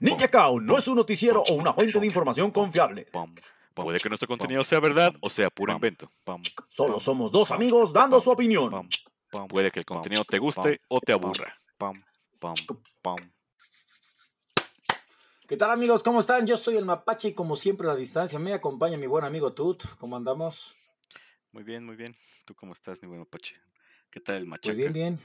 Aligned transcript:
Ninja 0.00 0.30
Cow 0.30 0.60
no 0.60 0.78
es 0.78 0.88
un 0.88 0.96
noticiero 0.96 1.42
o 1.42 1.52
una 1.54 1.74
fuente 1.74 2.00
de 2.00 2.06
información 2.06 2.50
confiable. 2.50 3.06
Puede 3.74 4.00
que 4.00 4.08
nuestro 4.08 4.28
contenido 4.28 4.64
sea 4.64 4.80
verdad 4.80 5.14
o 5.20 5.30
sea 5.30 5.50
puro 5.50 5.72
invento. 5.72 6.10
Solo 6.68 7.00
somos 7.00 7.30
dos 7.32 7.50
amigos 7.50 7.92
dando 7.92 8.20
su 8.20 8.30
opinión. 8.30 8.88
Puede 9.48 9.70
que 9.70 9.80
el 9.80 9.84
contenido 9.84 10.24
te 10.24 10.38
guste 10.38 10.80
o 10.88 11.00
te 11.00 11.12
aburra. 11.12 11.54
¿Qué 15.46 15.56
tal 15.56 15.72
amigos? 15.72 16.02
¿Cómo 16.02 16.20
están? 16.20 16.46
Yo 16.46 16.56
soy 16.56 16.76
el 16.76 16.84
Mapache 16.84 17.28
y 17.28 17.34
como 17.34 17.56
siempre 17.56 17.88
a 17.88 17.90
la 17.90 17.96
distancia 17.96 18.38
me 18.38 18.52
acompaña 18.52 18.96
mi 18.96 19.08
buen 19.08 19.24
amigo 19.24 19.52
Tut. 19.52 19.82
¿Cómo 19.98 20.16
andamos? 20.16 20.76
Muy 21.50 21.64
bien, 21.64 21.84
muy 21.84 21.96
bien. 21.96 22.14
¿Tú 22.44 22.54
cómo 22.54 22.72
estás, 22.72 23.02
mi 23.02 23.08
buen 23.08 23.18
Mapache? 23.18 23.56
¿Qué 24.10 24.20
tal 24.20 24.36
el 24.36 24.46
machaca? 24.46 24.74
Muy 24.74 24.82
bien, 24.82 24.92
bien. 24.92 25.18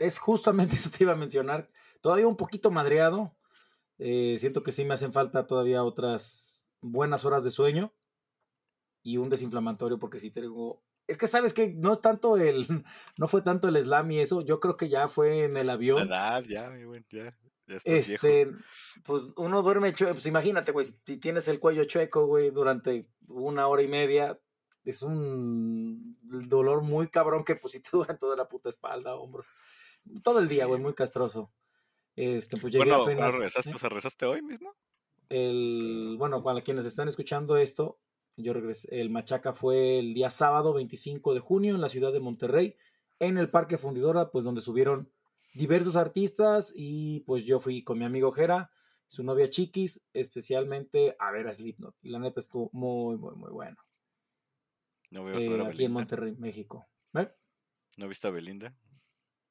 Es 0.00 0.18
justamente 0.18 0.74
eso 0.76 0.90
te 0.90 1.04
iba 1.04 1.12
a 1.12 1.16
mencionar. 1.16 1.70
Todavía 2.00 2.28
un 2.28 2.36
poquito 2.36 2.70
madreado. 2.70 3.36
Eh, 3.98 4.36
siento 4.38 4.62
que 4.62 4.72
sí 4.72 4.84
me 4.84 4.94
hacen 4.94 5.12
falta 5.12 5.46
todavía 5.46 5.82
otras 5.82 6.70
buenas 6.80 7.24
horas 7.24 7.42
de 7.42 7.50
sueño 7.50 7.92
y 9.02 9.16
un 9.16 9.28
desinflamatorio 9.28 9.98
porque 9.98 10.20
sí 10.20 10.30
tengo... 10.30 10.82
Es 11.06 11.16
que 11.16 11.26
sabes 11.26 11.54
que 11.54 11.68
no 11.68 11.94
es 11.94 12.00
tanto 12.02 12.36
el, 12.36 12.66
no 13.16 13.28
fue 13.28 13.42
tanto 13.42 13.68
el 13.68 13.80
slam 13.82 14.10
y 14.12 14.20
eso, 14.20 14.42
yo 14.42 14.60
creo 14.60 14.76
que 14.76 14.88
ya 14.88 15.08
fue 15.08 15.44
en 15.44 15.56
el 15.56 15.70
avión. 15.70 16.06
edad, 16.06 16.44
ya, 16.44 16.68
buen, 16.86 17.04
ya. 17.10 17.36
ya 17.66 17.78
este, 17.84 18.50
pues 19.04 19.24
uno 19.36 19.62
duerme 19.62 19.94
chueco, 19.94 20.14
pues 20.14 20.26
imagínate, 20.26 20.72
güey, 20.72 20.86
si 21.06 21.16
tienes 21.16 21.48
el 21.48 21.58
cuello 21.58 21.84
chueco, 21.84 22.26
güey, 22.26 22.50
durante 22.50 23.08
una 23.26 23.66
hora 23.68 23.82
y 23.82 23.88
media, 23.88 24.38
es 24.84 25.02
un 25.02 26.16
dolor 26.22 26.82
muy 26.82 27.08
cabrón 27.08 27.44
que 27.44 27.56
pues 27.56 27.72
si 27.72 27.80
te 27.80 27.90
dura 27.92 28.16
toda 28.16 28.36
la 28.36 28.48
puta 28.48 28.68
espalda, 28.68 29.16
hombros. 29.16 29.46
Todo 30.22 30.38
el 30.38 30.48
día, 30.48 30.66
güey, 30.66 30.80
muy 30.80 30.94
castroso. 30.94 31.52
Este, 32.20 32.56
pues 32.56 32.72
llegué 32.72 32.86
bueno, 32.86 33.02
apenas. 33.02 33.32
regresaste, 33.32 33.74
o 33.74 33.78
sea, 33.78 33.88
regresaste 33.88 34.26
hoy 34.26 34.42
mismo? 34.42 34.74
El, 35.28 36.16
bueno, 36.18 36.42
para 36.42 36.62
quienes 36.62 36.84
están 36.84 37.06
escuchando 37.08 37.56
esto, 37.56 38.00
yo 38.36 38.52
regresé, 38.52 39.00
el 39.00 39.10
Machaca 39.10 39.52
fue 39.52 39.98
el 39.98 40.14
día 40.14 40.30
sábado 40.30 40.72
25 40.72 41.34
de 41.34 41.40
junio 41.40 41.74
en 41.74 41.80
la 41.80 41.88
ciudad 41.88 42.12
de 42.12 42.20
Monterrey, 42.20 42.76
en 43.20 43.38
el 43.38 43.50
Parque 43.50 43.78
Fundidora, 43.78 44.30
pues 44.30 44.44
donde 44.44 44.62
subieron 44.62 45.10
diversos 45.54 45.96
artistas 45.96 46.72
y 46.74 47.20
pues 47.20 47.44
yo 47.44 47.60
fui 47.60 47.82
con 47.84 47.98
mi 47.98 48.04
amigo 48.04 48.32
Jera, 48.32 48.70
su 49.06 49.22
novia 49.22 49.48
Chiquis, 49.48 50.00
especialmente 50.12 51.14
a 51.18 51.30
ver 51.30 51.46
a 51.48 51.52
Slipknot. 51.52 51.94
Y 52.02 52.08
la 52.10 52.18
neta 52.18 52.40
estuvo 52.40 52.68
muy, 52.72 53.16
muy, 53.16 53.34
muy 53.36 53.50
bueno. 53.50 53.76
No 55.10 55.24
veo 55.24 55.36
a 55.36 55.40
Eh, 55.40 55.48
Belinda. 55.48 55.68
aquí 55.70 55.84
en 55.84 55.92
Monterrey, 55.92 56.34
México. 56.36 56.86
¿Eh? 57.14 57.28
¿No 57.96 58.08
viste 58.08 58.26
a 58.28 58.30
Belinda? 58.30 58.74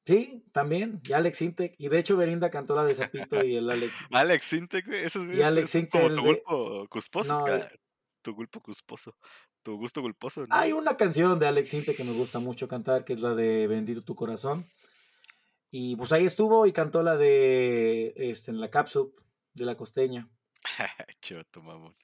Sí, 0.08 0.42
también, 0.52 1.02
y 1.04 1.12
Alex 1.12 1.42
Intec. 1.42 1.74
Y 1.76 1.88
de 1.88 1.98
hecho 1.98 2.16
Belinda 2.16 2.48
cantó 2.50 2.74
la 2.74 2.86
de 2.86 2.94
Zapito 2.94 3.44
y 3.44 3.56
el 3.56 3.70
Alex. 3.70 3.92
Alex 4.10 4.42
Sintek, 4.46 4.86
güey. 4.86 5.04
Eso, 5.04 5.22
es- 5.22 5.36
Y 5.36 5.42
Alex 5.42 5.74
es 5.74 5.88
como 5.90 6.08
tu 6.08 6.14
de- 6.14 6.20
gulpo 6.22 6.86
cusposo. 6.88 7.38
No. 7.38 7.44
Tu 8.22 8.32
gulpo 8.32 8.60
cusposo. 8.62 9.14
Tu 9.62 9.76
gusto 9.76 10.00
gulposo. 10.00 10.46
¿no? 10.46 10.54
Hay 10.56 10.72
una 10.72 10.96
canción 10.96 11.38
de 11.38 11.46
Alex 11.46 11.74
Intec 11.74 11.94
que 11.94 12.04
me 12.04 12.12
gusta 12.12 12.38
mucho 12.38 12.68
cantar, 12.68 13.04
que 13.04 13.12
es 13.12 13.20
la 13.20 13.34
de 13.34 13.66
Bendito 13.66 14.02
tu 14.02 14.14
corazón. 14.14 14.66
Y 15.70 15.94
pues 15.96 16.10
ahí 16.12 16.24
estuvo 16.24 16.64
y 16.66 16.72
cantó 16.72 17.02
la 17.02 17.18
de 17.18 18.14
este, 18.16 18.50
en 18.50 18.62
la 18.62 18.70
cápsula 18.70 19.10
de 19.52 19.64
la 19.66 19.76
costeña. 19.76 20.26
Choto, 21.20 21.60
mamón. 21.62 21.94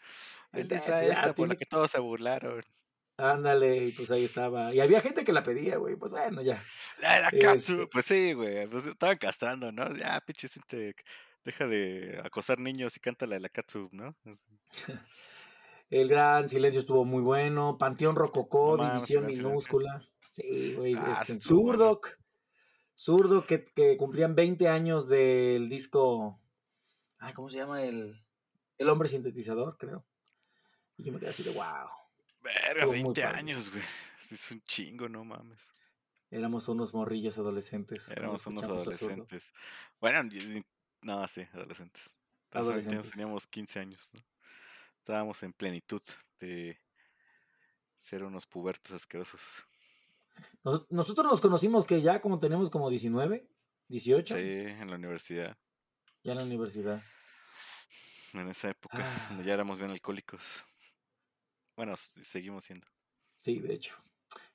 Ahí 0.52 0.64
les 0.64 0.86
va 0.86 1.02
esta 1.02 1.34
por 1.34 1.48
la 1.48 1.56
que 1.56 1.64
todos 1.64 1.90
se 1.90 2.00
burlaron. 2.00 2.62
Ándale, 3.16 3.76
y 3.76 3.92
pues 3.92 4.10
ahí 4.10 4.24
estaba. 4.24 4.74
Y 4.74 4.80
había 4.80 5.00
gente 5.00 5.24
que 5.24 5.32
la 5.32 5.42
pedía, 5.42 5.76
güey. 5.76 5.94
Pues 5.96 6.12
bueno, 6.12 6.42
ya. 6.42 6.62
La, 7.00 7.20
la 7.20 7.28
Este-. 7.28 7.86
Pues 7.86 8.04
sí, 8.06 8.32
güey. 8.32 8.66
Pues 8.66 8.86
estaban 8.86 9.16
castrando, 9.18 9.70
¿no? 9.70 9.88
Ya, 9.94 10.20
pinche. 10.20 10.48
Deja 11.44 11.68
de 11.68 12.20
acosar 12.24 12.58
niños 12.58 12.96
y 12.96 13.00
canta 13.00 13.26
la 13.26 13.34
de 13.34 13.40
la 13.42 13.48
Katsu, 13.48 13.88
¿no? 13.92 14.16
El 15.90 16.08
gran 16.08 16.48
silencio 16.48 16.80
estuvo 16.80 17.04
muy 17.04 17.22
bueno. 17.22 17.78
Panteón 17.78 18.16
Rococó, 18.16 18.76
No 18.76 18.88
División. 18.88 19.26
Minúscula. 19.26 20.02
Sí, 20.32 20.74
güey. 20.74 20.94
Ah, 20.94 21.18
este, 21.20 21.34
sí 21.34 21.38
estuvo 21.38 21.62
bueno. 21.62 21.78
Zurdoc. 21.78 22.18
Zurdo 22.96 23.46
que, 23.46 23.66
que 23.66 23.96
cumplían 23.96 24.34
20 24.34 24.68
años 24.68 25.06
del 25.06 25.68
disco. 25.68 26.40
Ay, 27.18 27.32
¿cómo 27.34 27.48
se 27.48 27.58
llama? 27.58 27.84
El, 27.84 28.24
el 28.78 28.88
hombre 28.88 29.08
sintetizador, 29.08 29.76
creo. 29.78 30.04
Y 30.96 31.04
yo 31.04 31.12
me 31.12 31.18
quedé 31.20 31.30
así 31.30 31.42
de 31.42 31.50
wow. 31.50 32.03
Verga, 32.44 32.68
Estuvo 32.80 32.86
muy 32.92 33.02
20 33.02 33.22
padre. 33.22 33.38
años, 33.38 33.70
güey. 33.70 33.82
Es 34.20 34.50
un 34.50 34.60
chingo, 34.62 35.08
no 35.08 35.24
mames. 35.24 35.72
Éramos 36.30 36.68
unos 36.68 36.92
morrillos 36.94 37.38
adolescentes. 37.38 38.08
Éramos 38.10 38.46
unos 38.46 38.64
adolescentes. 38.66 39.52
Bueno, 40.00 40.22
no, 41.02 41.26
sí, 41.28 41.46
adolescentes. 41.52 42.16
Adolescentes. 42.50 43.10
Teníamos 43.10 43.46
15 43.46 43.80
años, 43.80 44.10
¿no? 44.14 44.20
Estábamos 44.98 45.42
en 45.42 45.52
plenitud 45.52 46.02
de 46.40 46.78
ser 47.96 48.24
unos 48.24 48.46
pubertos 48.46 48.92
asquerosos. 48.92 49.64
Nos- 50.64 50.90
nosotros 50.90 51.26
nos 51.30 51.40
conocimos 51.40 51.84
que 51.86 52.00
ya 52.02 52.20
como 52.20 52.40
tenemos 52.40 52.68
como 52.70 52.90
19, 52.90 53.46
18, 53.88 54.34
Sí, 54.36 54.40
en 54.42 54.90
la 54.90 54.96
universidad. 54.96 55.56
ya 56.22 56.32
en 56.32 56.38
la 56.38 56.44
universidad. 56.44 57.02
En 58.32 58.48
esa 58.48 58.70
época, 58.70 58.98
Ah. 58.98 59.40
ya 59.44 59.54
éramos 59.54 59.78
bien 59.78 59.90
alcohólicos. 59.92 60.64
Bueno, 61.76 61.96
seguimos 61.96 62.64
siendo. 62.64 62.86
Sí, 63.40 63.58
de 63.60 63.74
hecho. 63.74 63.94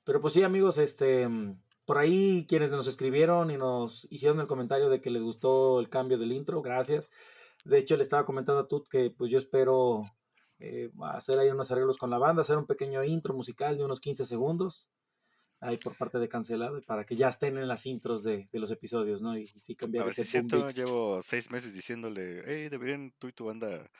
Pero 0.04 0.20
pues 0.20 0.34
sí, 0.34 0.42
amigos, 0.42 0.78
este, 0.78 1.28
mm, 1.28 1.60
por 1.84 1.98
ahí 1.98 2.46
quienes 2.48 2.70
nos 2.70 2.86
escribieron 2.86 3.50
y 3.50 3.56
nos 3.56 4.06
hicieron 4.10 4.40
el 4.40 4.46
comentario 4.46 4.88
de 4.90 5.00
que 5.00 5.10
les 5.10 5.22
gustó 5.22 5.80
el 5.80 5.88
cambio 5.88 6.18
del 6.18 6.32
intro, 6.32 6.62
gracias. 6.62 7.08
De 7.64 7.78
hecho, 7.78 7.96
le 7.96 8.02
estaba 8.02 8.26
comentando 8.26 8.60
a 8.62 8.68
Tut 8.68 8.88
que 8.88 9.10
pues 9.10 9.30
yo 9.30 9.38
espero 9.38 10.04
eh, 10.58 10.90
hacer 11.14 11.38
ahí 11.38 11.50
unos 11.50 11.70
arreglos 11.70 11.98
con 11.98 12.10
la 12.10 12.18
banda, 12.18 12.42
hacer 12.42 12.58
un 12.58 12.66
pequeño 12.66 13.04
intro 13.04 13.34
musical 13.34 13.76
de 13.76 13.84
unos 13.84 14.00
15 14.00 14.24
segundos, 14.26 14.88
ahí 15.60 15.78
por 15.78 15.96
parte 15.96 16.18
de 16.18 16.28
Cancelado, 16.28 16.82
para 16.82 17.04
que 17.04 17.16
ya 17.16 17.28
estén 17.28 17.58
en 17.58 17.68
las 17.68 17.86
intros 17.86 18.22
de, 18.22 18.48
de 18.52 18.58
los 18.60 18.70
episodios, 18.70 19.22
¿no? 19.22 19.36
Y, 19.38 19.50
y 19.54 19.60
sí 19.60 19.76
A 19.76 19.76
cambiar 19.76 20.04
ver 20.04 20.14
si 20.14 20.22
beats. 20.48 20.74
llevo 20.74 21.22
seis 21.22 21.50
meses 21.50 21.72
diciéndole, 21.74 22.42
hey, 22.46 22.68
deberían 22.68 23.12
tú 23.18 23.28
y 23.28 23.32
tu 23.32 23.46
banda 23.46 23.90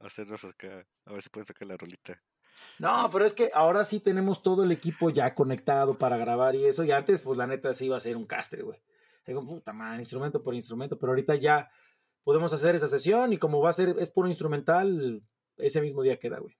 hacernos 0.00 0.44
acá, 0.44 0.86
a 1.06 1.12
ver 1.12 1.22
si 1.22 1.28
pueden 1.30 1.46
sacar 1.46 1.68
la 1.68 1.76
rolita. 1.76 2.22
No, 2.78 3.08
pero 3.10 3.24
es 3.24 3.34
que 3.34 3.50
ahora 3.54 3.84
sí 3.84 4.00
tenemos 4.00 4.40
todo 4.40 4.62
el 4.64 4.72
equipo 4.72 5.10
ya 5.10 5.34
conectado 5.34 5.98
para 5.98 6.16
grabar 6.16 6.54
y 6.54 6.64
eso. 6.64 6.84
Y 6.84 6.92
antes, 6.92 7.20
pues 7.22 7.36
la 7.36 7.46
neta 7.46 7.74
sí 7.74 7.86
iba 7.86 7.96
a 7.96 8.00
ser 8.00 8.16
un 8.16 8.26
castre, 8.26 8.62
güey. 8.62 8.80
Digo, 9.26 9.44
puta 9.44 9.72
madre, 9.72 9.98
instrumento 9.98 10.42
por 10.42 10.54
instrumento. 10.54 10.98
Pero 10.98 11.12
ahorita 11.12 11.34
ya 11.34 11.70
podemos 12.22 12.52
hacer 12.52 12.74
esa 12.74 12.88
sesión 12.88 13.32
y 13.32 13.38
como 13.38 13.60
va 13.60 13.70
a 13.70 13.74
ser, 13.74 13.96
es 13.98 14.10
puro 14.10 14.28
instrumental, 14.28 15.22
ese 15.56 15.80
mismo 15.80 16.02
día 16.02 16.18
queda, 16.18 16.38
güey. 16.38 16.56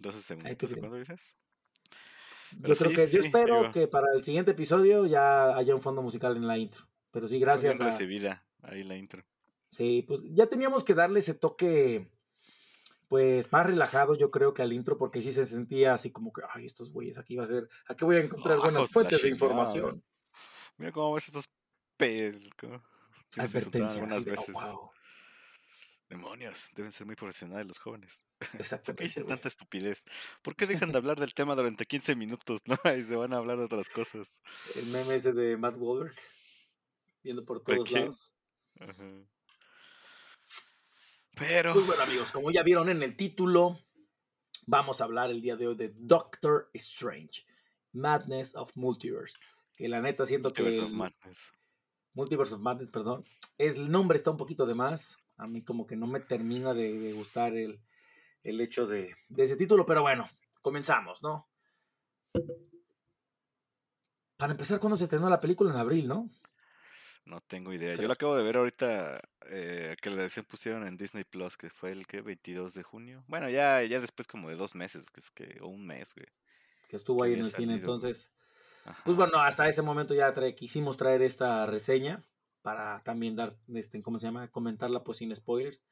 12 0.00 0.16
Ahí 0.16 0.22
segunditos, 0.22 0.70
te 0.70 0.74
¿de 0.74 0.80
cuándo 0.80 0.96
dices? 0.96 1.38
Yo 2.52 2.74
creo 2.74 2.90
sí, 2.90 2.94
que, 2.96 3.06
yo 3.08 3.22
espero 3.22 3.60
digo. 3.60 3.72
que 3.72 3.88
para 3.88 4.06
el 4.14 4.24
siguiente 4.24 4.52
episodio 4.52 5.06
ya 5.06 5.56
haya 5.56 5.74
un 5.74 5.82
fondo 5.82 6.02
musical 6.02 6.36
en 6.36 6.46
la 6.46 6.56
intro. 6.56 6.88
Pero 7.10 7.28
sí, 7.28 7.38
gracias 7.38 7.78
bien 7.78 7.88
a... 7.88 7.90
recibida 7.90 8.46
ahí 8.62 8.82
la 8.84 8.96
intro. 8.96 9.24
Sí, 9.70 10.04
pues 10.06 10.20
ya 10.30 10.46
teníamos 10.46 10.82
que 10.82 10.94
darle 10.94 11.20
ese 11.20 11.34
toque, 11.34 12.08
pues 13.08 13.50
más 13.52 13.66
relajado, 13.66 14.14
yo 14.14 14.30
creo 14.30 14.54
que 14.54 14.62
al 14.62 14.72
intro, 14.72 14.98
porque 14.98 15.22
sí 15.22 15.32
se 15.32 15.46
sentía 15.46 15.94
así 15.94 16.10
como 16.10 16.32
que, 16.32 16.42
ay, 16.52 16.66
estos 16.66 16.90
güeyes, 16.90 17.18
aquí 17.18 17.36
va 17.36 17.44
a 17.44 17.46
ser, 17.46 17.68
aquí 17.86 18.04
voy 18.04 18.16
a 18.16 18.20
encontrar 18.20 18.58
buenas 18.58 18.90
fuentes 18.90 19.22
de 19.22 19.28
información. 19.28 20.04
Mira 20.76 20.92
cómo 20.92 21.14
ves 21.14 21.26
estos 21.26 21.48
pel... 21.96 22.50
Sí 23.24 23.40
algunas 23.40 24.22
oh, 24.26 24.30
veces. 24.30 24.54
wow. 24.54 24.90
Demonios, 26.08 26.70
deben 26.74 26.90
ser 26.90 27.06
muy 27.06 27.16
profesionales 27.16 27.66
los 27.66 27.78
jóvenes. 27.78 28.24
¿Por 28.38 28.50
qué 28.50 28.58
Exactamente. 28.58 29.04
dicen 29.04 29.22
güey. 29.24 29.34
tanta 29.34 29.48
estupidez? 29.48 30.04
¿Por 30.42 30.56
qué 30.56 30.66
dejan 30.66 30.90
de 30.90 30.98
hablar 30.98 31.20
del 31.20 31.34
tema 31.34 31.54
durante 31.54 31.84
15 31.84 32.16
minutos, 32.16 32.62
no? 32.66 32.76
Y 32.98 33.02
se 33.02 33.16
van 33.16 33.34
a 33.34 33.36
hablar 33.36 33.58
de 33.58 33.64
otras 33.64 33.88
cosas. 33.90 34.40
El 34.74 34.86
meme 34.86 35.16
ese 35.16 35.32
de 35.32 35.56
Matt 35.56 35.76
Wahlberg, 35.76 36.14
viendo 37.22 37.44
por 37.44 37.62
¿De 37.62 37.76
todos 37.76 37.90
lados. 37.90 38.32
Ajá. 38.80 39.28
Pero... 41.38 41.74
Pues 41.74 41.86
bueno, 41.86 42.02
amigos, 42.02 42.30
como 42.32 42.50
ya 42.50 42.62
vieron 42.62 42.88
en 42.88 43.02
el 43.02 43.16
título, 43.16 43.78
vamos 44.66 45.00
a 45.00 45.04
hablar 45.04 45.30
el 45.30 45.40
día 45.40 45.56
de 45.56 45.68
hoy 45.68 45.76
de 45.76 45.90
Doctor 45.94 46.70
Strange, 46.74 47.44
Madness 47.92 48.54
of 48.56 48.70
Multiverse. 48.74 49.36
Que 49.76 49.88
la 49.88 50.00
neta 50.00 50.26
siento 50.26 50.52
que. 50.52 50.62
Multiverse 50.62 50.92
of 50.92 50.96
Madness. 50.96 51.52
Multiverse 52.14 52.54
of 52.54 52.60
Madness, 52.60 52.90
perdón. 52.90 53.24
Es, 53.56 53.76
el 53.76 53.90
nombre 53.90 54.16
está 54.16 54.30
un 54.30 54.36
poquito 54.36 54.66
de 54.66 54.74
más. 54.74 55.16
A 55.36 55.46
mí 55.46 55.62
como 55.62 55.86
que 55.86 55.96
no 55.96 56.08
me 56.08 56.20
termina 56.20 56.74
de, 56.74 56.98
de 56.98 57.12
gustar 57.12 57.56
el, 57.56 57.80
el 58.42 58.60
hecho 58.60 58.86
de, 58.86 59.14
de 59.28 59.44
ese 59.44 59.56
título, 59.56 59.86
pero 59.86 60.02
bueno, 60.02 60.28
comenzamos, 60.60 61.22
¿no? 61.22 61.48
Para 64.36 64.52
empezar, 64.52 64.80
¿cuándo 64.80 64.96
se 64.96 65.04
estrenó 65.04 65.30
la 65.30 65.40
película? 65.40 65.70
En 65.70 65.76
abril, 65.76 66.08
¿no? 66.08 66.28
No 67.28 67.42
tengo 67.42 67.74
idea. 67.74 67.94
Yo 67.94 68.06
la 68.08 68.14
acabo 68.14 68.34
de 68.36 68.42
ver 68.42 68.56
ahorita 68.56 69.20
eh, 69.50 69.94
que 70.00 70.08
la 70.08 70.16
recién 70.22 70.46
pusieron 70.46 70.86
en 70.86 70.96
Disney 70.96 71.24
Plus, 71.24 71.58
que 71.58 71.68
fue 71.68 71.90
el 71.90 72.06
que 72.06 72.22
22 72.22 72.72
de 72.72 72.82
junio. 72.82 73.22
Bueno, 73.28 73.50
ya, 73.50 73.82
ya 73.82 74.00
después 74.00 74.26
como 74.26 74.48
de 74.48 74.56
dos 74.56 74.74
meses, 74.74 75.10
que 75.10 75.20
es 75.20 75.30
que, 75.30 75.58
o 75.60 75.66
un 75.68 75.86
mes, 75.86 76.14
güey. 76.14 76.26
Que 76.88 76.96
estuvo 76.96 77.20
Que 77.22 77.28
ahí 77.28 77.34
en 77.34 77.40
el 77.40 77.44
cine, 77.46 77.52
salido, 77.56 77.74
entonces. 77.76 78.32
Ajá. 78.86 79.02
Pues 79.04 79.16
bueno, 79.18 79.38
hasta 79.40 79.68
ese 79.68 79.82
momento 79.82 80.14
ya 80.14 80.32
trae- 80.32 80.54
quisimos 80.54 80.96
traer 80.96 81.20
esta 81.22 81.66
reseña. 81.66 82.24
para 82.62 83.00
también 83.02 83.36
dar, 83.36 83.54
este, 83.74 84.02
¿cómo 84.02 84.18
se 84.18 84.26
llama? 84.26 84.48
Comentarla 84.48 85.02
pues 85.04 85.18
sin 85.18 85.34
spoilers. 85.34 85.84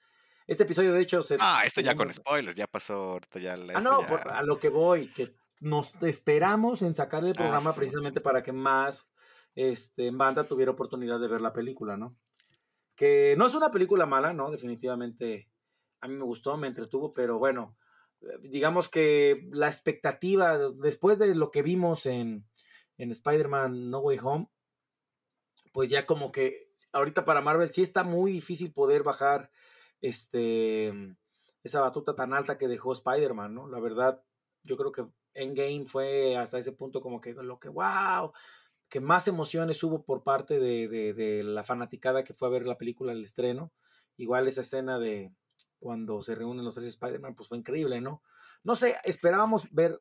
Este 0.46 0.64
episodio, 0.64 0.92
de 0.92 1.00
hecho, 1.00 1.22
se, 1.22 1.36
Ah, 1.40 1.62
esto 1.64 1.80
ya 1.80 1.94
con 1.94 2.12
spoilers, 2.12 2.56
ya 2.56 2.66
pasó 2.66 2.94
ahorita 3.12 3.38
ya. 3.38 3.54
Ah, 3.74 3.80
no, 3.80 4.00
a 4.02 4.42
lo 4.42 4.58
que 4.58 4.68
voy, 4.68 5.08
que 5.12 5.34
nos 5.60 5.92
esperamos 6.02 6.82
en 6.82 6.94
sacar 6.94 7.24
el 7.24 7.30
ah, 7.30 7.34
programa 7.34 7.72
precisamente 7.74 8.20
para 8.20 8.42
que 8.42 8.52
más 8.52 9.06
este, 9.56 10.10
banda 10.12 10.46
tuviera 10.46 10.70
oportunidad 10.70 11.18
de 11.18 11.28
ver 11.28 11.40
la 11.40 11.52
película, 11.52 11.96
¿no? 11.96 12.16
Que 12.94 13.34
no 13.36 13.46
es 13.46 13.54
una 13.54 13.72
película 13.72 14.06
mala, 14.06 14.32
¿no? 14.32 14.50
Definitivamente 14.50 15.48
a 16.00 16.08
mí 16.08 16.14
me 16.14 16.24
gustó, 16.24 16.56
me 16.56 16.68
entretuvo, 16.68 17.12
pero 17.12 17.38
bueno, 17.38 17.76
eh, 18.20 18.38
digamos 18.42 18.88
que 18.88 19.48
la 19.50 19.66
expectativa 19.66 20.58
después 20.58 21.18
de 21.18 21.34
lo 21.34 21.50
que 21.50 21.62
vimos 21.62 22.06
en, 22.06 22.46
en 22.98 23.10
Spider-Man 23.10 23.90
No 23.90 24.00
Way 24.00 24.18
Home, 24.22 24.48
pues 25.72 25.90
ya 25.90 26.06
como 26.06 26.32
que 26.32 26.70
ahorita 26.92 27.24
para 27.24 27.40
Marvel 27.40 27.72
sí 27.72 27.82
está 27.82 28.04
muy 28.04 28.32
difícil 28.32 28.72
poder 28.72 29.02
bajar 29.02 29.50
este 30.00 30.92
esa 31.62 31.80
batuta 31.80 32.14
tan 32.14 32.32
alta 32.32 32.58
que 32.58 32.68
dejó 32.68 32.92
Spider-Man, 32.92 33.54
¿no? 33.54 33.68
La 33.68 33.80
verdad, 33.80 34.22
yo 34.62 34.76
creo 34.76 34.92
que 34.92 35.06
Endgame 35.34 35.84
fue 35.86 36.36
hasta 36.36 36.58
ese 36.58 36.72
punto 36.72 37.00
como 37.00 37.20
que 37.20 37.34
lo 37.34 37.58
que, 37.58 37.68
wow, 37.68 38.32
que 38.88 39.00
más 39.00 39.28
emociones 39.28 39.82
hubo 39.82 40.04
por 40.04 40.22
parte 40.22 40.58
de, 40.58 41.42
la 41.44 41.64
fanaticada 41.64 42.24
que 42.24 42.34
fue 42.34 42.48
a 42.48 42.52
ver 42.52 42.66
la 42.66 42.78
película 42.78 43.12
al 43.12 43.24
estreno. 43.24 43.72
Igual 44.16 44.48
esa 44.48 44.60
escena 44.62 44.98
de 44.98 45.32
cuando 45.78 46.22
se 46.22 46.34
reúnen 46.34 46.64
los 46.64 46.74
tres 46.74 46.86
Spider-Man, 46.86 47.34
pues 47.34 47.48
fue 47.48 47.58
increíble, 47.58 48.00
¿no? 48.00 48.22
No 48.64 48.76
sé, 48.76 48.96
esperábamos 49.04 49.68
ver 49.72 50.00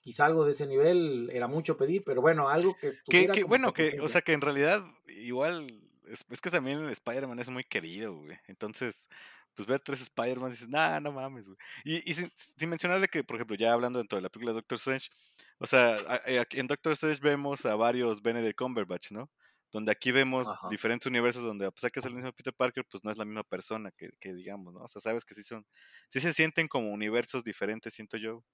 quizá 0.00 0.26
algo 0.26 0.44
de 0.44 0.52
ese 0.52 0.66
nivel, 0.66 1.30
era 1.32 1.48
mucho 1.48 1.76
pedir, 1.76 2.04
pero 2.04 2.20
bueno, 2.20 2.48
algo 2.48 2.76
que... 2.76 2.94
Que, 3.08 3.44
bueno, 3.44 3.72
que, 3.72 3.98
o 4.00 4.08
sea, 4.08 4.22
que 4.22 4.32
en 4.32 4.40
realidad 4.40 4.84
igual, 5.06 5.66
es, 6.06 6.24
es 6.30 6.40
que 6.40 6.50
también 6.50 6.88
Spider-Man 6.88 7.38
es 7.38 7.50
muy 7.50 7.64
querido, 7.64 8.14
güey. 8.14 8.38
Entonces, 8.46 9.08
pues 9.58 9.66
ver 9.66 9.80
tres 9.80 10.00
Spider-Man 10.02 10.52
dices, 10.52 10.68
nah, 10.68 11.00
no 11.00 11.10
mames, 11.10 11.48
güey. 11.48 11.58
Y, 11.84 12.08
y 12.08 12.14
sin, 12.14 12.30
mencionar 12.68 13.00
de 13.00 13.08
que, 13.08 13.24
por 13.24 13.34
ejemplo, 13.34 13.56
ya 13.56 13.72
hablando 13.72 13.98
dentro 13.98 14.16
de 14.16 14.22
la 14.22 14.28
película 14.28 14.52
de 14.52 14.60
Doctor 14.60 14.76
Strange, 14.76 15.10
o 15.58 15.66
sea, 15.66 15.98
eh, 16.26 16.44
en 16.52 16.66
Doctor 16.66 16.92
Strange 16.92 17.20
vemos 17.20 17.66
a 17.66 17.76
varios 17.76 18.22
Benedict 18.22 18.58
Cumberbatch, 18.58 19.12
¿no? 19.12 19.30
Donde 19.70 19.92
aquí 19.92 20.12
vemos 20.12 20.48
diferentes 20.70 21.06
universos 21.06 21.42
donde, 21.42 21.66
a 21.66 21.70
pesar 21.70 21.90
que 21.90 22.00
es 22.00 22.06
el 22.06 22.14
mismo 22.14 22.32
Peter 22.32 22.54
Parker, 22.54 22.84
pues 22.90 23.04
no 23.04 23.10
es 23.10 23.18
la 23.18 23.24
misma 23.24 23.44
persona 23.44 23.90
que, 23.96 24.10
que, 24.20 24.32
digamos, 24.32 24.72
¿no? 24.74 24.80
O 24.80 24.88
sea, 24.88 25.00
sabes 25.02 25.24
que 25.24 25.34
sí 25.34 25.42
son, 25.42 25.66
sí 26.10 26.20
se 26.20 26.32
sienten 26.32 26.68
como 26.68 26.90
universos 26.90 27.44
diferentes, 27.44 27.92
siento 27.94 28.16
yo, 28.16 28.44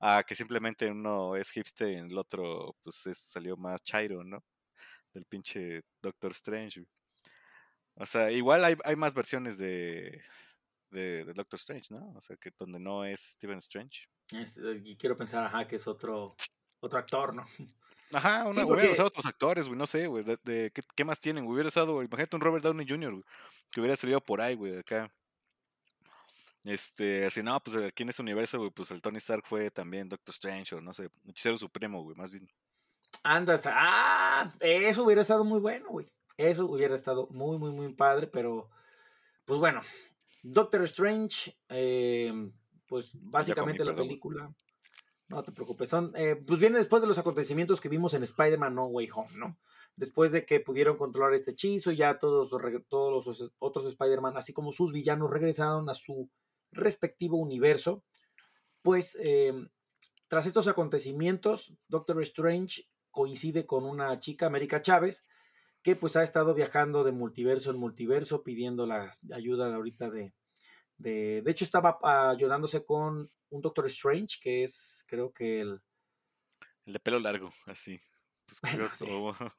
a 0.00 0.24
que 0.26 0.34
simplemente 0.34 0.90
uno 0.90 1.36
es 1.36 1.50
hipster 1.50 1.90
y 1.90 1.96
el 1.96 2.18
otro, 2.18 2.76
pues 2.82 3.08
salió 3.14 3.56
más 3.56 3.82
chairo, 3.84 4.24
¿no? 4.24 4.44
Del 5.14 5.24
pinche 5.26 5.82
Doctor 6.02 6.32
Strange, 6.32 6.84
o 8.00 8.06
sea, 8.06 8.30
igual 8.30 8.64
hay, 8.64 8.76
hay 8.84 8.96
más 8.96 9.12
versiones 9.12 9.58
de, 9.58 10.22
de, 10.90 11.24
Doctor 11.34 11.58
Strange, 11.58 11.88
¿no? 11.90 12.12
O 12.16 12.20
sea, 12.22 12.36
que 12.36 12.50
donde 12.58 12.80
no 12.80 13.04
es 13.04 13.20
Stephen 13.20 13.58
Strange. 13.58 14.06
Eh, 14.32 14.82
y 14.84 14.96
quiero 14.96 15.16
pensar, 15.16 15.44
ajá, 15.44 15.66
que 15.66 15.76
es 15.76 15.86
otro, 15.86 16.34
otro 16.80 16.98
actor, 16.98 17.34
¿no? 17.34 17.46
Ajá, 18.12 18.44
una, 18.46 18.64
hubiera 18.64 18.90
usado 18.90 19.08
otros 19.08 19.26
actores, 19.26 19.66
güey, 19.68 19.78
no 19.78 19.86
sé, 19.86 20.08
güey, 20.08 20.24
de, 20.24 20.72
¿qué, 20.72 21.04
más 21.04 21.20
tienen? 21.20 21.46
Hubiera 21.46 21.68
usado, 21.68 22.02
imagínate 22.02 22.34
un 22.34 22.42
Robert 22.42 22.64
Downey 22.64 22.86
Jr., 22.88 23.12
güey, 23.12 23.24
que 23.70 23.80
hubiera 23.80 23.96
salido 23.96 24.20
por 24.20 24.40
ahí, 24.40 24.56
güey, 24.56 24.78
acá. 24.78 25.12
Este, 26.64 27.24
así, 27.24 27.42
no, 27.42 27.58
pues 27.60 27.76
aquí 27.76 28.02
en 28.02 28.08
este 28.08 28.22
universo, 28.22 28.58
güey, 28.58 28.70
pues 28.70 28.90
el 28.90 29.00
Tony 29.00 29.18
Stark 29.18 29.44
fue 29.46 29.70
también 29.70 30.08
Doctor 30.08 30.34
Strange, 30.34 30.74
o 30.74 30.80
no 30.80 30.92
sé, 30.92 31.08
Hechicero 31.28 31.56
Supremo, 31.56 32.02
güey, 32.02 32.16
más 32.16 32.30
bien. 32.32 32.46
Anda, 33.22 33.54
hasta, 33.54 33.72
ah, 33.74 34.54
eso 34.60 35.04
hubiera 35.04 35.22
estado 35.22 35.44
muy 35.44 35.60
bueno, 35.60 35.86
güey. 35.88 36.10
Eso 36.36 36.66
hubiera 36.66 36.94
estado 36.94 37.28
muy, 37.30 37.58
muy, 37.58 37.70
muy 37.70 37.92
padre, 37.92 38.26
pero 38.26 38.70
pues 39.44 39.60
bueno, 39.60 39.82
Doctor 40.42 40.84
Strange, 40.84 41.54
em, 41.68 42.52
pues 42.90 43.12
básicamente 43.22 43.84
la 43.84 43.94
película, 43.94 44.52
no 45.28 45.44
te 45.44 45.52
preocupes, 45.52 45.88
son, 45.88 46.12
eh, 46.16 46.34
pues 46.34 46.58
viene 46.58 46.78
después 46.78 47.00
de 47.00 47.06
los 47.06 47.18
acontecimientos 47.18 47.80
que 47.80 47.88
vimos 47.88 48.14
en 48.14 48.24
Spider-Man 48.24 48.74
No 48.74 48.86
Way 48.86 49.08
Home, 49.14 49.30
¿no? 49.36 49.60
Después 49.94 50.32
de 50.32 50.44
que 50.44 50.58
pudieron 50.58 50.98
controlar 50.98 51.32
este 51.34 51.52
hechizo, 51.52 51.92
ya 51.92 52.18
todos, 52.18 52.50
todos 52.88 53.24
los 53.24 53.52
otros 53.60 53.86
Spider-Man, 53.86 54.36
así 54.36 54.52
como 54.52 54.72
sus 54.72 54.92
villanos, 54.92 55.30
regresaron 55.30 55.88
a 55.88 55.94
su 55.94 56.28
respectivo 56.72 57.36
universo. 57.36 58.02
Pues 58.82 59.16
em, 59.20 59.68
tras 60.26 60.46
estos 60.46 60.66
acontecimientos, 60.66 61.72
Doctor 61.86 62.20
Strange 62.22 62.88
coincide 63.12 63.66
con 63.66 63.84
una 63.84 64.18
chica, 64.18 64.46
América 64.46 64.82
Chávez, 64.82 65.28
que 65.84 65.94
pues 65.94 66.16
ha 66.16 66.24
estado 66.24 66.54
viajando 66.54 67.04
de 67.04 67.12
multiverso 67.12 67.70
en 67.70 67.76
multiverso 67.76 68.42
pidiendo 68.42 68.84
la 68.84 69.12
ayuda 69.32 69.72
ahorita 69.72 70.10
de, 70.10 70.34
de, 71.00 71.42
de 71.42 71.50
hecho 71.50 71.64
estaba 71.64 71.98
ayudándose 72.30 72.84
con 72.84 73.30
un 73.50 73.60
Doctor 73.60 73.86
Strange 73.86 74.38
que 74.40 74.62
es 74.62 75.04
creo 75.06 75.32
que 75.32 75.60
el... 75.60 75.80
El 76.86 76.92
de 76.92 77.00
pelo 77.00 77.18
largo, 77.18 77.52
así. 77.66 78.00
Pues, 78.46 78.60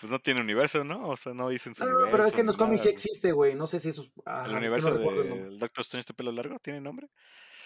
pues 0.00 0.10
no 0.10 0.18
tiene 0.20 0.40
universo, 0.40 0.84
¿no? 0.84 1.08
O 1.08 1.16
sea, 1.16 1.34
no 1.34 1.48
dicen 1.48 1.74
su 1.74 1.84
universo. 1.84 2.10
pero 2.10 2.24
es 2.24 2.34
que 2.34 2.40
en 2.40 2.46
los 2.46 2.56
cómics 2.56 2.82
sí 2.82 2.88
existe, 2.88 3.32
güey. 3.32 3.54
No 3.54 3.66
sé 3.66 3.80
si 3.80 3.88
eso 3.90 4.06
¿El 4.46 4.56
universo 4.56 4.94
del 4.94 5.58
Doctor 5.58 5.82
Strange 5.82 6.08
de 6.08 6.14
pelo 6.14 6.32
largo 6.32 6.58
tiene 6.58 6.80
nombre? 6.80 7.08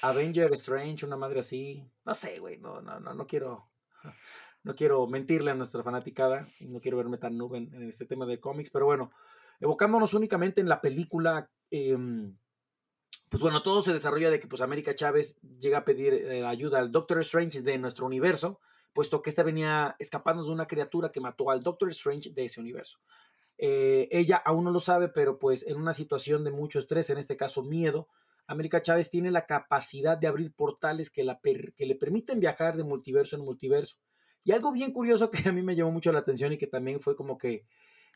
Avenger 0.03 0.53
Strange, 0.55 1.07
una 1.07 1.17
madre 1.17 1.41
así. 1.41 1.85
No 2.05 2.15
sé, 2.15 2.39
güey. 2.39 2.59
No, 2.59 2.81
no, 2.81 2.99
no, 3.01 3.15
no 3.15 3.27
quiero 3.27 3.73
no 4.65 4.75
quiero 4.75 5.07
mentirle 5.07 5.51
a 5.51 5.55
nuestra 5.55 5.83
fanaticada 5.83 6.49
y 6.61 6.69
no 6.69 6.81
quiero 6.81 6.97
verme 6.97 7.19
tan 7.19 7.37
nube 7.37 7.59
en, 7.59 7.89
este 7.89 8.07
tema 8.07 8.27
de 8.27 8.41
cómics, 8.41 8.71
pero 8.71 8.87
bueno, 8.87 9.11
evocándonos 9.61 10.15
únicamente 10.15 10.61
en 10.61 10.69
la 10.69 10.81
película, 10.81 11.51
em, 11.71 12.37
pues 13.33 13.41
bueno, 13.41 13.63
todo 13.63 13.81
se 13.81 13.95
desarrolla 13.95 14.31
de 14.31 14.39
que 14.39 14.47
pues 14.47 14.61
América 14.61 14.95
Chávez 14.95 15.39
llega 15.59 15.79
a 15.79 15.85
pedir 15.87 16.13
eh, 16.13 16.45
ayuda 16.45 16.79
al 16.79 16.93
Doctor 16.93 17.19
Strange 17.21 17.63
de 17.63 17.79
nuestro 17.79 18.05
universo, 18.05 18.61
puesto 18.93 19.23
que 19.23 19.31
ésta 19.31 19.43
venía 19.43 19.97
escapando 19.99 20.45
de 20.45 20.51
una 20.51 20.67
criatura 20.67 21.11
que 21.11 21.19
mató 21.23 21.49
al 21.49 21.63
Doctor 21.63 21.89
Strange 21.89 22.29
de 22.29 22.45
ese 22.45 22.61
universo. 22.61 22.99
Eh, 23.57 24.07
ella 24.11 24.37
aún 24.37 24.65
no 24.65 24.71
lo 24.71 24.81
sabe, 24.81 25.09
pero 25.09 25.39
pues 25.39 25.67
en 25.67 25.79
una 25.79 25.95
situación 25.95 26.45
de 26.45 26.51
mucho 26.51 26.79
estrés, 26.79 27.09
en 27.09 27.17
este 27.17 27.39
caso 27.39 27.63
miedo, 27.63 28.07
América 28.47 28.83
Chávez 28.83 29.09
tiene 29.09 29.31
la 29.31 29.47
capacidad 29.47 30.19
de 30.19 30.27
abrir 30.27 30.53
portales 30.53 31.09
que, 31.09 31.25
la 31.25 31.41
que 31.41 31.87
le 31.87 31.95
permiten 31.95 32.39
viajar 32.39 32.77
de 32.77 32.85
multiverso 32.85 33.37
en 33.37 33.47
multiverso. 33.47 33.97
Y 34.45 34.53
algo 34.53 34.73
bien 34.73 34.93
curioso 34.93 35.31
que 35.31 35.49
a 35.49 35.53
mí 35.53 35.63
me 35.63 35.75
llamó 35.75 35.91
mucho 35.91 36.13
la 36.13 36.19
atención 36.19 36.53
y 36.53 36.59
que 36.59 36.67
también 36.67 37.01
fue 37.01 37.17
como 37.17 37.39
que 37.39 37.65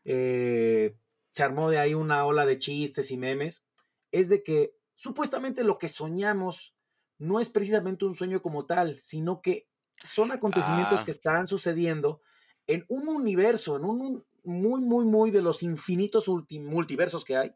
eh, 0.05 0.95
se 1.31 1.43
armó 1.43 1.71
de 1.71 1.79
ahí 1.79 1.95
una 1.95 2.27
ola 2.27 2.45
de 2.45 2.59
chistes 2.59 3.11
y 3.11 3.17
memes, 3.17 3.65
es 4.13 4.29
de 4.29 4.43
que 4.43 4.77
supuestamente 4.97 5.63
lo 5.63 5.79
que 5.79 5.87
soñamos 5.87 6.75
no 7.19 7.39
es 7.39 7.49
precisamente 7.49 8.05
un 8.05 8.15
sueño 8.15 8.43
como 8.43 8.67
tal, 8.67 8.99
sino 8.99 9.41
que 9.41 9.69
son 10.03 10.33
acontecimientos 10.33 11.05
que 11.05 11.13
ah. 11.13 11.15
están 11.15 11.47
sucediendo 11.47 12.21
en 12.67 12.85
un 12.89 13.09
universo, 13.09 13.77
en 13.77 13.85
un 13.85 14.25
muy, 14.43 14.81
muy, 14.81 15.05
muy 15.05 15.31
de 15.31 15.43
los 15.43 15.63
infinitos 15.63 16.29
multiversos 16.29 17.25
que 17.25 17.37
hay. 17.37 17.55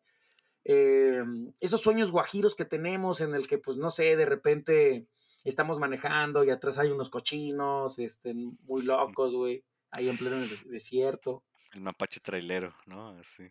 Eh, 0.64 1.22
esos 1.60 1.80
sueños 1.80 2.10
guajiros 2.10 2.54
que 2.54 2.64
tenemos 2.64 3.20
en 3.20 3.34
el 3.34 3.48
que, 3.48 3.58
pues, 3.58 3.76
no 3.76 3.90
sé, 3.90 4.16
de 4.16 4.26
repente 4.26 5.06
estamos 5.44 5.78
manejando 5.78 6.44
y 6.44 6.50
atrás 6.50 6.78
hay 6.78 6.90
unos 6.90 7.08
cochinos, 7.08 7.98
este, 7.98 8.34
muy 8.34 8.82
locos, 8.82 9.32
güey, 9.32 9.64
ahí 9.92 10.08
en 10.08 10.18
pleno 10.18 10.36
desierto. 10.66 11.44
El 11.72 11.80
mapache 11.80 12.20
trailero, 12.20 12.74
¿no? 12.86 13.10
Así. 13.10 13.50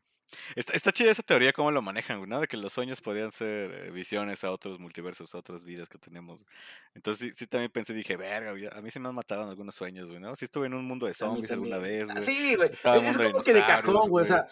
Está, 0.56 0.74
está 0.74 0.92
chida 0.92 1.12
esa 1.12 1.24
teoría, 1.24 1.54
cómo 1.54 1.72
lo 1.72 1.82
manejan, 1.82 2.28
¿no? 2.28 2.42
De 2.42 2.48
que 2.48 2.58
los 2.58 2.74
sueños 2.74 3.02
podrían 3.02 3.32
ser 3.32 3.72
eh, 3.72 3.92
visiones 3.92 4.44
a 4.44 4.52
otros 4.52 4.80
multiversos, 4.80 5.34
a 5.34 5.38
otras 5.38 5.66
vidas 5.66 5.90
que 5.90 5.98
tenemos. 5.98 6.46
Entonces 6.94 7.34
sí, 7.36 7.48
también 7.48 7.72
pensé, 7.72 7.94
dije, 7.94 8.18
verga, 8.18 8.52
a 8.76 8.82
mí 8.82 8.92
se 8.92 9.00
me 9.00 9.10
han 9.10 9.16
matado 9.16 9.44
en 9.44 9.50
algunos 9.50 9.76
sueños, 9.76 10.10
güey, 10.10 10.22
¿no? 10.22 10.36
Sí 10.36 10.46
estuve 10.46 10.68
en 10.68 10.74
un 10.74 10.86
mundo 10.86 11.08
de 11.08 11.14
zombies 11.14 11.52
alguna 11.52 11.78
vez, 11.78 12.10
güey. 12.10 12.24
Sí, 12.24 12.56
güey. 12.56 12.72
Es 12.72 13.18
como 13.18 13.42
que 13.42 13.54
de 13.54 13.62
cajón, 13.62 14.10
güey. 14.10 14.24
O 14.24 14.28
sea, 14.28 14.48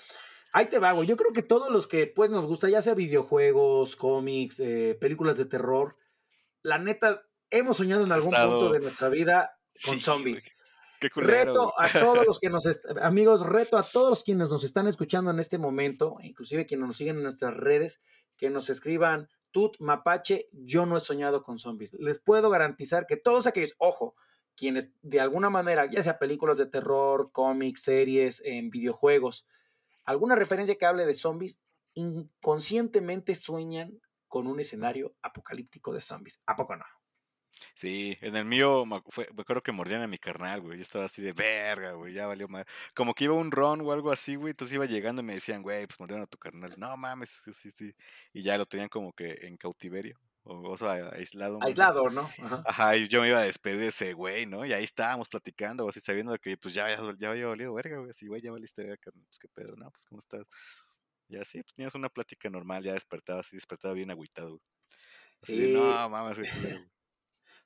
ahí 0.51 0.67
te 0.67 0.79
va, 0.79 0.91
güey. 0.93 1.07
Yo 1.07 1.17
creo 1.17 1.33
que 1.33 1.43
todos 1.43 1.71
los 1.71 1.87
que 1.87 2.07
pues 2.07 2.29
nos 2.29 2.45
gusta, 2.45 2.69
ya 2.69 2.81
sea 2.81 2.93
videojuegos, 2.93 3.95
cómics, 3.95 4.59
eh, 4.59 4.97
películas 4.99 5.37
de 5.37 5.45
terror, 5.45 5.97
la 6.63 6.77
neta, 6.77 7.23
hemos 7.49 7.77
soñado 7.77 8.03
en 8.03 8.11
algún 8.11 8.33
punto 8.33 8.71
de 8.71 8.79
nuestra 8.79 9.09
vida 9.09 9.57
con 9.85 9.99
zombies. 9.99 10.45
Reto 11.15 11.73
a 11.79 11.89
todos 11.89 12.25
los 12.25 12.39
que 12.41 12.49
nos, 12.49 12.67
amigos, 13.01 13.45
reto 13.45 13.77
a 13.77 13.83
todos 13.83 14.23
quienes 14.23 14.49
nos 14.49 14.63
están 14.63 14.87
escuchando 14.87 15.31
en 15.31 15.39
este 15.39 15.57
momento, 15.57 16.17
inclusive 16.21 16.65
quienes 16.65 16.87
nos 16.87 16.97
siguen 16.97 17.17
en 17.17 17.23
nuestras 17.23 17.55
redes, 17.55 18.01
que 18.37 18.49
nos 18.49 18.69
escriban, 18.69 19.29
Tut 19.51 19.77
Mapache, 19.79 20.49
yo 20.51 20.85
no 20.85 20.97
he 20.97 20.99
soñado 20.99 21.41
con 21.43 21.57
zombies. 21.57 21.93
Les 21.93 22.19
puedo 22.19 22.49
garantizar 22.49 23.07
que 23.07 23.17
todos 23.17 23.47
aquellos, 23.47 23.75
ojo, 23.77 24.15
quienes 24.55 24.91
de 25.01 25.19
alguna 25.19 25.49
manera, 25.49 25.89
ya 25.89 26.03
sea 26.03 26.19
películas 26.19 26.57
de 26.57 26.65
terror, 26.65 27.31
cómics, 27.31 27.81
series, 27.81 28.41
en 28.45 28.69
videojuegos, 28.69 29.47
alguna 30.05 30.35
referencia 30.35 30.75
que 30.75 30.85
hable 30.85 31.05
de 31.05 31.13
zombies, 31.13 31.59
inconscientemente 31.93 33.35
sueñan 33.35 33.99
con 34.27 34.47
un 34.47 34.59
escenario 34.59 35.15
apocalíptico 35.21 35.93
de 35.93 36.01
zombies. 36.01 36.41
¿A 36.45 36.55
poco 36.55 36.75
no? 36.75 36.85
Sí, 37.77 38.17
en 38.21 38.35
el 38.35 38.43
mío 38.45 38.87
me, 38.87 39.03
fue, 39.09 39.29
me 39.35 39.41
acuerdo 39.43 39.61
que 39.61 39.71
mordían 39.71 40.01
a 40.01 40.07
mi 40.07 40.17
carnal, 40.17 40.61
güey. 40.61 40.77
Yo 40.77 40.81
estaba 40.81 41.05
así 41.05 41.21
de 41.21 41.31
verga, 41.31 41.91
güey, 41.91 42.11
ya 42.11 42.25
valió 42.25 42.47
mal. 42.47 42.65
Como 42.95 43.13
que 43.13 43.25
iba 43.25 43.35
un 43.35 43.51
ron 43.51 43.81
o 43.81 43.91
algo 43.91 44.11
así, 44.11 44.33
güey. 44.33 44.49
Entonces 44.49 44.73
iba 44.73 44.87
llegando 44.87 45.21
y 45.21 45.25
me 45.25 45.35
decían, 45.35 45.61
güey, 45.61 45.85
pues 45.85 45.99
mordieron 45.99 46.23
a 46.23 46.27
tu 46.27 46.39
carnal. 46.39 46.73
No 46.75 46.97
mames, 46.97 47.29
sí, 47.45 47.53
sí, 47.53 47.69
sí. 47.69 47.93
Y 48.33 48.41
ya 48.41 48.57
lo 48.57 48.65
tenían 48.65 48.89
como 48.89 49.13
que 49.13 49.37
en 49.43 49.57
cautiverio. 49.57 50.19
O, 50.41 50.71
o 50.71 50.75
sea, 50.75 50.93
aislado. 51.09 51.59
Aislado, 51.61 52.09
¿no? 52.09 52.21
Ajá. 52.39 52.63
Ajá. 52.65 52.97
y 52.97 53.07
yo 53.07 53.21
me 53.21 53.27
iba 53.27 53.37
a 53.37 53.43
despedir 53.43 53.77
de 53.79 53.87
ese 53.89 54.13
güey, 54.13 54.47
¿no? 54.47 54.65
Y 54.65 54.73
ahí 54.73 54.83
estábamos 54.83 55.29
platicando, 55.29 55.87
así 55.87 55.99
sabiendo 55.99 56.35
que 56.39 56.57
pues 56.57 56.73
ya, 56.73 56.89
ya, 56.89 56.99
ya 57.19 57.29
había 57.29 57.45
valido 57.45 57.75
verga, 57.75 57.99
güey. 57.99 58.09
Así, 58.09 58.25
güey, 58.25 58.41
ya 58.41 58.51
valiste 58.51 58.81
verga. 58.81 59.11
Pues 59.11 59.37
qué 59.39 59.49
pedo, 59.49 59.75
¿no? 59.75 59.91
Pues 59.91 60.03
cómo 60.05 60.17
estás. 60.17 60.47
Y 61.29 61.37
así, 61.37 61.61
pues 61.61 61.75
tenías 61.75 61.93
una 61.93 62.09
plática 62.09 62.49
normal, 62.49 62.83
ya 62.83 62.93
despertaba 62.93 63.41
así, 63.41 63.55
despertaba 63.55 63.93
bien 63.93 64.09
agüitado, 64.09 64.49
güey. 64.49 64.61
Así 65.43 65.67
Sí. 65.67 65.73
no, 65.73 66.09
mames, 66.09 66.39
güey. 66.39 66.49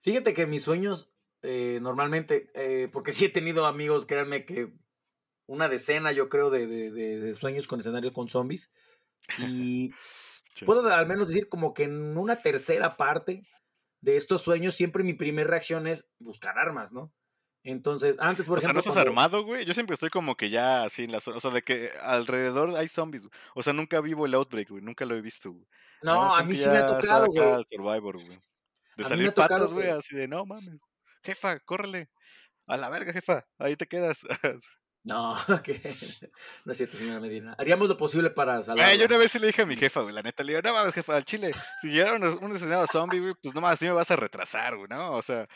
Fíjate 0.01 0.33
que 0.33 0.45
mis 0.47 0.63
sueños, 0.63 1.09
eh, 1.43 1.79
normalmente, 1.81 2.51
eh, 2.55 2.89
porque 2.91 3.11
sí 3.11 3.25
he 3.25 3.29
tenido 3.29 3.65
amigos, 3.65 4.05
créanme 4.05 4.45
que 4.45 4.71
una 5.47 5.67
decena, 5.69 6.11
yo 6.11 6.29
creo, 6.29 6.49
de, 6.49 6.65
de- 6.67 6.91
de- 6.91 7.33
sueños 7.33 7.67
con 7.67 7.79
escenario 7.79 8.13
con 8.13 8.29
zombies. 8.29 8.71
Y 9.39 9.91
puedo 10.65 10.87
al 10.93 11.07
menos 11.07 11.27
decir 11.27 11.49
como 11.49 11.73
que 11.73 11.83
en 11.83 12.17
una 12.17 12.37
tercera 12.37 12.97
parte 12.97 13.45
de 14.01 14.17
estos 14.17 14.41
sueños, 14.41 14.75
siempre 14.75 15.03
mi 15.03 15.13
primera 15.13 15.49
reacción 15.49 15.87
es 15.87 16.07
buscar 16.19 16.57
armas, 16.57 16.91
¿no? 16.91 17.11
Entonces, 17.63 18.15
antes, 18.19 18.47
por 18.47 18.57
O 18.57 18.61
sea, 18.61 18.69
ejemplo. 18.71 18.73
¿no 18.73 18.79
estás 18.79 18.93
cuando- 18.93 19.11
armado, 19.11 19.43
güey? 19.43 19.65
Yo 19.65 19.73
siempre 19.75 19.93
estoy 19.93 20.09
como 20.09 20.35
que 20.35 20.49
ya 20.49 20.83
así 20.83 21.03
en 21.03 21.11
la 21.11 21.19
zona. 21.19 21.37
O 21.37 21.39
sea, 21.39 21.51
de 21.51 21.61
que 21.61 21.91
alrededor 22.01 22.75
hay 22.75 22.87
zombies. 22.87 23.27
güey. 23.27 23.31
O 23.53 23.61
sea, 23.61 23.71
nunca 23.73 24.01
vivo 24.01 24.25
el 24.25 24.33
Outbreak, 24.33 24.69
güey. 24.69 24.81
Nunca 24.83 25.05
lo 25.05 25.15
he 25.15 25.21
visto, 25.21 25.51
güey. 25.51 25.67
No, 26.01 26.33
a 26.35 26.43
mí 26.43 26.55
sí 26.57 26.65
me 26.67 26.77
ha 26.77 26.87
tocado, 26.99 27.27
güey. 27.27 27.63
Survivor, 27.69 28.15
güey. 28.25 28.39
De 28.97 29.03
salir 29.03 29.31
tocado 29.31 29.55
patas, 29.55 29.73
güey, 29.73 29.89
así 29.89 30.15
de, 30.15 30.27
no 30.27 30.45
mames. 30.45 30.79
Jefa, 31.23 31.59
córrele. 31.59 32.09
A 32.67 32.77
la 32.77 32.89
verga, 32.89 33.13
jefa. 33.13 33.45
Ahí 33.57 33.75
te 33.75 33.87
quedas. 33.87 34.21
No, 35.03 35.35
que 35.63 35.81
no 36.63 36.71
es 36.71 36.77
cierto, 36.77 36.95
señora 36.95 37.19
Medina. 37.19 37.55
Haríamos 37.57 37.89
lo 37.89 37.97
posible 37.97 38.29
para 38.29 38.61
Güey, 38.61 38.99
yo 38.99 39.05
una 39.07 39.17
vez 39.17 39.31
sí 39.31 39.39
le 39.39 39.47
dije 39.47 39.63
a 39.63 39.65
mi 39.65 39.75
jefa, 39.75 40.01
güey, 40.01 40.13
la 40.13 40.21
neta, 40.21 40.43
le 40.43 40.53
digo, 40.53 40.61
no 40.63 40.73
mames, 40.73 40.93
jefa, 40.93 41.15
al 41.15 41.25
chile, 41.25 41.53
si 41.81 41.87
llegara 41.89 42.17
un, 42.17 42.23
un 42.23 42.55
escenario 42.55 42.85
zombie, 42.85 43.19
güey, 43.19 43.33
pues 43.41 43.55
no 43.55 43.61
mames, 43.61 43.79
sí 43.79 43.85
me 43.85 43.93
vas 43.93 44.11
a 44.11 44.15
retrasar, 44.15 44.75
güey, 44.77 44.87
¿no? 44.89 45.13
O 45.13 45.21
sea, 45.23 45.47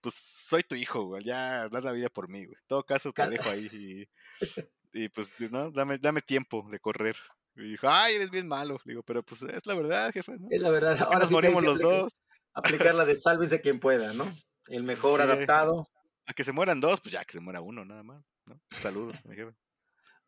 pues 0.00 0.14
soy 0.14 0.62
tu 0.64 0.74
hijo, 0.74 1.04
güey, 1.04 1.24
ya 1.24 1.68
da 1.68 1.80
la 1.80 1.92
vida 1.92 2.10
por 2.10 2.28
mí, 2.28 2.44
güey. 2.44 2.58
En 2.60 2.66
todo 2.66 2.84
caso, 2.84 3.12
te 3.12 3.26
dejo 3.26 3.48
ahí 3.48 3.70
y, 3.72 4.08
y 4.92 5.08
pues, 5.08 5.34
¿no? 5.50 5.70
Dame, 5.70 5.96
dame 5.98 6.20
tiempo 6.20 6.66
de 6.70 6.78
correr. 6.78 7.16
Y 7.56 7.72
dijo, 7.72 7.88
ay, 7.88 8.16
eres 8.16 8.30
bien 8.30 8.46
malo. 8.46 8.78
Le 8.84 8.92
digo, 8.92 9.02
pero 9.02 9.22
pues 9.22 9.42
es 9.42 9.66
la 9.66 9.74
verdad, 9.74 10.12
jefa, 10.12 10.32
¿no? 10.38 10.46
Es 10.50 10.60
la 10.60 10.70
verdad. 10.70 11.00
Ahora 11.02 11.20
nos 11.20 11.28
sí 11.28 11.34
morimos 11.34 11.62
los 11.62 11.78
dos. 11.78 12.20
Aplicar 12.54 12.94
la 12.94 13.04
de 13.04 13.60
quien 13.60 13.80
pueda, 13.80 14.12
¿no? 14.12 14.26
El 14.68 14.82
mejor 14.84 15.20
Sí. 15.20 15.26
adaptado. 15.26 15.88
A 16.26 16.32
que 16.32 16.44
se 16.44 16.52
mueran 16.52 16.80
dos, 16.80 17.00
pues 17.00 17.12
ya 17.12 17.24
que 17.24 17.32
se 17.32 17.40
muera 17.40 17.60
uno, 17.60 17.84
nada 17.84 18.02
más, 18.02 18.24
¿no? 18.46 18.60
Saludos, 18.80 19.24
mi 19.24 19.34
jefa. 19.34 19.54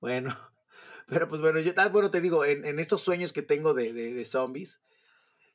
Bueno, 0.01 0.37
pero 1.07 1.29
pues 1.29 1.41
bueno, 1.41 1.61
yo, 1.61 1.73
ah, 1.77 1.89
bueno, 1.89 2.11
te 2.11 2.21
digo, 2.21 2.45
en, 2.45 2.65
en 2.65 2.79
estos 2.79 3.03
sueños 3.03 3.33
que 3.33 3.43
tengo 3.43 3.75
de, 3.75 3.93
de, 3.93 4.15
de 4.15 4.25
zombies, 4.25 4.83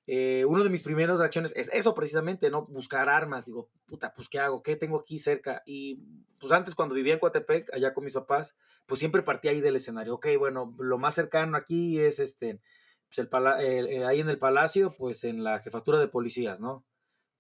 eh, 0.10 0.46
una 0.46 0.64
de 0.64 0.70
mis 0.70 0.84
primeras 0.84 1.20
reacciones 1.20 1.52
es 1.58 1.70
eso 1.74 1.94
precisamente, 1.94 2.50
¿no? 2.50 2.66
Buscar 2.68 3.10
armas. 3.10 3.44
Digo, 3.44 3.70
puta, 3.86 4.14
pues 4.14 4.30
¿qué 4.30 4.40
hago? 4.40 4.64
¿Qué 4.64 4.78
tengo 4.78 5.02
aquí 5.02 5.20
cerca? 5.20 5.64
Y 5.66 6.00
pues 6.40 6.54
antes 6.54 6.76
cuando 6.76 6.96
vivía 6.96 7.14
en 7.14 7.20
Coatepec, 7.20 7.74
allá 7.74 7.94
con 7.94 8.06
mis 8.06 8.14
papás, 8.14 8.58
pues 8.86 9.00
siempre 9.00 9.22
partía 9.22 9.52
ahí 9.52 9.60
del 9.60 9.76
escenario. 9.76 10.16
Ok, 10.16 10.28
bueno, 10.40 10.74
lo 10.80 10.98
más 10.98 11.16
cercano 11.16 11.58
aquí 11.58 12.00
es 12.00 12.20
este, 12.20 12.62
pues 13.08 13.20
el 13.20 13.28
pala- 13.30 13.62
el- 13.64 13.88
eh, 13.88 14.06
ahí 14.06 14.20
en 14.22 14.30
el 14.30 14.38
palacio, 14.40 14.96
pues 14.98 15.24
en 15.24 15.44
la 15.44 15.60
jefatura 15.60 16.00
de 16.00 16.08
policías, 16.08 16.60
¿no? 16.60 16.84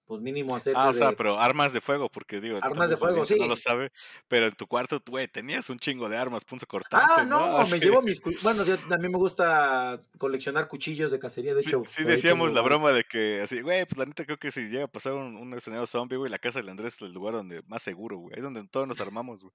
Pues 0.05 0.21
mínimo 0.21 0.55
hacerse 0.55 0.79
Ah, 0.79 0.87
o 0.87 0.93
sea, 0.93 1.09
de- 1.09 1.17
pero 1.17 1.37
armas 1.37 1.73
de 1.73 1.81
fuego, 1.81 2.07
porque 2.09 2.39
digo, 2.39 2.59
Armas 2.61 2.89
de 2.89 2.95
fuego, 2.95 3.15
audiencia 3.19 3.35
no 3.35 3.43
sí. 3.43 3.49
lo 3.49 3.55
sabe, 3.57 3.91
pero 4.29 4.45
en 4.45 4.55
tu 4.55 4.65
cuarto, 4.65 5.01
güey, 5.05 5.27
tenías 5.27 5.69
un 5.69 5.77
chingo 5.79 6.07
de 6.07 6.15
armas, 6.15 6.45
punzo 6.45 6.65
cortante, 6.65 7.05
Ah, 7.17 7.25
no, 7.25 7.57
Así. 7.57 7.73
me 7.73 7.79
llevo 7.81 8.01
mis... 8.01 8.21
Bueno, 8.41 8.63
yo- 8.63 8.75
a 8.89 8.97
mí 8.97 9.09
me 9.09 9.17
gusta 9.17 10.01
coleccionar 10.17 10.69
cuchillos 10.69 11.11
de 11.11 11.19
cacería, 11.19 11.53
de 11.53 11.61
Sí, 11.61 11.71
hecho. 11.71 11.83
sí 11.85 12.05
decíamos 12.05 12.53
la 12.53 12.61
broma 12.61 12.93
de 12.93 13.03
que 13.03 13.41
así, 13.41 13.59
güey, 13.59 13.83
pues 13.83 13.97
la 13.97 14.05
neta 14.05 14.23
creo 14.23 14.37
que 14.39 14.49
si 14.49 14.69
llega 14.69 14.85
a 14.85 14.87
pasar 14.87 15.11
un, 15.11 15.35
un 15.35 15.53
escenario 15.53 15.85
zombie, 15.85 16.15
güey, 16.15 16.31
la 16.31 16.39
casa 16.39 16.59
del 16.59 16.69
Andrés 16.69 16.93
es 16.95 17.01
el 17.01 17.11
lugar 17.11 17.33
donde 17.33 17.61
más 17.67 17.81
seguro, 17.83 18.15
güey. 18.17 18.33
Ahí 18.35 18.39
es 18.39 18.43
donde 18.45 18.65
todos 18.69 18.87
nos 18.87 19.01
armamos, 19.01 19.43
güey. 19.43 19.53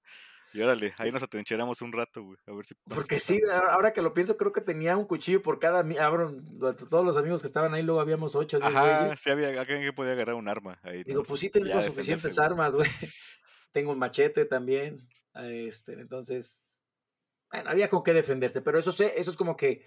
Y 0.53 0.61
órale, 0.61 0.93
ahí 0.97 1.11
nos 1.11 1.23
atrincheramos 1.23 1.81
un 1.81 1.91
rato, 1.91 2.23
güey. 2.23 2.37
A 2.45 2.51
ver 2.53 2.65
si. 2.65 2.75
Porque 2.87 3.19
sí, 3.19 3.41
ahora 3.51 3.91
que 3.91 4.01
lo 4.03 4.13
pienso, 4.13 4.37
creo 4.37 4.51
que 4.51 4.61
tenía 4.61 4.95
un 4.95 5.05
cuchillo 5.05 5.41
por 5.41 5.57
cada... 5.59 5.81
lo- 5.83 6.75
todos 6.75 7.03
los 7.03 7.17
amigos 7.17 7.41
que 7.41 7.47
estaban 7.47 7.73
ahí, 7.73 7.81
luego 7.81 7.99
habíamos 7.99 8.35
ocho, 8.35 8.59
Ajá, 8.61 9.17
sí 9.17 9.31
había 9.31 9.47
alguien 9.59 9.81
que 9.81 9.93
podía 9.93 10.11
agarrar 10.11 10.35
un 10.35 10.47
arma 10.47 10.79
ahí. 10.83 11.03
Digo, 11.03 11.21
¿no? 11.21 11.25
pues 11.27 11.39
Sí, 11.41 11.49
tengo 11.49 11.65
suficientes 11.81 12.23
defenderse, 12.35 12.41
armas, 12.41 12.75
güey. 12.75 12.89
Tengo 13.71 13.91
un 13.91 13.97
machete 13.97 14.45
también. 14.45 15.07
Este, 15.33 15.93
entonces, 15.93 16.63
bueno, 17.51 17.71
había 17.71 17.89
con 17.89 18.03
qué 18.03 18.13
defenderse. 18.13 18.61
Pero 18.61 18.77
eso 18.77 18.91
sé, 18.91 19.13
eso 19.19 19.31
es 19.31 19.37
como 19.37 19.57
que 19.57 19.83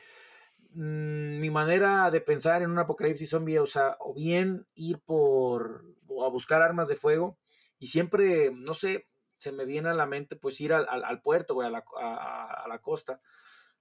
mm, 0.70 1.38
mi 1.38 1.50
manera 1.50 2.10
de 2.10 2.20
pensar 2.20 2.62
en 2.62 2.70
un 2.72 2.78
apocalipsis 2.80 3.30
zombie, 3.30 3.58
o 3.60 3.66
sea, 3.66 3.96
o 4.00 4.12
bien 4.12 4.66
ir 4.74 4.98
por 4.98 5.84
o 6.08 6.24
a 6.24 6.28
buscar 6.28 6.62
armas 6.62 6.88
de 6.88 6.96
fuego 6.96 7.38
y 7.78 7.86
siempre, 7.88 8.50
no 8.52 8.74
sé, 8.74 9.06
se 9.38 9.52
me 9.52 9.64
viene 9.64 9.88
a 9.90 9.94
la 9.94 10.06
mente 10.06 10.36
pues 10.36 10.60
ir 10.60 10.72
al, 10.72 10.86
al- 10.88 11.04
al 11.04 11.20
puerto, 11.22 11.54
güey, 11.54 11.66
a 11.68 11.70
la, 11.70 11.84
a- 12.00 12.66
la 12.68 12.78
costa. 12.80 13.20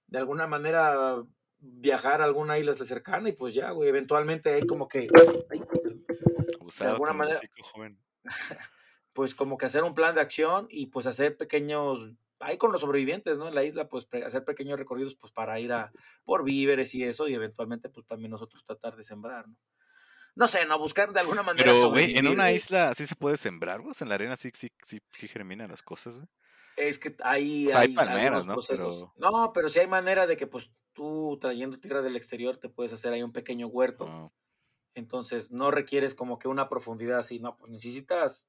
De 0.06 0.18
alguna 0.18 0.46
manera 0.46 1.22
viajar 1.58 2.20
a 2.20 2.24
alguna 2.24 2.58
isla 2.58 2.74
cercana 2.74 3.28
y 3.28 3.32
pues 3.32 3.54
ya, 3.54 3.70
güey, 3.70 3.88
eventualmente 3.88 4.52
hay 4.52 4.62
como 4.66 4.88
que... 4.88 5.06
ay, 5.50 5.62
Abusado 6.60 6.92
alguna 6.92 7.12
manera- 7.12 7.40
joven. 7.72 7.98
pues 9.12 9.34
como 9.34 9.56
que 9.56 9.66
hacer 9.66 9.82
un 9.82 9.94
plan 9.94 10.14
de 10.14 10.20
acción 10.20 10.66
y 10.70 10.86
pues 10.88 11.06
hacer 11.06 11.36
pequeños, 11.36 12.12
ahí 12.40 12.58
con 12.58 12.70
los 12.72 12.82
sobrevivientes, 12.82 13.38
¿no? 13.38 13.48
En 13.48 13.54
la 13.54 13.64
isla, 13.64 13.88
pues 13.88 14.06
hacer 14.24 14.44
pequeños 14.44 14.78
recorridos 14.78 15.14
pues 15.14 15.32
para 15.32 15.58
ir 15.58 15.72
a 15.72 15.90
por 16.24 16.44
víveres 16.44 16.94
y 16.94 17.02
eso 17.02 17.26
y 17.26 17.34
eventualmente 17.34 17.88
pues 17.88 18.06
también 18.06 18.30
nosotros 18.32 18.62
tratar 18.66 18.94
de 18.96 19.02
sembrar, 19.04 19.48
¿no? 19.48 19.56
No 20.36 20.46
sé, 20.48 20.66
no, 20.66 20.78
buscar 20.78 21.12
de 21.12 21.20
alguna 21.20 21.42
manera 21.42 21.72
Pero, 21.72 21.90
güey, 21.90 22.16
en 22.16 22.28
una 22.28 22.52
isla 22.52 22.90
así 22.90 23.06
se 23.06 23.16
puede 23.16 23.36
sembrar, 23.38 23.80
güey. 23.80 23.94
En 23.98 24.08
la 24.08 24.14
arena 24.16 24.36
sí, 24.36 24.50
sí, 24.54 24.70
sí, 24.84 25.00
sí 25.16 25.26
germinan 25.28 25.70
las 25.70 25.82
cosas, 25.82 26.16
güey. 26.16 26.28
Es 26.76 26.98
que 26.98 27.16
hay, 27.24 27.66
O 27.66 27.70
sea, 27.70 27.80
hay 27.80 27.88
hay 27.88 27.94
palmeras, 27.94 28.44
¿no? 28.46 28.52
procesos. 28.52 29.10
Pero- 29.16 29.30
No, 29.32 29.52
pero 29.54 29.68
sí 29.70 29.78
hay 29.78 29.86
manera 29.86 30.26
de 30.26 30.36
que 30.36 30.46
pues 30.46 30.70
tú 30.92 31.38
trayendo 31.40 31.80
tierra 31.80 32.02
del 32.02 32.16
exterior 32.16 32.58
te 32.58 32.68
puedes 32.68 32.92
hacer 32.92 33.12
ahí 33.14 33.22
un 33.22 33.32
pequeño 33.32 33.66
huerto. 33.66 34.06
No. 34.06 34.34
Entonces 34.94 35.50
no 35.50 35.70
requieres 35.70 36.14
como 36.14 36.38
que 36.38 36.48
una 36.48 36.68
profundidad 36.68 37.18
así, 37.18 37.38
no, 37.38 37.56
pues 37.56 37.72
necesitas 37.72 38.46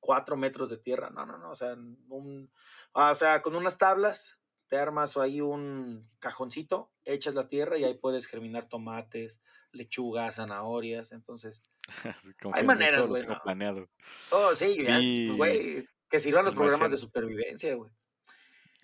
cuatro 0.00 0.36
metros 0.36 0.70
de 0.70 0.76
tierra, 0.76 1.10
no, 1.10 1.24
no, 1.24 1.38
no, 1.38 1.50
o 1.50 1.56
sea, 1.56 1.72
un, 1.74 2.50
ah, 2.92 3.10
o 3.10 3.14
sea, 3.14 3.42
con 3.42 3.56
unas 3.56 3.78
tablas 3.78 4.38
te 4.68 4.76
armas 4.76 5.16
ahí 5.16 5.40
un 5.40 6.08
cajoncito, 6.18 6.92
echas 7.04 7.34
la 7.34 7.48
tierra 7.48 7.78
y 7.78 7.84
ahí 7.84 7.94
puedes 7.94 8.26
germinar 8.26 8.68
tomates, 8.68 9.40
lechugas, 9.74 10.36
zanahorias, 10.36 11.12
entonces, 11.12 11.62
Hay 12.52 12.64
maneras, 12.64 13.06
güey, 13.06 13.26
no. 13.26 13.40
planeado. 13.42 13.88
oh, 14.30 14.54
sí, 14.56 14.76
pues, 14.84 15.36
güey, 15.36 15.84
que 16.08 16.20
sirvan 16.20 16.44
los 16.44 16.54
programas 16.54 16.90
de 16.90 16.96
supervivencia, 16.96 17.74
güey. 17.74 17.90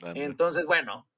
Anda. 0.03 0.21
Entonces, 0.23 0.65
bueno, 0.67 1.09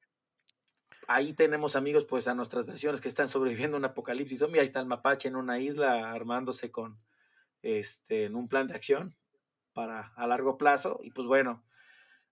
ahí 1.08 1.32
tenemos 1.32 1.76
amigos, 1.76 2.04
pues, 2.04 2.28
a 2.28 2.34
nuestras 2.34 2.66
versiones 2.66 3.00
que 3.00 3.08
están 3.08 3.28
sobreviviendo 3.28 3.76
a 3.76 3.78
un 3.78 3.84
apocalipsis 3.84 4.40
zombie. 4.40 4.60
Ahí 4.60 4.66
está 4.66 4.80
el 4.80 4.86
mapache 4.86 5.28
en 5.28 5.36
una 5.36 5.58
isla 5.58 6.12
armándose 6.12 6.70
con, 6.70 7.00
este, 7.62 8.24
en 8.24 8.36
un 8.36 8.48
plan 8.48 8.66
de 8.66 8.74
acción 8.74 9.16
para 9.72 10.12
a 10.16 10.26
largo 10.26 10.58
plazo. 10.58 11.00
Y 11.02 11.10
pues 11.10 11.26
bueno, 11.26 11.64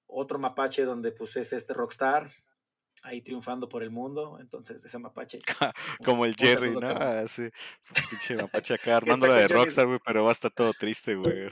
otro 0.06 0.38
mapache 0.38 0.84
donde 0.84 1.12
pues 1.12 1.36
es 1.36 1.52
este 1.52 1.72
rockstar 1.72 2.32
ahí 3.02 3.22
triunfando 3.22 3.68
por 3.68 3.82
el 3.82 3.90
mundo. 3.90 4.38
Entonces, 4.40 4.84
ese 4.84 4.98
mapache. 4.98 5.38
Como 6.04 6.24
el 6.24 6.34
Jerry, 6.36 6.72
¿no? 6.72 6.80
carnal. 6.80 7.18
Así, 7.24 7.50
pinche 8.10 8.36
mapache 8.36 8.74
acá 8.74 8.96
armándola 8.96 9.32
con 9.34 9.42
de 9.42 9.48
Jerry. 9.48 9.54
rockstar, 9.60 9.86
güey, 9.86 10.00
pero 10.04 10.24
va 10.24 10.30
a 10.30 10.32
estar 10.32 10.50
todo 10.50 10.72
triste, 10.72 11.14
güey. 11.14 11.48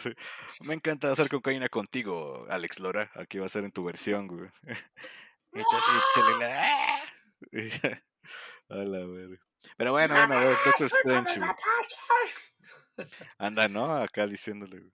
Me 0.61 0.75
encanta 0.75 1.11
hacer 1.11 1.28
cocaína 1.28 1.69
contigo, 1.69 2.47
Alex 2.49 2.81
Lora. 2.81 3.11
Aquí 3.14 3.38
va 3.38 3.47
a 3.47 3.50
ser 3.50 3.64
en 3.64 3.73
tu 3.73 3.85
versión, 3.85 4.26
güey. 4.26 4.50
La- 5.52 5.64
¡ah! 6.43 7.05
A 8.69 8.76
la 8.76 9.07
verga. 9.07 9.38
Pero 9.76 9.93
bueno, 9.93 10.14
bueno, 10.14 10.35
a 10.35 10.45
ver, 10.45 10.57
Doctor 10.64 10.87
Strange, 10.87 11.40
güey. 11.40 13.09
Anda, 13.38 13.69
¿no? 13.69 13.95
Acá 13.95 14.26
diciéndole, 14.26 14.81
güey. 14.81 14.93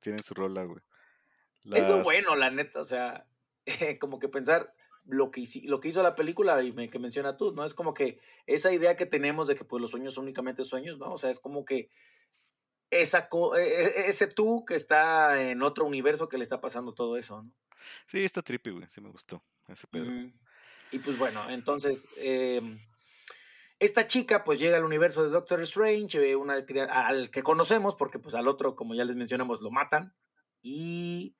Tienen 0.00 0.22
su 0.22 0.34
rola, 0.34 0.64
güey. 0.64 0.82
Es 1.64 1.88
lo 1.88 2.02
bueno, 2.02 2.34
la 2.34 2.50
neta, 2.50 2.80
o 2.80 2.84
sea, 2.84 3.24
como 4.00 4.18
que 4.18 4.28
pensar 4.28 4.74
lo 5.06 5.30
que, 5.30 5.44
lo 5.64 5.80
que 5.80 5.88
hizo 5.88 6.02
la 6.02 6.14
película 6.14 6.62
y 6.62 6.72
me, 6.72 6.88
que 6.88 6.98
menciona 6.98 7.36
tú, 7.36 7.52
¿no? 7.52 7.64
Es 7.64 7.74
como 7.74 7.94
que 7.94 8.20
esa 8.46 8.72
idea 8.72 8.96
que 8.96 9.06
tenemos 9.06 9.48
de 9.48 9.54
que 9.54 9.64
pues 9.64 9.80
los 9.80 9.90
sueños 9.90 10.14
son 10.14 10.24
únicamente 10.24 10.64
sueños, 10.64 10.98
¿no? 10.98 11.12
O 11.12 11.18
sea, 11.18 11.30
es 11.30 11.40
como 11.40 11.64
que 11.64 11.90
esa 12.90 13.28
e- 13.56 13.60
e- 13.60 14.06
ese 14.08 14.26
tú 14.26 14.64
que 14.64 14.74
está 14.74 15.42
en 15.42 15.62
otro 15.62 15.84
universo 15.86 16.28
que 16.28 16.38
le 16.38 16.44
está 16.44 16.60
pasando 16.60 16.92
todo 16.92 17.16
eso, 17.16 17.42
¿no? 17.42 17.50
Sí, 18.06 18.24
está 18.24 18.42
trippy, 18.42 18.70
güey. 18.70 18.88
Sí 18.88 19.00
me 19.00 19.10
gustó 19.10 19.42
ese 19.68 19.86
pedo. 19.88 20.06
Y 20.92 20.98
pues 20.98 21.18
bueno, 21.18 21.48
entonces, 21.50 22.06
em, 22.16 22.78
esta 23.78 24.06
chica 24.06 24.44
pues 24.44 24.60
llega 24.60 24.76
al 24.76 24.84
universo 24.84 25.24
de 25.24 25.30
Doctor 25.30 25.60
Strange, 25.62 26.36
una, 26.36 26.64
al 26.90 27.30
que 27.30 27.42
conocemos, 27.42 27.96
porque 27.96 28.18
pues 28.18 28.34
al 28.34 28.46
otro, 28.46 28.76
como 28.76 28.94
ya 28.94 29.04
les 29.04 29.16
mencionamos, 29.16 29.60
lo 29.62 29.70
matan. 29.70 30.14
Y 30.62 31.34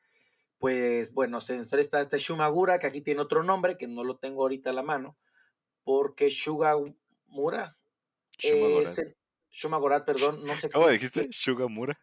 pues 0.62 1.12
bueno, 1.12 1.40
se 1.40 1.56
enfrenta 1.56 1.98
a 1.98 2.02
este 2.02 2.18
Shumagura, 2.18 2.78
que 2.78 2.86
aquí 2.86 3.00
tiene 3.00 3.20
otro 3.20 3.42
nombre, 3.42 3.76
que 3.76 3.88
no 3.88 4.04
lo 4.04 4.18
tengo 4.18 4.42
ahorita 4.42 4.70
a 4.70 4.72
la 4.72 4.84
mano, 4.84 5.18
porque 5.82 6.30
Shugamura 6.30 7.76
es 8.38 8.96
Shumagorat, 9.50 10.06
perdón, 10.06 10.44
no 10.44 10.56
sé 10.56 10.70
cómo 10.70 10.88
dijiste, 10.88 11.26
Shugamura. 11.32 11.98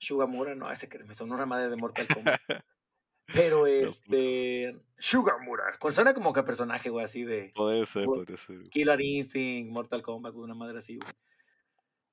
Shugamura, 0.00 0.56
no, 0.56 0.68
ese 0.72 0.88
que 0.88 0.98
me 1.04 1.14
sonó 1.14 1.36
una 1.36 1.46
madre 1.46 1.68
de 1.68 1.76
Mortal 1.76 2.08
Kombat. 2.12 2.40
Pero 3.32 3.68
este. 3.68 4.76
Shugamura. 4.98 5.78
Suena 5.90 6.12
como 6.12 6.32
que 6.32 6.42
personaje, 6.42 6.90
güey, 6.90 7.04
así 7.04 7.22
de. 7.22 7.52
Puede 7.54 7.86
ser, 7.86 8.06
puede 8.06 8.36
ser. 8.36 8.64
Killer 8.70 9.00
Instinct, 9.00 9.70
Mortal 9.70 10.02
Kombat, 10.02 10.34
una 10.34 10.54
madre 10.54 10.78
así, 10.78 10.96
güey. 10.96 11.12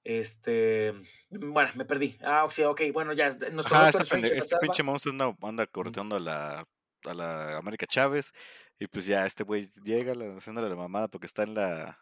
Este. 0.08 0.94
Bueno, 1.30 1.70
me 1.76 1.84
perdí. 1.84 2.18
Ah, 2.24 2.46
o 2.46 2.52
sea, 2.52 2.70
ok, 2.70 2.82
bueno, 2.94 3.12
ya. 3.12 3.36
Nuestro 3.52 3.76
Ajá, 3.76 3.90
este, 3.90 4.38
este 4.38 4.56
pinche 4.62 4.82
monstruo 4.82 5.12
anda, 5.12 5.36
anda 5.42 5.68
correteando 5.68 6.16
a 6.16 6.20
la, 6.22 6.66
a 7.04 7.14
la 7.14 7.58
América 7.58 7.86
Chávez. 7.86 8.32
Y 8.80 8.88
pues 8.88 9.06
ya 9.06 9.26
este 9.26 9.44
güey 9.44 9.68
llega 9.84 10.14
haciéndole 10.38 10.70
la 10.70 10.78
mamada 10.78 11.10
porque 11.10 11.26
está 11.26 11.44
en 11.44 11.56
la, 11.56 12.00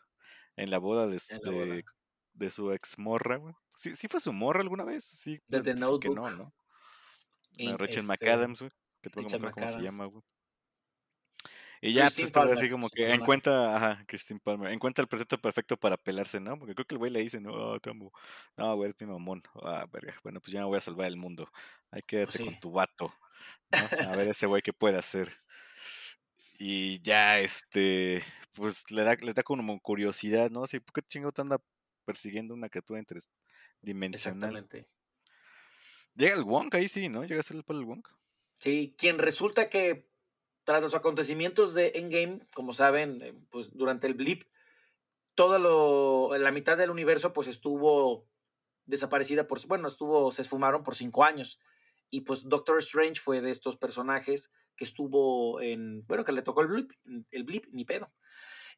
en 0.56 0.70
la 0.70 0.78
boda 0.78 1.08
de, 1.08 1.18
este, 1.18 1.84
de 2.34 2.50
su 2.52 2.72
ex 2.74 3.00
morra, 3.00 3.38
güey. 3.38 3.56
¿Sí, 3.76 3.96
¿Sí 3.96 4.08
fue 4.08 4.20
su 4.20 4.32
morra 4.32 4.62
alguna 4.62 4.84
vez? 4.84 5.04
Sí, 5.04 5.42
de 5.48 5.64
The 5.64 5.74
Notebook. 5.74 6.02
que 6.02 6.10
no, 6.10 6.30
¿no? 6.30 6.54
Rachel 7.58 8.02
este, 8.02 8.02
McAdams, 8.04 8.60
güey. 8.60 8.72
Que 9.02 9.10
tengo 9.10 9.28
que 9.28 9.52
cómo 9.52 9.68
se 9.68 9.82
llama, 9.82 10.06
güey. 10.06 10.24
Y 11.82 11.94
ya, 11.94 12.04
pues 12.04 12.20
este 12.20 12.40
así 12.40 12.70
como 12.70 12.90
que 12.90 13.12
encuentra, 13.12 13.76
ajá, 13.76 14.04
Christine 14.08 14.40
Palmer, 14.40 14.72
encuentra 14.72 15.02
el 15.02 15.08
pretexto 15.08 15.38
perfecto 15.40 15.78
para 15.78 15.98
pelarse, 15.98 16.40
¿no? 16.40 16.58
Porque 16.58 16.74
creo 16.74 16.86
que 16.86 16.96
el 16.96 17.00
güey 17.00 17.12
le 17.12 17.20
dice, 17.20 17.40
no, 17.40 17.80
te 17.80 17.90
amo. 17.90 18.12
No, 18.58 18.76
güey, 18.76 18.90
eres 18.90 19.02
mi 19.02 19.08
mamón. 19.08 19.44
Ah, 19.62 19.86
verga. 19.92 20.16
Bueno, 20.24 20.40
pues 20.40 20.54
ya 20.54 20.62
me 20.62 20.68
voy 20.68 20.78
a 20.78 20.82
salvar 20.82 21.08
el 21.08 21.18
mundo. 21.18 21.50
Ahí 21.92 22.02
pues 22.02 22.06
quédate 22.08 22.44
con 22.44 22.60
tu 22.60 22.72
vato. 22.72 23.14
A 23.72 24.16
ver 24.16 24.28
ese 24.28 24.46
güey 24.46 24.62
qué 24.62 24.74
puede 24.74 24.98
hacer. 24.98 25.32
Y 26.58 27.02
ya, 27.02 27.40
este, 27.40 28.24
pues 28.54 28.90
le 28.90 29.04
da, 29.04 29.16
le 29.16 29.34
da 29.34 29.44
como 29.44 29.80
curiosidad, 29.80 30.50
¿no? 30.50 30.68
Sí, 30.68 30.80
¿por 30.80 30.94
qué 30.94 31.02
chingo 31.08 31.32
te 31.32 31.42
anda 31.42 31.58
persiguiendo 32.06 32.54
una 32.54 32.70
criatura 32.70 33.00
interdimensional? 33.00 34.58
Exactamente. 34.58 34.90
Llega 36.16 36.36
el 36.36 36.44
Wonk 36.44 36.76
ahí 36.76 36.88
sí, 36.88 37.10
¿no? 37.10 37.26
Llega 37.26 37.42
a 37.42 37.44
ser 37.44 37.58
el 37.58 37.64
palo 37.64 37.86
Wonk. 37.86 38.08
Sí, 38.60 38.96
quien 38.98 39.20
resulta 39.20 39.70
que 39.70 40.10
tras 40.66 40.82
los 40.82 40.96
acontecimientos 40.96 41.74
de 41.74 41.94
Endgame, 41.96 42.46
como 42.54 42.74
saben, 42.74 43.22
eh, 43.22 43.34
pues 43.50 43.70
durante 43.72 44.08
el 44.08 44.16
blip, 44.16 44.44
toda 45.36 45.60
lo, 45.60 46.36
la 46.38 46.52
mitad 46.52 46.78
del 46.78 46.90
universo 46.90 47.34
pues 47.34 47.48
estuvo 47.48 48.28
desaparecida 48.86 49.48
por, 49.48 49.66
bueno, 49.68 49.88
estuvo, 49.88 50.32
se 50.32 50.42
esfumaron 50.42 50.84
por 50.84 50.96
cinco 50.96 51.24
años. 51.24 51.60
Y 52.10 52.22
pues 52.22 52.48
Doctor 52.48 52.80
Strange 52.80 53.22
fue 53.22 53.42
de 53.42 53.52
estos 53.52 53.78
personajes 53.78 54.52
que 54.76 54.86
estuvo 54.86 55.62
en, 55.62 56.06
bueno, 56.08 56.24
que 56.24 56.32
le 56.32 56.42
tocó 56.42 56.62
el 56.62 56.68
blip, 56.68 56.92
el 57.32 57.44
blip, 57.44 57.66
ni 57.72 57.86
pedo. 57.86 58.12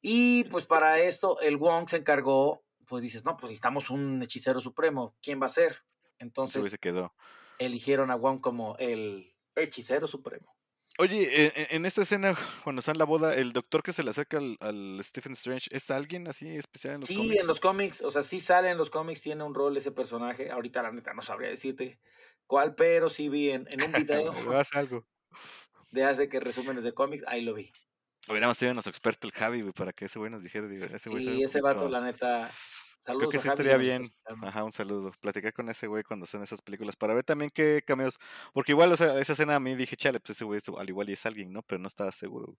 Y 0.01 0.43
pues 0.45 0.65
para 0.65 0.99
esto 0.99 1.39
el 1.41 1.57
Wong 1.57 1.89
se 1.89 1.97
encargó, 1.97 2.63
pues 2.85 3.01
dices, 3.01 3.25
no, 3.25 3.37
pues 3.37 3.49
necesitamos 3.49 3.89
un 3.89 4.21
hechicero 4.21 4.61
supremo, 4.61 5.15
¿quién 5.21 5.41
va 5.41 5.47
a 5.47 5.49
ser? 5.49 5.83
Entonces 6.19 6.69
se 6.69 6.77
quedó. 6.77 7.13
eligieron 7.59 8.11
a 8.11 8.15
Wong 8.15 8.41
como 8.41 8.75
el 8.77 9.35
hechicero 9.55 10.07
supremo. 10.07 10.56
Oye, 10.99 11.45
e, 11.45 11.45
e, 11.55 11.67
en 11.75 11.85
esta 11.85 12.01
escena, 12.01 12.33
cuando 12.63 12.79
está 12.79 12.91
en 12.91 12.97
la 12.97 13.05
boda, 13.05 13.35
el 13.35 13.53
doctor 13.53 13.83
que 13.83 13.93
se 13.93 14.03
le 14.03 14.09
acerca 14.09 14.37
al, 14.37 14.99
Stephen 15.03 15.33
Strange, 15.33 15.69
¿es 15.71 15.91
alguien 15.91 16.27
así 16.27 16.47
especial 16.55 16.95
en 16.95 17.01
los 17.01 17.09
cómics? 17.09 17.33
Sí, 17.33 17.37
en 17.39 17.47
los 17.47 17.59
cómics, 17.59 18.01
o 18.01 18.11
sea, 18.11 18.23
sí 18.23 18.39
sale 18.39 18.71
en 18.71 18.77
los 18.77 18.89
cómics, 18.89 19.21
tiene 19.21 19.43
un 19.43 19.53
rol 19.53 19.77
ese 19.77 19.91
personaje. 19.91 20.49
Ahorita 20.49 20.81
la 20.81 20.91
neta 20.91 21.13
no 21.13 21.21
sabría 21.21 21.49
decirte 21.49 21.99
cuál, 22.47 22.75
pero 22.75 23.09
sí 23.09 23.29
vi 23.29 23.51
en, 23.51 23.67
en 23.69 23.83
un 23.83 23.91
video. 24.07 24.33
algo. 24.73 25.05
De 25.91 26.03
hace 26.03 26.29
que 26.29 26.39
resúmenes 26.39 26.83
de 26.83 26.93
cómics, 26.93 27.23
ahí 27.27 27.41
lo 27.41 27.53
vi. 27.53 27.71
Hubiéramos 28.29 28.57
tenido 28.57 28.71
a 28.71 28.73
nuestro 28.73 28.91
experto 28.91 29.27
el 29.27 29.33
Javi, 29.33 29.61
güey, 29.61 29.73
para 29.73 29.93
que 29.93 30.05
ese 30.05 30.19
güey 30.19 30.29
nos 30.31 30.43
dijera. 30.43 30.67
Ese 30.93 31.09
sí, 31.21 31.43
ese 31.43 31.61
vato, 31.61 31.87
la 31.87 32.01
neta, 32.01 32.49
Creo 33.15 33.29
que 33.29 33.39
sí 33.39 33.47
estaría 33.47 33.77
bien. 33.77 34.09
Ajá, 34.41 34.63
un 34.63 34.71
saludo. 34.71 35.11
Platicar 35.21 35.53
con 35.53 35.69
ese 35.69 35.87
güey 35.87 36.03
cuando 36.03 36.25
hacen 36.25 36.43
esas 36.43 36.61
películas 36.61 36.95
para 36.95 37.13
ver 37.13 37.23
también 37.23 37.49
qué 37.53 37.81
cameos. 37.85 38.17
Porque 38.53 38.73
igual, 38.73 38.91
o 38.91 38.97
sea, 38.97 39.19
esa 39.19 39.33
escena 39.33 39.55
a 39.55 39.59
mí 39.59 39.75
dije, 39.75 39.95
chale, 39.95 40.19
pues 40.19 40.31
ese 40.31 40.45
güey 40.45 40.59
al 40.77 40.89
igual 40.89 41.09
y 41.09 41.13
es 41.13 41.25
alguien, 41.25 41.51
¿no? 41.53 41.63
Pero 41.63 41.79
no 41.79 41.87
estaba 41.87 42.11
seguro. 42.11 42.57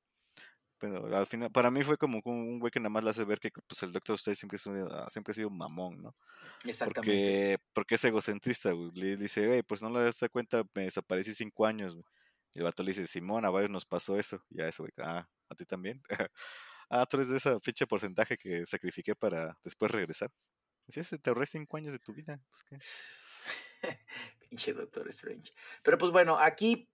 Pero 0.79 1.15
al 1.17 1.27
final, 1.27 1.51
para 1.51 1.71
mí 1.71 1.83
fue 1.83 1.99
como 1.99 2.21
un 2.25 2.61
güey 2.61 2.71
que 2.71 2.79
nada 2.79 2.91
más 2.91 3.05
le 3.05 3.11
hace 3.11 3.25
ver 3.25 3.41
que 3.41 3.51
pues, 3.67 3.83
el 3.83 3.93
Doctor 3.93 4.15
Strange 4.15 4.59
siempre, 4.59 4.87
ah, 4.93 5.07
siempre 5.11 5.33
ha 5.33 5.35
sido 5.35 5.51
mamón, 5.51 6.01
¿no? 6.01 6.15
Exactamente. 6.65 6.95
Porque, 6.95 7.59
porque 7.73 7.95
es 7.97 8.05
egocentrista, 8.05 8.73
güey. 8.73 8.91
Le 8.95 9.17
dice, 9.17 9.47
güey, 9.47 9.63
pues 9.63 9.83
no 9.83 9.91
le 9.91 10.01
das 10.01 10.19
cuenta, 10.31 10.63
me 10.75 10.85
desaparecí 10.85 11.35
cinco 11.35 11.67
años, 11.67 11.95
güey. 11.95 12.05
Y 12.55 12.59
el 12.61 12.65
vato 12.65 12.83
le 12.83 12.91
dice, 12.91 13.07
Simón, 13.07 13.45
a 13.45 13.51
varios 13.51 13.71
nos 13.71 13.85
pasó 13.85 14.17
eso. 14.17 14.43
Y 14.51 14.61
a 14.63 14.69
ese 14.69 14.83
güey, 14.83 14.93
ah, 14.99 15.29
¿a 15.49 15.55
ti 15.55 15.65
también? 15.65 16.01
ah, 16.91 17.07
tú 17.07 17.17
eres 17.19 17.29
de 17.29 17.37
ese 17.39 17.59
pinche 17.61 17.87
porcentaje 17.87 18.37
que 18.37 18.67
sacrifiqué 18.67 19.15
para 19.15 19.59
después 19.65 19.91
regresar. 19.91 20.31
Si 20.89 21.05
se 21.05 21.19
te 21.19 21.31
ahorré 21.31 21.47
cinco 21.47 21.77
años 21.77 21.93
de 21.93 21.99
tu 21.99 22.15
vida, 22.15 22.41
pues. 22.51 22.65
Pinche 24.49 24.73
Doctor 24.73 25.09
Strange. 25.09 25.53
Pero 25.83 25.99
pues 25.99 26.13
bueno, 26.13 26.39
aquí 26.39 26.89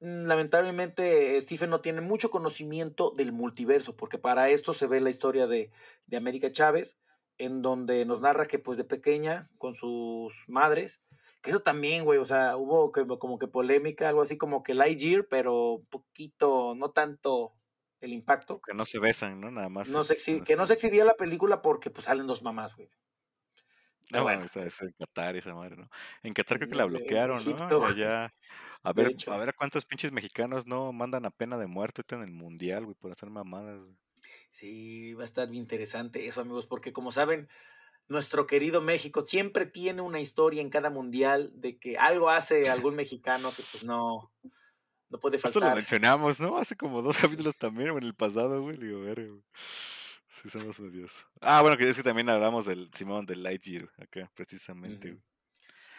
mm, 0.00 0.26
lamentablemente 0.26 1.40
Stephen 1.40 1.70
no 1.70 1.80
tiene 1.80 2.00
mucho 2.00 2.30
conocimiento 2.30 3.12
del 3.16 3.32
multiverso, 3.32 3.96
porque 3.96 4.18
para 4.18 4.50
esto 4.50 4.74
se 4.74 4.86
ve 4.86 5.00
la 5.00 5.10
historia 5.10 5.46
de, 5.46 5.70
de 6.06 6.16
América 6.16 6.52
Chávez, 6.52 6.98
en 7.38 7.62
donde 7.62 8.04
nos 8.04 8.20
narra 8.20 8.46
que 8.46 8.58
pues 8.58 8.76
de 8.76 8.84
pequeña, 8.84 9.48
con 9.58 9.74
sus 9.74 10.44
madres, 10.48 11.02
que 11.40 11.50
eso 11.50 11.60
también, 11.60 12.04
güey, 12.04 12.18
o 12.18 12.24
sea, 12.24 12.56
hubo 12.56 12.92
como 13.18 13.38
que 13.38 13.46
polémica, 13.46 14.08
algo 14.08 14.22
así 14.22 14.36
como 14.36 14.62
que 14.62 14.74
Lightyear, 14.74 15.26
pero 15.28 15.82
poquito, 15.88 16.74
no 16.74 16.90
tanto 16.90 17.54
el 18.00 18.12
impacto. 18.12 18.60
Que 18.60 18.74
no 18.74 18.84
se 18.84 18.98
besan, 18.98 19.40
¿no? 19.40 19.50
Nada 19.50 19.68
más. 19.68 19.88
No 19.90 20.02
que 20.44 20.56
no 20.56 20.66
se 20.66 20.74
exhibía 20.74 21.04
la 21.04 21.14
película 21.14 21.62
porque 21.62 21.90
pues 21.90 22.04
salen 22.04 22.26
dos 22.26 22.42
mamás, 22.42 22.76
güey. 22.76 22.90
No, 24.10 24.22
bueno. 24.22 24.44
esa 24.44 24.64
es 24.64 24.80
en 24.80 24.92
Qatar 24.92 25.36
esa 25.36 25.54
madre, 25.54 25.76
¿no? 25.76 25.88
En 26.22 26.32
Qatar 26.32 26.58
creo 26.58 26.70
que 26.70 26.78
la 26.78 26.86
bloquearon, 26.86 27.44
¿no? 27.44 27.84
Allá. 27.84 28.32
A 28.82 28.92
ver, 28.92 29.14
a 29.26 29.36
ver 29.36 29.54
cuántos 29.54 29.84
pinches 29.84 30.12
mexicanos 30.12 30.66
no 30.66 30.92
mandan 30.92 31.26
a 31.26 31.30
pena 31.30 31.58
de 31.58 31.66
muerte 31.66 32.02
en 32.14 32.22
el 32.22 32.30
mundial, 32.30 32.84
güey, 32.84 32.96
por 32.96 33.12
hacer 33.12 33.28
mamadas. 33.28 33.80
Sí, 34.50 35.14
va 35.14 35.22
a 35.22 35.24
estar 35.24 35.48
bien 35.48 35.62
interesante 35.62 36.26
eso, 36.26 36.40
amigos, 36.40 36.66
porque 36.66 36.92
como 36.92 37.10
saben, 37.10 37.48
nuestro 38.08 38.46
querido 38.46 38.80
México 38.80 39.26
siempre 39.26 39.66
tiene 39.66 40.00
una 40.00 40.20
historia 40.20 40.62
en 40.62 40.70
cada 40.70 40.90
mundial 40.90 41.50
de 41.54 41.78
que 41.78 41.98
algo 41.98 42.30
hace 42.30 42.70
algún 42.70 42.94
mexicano 42.94 43.50
que 43.50 43.62
pues 43.70 43.84
no, 43.84 44.32
no 45.10 45.18
puede 45.18 45.38
faltar. 45.38 45.62
Esto 45.62 45.70
lo 45.70 45.76
mencionamos, 45.76 46.40
¿no? 46.40 46.58
Hace 46.58 46.76
como 46.76 47.02
dos 47.02 47.16
capítulos 47.18 47.56
también, 47.56 47.88
en 47.88 48.02
el 48.02 48.14
pasado, 48.14 48.62
güey. 48.62 48.76
Digo, 48.76 49.00
ver, 49.00 49.28
güey. 49.28 49.42
Sí, 50.28 50.48
somos 50.48 50.78
medios. 50.78 51.26
Ah, 51.40 51.62
bueno, 51.62 51.76
que 51.76 51.88
es 51.88 51.96
que 51.96 52.02
también 52.02 52.28
hablamos 52.28 52.66
del 52.66 52.90
Simón 52.92 53.26
del 53.26 53.42
Lightyear, 53.42 53.88
acá, 53.98 54.30
precisamente. 54.34 55.18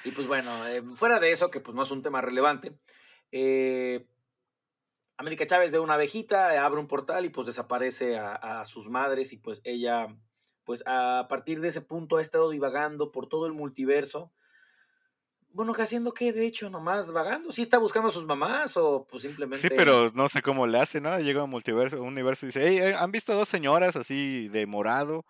Y 0.06 0.12
pues 0.12 0.28
bueno, 0.28 0.68
eh, 0.68 0.82
fuera 0.96 1.20
de 1.20 1.32
eso, 1.32 1.52
que 1.52 1.60
pues 1.60 1.76
no 1.76 1.84
es 1.84 1.92
un 1.92 2.02
tema 2.02 2.22
relevante, 2.22 2.74
eh, 3.32 4.08
América 5.18 5.46
Chávez 5.46 5.72
ve 5.72 5.80
una 5.80 5.96
abejita, 5.96 6.64
abre 6.64 6.80
un 6.80 6.88
portal 6.88 7.26
y 7.26 7.30
pues 7.30 7.48
desaparece 7.48 8.18
a, 8.18 8.36
a, 8.36 8.66
sus 8.66 8.88
madres 8.90 9.34
y 9.34 9.38
pues 9.38 9.60
ella, 9.66 10.08
pues 10.64 10.82
a 10.86 11.28
partir 11.30 11.60
de 11.60 11.68
ese 11.68 11.82
punto 11.82 12.16
ha 12.16 12.22
estado 12.22 12.50
divagando 12.50 13.12
por 13.12 13.28
todo 13.28 13.46
el 13.46 13.52
multiverso 13.52 14.32
bueno, 15.52 15.74
¿qué 15.74 15.82
haciendo 15.82 16.14
qué? 16.14 16.32
De 16.32 16.46
hecho, 16.46 16.70
nomás 16.70 17.12
vagando. 17.12 17.52
¿Sí 17.52 17.62
está 17.62 17.78
buscando 17.78 18.10
a 18.10 18.12
sus 18.12 18.26
mamás 18.26 18.78
o 18.78 19.08
pues 19.10 19.24
simplemente. 19.24 19.62
Sí, 19.62 19.74
pero 19.76 20.10
no 20.14 20.28
sé 20.28 20.42
cómo 20.42 20.68
le 20.68 20.80
hace, 20.80 21.02
¿no? 21.02 21.20
Llega 21.20 21.42
a 21.42 21.46
un 21.46 21.50
multiverso, 21.50 22.02
un 22.02 22.10
universo 22.10 22.46
y 22.46 22.48
dice, 22.48 22.68
hey, 22.68 22.78
eh, 22.78 22.96
¿han 22.96 23.12
visto 23.12 23.34
dos 23.34 23.50
señoras 23.50 23.96
así 23.96 24.48
de 24.50 24.66
morado? 24.66 25.26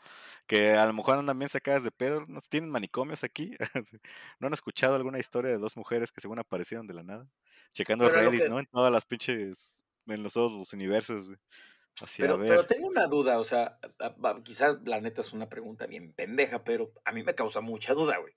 Que 0.46 0.74
a 0.74 0.86
lo 0.86 0.94
mejor 0.94 1.18
andan 1.18 1.40
bien 1.40 1.50
sacadas 1.50 1.84
de 1.84 1.92
pedo. 1.92 2.26
¿No 2.28 2.40
tienen 2.42 2.70
manicomios 2.70 3.24
aquí? 3.24 3.56
¿No 4.40 4.48
han 4.48 4.54
escuchado 4.54 4.96
alguna 4.96 5.20
historia 5.20 5.52
de 5.52 5.58
dos 5.58 5.78
mujeres 5.78 6.12
que 6.12 6.22
según 6.22 6.40
aparecieron 6.40 6.88
de 6.88 6.96
la 6.96 7.04
nada? 7.04 7.28
Checando 7.72 8.10
Reddit, 8.10 8.50
¿no? 8.50 8.60
En 8.60 8.66
todas 8.66 8.92
las 8.92 9.06
pinches. 9.06 9.86
En 10.08 10.24
los 10.24 10.34
todos 10.34 10.52
los 10.52 10.74
universos, 10.74 11.28
güey. 11.28 11.38
Así, 12.02 12.22
pero, 12.22 12.40
pero 12.40 12.66
tengo 12.66 12.88
una 12.88 13.08
duda, 13.08 13.40
o 13.40 13.44
sea, 13.44 13.78
quizás 14.44 14.78
la 14.86 15.02
neta 15.02 15.20
es 15.20 15.34
una 15.34 15.50
pregunta 15.50 15.86
bien 15.86 16.14
pendeja, 16.14 16.64
pero 16.64 16.94
a 17.04 17.12
mí 17.12 17.24
me 17.24 17.36
causa 17.36 17.60
mucha 17.60 17.94
duda, 17.94 18.18
güey. 18.18 18.34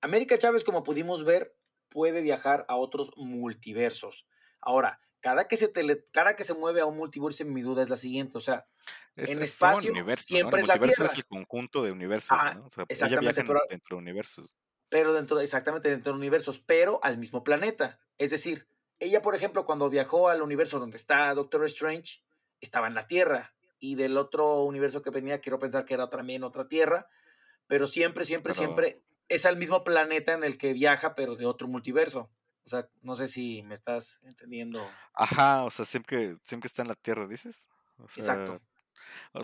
América 0.00 0.38
Chávez, 0.38 0.64
como 0.64 0.82
pudimos 0.82 1.24
ver, 1.24 1.54
puede 1.88 2.22
viajar 2.22 2.64
a 2.68 2.76
otros 2.76 3.10
multiversos. 3.16 4.26
Ahora, 4.60 5.00
cada 5.20 5.48
que 5.48 5.56
se 5.56 5.68
tele, 5.68 6.04
cada 6.12 6.36
que 6.36 6.44
se 6.44 6.54
mueve 6.54 6.80
a 6.80 6.86
un 6.86 6.96
multiverso, 6.96 7.44
mi 7.44 7.62
duda 7.62 7.82
es 7.82 7.90
la 7.90 7.96
siguiente, 7.96 8.38
o 8.38 8.40
sea, 8.40 8.66
en 9.16 9.42
espacio 9.42 9.92
siempre 10.16 10.60
es 10.62 10.68
la 10.68 10.78
Tierra. 10.78 11.04
es 11.04 11.14
el 11.14 11.26
conjunto 11.26 11.82
de 11.82 11.92
universos, 11.92 12.38
¿no? 12.54 12.64
O 12.64 12.70
sea, 12.70 12.84
exactamente, 12.88 13.44
pero, 13.44 13.60
dentro 13.68 13.96
de 13.96 14.02
universos. 14.02 14.56
Pero 14.88 15.12
dentro, 15.12 15.38
exactamente 15.40 15.90
dentro 15.90 16.12
de 16.12 16.18
universos, 16.18 16.58
pero 16.58 17.00
al 17.02 17.18
mismo 17.18 17.44
planeta. 17.44 18.00
Es 18.18 18.30
decir, 18.30 18.66
ella, 18.98 19.22
por 19.22 19.34
ejemplo, 19.34 19.66
cuando 19.66 19.90
viajó 19.90 20.28
al 20.28 20.42
universo 20.42 20.78
donde 20.78 20.96
está 20.96 21.32
Doctor 21.34 21.64
Strange, 21.66 22.22
estaba 22.60 22.86
en 22.86 22.94
la 22.94 23.06
Tierra, 23.06 23.54
y 23.78 23.94
del 23.94 24.18
otro 24.18 24.62
universo 24.62 25.02
que 25.02 25.10
venía, 25.10 25.40
quiero 25.40 25.58
pensar 25.58 25.86
que 25.86 25.94
era 25.94 26.10
también 26.10 26.44
otra 26.44 26.68
Tierra, 26.68 27.08
pero 27.66 27.86
siempre, 27.86 28.24
siempre, 28.24 28.52
siempre 28.52 29.02
es 29.30 29.46
al 29.46 29.56
mismo 29.56 29.84
planeta 29.84 30.34
en 30.34 30.44
el 30.44 30.58
que 30.58 30.74
viaja, 30.74 31.14
pero 31.14 31.36
de 31.36 31.46
otro 31.46 31.68
multiverso. 31.68 32.28
O 32.64 32.68
sea, 32.68 32.88
no 33.00 33.16
sé 33.16 33.28
si 33.28 33.62
me 33.62 33.74
estás 33.74 34.20
entendiendo. 34.24 34.86
Ajá, 35.14 35.62
o 35.64 35.70
sea, 35.70 35.84
siempre, 35.84 36.36
siempre 36.42 36.66
está 36.66 36.82
en 36.82 36.88
la 36.88 36.94
Tierra, 36.96 37.26
dices. 37.26 37.68
Exacto. 38.16 38.60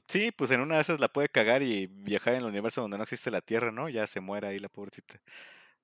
Sí, 0.08 0.32
pues 0.32 0.50
en 0.50 0.60
una 0.60 0.74
de 0.74 0.82
esas 0.82 1.00
la 1.00 1.08
puede 1.08 1.28
cagar 1.28 1.62
y 1.62 1.86
viajar 1.86 2.34
en 2.34 2.40
el 2.40 2.46
universo 2.46 2.82
donde 2.82 2.98
no 2.98 3.04
existe 3.04 3.30
la 3.30 3.40
Tierra, 3.40 3.70
¿no? 3.72 3.88
Ya 3.88 4.06
se 4.06 4.20
muere 4.20 4.48
ahí 4.48 4.58
la 4.58 4.68
pobrecita. 4.68 5.20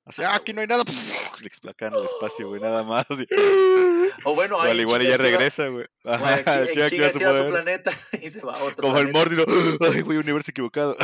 Así, 0.05 0.23
ah, 0.23 0.35
aquí 0.35 0.53
no 0.53 0.61
hay 0.61 0.67
nada. 0.67 0.83
Le 1.41 1.47
explota 1.47 1.87
en 1.87 1.95
el 1.95 2.05
espacio, 2.05 2.49
güey, 2.49 2.61
nada 2.61 2.83
más. 2.83 3.07
O 4.25 4.35
bueno, 4.35 4.61
ahí. 4.61 4.79
igual 4.79 5.03
ya 5.03 5.17
regresa, 5.17 5.69
güey. 5.69 5.87
Ajá, 6.05 6.39
chica, 6.39 6.91
chica, 6.91 7.13
su, 7.13 7.19
su, 7.19 7.49
planeta 7.49 7.91
y 8.23 8.29
se 8.29 8.41
va 8.43 8.57
a 8.57 8.63
otro. 8.63 8.83
Como 8.83 8.99
el 8.99 9.11
Mordino. 9.11 9.43
Ay, 9.81 10.03
güey, 10.03 10.19
universo 10.19 10.51
equivocado. 10.51 10.95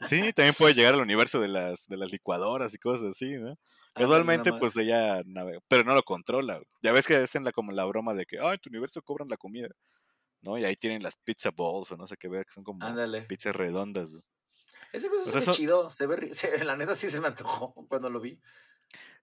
sí, 0.00 0.32
también 0.32 0.54
puede 0.56 0.74
llegar 0.74 0.94
al 0.94 1.02
universo 1.02 1.40
de 1.40 1.48
las, 1.48 1.86
de 1.86 1.96
las 1.98 2.10
licuadoras 2.10 2.74
y 2.74 2.78
cosas 2.78 3.10
así, 3.10 3.32
¿no? 3.32 3.56
Casualmente, 3.94 4.52
pues 4.54 4.76
ella 4.78 5.22
navega, 5.26 5.60
pero 5.68 5.84
no 5.84 5.94
lo 5.94 6.02
controla. 6.02 6.60
Ya 6.82 6.92
ves 6.92 7.06
que 7.06 7.16
hacen 7.16 7.44
la, 7.44 7.52
como 7.52 7.72
la 7.72 7.84
broma 7.84 8.14
de 8.14 8.24
que, 8.24 8.38
ay, 8.40 8.54
en 8.54 8.58
tu 8.58 8.70
universo 8.70 9.02
cobran 9.02 9.28
la 9.28 9.36
comida. 9.36 9.68
¿No? 10.40 10.58
Y 10.58 10.64
ahí 10.64 10.74
tienen 10.74 11.02
las 11.02 11.14
pizza 11.14 11.50
balls 11.56 11.92
o 11.92 11.96
no 11.96 12.06
sé 12.06 12.16
qué 12.16 12.28
que 12.28 12.52
son 12.52 12.64
como 12.64 12.80
pizzas 13.28 13.54
redondas. 13.54 14.12
Güey. 14.12 14.24
Ese 14.92 15.08
cosa 15.08 15.30
pues 15.30 15.48
es 15.48 15.54
chido, 15.56 15.90
se 15.90 16.06
ve, 16.06 16.34
se, 16.34 16.64
la 16.64 16.76
neta 16.76 16.94
sí 16.94 17.10
se 17.10 17.20
me 17.20 17.28
antojó 17.28 17.74
cuando 17.88 18.10
lo 18.10 18.20
vi. 18.20 18.38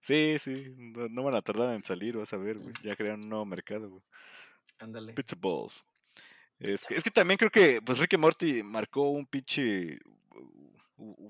Sí, 0.00 0.36
sí, 0.38 0.74
no, 0.76 1.22
van 1.22 1.34
a 1.34 1.42
tardar 1.42 1.74
en 1.74 1.84
salir, 1.84 2.16
vas 2.16 2.32
a 2.32 2.38
ver, 2.38 2.58
güey. 2.58 2.72
Ya 2.82 2.96
crearon 2.96 3.22
un 3.22 3.28
nuevo 3.28 3.44
mercado, 3.44 3.88
güey. 3.88 4.02
Ándale. 4.78 5.12
Pizza 5.12 5.36
Balls. 5.38 5.84
Es 6.58 6.84
que, 6.84 6.94
es 6.94 7.04
que 7.04 7.10
también 7.10 7.38
creo 7.38 7.50
que, 7.50 7.80
pues 7.82 7.98
Ricky 7.98 8.16
Morty 8.16 8.62
marcó 8.62 9.10
un 9.10 9.26
pinche 9.26 9.98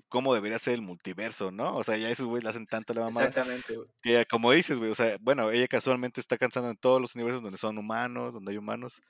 cómo 0.08 0.34
debería 0.34 0.58
ser 0.58 0.74
el 0.74 0.82
multiverso, 0.82 1.50
¿no? 1.50 1.76
O 1.76 1.84
sea, 1.84 1.96
ya 1.96 2.10
esos 2.10 2.26
güeyes 2.26 2.44
le 2.44 2.50
hacen 2.50 2.66
tanto 2.66 2.92
la 2.94 3.02
mamada. 3.02 3.28
Exactamente, 3.28 3.76
güey. 3.76 3.88
Que 4.02 4.26
como 4.26 4.50
dices, 4.52 4.78
güey, 4.78 4.90
o 4.90 4.94
sea, 4.94 5.16
bueno, 5.20 5.50
ella 5.50 5.68
casualmente 5.68 6.20
está 6.20 6.36
cansando 6.36 6.70
en 6.70 6.76
todos 6.76 7.00
los 7.00 7.14
universos 7.14 7.42
donde 7.42 7.58
son 7.58 7.78
humanos, 7.78 8.34
donde 8.34 8.52
hay 8.52 8.58
humanos, 8.58 9.00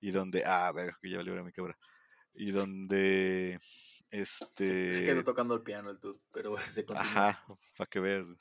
y 0.00 0.10
donde, 0.10 0.44
ah, 0.44 0.70
ver, 0.72 0.94
que 1.00 1.10
ya 1.10 1.18
valió 1.18 1.42
mi 1.44 1.52
cabra. 1.52 1.76
Y 2.34 2.50
donde 2.50 3.60
este. 4.10 4.94
Se 4.94 5.04
quedó 5.04 5.24
tocando 5.24 5.54
el 5.54 5.62
piano 5.62 5.90
el 5.90 5.98
dude, 5.98 6.20
pero 6.32 6.56
se 6.68 6.84
continúa. 6.84 7.28
Ajá, 7.28 7.44
para 7.76 7.88
que 7.88 8.00
veas. 8.00 8.36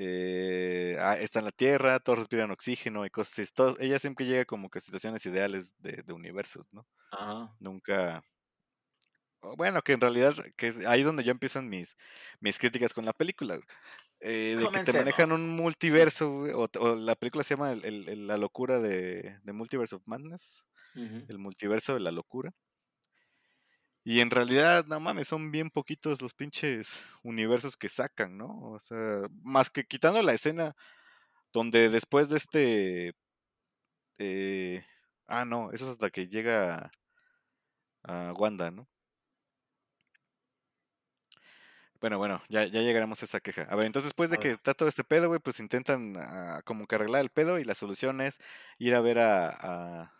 Eh, 0.00 0.96
ah, 1.00 1.16
está 1.18 1.40
en 1.40 1.46
la 1.46 1.50
Tierra, 1.50 1.98
todos 1.98 2.20
respiran 2.20 2.52
oxígeno 2.52 3.04
y 3.04 3.10
cosas 3.10 3.50
así. 3.50 3.74
ella 3.80 3.98
siempre 3.98 4.26
llega 4.26 4.44
como 4.44 4.70
que 4.70 4.78
a 4.78 4.80
situaciones 4.80 5.26
ideales 5.26 5.74
de, 5.78 6.04
de 6.04 6.12
universos, 6.12 6.72
¿no? 6.72 6.86
Ajá. 7.10 7.52
Nunca. 7.58 8.22
Bueno, 9.56 9.82
que 9.82 9.92
en 9.92 10.00
realidad, 10.00 10.34
que 10.56 10.68
es 10.68 10.86
ahí 10.86 11.02
donde 11.02 11.24
ya 11.24 11.32
empiezan 11.32 11.68
mis, 11.68 11.96
mis 12.40 12.58
críticas 12.58 12.94
con 12.94 13.04
la 13.04 13.12
película. 13.12 13.58
Eh, 14.20 14.56
de 14.58 14.68
que 14.70 14.84
te 14.84 14.92
manejan 14.92 15.32
un 15.32 15.48
multiverso, 15.48 16.30
o, 16.30 16.68
o, 16.78 16.96
la 16.96 17.14
película 17.14 17.44
se 17.44 17.54
llama 17.54 17.72
el, 17.72 18.26
La 18.26 18.36
locura 18.36 18.80
de, 18.80 19.38
de, 19.42 19.52
Multiverse 19.52 19.94
of 19.94 20.02
Madness, 20.06 20.64
el 20.94 21.38
multiverso 21.38 21.94
de 21.94 22.00
la 22.00 22.10
locura. 22.10 22.52
Y 24.04 24.20
en 24.20 24.30
realidad, 24.30 24.86
no 24.86 25.00
mames, 25.00 25.28
son 25.28 25.50
bien 25.50 25.70
poquitos 25.70 26.22
los 26.22 26.34
pinches 26.34 27.02
universos 27.22 27.76
que 27.76 27.88
sacan, 27.88 28.38
¿no? 28.38 28.72
O 28.72 28.78
sea, 28.80 29.22
más 29.42 29.70
que 29.70 29.84
quitando 29.84 30.22
la 30.22 30.32
escena 30.32 30.76
donde 31.52 31.88
después 31.90 32.28
de 32.28 32.36
este... 32.38 33.14
Eh, 34.18 34.84
ah, 35.26 35.44
no, 35.44 35.70
eso 35.72 35.84
es 35.86 35.92
hasta 35.92 36.10
que 36.10 36.28
llega 36.28 36.90
a 38.04 38.32
Wanda, 38.32 38.70
¿no? 38.70 38.88
Bueno, 42.00 42.18
bueno, 42.18 42.40
ya, 42.48 42.64
ya 42.64 42.80
llegaremos 42.80 43.22
a 43.22 43.24
esa 43.24 43.40
queja. 43.40 43.62
A 43.62 43.74
ver, 43.74 43.86
entonces 43.86 44.10
después 44.10 44.30
de 44.30 44.38
que 44.38 44.52
está 44.52 44.72
todo 44.72 44.88
este 44.88 45.02
pedo, 45.02 45.26
güey, 45.28 45.40
pues 45.40 45.58
intentan 45.58 46.14
ah, 46.16 46.62
como 46.64 46.86
que 46.86 46.94
arreglar 46.94 47.22
el 47.22 47.30
pedo 47.30 47.58
y 47.58 47.64
la 47.64 47.74
solución 47.74 48.20
es 48.20 48.38
ir 48.78 48.94
a 48.94 49.00
ver 49.00 49.18
a, 49.18 49.48
a, 49.48 50.12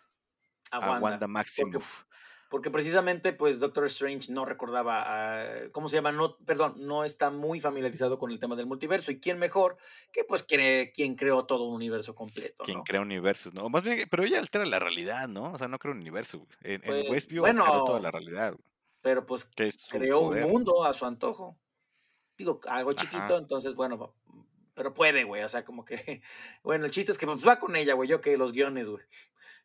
a, 0.72 1.00
Wanda. 1.00 1.28
Maximoff. 1.28 2.04
Porque 2.48 2.70
precisamente, 2.70 3.34
pues, 3.34 3.58
Doctor 3.58 3.84
Strange 3.86 4.32
no 4.32 4.46
recordaba, 4.46 5.04
ah, 5.06 5.68
¿cómo 5.70 5.88
se 5.90 5.96
llama? 5.96 6.12
No, 6.12 6.38
perdón, 6.38 6.76
no 6.78 7.04
está 7.04 7.30
muy 7.30 7.60
familiarizado 7.60 8.18
con 8.18 8.30
el 8.30 8.40
tema 8.40 8.56
del 8.56 8.64
multiverso. 8.64 9.12
¿Y 9.12 9.20
quién 9.20 9.38
mejor 9.38 9.76
que, 10.12 10.24
pues, 10.24 10.44
quien 10.44 11.14
creó 11.16 11.44
todo 11.44 11.64
un 11.64 11.74
universo 11.74 12.14
completo, 12.14 12.64
Quien 12.64 12.82
crea 12.82 13.02
universos, 13.02 13.52
¿no? 13.52 13.68
Más 13.68 13.82
bien, 13.82 14.02
pero 14.10 14.24
ella 14.24 14.38
altera 14.38 14.64
la 14.64 14.78
realidad, 14.78 15.28
¿no? 15.28 15.52
O 15.52 15.58
sea, 15.58 15.68
no 15.68 15.78
crea 15.78 15.92
un 15.92 16.00
universo. 16.00 16.46
En, 16.62 16.80
pues, 16.80 17.10
Westview 17.10 17.42
bueno, 17.42 17.64
toda 17.84 18.00
la 18.00 18.10
realidad. 18.10 18.54
Pero, 19.02 19.26
pues, 19.26 19.46
creó 19.90 20.20
un 20.20 20.40
mundo 20.40 20.84
a 20.84 20.94
su 20.94 21.04
antojo. 21.04 21.58
Digo, 22.38 22.60
algo 22.66 22.92
chiquito, 22.92 23.36
entonces, 23.36 23.74
bueno, 23.74 24.14
pero 24.72 24.94
puede, 24.94 25.24
güey. 25.24 25.42
O 25.42 25.48
sea, 25.50 25.66
como 25.66 25.84
que, 25.84 26.22
bueno, 26.62 26.86
el 26.86 26.92
chiste 26.92 27.12
es 27.12 27.18
que 27.18 27.26
pues, 27.26 27.46
va 27.46 27.58
con 27.58 27.76
ella, 27.76 27.92
güey. 27.92 28.08
Yo 28.08 28.22
que 28.22 28.38
los 28.38 28.52
guiones, 28.52 28.88
güey 28.88 29.04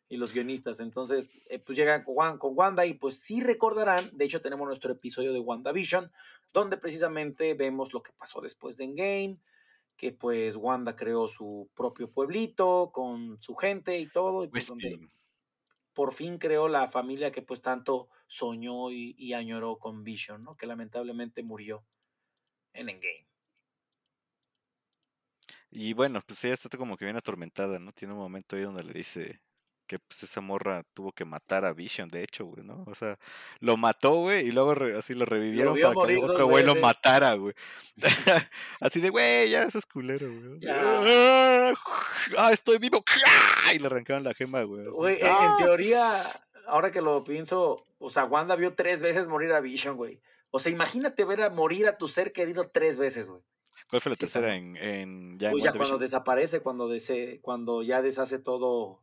y 0.08 0.16
los 0.16 0.32
guionistas. 0.32 0.80
Entonces, 0.80 1.38
eh, 1.46 1.58
pues 1.58 1.76
llegan 1.76 2.04
con, 2.04 2.38
con, 2.38 2.52
Wanda 2.56 2.86
y 2.86 2.94
pues 2.94 3.18
sí 3.18 3.40
recordarán, 3.40 4.10
de 4.12 4.24
hecho 4.24 4.40
tenemos 4.40 4.66
nuestro 4.66 4.92
episodio 4.92 5.32
de 5.32 5.40
WandaVision, 5.40 6.10
donde 6.52 6.76
precisamente 6.76 7.54
vemos 7.54 7.92
lo 7.92 8.02
que 8.02 8.12
pasó 8.12 8.40
después 8.40 8.76
de 8.76 8.84
Endgame, 8.84 9.38
que 9.96 10.12
pues 10.12 10.56
Wanda 10.56 10.96
creó 10.96 11.28
su 11.28 11.68
propio 11.74 12.10
pueblito 12.10 12.90
con 12.92 13.40
su 13.40 13.54
gente 13.54 13.98
y 13.98 14.08
todo, 14.08 14.44
y 14.44 14.48
pues 14.48 14.66
donde 14.66 15.08
por 15.92 16.12
fin 16.12 16.38
creó 16.38 16.68
la 16.68 16.90
familia 16.90 17.30
que 17.30 17.42
pues 17.42 17.62
tanto 17.62 18.08
soñó 18.26 18.90
y, 18.90 19.14
y 19.16 19.32
añoró 19.32 19.78
con 19.78 20.02
Vision, 20.02 20.42
¿no? 20.42 20.56
Que 20.56 20.66
lamentablemente 20.66 21.42
murió 21.42 21.84
en 22.72 22.88
Endgame. 22.88 23.26
Y 25.70 25.92
bueno, 25.92 26.22
pues 26.24 26.44
ella 26.44 26.54
está 26.54 26.76
como 26.78 26.96
que 26.96 27.04
bien 27.04 27.16
atormentada, 27.16 27.80
¿no? 27.80 27.90
Tiene 27.92 28.14
un 28.14 28.20
momento 28.20 28.54
ahí 28.54 28.62
donde 28.62 28.84
le 28.84 28.92
dice, 28.92 29.40
que 29.86 29.98
pues 29.98 30.22
esa 30.22 30.40
morra 30.40 30.82
tuvo 30.94 31.12
que 31.12 31.24
matar 31.24 31.64
a 31.64 31.72
Vision, 31.72 32.08
de 32.08 32.22
hecho, 32.22 32.44
güey, 32.46 32.64
¿no? 32.64 32.84
O 32.86 32.94
sea, 32.94 33.18
lo 33.60 33.76
mató, 33.76 34.14
güey, 34.14 34.46
y 34.46 34.52
luego 34.52 34.74
así 34.96 35.14
lo 35.14 35.24
revivieron 35.24 35.78
para 35.78 36.06
que 36.06 36.16
otro 36.18 36.46
güey 36.46 36.64
lo 36.64 36.74
matara, 36.76 37.34
güey. 37.34 37.54
así 38.80 39.00
de, 39.00 39.10
güey, 39.10 39.50
ya 39.50 39.64
es 39.64 39.86
culero, 39.86 40.28
güey. 40.28 40.58
Ah, 42.38 42.52
estoy 42.52 42.78
vivo. 42.78 43.04
Y 43.74 43.78
le 43.78 43.86
arrancaron 43.86 44.24
la 44.24 44.34
gema, 44.34 44.62
güey. 44.62 44.86
Güey, 44.86 45.20
en, 45.20 45.26
¡ah! 45.26 45.56
teoría, 45.58 46.22
ahora 46.66 46.90
que 46.90 47.00
lo 47.00 47.22
pienso, 47.24 47.76
o 47.98 48.10
sea, 48.10 48.24
Wanda 48.24 48.56
vio 48.56 48.74
tres 48.74 49.00
veces 49.00 49.28
morir 49.28 49.52
a 49.52 49.60
Vision, 49.60 49.96
güey. 49.96 50.20
O 50.50 50.58
sea, 50.58 50.72
imagínate 50.72 51.24
ver 51.24 51.42
a 51.42 51.50
morir 51.50 51.86
a 51.86 51.98
tu 51.98 52.08
ser 52.08 52.32
querido 52.32 52.68
tres 52.68 52.96
veces, 52.96 53.28
güey. 53.28 53.42
¿Cuál 53.88 54.00
fue 54.00 54.10
la 54.10 54.16
tercera 54.16 54.54
en, 54.54 54.76
en, 54.76 55.38
ya, 55.38 55.50
pues 55.50 55.62
ya 55.62 55.72
cuando 55.72 55.98
desaparece, 55.98 56.60
cuando, 56.60 56.88
cuando 57.42 57.82
ya 57.82 58.02
deshace 58.02 58.38
todo 58.38 59.02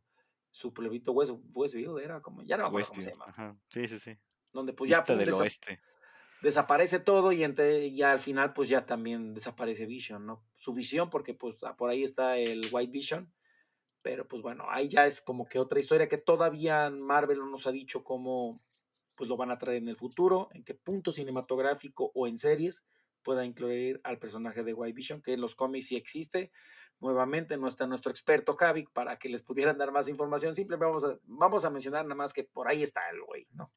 su 0.52 0.74
pueblito 0.74 1.12
West, 1.14 1.32
Westview 1.54 1.98
era 1.98 2.22
como, 2.22 2.44
ya 2.44 2.58
no 2.58 2.64
me 2.64 2.68
acuerdo 2.70 2.90
cómo 2.90 3.02
se 3.02 3.12
llama. 3.12 3.26
Ajá. 3.28 3.58
Sí, 3.70 3.88
sí, 3.88 4.00
sí. 4.00 4.18
Donde 4.52 4.74
pues 4.74 4.92
ya 4.92 5.02
del 5.02 5.34
oeste. 5.34 5.80
desaparece 6.42 7.00
todo 7.00 7.32
y 7.32 7.44
entre, 7.44 7.94
ya 7.94 8.12
al 8.12 8.20
final 8.20 8.54
pues 8.54 8.70
ya 8.70 8.86
también 8.86 9.34
desaparece 9.34 9.86
Vision, 9.86 10.26
¿no? 10.26 10.46
Su 10.58 10.74
visión 10.74 11.10
porque 11.10 11.34
pues 11.34 11.56
ah, 11.64 11.76
por 11.78 11.90
ahí 11.90 12.04
está 12.04 12.38
el 12.38 12.68
White 12.72 12.92
Vision, 12.92 13.34
pero 14.02 14.28
pues 14.28 14.42
bueno, 14.42 14.66
ahí 14.70 14.90
ya 14.90 15.06
es 15.06 15.22
como 15.22 15.46
que 15.46 15.60
otra 15.60 15.80
historia 15.80 16.10
que 16.10 16.18
todavía 16.18 16.90
Marvel 16.90 17.40
no 17.40 17.48
nos 17.48 17.66
ha 17.66 17.72
dicho 17.72 18.04
cómo 18.04 18.62
pues 19.16 19.30
lo 19.30 19.38
van 19.38 19.52
a 19.52 19.58
traer 19.58 19.78
en 19.78 19.88
el 19.88 19.98
futuro, 19.98 20.50
en 20.52 20.64
qué 20.64 20.74
punto 20.74 21.12
cinematográfico 21.12 22.12
o 22.14 22.28
en 22.28 22.38
series 22.38 22.86
pueda 23.24 23.46
incluir 23.46 24.02
al 24.04 24.20
personaje 24.20 24.64
de 24.64 24.74
White 24.74 24.96
Vision, 24.96 25.22
que 25.22 25.34
en 25.34 25.42
los 25.42 25.56
cómics 25.56 25.88
sí 25.88 25.96
existe, 25.96 26.52
nuevamente 27.02 27.58
no 27.58 27.68
está 27.68 27.88
nuestro 27.88 28.12
experto 28.12 28.56
Javi 28.56 28.86
para 28.94 29.18
que 29.18 29.28
les 29.28 29.42
pudieran 29.42 29.78
dar 29.78 29.92
más 29.92 30.08
información. 30.08 30.56
Simplemente 30.56 30.86
vamos 30.86 31.04
a, 31.04 31.18
vamos 31.24 31.66
a 31.66 31.70
mencionar 31.70 32.06
nada 32.06 32.16
más 32.16 32.32
que 32.32 32.44
por 32.44 32.68
ahí 32.68 32.84
está 32.84 33.02
el 33.10 33.22
güey, 33.22 33.48
¿no? 33.52 33.72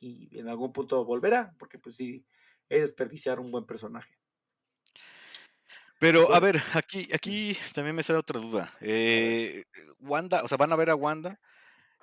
Y 0.00 0.36
en 0.38 0.48
algún 0.48 0.72
punto 0.72 1.04
volverá, 1.04 1.54
porque 1.58 1.78
pues 1.78 1.96
sí, 1.96 2.26
es 2.68 2.80
desperdiciar 2.80 3.38
un 3.38 3.50
buen 3.50 3.66
personaje. 3.66 4.18
Pero, 6.00 6.32
a 6.32 6.40
ver, 6.40 6.60
aquí, 6.74 7.06
aquí 7.12 7.56
también 7.74 7.94
me 7.94 8.02
sale 8.02 8.18
otra 8.18 8.40
duda. 8.40 8.72
Eh, 8.80 9.64
Wanda, 9.98 10.42
o 10.42 10.48
sea, 10.48 10.56
van 10.56 10.72
a 10.72 10.76
ver 10.76 10.88
a 10.88 10.94
Wanda 10.94 11.38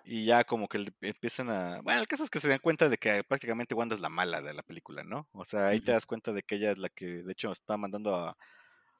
y 0.05 0.25
ya 0.25 0.43
como 0.43 0.67
que 0.67 0.93
empiezan 1.01 1.49
a... 1.49 1.81
Bueno, 1.81 1.99
el 1.99 2.07
caso 2.07 2.23
es 2.23 2.29
que 2.29 2.39
se 2.39 2.47
dan 2.47 2.59
cuenta 2.59 2.89
de 2.89 2.97
que 2.97 3.23
prácticamente 3.23 3.73
Wanda 3.73 3.95
es 3.95 4.01
la 4.01 4.09
mala 4.09 4.39
de 4.39 4.53
la 4.53 4.61
película, 4.61 5.03
¿no? 5.03 5.27
O 5.31 5.43
sea, 5.43 5.67
ahí 5.67 5.81
te 5.81 5.91
das 5.91 6.05
cuenta 6.05 6.31
de 6.31 6.43
que 6.43 6.55
ella 6.55 6.71
es 6.71 6.77
la 6.77 6.89
que, 6.89 7.23
de 7.23 7.31
hecho, 7.31 7.51
está 7.51 7.75
mandando 7.75 8.15
a, 8.15 8.37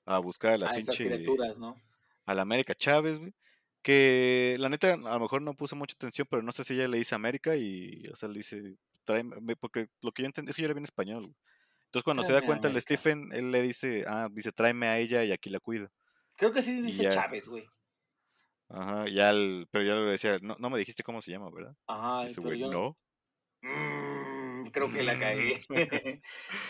a 0.07 0.19
buscar 0.19 0.53
a 0.53 0.57
la 0.57 0.73
pinche. 0.73 1.19
¿no? 1.59 1.75
A 2.25 2.33
la 2.33 2.41
América 2.41 2.73
Chávez, 2.73 3.19
güey. 3.19 3.33
Que 3.83 4.55
la 4.57 4.69
neta, 4.69 4.93
a 4.93 4.97
lo 4.97 5.19
mejor 5.19 5.41
no 5.41 5.53
puso 5.53 5.75
mucha 5.75 5.93
atención, 5.95 6.27
pero 6.29 6.41
no 6.41 6.51
sé 6.51 6.63
si 6.63 6.73
ella 6.73 6.87
le 6.87 6.97
dice 6.97 7.13
América 7.13 7.55
y, 7.55 8.03
o 8.11 8.15
sea, 8.15 8.27
le 8.27 8.39
dice, 8.39 8.75
tráeme, 9.05 9.55
porque 9.55 9.89
lo 10.01 10.11
que 10.11 10.23
yo 10.23 10.27
entendí 10.27 10.49
es 10.49 10.55
que 10.55 10.61
ella 10.61 10.67
era 10.67 10.73
bien 10.73 10.83
español, 10.83 11.23
güey. 11.23 11.35
Entonces, 11.85 12.03
cuando 12.03 12.23
se 12.23 12.33
da 12.33 12.41
cuenta 12.41 12.67
el 12.67 12.81
Stephen, 12.81 13.29
él 13.33 13.51
le 13.51 13.61
dice, 13.61 14.03
ah, 14.07 14.27
dice, 14.31 14.51
tráeme 14.51 14.87
a 14.87 14.97
ella 14.97 15.23
y 15.23 15.31
aquí 15.31 15.49
la 15.49 15.59
cuido. 15.59 15.89
Creo 16.35 16.51
que 16.51 16.61
sí 16.61 16.81
dice 16.81 17.09
Chávez, 17.09 17.47
güey. 17.47 17.67
Ajá, 18.69 19.05
ya 19.07 19.29
el, 19.29 19.67
pero 19.71 19.85
ya 19.85 19.95
le 19.95 20.11
decía, 20.11 20.39
no, 20.41 20.55
no 20.59 20.69
me 20.69 20.79
dijiste 20.79 21.03
cómo 21.03 21.21
se 21.21 21.31
llama, 21.31 21.49
¿verdad? 21.51 21.75
Ajá, 21.87 22.25
Ese 22.25 22.41
pero 22.41 22.49
güey, 22.49 22.59
yo 22.59 22.71
no. 22.71 22.97
Mm, 23.61 24.06
creo 24.73 24.91
que 24.91 25.03
la 25.03 25.17
cagué. 25.17 25.59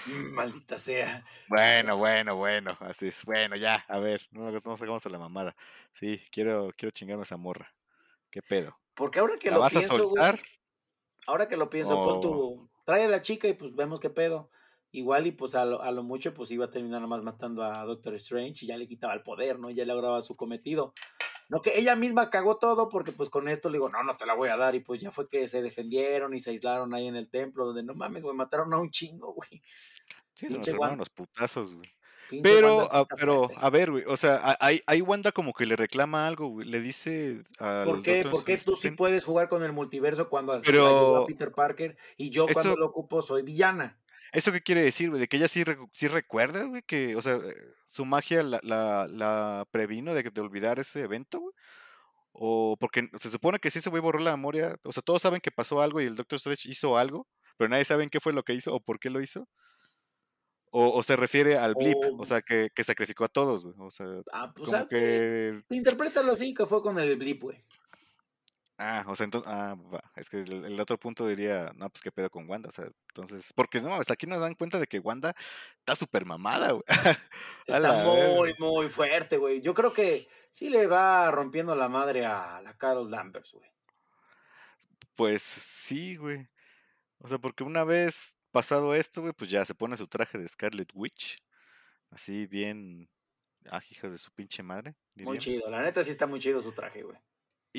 Maldita 0.31 0.77
sea. 0.77 1.25
Bueno, 1.47 1.97
bueno, 1.97 2.35
bueno, 2.35 2.77
así 2.81 3.07
es. 3.07 3.23
Bueno, 3.25 3.55
ya, 3.55 3.85
a 3.87 3.99
ver, 3.99 4.21
no, 4.31 4.51
no 4.51 4.59
sacamos 4.59 5.05
a 5.05 5.09
la 5.09 5.19
mamada. 5.19 5.55
Sí, 5.93 6.21
quiero, 6.31 6.71
quiero 6.77 6.91
chingarme 6.91 7.21
a 7.21 7.23
esa 7.23 7.37
morra. 7.37 7.73
¿Qué 8.29 8.41
pedo? 8.41 8.77
Porque 8.95 9.19
ahora 9.19 9.37
que 9.37 9.49
¿La 9.49 9.55
lo 9.55 9.61
vas 9.61 9.75
a 9.75 9.79
pienso, 9.79 9.95
güey, 9.95 10.07
soltar? 10.07 10.39
ahora 11.27 11.47
que 11.47 11.57
lo 11.57 11.69
pienso, 11.69 11.95
pon 11.95 12.17
O 12.17 12.21
tu, 12.21 12.69
trae 12.85 13.05
a 13.05 13.09
la 13.09 13.21
chica 13.21 13.47
y 13.47 13.53
pues 13.53 13.75
vemos 13.75 13.99
qué 13.99 14.09
pedo. 14.09 14.49
Igual 14.91 15.27
y 15.27 15.31
pues 15.31 15.53
a 15.53 15.65
lo, 15.65 15.81
a 15.81 15.91
lo 15.91 16.01
mucho 16.03 16.33
pues 16.33 16.49
iba 16.49 16.65
a 16.65 16.71
terminar 16.71 17.01
nomás 17.01 17.21
matando 17.21 17.63
a 17.63 17.83
Doctor 17.83 18.15
Strange 18.15 18.65
y 18.65 18.67
ya 18.67 18.77
le 18.77 18.87
quitaba 18.87 19.13
el 19.13 19.21
poder, 19.21 19.59
¿no? 19.59 19.69
Ya 19.69 19.85
lograba 19.85 20.21
su 20.21 20.35
cometido. 20.35 20.93
No, 21.49 21.61
que 21.61 21.79
ella 21.79 21.95
misma 21.95 22.29
cagó 22.29 22.57
todo 22.57 22.89
porque 22.89 23.11
pues 23.13 23.29
con 23.29 23.47
esto 23.47 23.69
le 23.69 23.77
digo, 23.77 23.89
no, 23.89 24.03
no 24.03 24.17
te 24.17 24.25
la 24.25 24.33
voy 24.33 24.49
a 24.49 24.57
dar 24.57 24.75
y 24.75 24.81
pues 24.81 24.99
ya 24.99 25.11
fue 25.11 25.29
que 25.29 25.47
se 25.47 25.61
defendieron 25.61 26.33
y 26.33 26.41
se 26.41 26.49
aislaron 26.49 26.93
ahí 26.93 27.07
en 27.07 27.15
el 27.15 27.29
templo 27.29 27.65
donde 27.65 27.83
no 27.83 27.93
mames, 27.93 28.23
güey, 28.23 28.35
mataron 28.35 28.73
a 28.73 28.79
un 28.79 28.91
chingo, 28.91 29.33
güey. 29.33 29.61
sí, 30.33 30.47
nos 30.49 30.67
armaron 30.67 30.97
los 30.97 31.09
putazos, 31.09 31.75
güey. 31.75 31.89
Pero, 32.43 32.81
a, 32.91 33.01
está 33.03 33.15
pero, 33.15 33.49
a 33.55 33.69
ver, 33.69 33.91
güey, 33.91 34.03
o 34.05 34.17
sea, 34.17 34.35
a- 34.35 34.57
ahí, 34.59 34.81
ahí 34.85 35.01
Wanda 35.01 35.31
como 35.31 35.53
que 35.53 35.65
le 35.65 35.75
reclama 35.75 36.27
algo, 36.27 36.49
güey. 36.49 36.67
Le 36.67 36.81
dice 36.81 37.43
¿Por 37.57 37.67
al 37.67 38.01
qué? 38.03 38.25
¿Por 38.29 38.43
qué 38.43 38.57
tú 38.57 38.75
sí 38.75 38.91
puedes 38.91 39.23
jugar 39.23 39.47
con 39.47 39.63
el 39.63 39.71
multiverso 39.71 40.29
cuando 40.29 40.51
ayudó 40.51 40.63
a 40.63 40.65
pero 40.65 41.25
Peter 41.27 41.51
Parker 41.51 41.97
y 42.17 42.29
yo 42.29 42.45
cuando 42.51 42.75
lo 42.75 42.87
ocupo 42.87 43.21
soy 43.21 43.43
villana? 43.43 43.97
¿Eso 44.37 44.51
qué 44.51 44.61
quiere 44.61 44.83
decir, 44.83 45.09
güey? 45.09 45.19
De 45.19 45.27
que 45.27 45.37
ella 45.37 45.47
sí, 45.47 45.63
recu- 45.63 45.89
sí 45.93 46.07
recuerda, 46.07 46.63
güey, 46.65 46.83
que, 46.83 47.15
o 47.15 47.21
sea, 47.23 47.35
eh, 47.35 47.55
su 47.87 48.05
magia 48.05 48.43
la, 48.43 48.59
la, 48.63 49.07
la 49.09 49.67
previno 49.71 50.13
de, 50.13 50.31
olvidar 50.41 50.79
ese 50.79 51.01
evento, 51.01 51.39
güey. 51.39 51.53
O 52.33 52.77
porque 52.79 53.09
se 53.19 53.31
supone 53.31 53.57
que 53.57 53.71
sí 53.71 53.81
se 53.81 53.89
güey 53.89 54.01
borró 54.01 54.19
la 54.19 54.31
memoria. 54.31 54.77
O 54.83 54.91
sea, 54.91 55.01
todos 55.01 55.23
saben 55.23 55.41
que 55.41 55.49
pasó 55.49 55.81
algo 55.81 56.01
y 56.01 56.05
el 56.05 56.15
Doctor 56.15 56.37
Strange 56.37 56.69
hizo 56.69 56.95
algo, 56.97 57.27
pero 57.57 57.67
nadie 57.67 57.83
sabe 57.85 58.07
qué 58.09 58.19
fue 58.19 58.31
lo 58.33 58.43
que 58.43 58.53
hizo 58.53 58.75
o 58.75 58.79
por 58.79 58.99
qué 58.99 59.09
lo 59.09 59.21
hizo. 59.21 59.47
O, 60.69 60.89
o 60.91 61.01
se 61.01 61.15
refiere 61.15 61.57
al 61.57 61.73
blip, 61.73 61.97
o 61.97 62.21
O, 62.21 62.25
sea, 62.25 62.41
que, 62.41 62.69
que 62.75 62.83
sacrificó 62.83 63.23
a 63.23 63.29
todos, 63.29 63.63
güey. 63.63 63.75
O 63.79 63.89
sea, 63.89 64.05
ah, 64.31 64.53
pues 64.55 64.69
como 64.69 64.77
ah, 64.83 64.87
que 64.87 65.63
interprétalo 65.69 66.33
así, 66.33 66.53
que 66.53 66.67
fue 66.67 66.83
con 66.83 66.99
el 66.99 67.15
blip, 67.15 67.41
güey. 67.41 67.65
Ah, 68.79 69.03
o 69.07 69.15
sea, 69.15 69.23
entonces, 69.23 69.51
ah, 69.51 69.75
va, 69.91 70.03
es 70.15 70.29
que 70.29 70.41
el, 70.41 70.65
el 70.65 70.79
otro 70.79 70.99
punto 70.99 71.25
diría, 71.25 71.71
no, 71.75 71.89
pues 71.89 72.01
qué 72.01 72.11
pedo 72.11 72.29
con 72.29 72.47
Wanda, 72.47 72.69
o 72.69 72.71
sea, 72.71 72.85
entonces, 73.07 73.51
porque 73.53 73.81
no, 73.81 73.95
hasta 73.95 74.13
aquí 74.13 74.27
nos 74.27 74.39
dan 74.39 74.53
cuenta 74.53 74.77
de 74.77 74.85
que 74.85 74.99
Wanda 74.99 75.33
está 75.79 75.95
súper 75.95 76.25
mamada, 76.25 76.73
güey. 76.73 76.83
Está 77.65 78.03
muy, 78.03 78.53
muy 78.59 78.87
fuerte, 78.89 79.37
güey. 79.37 79.61
Yo 79.61 79.73
creo 79.73 79.91
que 79.91 80.27
sí 80.51 80.69
le 80.69 80.87
va 80.87 81.31
rompiendo 81.31 81.75
la 81.75 81.89
madre 81.89 82.25
a 82.25 82.61
la 82.61 82.77
Carol 82.77 83.09
Danvers, 83.09 83.51
güey. 83.51 83.69
Pues 85.15 85.41
sí, 85.41 86.15
güey. 86.15 86.47
O 87.17 87.27
sea, 87.27 87.39
porque 87.39 87.63
una 87.63 87.83
vez 87.83 88.35
pasado 88.51 88.93
esto, 88.93 89.21
güey, 89.21 89.33
pues 89.33 89.49
ya 89.49 89.65
se 89.65 89.75
pone 89.75 89.97
su 89.97 90.07
traje 90.07 90.37
de 90.37 90.47
Scarlet 90.47 90.91
Witch, 90.93 91.37
así 92.11 92.45
bien, 92.45 93.09
ah, 93.69 93.81
hijas 93.89 94.11
de 94.11 94.17
su 94.17 94.31
pinche 94.31 94.61
madre, 94.61 94.95
Muy 95.15 95.39
chido. 95.39 95.69
La 95.69 95.81
neta 95.81 96.03
sí 96.03 96.11
está 96.11 96.27
muy 96.27 96.39
chido 96.39 96.61
su 96.61 96.71
traje, 96.71 97.01
güey. 97.01 97.17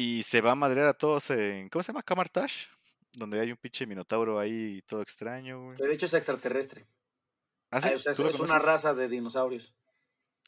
Y 0.00 0.22
se 0.22 0.40
va 0.40 0.52
a 0.52 0.54
madrear 0.54 0.87
a 0.87 0.94
todos 0.94 1.28
en, 1.30 1.68
¿cómo 1.70 1.82
se 1.82 1.88
llama? 1.90 2.04
Camartash, 2.04 2.66
donde 3.14 3.40
hay 3.40 3.50
un 3.50 3.56
pinche 3.56 3.84
minotauro 3.84 4.38
ahí 4.38 4.80
todo 4.87 5.02
extraño, 5.02 5.61
güey. 5.64 5.76
De 5.76 5.92
hecho 5.92 6.06
es 6.06 6.14
extraterrestre. 6.14 6.87
¿Ah, 7.72 7.80
sí? 7.80 7.94
O 7.94 7.98
sea, 7.98 8.12
es, 8.12 8.16
¿Tú 8.16 8.22
lo 8.22 8.30
es 8.30 8.38
una 8.38 8.61
raza 8.61 8.94
de 8.94 9.08
dinosaurios. 9.08 9.74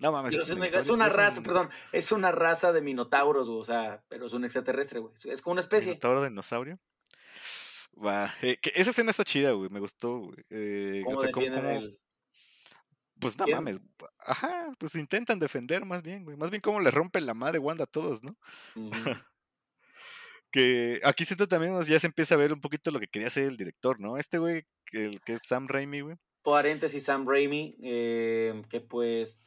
No 0.01 0.13
mames, 0.13 0.35
es 0.35 0.43
es, 0.43 0.51
un 0.51 0.59
una, 0.59 0.67
es 0.67 0.75
es 0.77 1.17
raza, 1.17 1.39
un 1.39 1.43
perdón, 1.43 1.71
es 1.91 2.13
una 2.13 2.31
raza 2.31 2.73
de 2.73 2.81
minotauros, 2.81 3.49
güey, 3.49 3.61
o 3.61 3.65
sea, 3.65 4.05
pero 4.09 4.27
es 4.27 4.33
un 4.33 4.45
extraterrestre, 4.45 5.01
güey. 5.01 5.13
Es- 5.25 5.43
como 5.43 5.53
una 5.53 5.63
especie. 5.63 5.91
minotauro 5.91 6.23
dinosaurio. 6.23 6.79
Va, 8.03 8.33
eh, 8.43 8.57
que 8.59 8.71
esa 8.77 8.91
escena 8.91 9.11
está 9.11 9.25
chida, 9.25 9.51
güey, 9.51 9.69
me 9.69 9.81
gustó, 9.81 10.21
güey. 10.21 10.45
Eh, 10.49 11.03
o 11.05 11.11
¿Cómo 11.11 11.21
sea, 11.23 11.73
el. 11.73 11.99
pues 13.19 13.37
no 13.37 13.49
mames, 13.49 13.81
ajá, 14.21 14.73
pues 14.79 14.95
intentan 14.95 15.41
defender 15.41 15.85
más 15.85 16.05
bien, 16.05 16.25
güey. 16.25 16.37
Más 16.37 16.51
bien 16.51 16.61
cómo 16.61 16.79
le 16.79 16.93
rompen 16.93 17.27
la 17.27 17.35
madre 17.35 17.59
Wanda 17.59 17.83
a 17.83 17.89
todos, 17.89 18.23
¿no? 18.23 18.37
Ujú. 18.77 18.93
Que 20.51 21.01
aquí 21.05 21.25
siento 21.25 21.47
también 21.47 21.81
ya 21.83 22.01
se 22.01 22.07
empieza 22.07 22.35
a 22.35 22.39
ver 22.39 22.53
un 22.53 22.61
poquito 22.61 22.91
lo 22.91 22.99
que 22.99 23.07
quería 23.07 23.29
hacer 23.29 23.45
el 23.45 23.57
director, 23.57 24.01
¿no? 24.01 24.17
Este 24.17 24.39
güey, 24.39 24.65
el 24.93 25.21
que 25.21 25.35
es 25.35 25.43
Sam 25.45 25.69
Raimi, 25.69 26.01
güey. 26.01 26.17
Paréntesis, 26.43 27.05
Sam 27.05 27.27
Raimi, 27.29 27.77
eh, 27.83 28.63
que 28.71 28.81
pues 28.81 29.41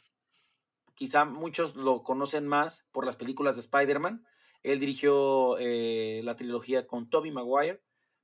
quizá 0.96 1.26
muchos 1.26 1.76
lo 1.76 2.04
conocen 2.04 2.48
más 2.48 2.88
por 2.92 3.06
las 3.06 3.16
películas 3.16 3.56
de 3.56 3.62
Spider-Man. 3.62 4.26
Él 4.62 4.80
dirigió 4.80 5.58
eh, 5.60 6.22
la 6.24 6.36
trilogía 6.36 6.88
con 6.88 7.10
Tobey 7.10 7.32
Maguire, 7.32 7.82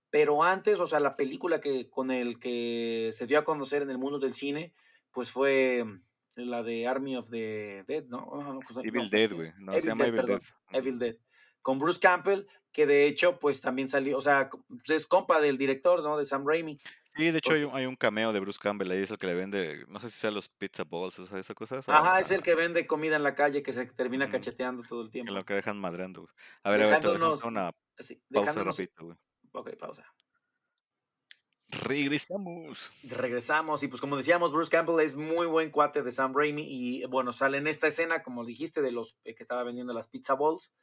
pero 0.09 0.43
antes, 0.43 0.79
o 0.79 0.87
sea, 0.87 0.99
la 0.99 1.15
película 1.15 1.59
que 1.59 1.89
con 1.89 2.11
el 2.11 2.39
que 2.39 3.09
se 3.13 3.27
dio 3.27 3.39
a 3.39 3.43
conocer 3.43 3.81
en 3.81 3.89
el 3.89 3.97
mundo 3.97 4.19
del 4.19 4.33
cine, 4.33 4.73
pues 5.11 5.31
fue 5.31 5.83
la 6.35 6.63
de 6.63 6.87
Army 6.87 7.17
of 7.17 7.29
the 7.29 7.83
Dead, 7.87 8.05
¿no? 8.05 8.59
Evil 8.83 9.09
Dead, 9.09 9.33
güey. 9.33 9.51
No, 9.57 9.73
se 9.73 9.81
llama 9.81 10.05
Dead, 10.05 10.13
Evil 10.13 10.21
perdón, 10.21 10.39
Dead. 10.39 10.79
Evil 10.79 10.99
Dead, 10.99 11.15
con 11.61 11.79
Bruce 11.79 11.99
Campbell, 11.99 12.47
que 12.71 12.85
de 12.85 13.07
hecho, 13.07 13.39
pues 13.39 13.61
también 13.61 13.87
salió, 13.89 14.17
o 14.17 14.21
sea, 14.21 14.49
pues, 14.49 14.89
es 14.89 15.07
compa 15.07 15.39
del 15.39 15.57
director, 15.57 16.03
¿no? 16.03 16.17
De 16.17 16.25
Sam 16.25 16.45
Raimi. 16.45 16.79
Sí, 17.15 17.31
de 17.31 17.39
hecho 17.39 17.53
hay 17.53 17.63
un, 17.63 17.75
hay 17.75 17.85
un 17.85 17.95
cameo 17.95 18.31
de 18.31 18.39
Bruce 18.39 18.59
Campbell 18.61 18.91
ahí, 18.91 19.01
es 19.01 19.11
el 19.11 19.17
que 19.17 19.27
le 19.27 19.33
vende, 19.33 19.85
no 19.87 19.99
sé 19.99 20.09
si 20.09 20.19
sea 20.19 20.31
los 20.31 20.47
pizza 20.47 20.83
balls, 20.83 21.19
esas, 21.19 21.39
esas 21.39 21.55
cosas. 21.55 21.87
o 21.87 21.91
Ajá, 21.91 22.19
es 22.19 22.31
el 22.31 22.43
que 22.43 22.55
vende 22.55 22.87
comida 22.87 23.15
en 23.15 23.23
la 23.23 23.35
calle 23.35 23.63
que 23.63 23.73
se 23.73 23.85
termina 23.87 24.29
cacheteando 24.29 24.83
todo 24.83 25.01
el 25.01 25.11
tiempo. 25.11 25.33
lo 25.33 25.43
que 25.43 25.55
dejan 25.55 25.79
madrando, 25.79 26.21
güey. 26.21 26.33
A 26.63 26.69
ver, 26.69 26.81
a 26.81 26.85
ver, 26.85 26.95
Dejándonos, 26.95 27.43
una 27.43 27.71
pausa 27.71 28.15
dejándonos, 28.29 28.77
rapidito, 28.77 29.05
güey. 29.05 29.17
ok, 29.51 29.75
pausa. 29.77 30.05
Regresamos. 31.71 32.91
Regresamos 33.03 33.83
y 33.83 33.87
pues 33.87 34.01
como 34.01 34.17
decíamos, 34.17 34.51
Bruce 34.51 34.71
Campbell 34.71 35.05
es 35.05 35.15
muy 35.15 35.45
buen 35.45 35.69
cuate 35.69 36.01
de 36.01 36.11
Sam 36.11 36.33
Raimi 36.33 36.63
y 36.63 37.05
bueno, 37.05 37.31
sale 37.31 37.57
en 37.57 37.67
esta 37.67 37.87
escena, 37.87 38.23
como 38.23 38.43
dijiste, 38.43 38.81
de 38.81 38.91
los 38.91 39.17
eh, 39.23 39.35
que 39.35 39.43
estaba 39.43 39.63
vendiendo 39.63 39.93
las 39.93 40.07
pizza 40.07 40.33
balls 40.33 40.73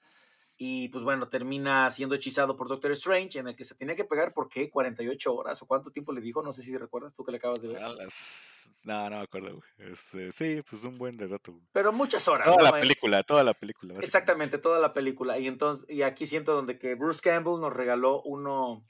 y 0.58 0.88
pues 0.88 1.04
bueno, 1.04 1.28
termina 1.28 1.90
siendo 1.90 2.14
hechizado 2.14 2.56
por 2.56 2.68
Doctor 2.68 2.92
Strange 2.92 3.38
en 3.38 3.48
el 3.48 3.56
que 3.56 3.64
se 3.64 3.74
tenía 3.74 3.94
que 3.94 4.04
pegar 4.04 4.32
por 4.32 4.48
qué, 4.48 4.70
48 4.70 5.34
horas 5.34 5.60
o 5.62 5.66
cuánto 5.66 5.90
tiempo 5.90 6.12
le 6.12 6.20
dijo, 6.22 6.42
no 6.42 6.52
sé 6.52 6.62
si 6.62 6.76
recuerdas 6.76 7.14
tú 7.14 7.24
que 7.24 7.32
le 7.32 7.38
acabas 7.38 7.60
de 7.62 7.68
ver, 7.68 7.82
las... 7.82 8.72
No, 8.84 9.10
no 9.10 9.16
me 9.18 9.22
acuerdo, 9.22 9.50
güey. 9.56 9.92
Este, 9.92 10.30
sí, 10.32 10.62
pues 10.68 10.82
un 10.84 10.96
buen 10.98 11.16
de 11.16 11.28
dato, 11.28 11.52
güey. 11.52 11.64
pero 11.72 11.92
muchas 11.92 12.26
horas, 12.28 12.46
Toda 12.46 12.56
¿no? 12.58 12.62
la 12.70 12.78
Eh, 12.78 12.80
película, 12.80 13.22
toda 13.22 13.44
la 13.44 13.54
película. 13.54 13.94
Exactamente, 13.98 14.58
toda 14.58 14.78
la 14.80 14.92
película. 14.92 15.38
Y 15.38 15.46
entonces, 15.46 15.84
y 15.90 16.02
aquí 16.02 16.26
siento 16.26 16.54
donde 16.54 16.78
que 16.78 16.94
Bruce 16.94 17.20
Campbell 17.20 17.60
nos 17.60 17.72
regaló 17.72 18.22
uno 18.22 18.84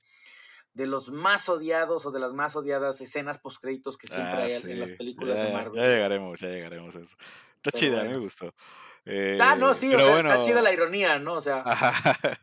de 0.75 0.87
los 0.87 1.09
más 1.11 1.49
odiados 1.49 2.05
o 2.05 2.11
de 2.11 2.21
las 2.21 2.35
más 2.35 2.55
odiadas 2.57 3.01
escenas 3.01 3.39
post 3.39 3.59
créditos 3.63 3.97
que 3.97 4.07
siempre 4.07 4.31
Ah, 4.33 4.43
hay 4.43 4.53
en 4.53 4.81
las 4.81 4.93
películas 4.93 5.37
Ya, 5.37 5.45
de 5.45 5.51
ya 5.51 5.57
Marvel. 5.57 5.83
llegaremos, 5.83 6.41
ya 6.41 6.49
llegaremos 6.49 6.95
a 6.97 7.01
eso. 7.01 7.17
Está 7.57 7.71
Pero 7.71 7.79
chida, 7.79 8.03
me 8.05 8.09
bueno. 8.19 8.53
Gustó. 9.07 9.45
Ah, 9.45 9.57
no, 9.57 9.73
Eh, 9.73 9.75
sí, 9.75 9.95
o 9.95 9.99
sea, 9.99 10.11
bueno, 10.11 10.31
está 10.31 10.43
chida 10.43 10.63
la 10.63 10.73
ironía, 10.73 11.19
¿no? 11.19 11.35
O 11.35 11.41
sea, 11.41 11.63
ajá, 11.65 12.19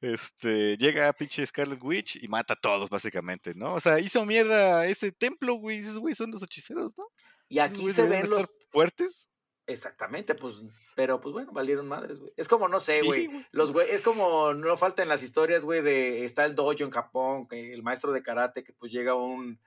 este, 0.00 0.76
llega 0.76 1.12
pinche 1.12 1.46
Scarlet 1.46 1.82
Witch 1.82 2.22
y 2.22 2.28
mata 2.28 2.54
a 2.54 2.60
todos, 2.60 2.90
básicamente, 2.90 3.54
¿no? 3.54 3.74
O 3.74 3.80
sea, 3.80 4.00
hizo 4.00 4.24
mierda 4.24 4.86
ese 4.86 5.12
templo, 5.12 5.54
güey. 5.54 5.78
Esos 5.78 5.98
güey 5.98 6.14
son 6.14 6.30
los 6.30 6.42
hechiceros, 6.42 6.96
¿no? 6.96 7.06
y 7.50 7.58
aquí 7.58 7.90
se 7.90 8.06
ven 8.06 8.30
los. 8.30 8.48
fuertes. 8.70 9.28
Exactamente, 9.66 10.34
pues, 10.34 10.56
pero 10.96 11.20
pues 11.20 11.32
bueno, 11.32 11.52
valieron 11.52 11.86
madres, 11.86 12.18
güey. 12.18 12.32
Es 12.36 12.48
como, 12.48 12.68
no 12.68 12.80
sé, 12.80 13.02
güey. 13.02 13.28
Los 13.52 13.72
güey, 13.72 13.90
es 13.90 14.02
como, 14.02 14.54
no 14.54 14.76
falta 14.76 15.02
en 15.02 15.08
las 15.08 15.22
historias, 15.22 15.64
güey, 15.64 15.82
de 15.82 16.24
está 16.24 16.44
el 16.44 16.54
dojo 16.54 16.72
en 16.72 16.90
Japón, 16.90 17.46
el 17.50 17.82
maestro 17.82 18.12
de 18.12 18.22
karate, 18.22 18.64
que 18.64 18.72
pues 18.72 18.90
llega 18.90 19.14
un, 19.14 19.60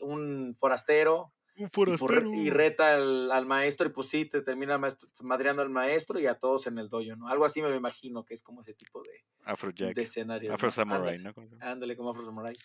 un 0.00 0.56
forastero 0.58 1.32
Un 1.58 1.70
forastero. 1.70 2.32
y 2.32 2.50
reta 2.50 2.94
al, 2.94 3.30
al 3.32 3.46
maestro 3.46 3.86
y 3.86 3.90
pues 3.90 4.08
sí, 4.08 4.24
te 4.24 4.42
termina 4.42 4.80
madreando 5.20 5.62
al 5.62 5.70
maestro 5.70 6.18
y 6.20 6.26
a 6.26 6.34
todos 6.34 6.66
en 6.66 6.78
el 6.78 6.88
dojo, 6.88 7.16
¿no? 7.16 7.28
Algo 7.28 7.44
así 7.44 7.60
me 7.62 7.74
imagino 7.74 8.24
que 8.24 8.34
es 8.34 8.42
como 8.42 8.60
ese 8.60 8.74
tipo 8.74 9.02
de, 9.02 9.24
Afrojack. 9.44 9.94
de 9.94 10.02
escenarios. 10.02 10.54
Afro 10.54 10.68
¿no? 10.68 10.72
Samurai, 10.72 11.16
Ándale, 11.16 11.34
¿no? 11.50 11.66
Ándale, 11.66 11.96
como 11.96 12.10
Afro 12.10 12.24
Samurai. 12.24 12.56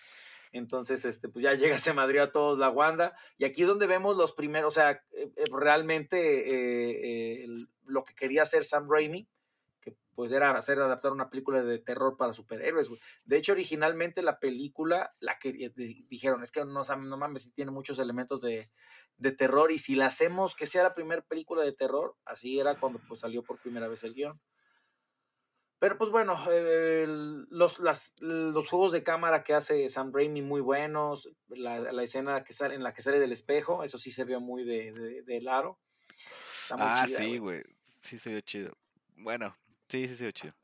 Entonces, 0.54 1.04
este, 1.04 1.28
pues 1.28 1.44
ya 1.44 1.54
llega, 1.56 1.78
se 1.80 1.94
madrió 1.94 2.24
a 2.24 2.32
todos 2.32 2.58
la 2.58 2.70
Wanda. 2.70 3.16
Y 3.38 3.46
aquí 3.46 3.64
es 3.64 3.68
donde 3.68 3.88
vemos 3.88 4.16
los 4.16 4.32
primeros, 4.32 4.74
o 4.74 4.76
sea, 4.76 4.92
eh, 4.92 5.32
eh, 5.36 5.44
realmente 5.52 6.18
eh, 6.18 7.44
eh, 7.44 7.48
lo 7.86 8.04
que 8.04 8.16
quería 8.16 8.44
hacer 8.44 8.64
Sam 8.64 8.88
Raimi, 8.90 9.28
pues 10.16 10.32
era 10.32 10.52
hacer 10.56 10.80
adaptar 10.80 11.12
una 11.12 11.30
película 11.30 11.64
de 11.64 11.80
terror 11.80 12.18
para 12.18 12.34
superhéroes, 12.34 12.90
güey. 12.90 13.02
De 13.26 13.38
hecho, 13.38 13.52
originalmente 13.54 14.22
la 14.22 14.40
película, 14.40 15.16
la 15.20 15.40
que 15.40 15.54
di- 15.54 16.06
dijeron, 16.10 16.44
es 16.44 16.52
que 16.52 16.64
no, 16.66 16.84
no 16.84 17.18
mames, 17.18 17.44
sí 17.44 17.52
tiene 17.52 17.72
muchos 17.72 18.00
elementos 18.00 18.42
de, 18.42 18.72
de 19.18 19.32
terror 19.32 19.72
y 19.72 19.80
si 19.80 19.96
la 19.96 20.08
hacemos 20.08 20.56
que 20.56 20.66
sea 20.66 20.84
la 20.84 20.96
primera 20.96 21.22
película 21.22 21.64
de 21.64 21.74
terror, 21.74 22.16
así 22.26 22.60
era 22.60 22.80
cuando 22.80 23.00
pues 23.08 23.20
salió 23.22 23.44
por 23.44 23.60
primera 23.60 23.88
vez 23.88 24.04
el 24.04 24.14
guion. 24.14 24.40
Pero 25.80 25.98
pues 25.98 26.12
bueno, 26.12 26.40
eh, 26.50 27.06
los, 27.50 27.80
las- 27.80 28.14
los 28.20 28.68
juegos 28.70 28.94
de 28.94 29.04
cámara 29.04 29.44
que 29.44 29.54
hace 29.54 29.90
Sam 29.90 30.14
Raimi 30.14 30.42
muy 30.42 30.62
buenos, 30.62 31.30
la, 31.50 31.80
la 31.80 32.04
escena 32.04 32.44
que 32.46 32.54
sale, 32.54 32.76
en 32.76 32.84
la 32.84 32.94
que 32.94 33.02
sale 33.02 33.20
del 33.20 33.34
espejo, 33.34 33.84
eso 33.84 33.98
sí 33.98 34.10
se 34.10 34.24
vio 34.24 34.40
muy 34.40 34.64
de, 34.64 34.94
de, 34.94 35.24
del 35.24 35.48
aro. 35.50 35.80
Está 36.62 36.78
muy 36.78 36.86
Ah, 36.88 37.04
chida, 37.06 37.18
sí, 37.18 37.38
güey. 37.38 37.62
Sí, 37.80 38.18
se 38.18 38.34
ve 38.34 38.42
chido. 38.44 38.72
Bueno, 39.18 39.58
Sí, 39.94 40.08
sí, 40.08 40.16
sí, 40.16 40.34
chido. 40.34 40.56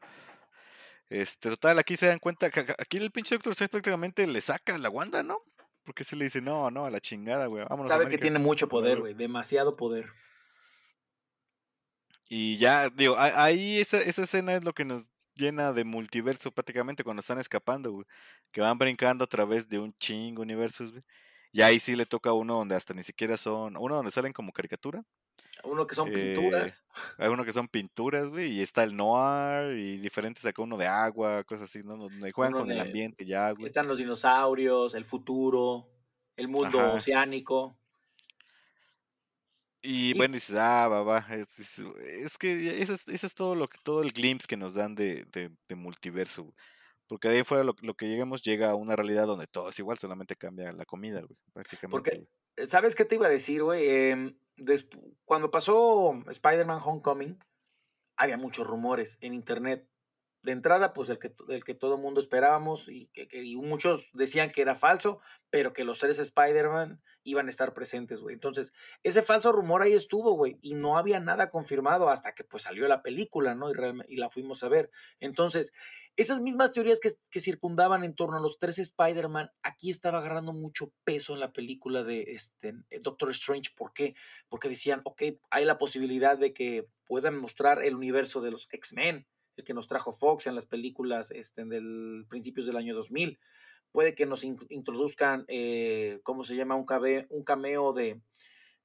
Este, 1.07 1.51
total, 1.51 1.77
aquí 1.77 1.95
se 1.95 2.07
dan 2.07 2.17
cuenta 2.17 2.49
que 2.49 2.61
aquí 2.79 2.97
el 2.97 3.11
pinche 3.11 3.35
Doctor 3.35 3.51
Strange 3.51 3.69
prácticamente 3.69 4.25
le 4.25 4.41
saca 4.41 4.75
la 4.79 4.89
Wanda, 4.89 5.21
¿no? 5.21 5.37
Porque 5.83 6.03
se 6.03 6.15
le 6.15 6.23
dice, 6.23 6.41
no, 6.41 6.71
no, 6.71 6.85
a 6.85 6.89
la 6.89 6.99
chingada, 6.99 7.45
güey. 7.45 7.63
Vámonos 7.69 7.91
Sabe 7.91 8.09
que 8.09 8.17
tiene 8.17 8.39
mucho 8.39 8.67
poder, 8.67 9.01
güey. 9.01 9.13
Demasiado 9.13 9.77
poder. 9.77 10.11
Y 12.27 12.57
ya, 12.57 12.89
digo, 12.89 13.15
ahí 13.19 13.77
esa, 13.77 14.01
esa 14.01 14.23
escena 14.23 14.55
es 14.55 14.63
lo 14.63 14.73
que 14.73 14.83
nos 14.85 15.11
llena 15.35 15.73
de 15.73 15.83
multiverso 15.83 16.51
prácticamente 16.51 17.03
cuando 17.03 17.19
están 17.19 17.37
escapando, 17.37 17.91
güey. 17.91 18.07
Que 18.51 18.61
van 18.61 18.79
brincando 18.79 19.25
a 19.25 19.27
través 19.27 19.69
de 19.69 19.77
un 19.77 19.93
chingo 19.99 20.41
universos, 20.41 20.91
güey. 20.91 21.03
Y 21.51 21.61
ahí 21.61 21.79
sí 21.79 21.95
le 21.95 22.07
toca 22.07 22.31
a 22.31 22.33
uno 22.33 22.55
donde 22.55 22.73
hasta 22.73 22.95
ni 22.95 23.03
siquiera 23.03 23.37
son, 23.37 23.77
uno 23.77 23.95
donde 23.95 24.09
salen 24.09 24.33
como 24.33 24.51
caricatura. 24.51 25.03
Uno 25.63 25.85
que 25.85 25.95
son 25.95 26.11
pinturas. 26.11 26.83
Eh, 26.95 27.23
hay 27.23 27.29
uno 27.29 27.43
que 27.43 27.51
son 27.51 27.67
pinturas, 27.67 28.29
güey, 28.29 28.51
y 28.51 28.61
está 28.61 28.83
el 28.83 28.95
noir 28.95 29.77
y 29.77 29.97
diferentes 29.97 30.45
acá 30.45 30.61
uno 30.61 30.77
de 30.77 30.87
agua, 30.87 31.43
cosas 31.43 31.65
así, 31.65 31.83
¿no? 31.83 31.97
Donde 31.97 32.31
juegan 32.31 32.53
con 32.53 32.71
el 32.71 32.79
ambiente 32.79 33.25
ya, 33.25 33.51
güey. 33.51 33.65
Están 33.65 33.87
los 33.87 33.97
dinosaurios, 33.97 34.93
el 34.93 35.05
futuro, 35.05 35.89
el 36.35 36.47
mundo 36.47 36.93
oceánico. 36.93 37.77
Y, 39.81 40.13
bueno, 40.15 40.33
dices, 40.33 40.57
ah, 40.57 40.87
va, 40.89 41.03
va. 41.03 41.25
Es, 41.29 42.37
que 42.37 42.81
eso 42.81 42.93
es, 42.93 43.33
todo 43.33 43.55
lo 43.55 43.67
que, 43.69 43.77
todo 43.83 44.01
el 44.01 44.11
glimpse 44.11 44.47
que 44.47 44.57
nos 44.57 44.73
dan 44.73 44.93
de, 44.93 45.25
de, 45.31 45.75
multiverso. 45.75 46.53
Porque 47.07 47.29
de 47.29 47.37
ahí 47.37 47.43
fuera 47.43 47.63
lo, 47.63 47.73
que 47.73 48.07
lleguemos 48.07 48.41
llega 48.41 48.71
a 48.71 48.75
una 48.75 48.95
realidad 48.95 49.25
donde 49.25 49.47
todo 49.47 49.69
es 49.69 49.79
igual, 49.79 49.97
solamente 49.97 50.35
cambia 50.35 50.71
la 50.73 50.85
comida, 50.85 51.21
güey, 51.21 51.37
prácticamente. 51.53 51.91
Porque, 51.91 52.27
eh, 52.57 52.67
¿sabes 52.67 52.93
qué 52.93 53.05
te 53.05 53.15
iba 53.15 53.27
a 53.27 53.31
decir, 53.31 53.63
güey? 53.63 54.37
Cuando 55.25 55.51
pasó 55.51 56.21
Spider-Man 56.27 56.81
Homecoming, 56.83 57.39
había 58.17 58.37
muchos 58.37 58.67
rumores 58.67 59.17
en 59.21 59.33
internet. 59.33 59.87
De 60.41 60.53
entrada, 60.53 60.93
pues 60.93 61.09
el 61.09 61.19
que, 61.19 61.33
el 61.49 61.63
que 61.63 61.73
todo 61.73 61.95
el 61.95 62.01
mundo 62.01 62.21
esperábamos 62.21 62.87
y 62.87 63.07
que, 63.07 63.27
y 63.31 63.55
muchos 63.57 64.09
decían 64.13 64.51
que 64.51 64.61
era 64.61 64.75
falso, 64.75 65.19
pero 65.49 65.73
que 65.73 65.83
los 65.83 65.99
tres 65.99 66.17
Spider-Man 66.17 67.01
iban 67.29 67.47
a 67.47 67.49
estar 67.49 67.73
presentes, 67.73 68.21
güey. 68.21 68.33
Entonces, 68.33 68.73
ese 69.03 69.21
falso 69.21 69.51
rumor 69.51 69.81
ahí 69.81 69.93
estuvo, 69.93 70.33
güey, 70.33 70.57
y 70.61 70.75
no 70.75 70.97
había 70.97 71.19
nada 71.19 71.49
confirmado 71.49 72.09
hasta 72.09 72.33
que 72.33 72.43
pues 72.43 72.63
salió 72.63 72.87
la 72.87 73.01
película, 73.01 73.55
¿no? 73.55 73.69
Y, 73.69 73.73
y 74.07 74.17
la 74.17 74.29
fuimos 74.29 74.63
a 74.63 74.69
ver. 74.69 74.91
Entonces, 75.19 75.73
esas 76.19 76.41
mismas 76.41 76.73
teorías 76.73 76.99
que, 76.99 77.39
circundaban 77.39 78.03
en 78.03 78.13
torno 78.13 78.37
a 78.37 78.41
los 78.41 78.59
tres 78.59 78.77
Spider-Man, 78.77 79.51
aquí 79.63 79.89
estaba 79.89 80.17
agarrando 80.17 80.51
mucho 80.51 80.91
peso 81.05 81.33
en 81.33 81.39
la 81.39 81.53
película 81.53 82.03
de 82.03 82.23
este, 82.23 82.75
Doctor 83.01 83.31
Strange. 83.31 83.71
¿Por 83.73 83.93
qué? 83.93 84.15
Porque 84.49 84.67
decían, 84.67 84.99
ok, 85.05 85.21
hay 85.49 85.63
la 85.63 85.77
posibilidad 85.77 86.37
de 86.37 86.53
que 86.53 86.89
puedan 87.05 87.37
mostrar 87.37 87.81
el 87.81 87.95
universo 87.95 88.41
de 88.41 88.51
los 88.51 88.67
X-Men, 88.69 89.27
el 89.55 89.63
que 89.63 89.73
nos 89.73 89.87
trajo 89.87 90.11
Fox 90.11 90.47
en 90.47 90.55
las 90.55 90.65
películas 90.65 91.31
este, 91.31 91.63
del 91.63 92.25
principios 92.27 92.67
del 92.67 92.75
año 92.75 92.95
2000 92.95 93.39
puede 93.91 94.15
que 94.15 94.25
nos 94.25 94.43
introduzcan, 94.43 95.45
eh, 95.47 96.19
¿cómo 96.23 96.43
se 96.43 96.55
llama? 96.55 96.75
Un, 96.75 96.85
un 97.29 97.43
cameo 97.43 97.93
de, 97.93 98.21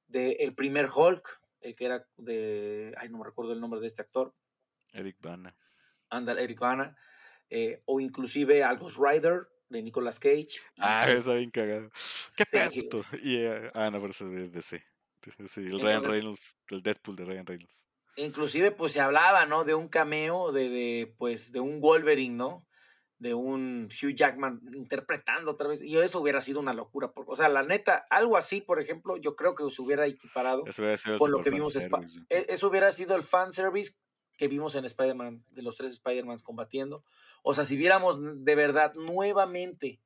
de, 0.07 0.31
el 0.39 0.55
primer 0.55 0.89
Hulk, 0.93 1.41
el 1.61 1.75
que 1.75 1.85
era 1.85 2.07
de, 2.17 2.93
ay, 2.97 3.09
no 3.09 3.19
me 3.19 3.25
recuerdo 3.25 3.53
el 3.53 3.61
nombre 3.61 3.79
de 3.79 3.87
este 3.87 4.01
actor. 4.01 4.33
Eric 4.93 5.17
Bana. 5.21 5.55
Anda, 6.09 6.33
Eric 6.33 6.59
Bana. 6.59 6.95
Eh, 7.49 7.81
o 7.85 7.99
inclusive 7.99 8.63
al 8.63 8.77
Ghost 8.77 8.97
Rider 8.99 9.47
de 9.69 9.83
Nicolas 9.83 10.19
Cage. 10.19 10.59
Ah, 10.79 11.05
está 11.09 11.35
bien 11.35 11.51
cagado. 11.51 11.89
Qué 12.35 12.45
pedo. 12.45 13.03
Y, 13.21 13.37
eh, 13.37 13.71
ah, 13.73 13.89
no, 13.91 13.99
pero 13.99 14.11
eso 14.11 14.27
es 14.33 14.51
de 14.51 14.61
Sí, 15.47 15.61
el 15.61 15.79
Ryan 15.79 16.03
Reynolds, 16.03 16.57
el 16.69 16.83
Deadpool 16.83 17.15
de 17.15 17.25
Ryan 17.25 17.45
Reynolds. 17.45 17.89
Inclusive, 18.15 18.71
pues 18.71 18.93
se 18.93 19.01
hablaba, 19.01 19.45
¿no? 19.45 19.63
De 19.63 19.73
un 19.73 19.87
cameo 19.87 20.51
de, 20.51 20.69
de 20.69 21.15
pues, 21.17 21.51
de 21.51 21.59
un 21.59 21.81
Wolverine, 21.81 22.35
¿no? 22.35 22.65
De 23.17 23.33
un 23.33 23.89
Hugh 23.89 24.15
Jackman 24.15 24.61
interpretando 24.73 25.51
otra 25.51 25.67
vez. 25.67 25.81
Y 25.81 25.97
eso 25.97 26.19
hubiera 26.19 26.41
sido 26.41 26.59
una 26.59 26.73
locura. 26.73 27.11
O 27.15 27.35
sea, 27.35 27.49
la 27.49 27.63
neta, 27.63 28.05
algo 28.09 28.37
así, 28.37 28.61
por 28.61 28.79
ejemplo, 28.79 29.17
yo 29.17 29.35
creo 29.35 29.55
que 29.55 29.69
se 29.69 29.81
hubiera 29.81 30.05
equiparado 30.05 30.63
con 31.17 31.31
lo 31.31 31.41
que 31.41 31.49
vimos. 31.49 31.75
E, 31.75 32.45
eso 32.49 32.67
hubiera 32.67 32.91
sido 32.91 33.15
el 33.15 33.23
fanservice 33.23 33.93
que 34.37 34.47
vimos 34.47 34.75
en 34.75 34.85
Spider-Man, 34.85 35.45
de 35.51 35.61
los 35.61 35.77
tres 35.77 35.93
Spider-Mans 35.93 36.43
combatiendo. 36.43 37.03
O 37.41 37.53
sea, 37.55 37.63
si 37.63 37.77
viéramos 37.77 38.19
de 38.21 38.55
verdad 38.55 38.93
nuevamente 38.95 40.01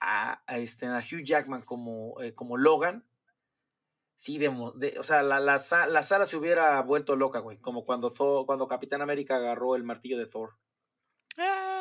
a, 0.00 0.42
este, 0.48 0.86
a 0.86 0.98
Hugh 0.98 1.24
Jackman 1.24 1.62
como, 1.62 2.20
eh, 2.20 2.34
como 2.34 2.58
Logan, 2.58 3.06
sí, 4.14 4.36
de, 4.36 4.48
o 4.98 5.02
sea, 5.02 5.22
la, 5.22 5.40
la, 5.40 5.60
la, 5.86 6.02
sala 6.02 6.26
se 6.26 6.36
hubiera 6.36 6.80
vuelto 6.82 7.16
loca, 7.16 7.38
güey. 7.38 7.58
Como 7.58 7.86
cuando, 7.86 8.12
cuando 8.44 8.68
Capitán 8.68 9.00
América 9.00 9.36
agarró 9.36 9.76
el 9.76 9.84
martillo 9.84 10.18
de 10.18 10.26
Thor. 10.26 10.56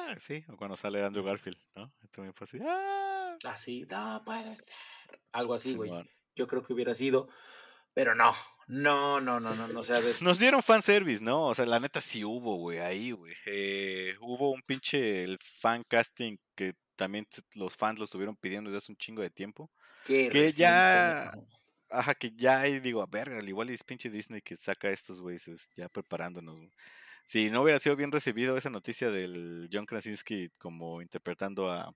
Ah, 0.10 0.16
sí, 0.18 0.44
o 0.48 0.58
cuando 0.58 0.76
sale 0.76 1.04
Andrew 1.04 1.24
Garfield, 1.24 1.58
¿no? 1.76 1.94
También 2.10 2.34
fue 2.34 2.46
así. 2.46 2.58
¡Ah! 2.66 3.38
Así, 3.44 3.86
no 3.90 4.24
puede 4.26 4.56
ser. 4.56 4.76
Algo 5.32 5.54
así, 5.54 5.76
güey. 5.76 5.92
Yo 6.36 6.48
creo 6.48 6.64
que 6.64 6.74
hubiera 6.74 6.96
sido. 6.96 7.30
Pero 7.94 8.16
no, 8.16 8.34
no, 8.68 9.22
no, 9.22 9.40
no, 9.40 9.56
no, 9.56 9.68
no. 9.68 9.84
sea, 9.84 10.00
Nos 10.22 10.40
dieron 10.40 10.64
fanservice, 10.64 11.24
¿no? 11.24 11.48
O 11.48 11.56
sea, 11.56 11.66
la 11.66 11.80
neta 11.80 12.02
sí 12.02 12.24
hubo, 12.24 12.56
güey, 12.56 12.80
ahí, 12.80 13.12
güey. 13.12 13.36
Eh, 13.46 14.16
hubo 14.22 14.52
un 14.52 14.62
pinche 14.64 15.24
el 15.24 15.38
fan 15.40 15.84
casting 15.88 16.38
que 16.56 16.74
también 16.96 17.28
los 17.54 17.78
fans 17.78 18.00
lo 18.00 18.06
estuvieron 18.06 18.36
pidiendo 18.36 18.70
desde 18.70 18.80
hace 18.80 18.92
un 18.92 18.98
chingo 18.98 19.22
de 19.22 19.30
tiempo. 19.30 19.70
que 20.08 20.52
ya. 20.52 21.32
Ajá, 21.92 22.16
que 22.16 22.32
ya 22.36 22.62
ahí 22.62 22.80
digo, 22.80 23.02
a 23.02 23.08
ver, 23.08 23.30
al 23.30 23.48
igual 23.48 23.70
es 23.70 23.84
pinche 23.84 24.10
Disney 24.10 24.42
que 24.42 24.58
saca 24.58 24.90
estos 24.90 25.22
güeyes 25.22 25.70
ya 25.76 25.90
preparándonos 25.90 26.60
si 27.30 27.52
no 27.52 27.62
hubiera 27.62 27.78
sido 27.78 27.96
bien 27.96 28.12
recibido 28.12 28.58
esa 28.58 28.72
noticia 28.72 29.12
del 29.12 29.70
John 29.72 29.86
Krasinski 29.86 30.50
como 30.58 31.00
interpretando 31.00 31.70
a 31.70 31.94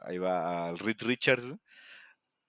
ahí 0.00 0.16
va 0.16 0.68
al 0.68 0.78
Reed 0.78 1.02
Richards, 1.02 1.54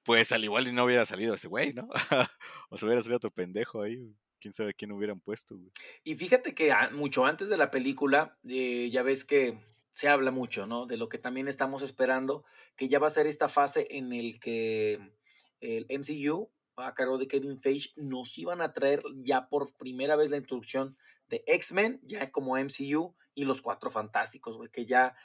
pues 0.02 0.32
al 0.32 0.46
igual 0.46 0.66
y 0.66 0.72
no 0.72 0.86
hubiera 0.86 1.06
salido 1.06 1.34
ese 1.34 1.50
güey, 1.50 1.74
¿no? 1.74 1.90
o 2.70 2.78
se 2.78 2.86
hubiera 2.86 3.02
salido 3.02 3.18
otro 3.18 3.32
pendejo 3.32 3.82
ahí, 3.82 4.16
quién 4.40 4.54
sabe 4.54 4.74
quién 4.74 4.94
hubieran 4.94 5.20
puesto, 5.20 5.58
güey. 5.58 5.74
Y 6.06 6.16
fíjate 6.16 6.56
que 6.56 6.74
mucho 6.94 7.26
antes 7.26 7.50
de 7.50 7.58
la 7.58 7.70
película, 7.70 8.40
eh, 8.48 8.90
ya 8.90 9.04
ves 9.04 9.26
que 9.26 9.60
se 9.94 10.08
habla 10.08 10.32
mucho, 10.32 10.66
¿no? 10.66 10.86
De 10.86 10.96
lo 10.96 11.10
que 11.10 11.18
también 11.18 11.50
estamos 11.50 11.82
esperando, 11.82 12.46
que 12.78 12.88
ya 12.88 13.00
va 13.00 13.08
a 13.08 13.10
ser 13.10 13.28
esta 13.28 13.50
fase 13.50 13.88
en 13.90 14.14
el 14.14 14.40
que 14.40 15.02
el 15.60 15.86
MCU, 15.90 16.50
a 16.78 16.94
cargo 16.94 17.18
de 17.18 17.28
Kevin 17.28 17.60
Feige, 17.60 17.90
nos 17.98 18.38
iban 18.38 18.62
a 18.62 18.72
traer 18.72 19.04
ya 19.18 19.50
por 19.50 19.76
primera 19.76 20.16
vez 20.16 20.30
la 20.30 20.38
introducción 20.38 20.98
de 21.30 21.44
X-Men, 21.48 22.00
ya 22.04 22.32
como 22.32 22.58
MCU, 22.58 23.16
y 23.36 23.46
los 23.46 23.62
Cuatro 23.62 23.90
Fantásticos, 23.92 24.58
güey, 24.58 24.70
que 24.70 24.86
ya 24.86 25.16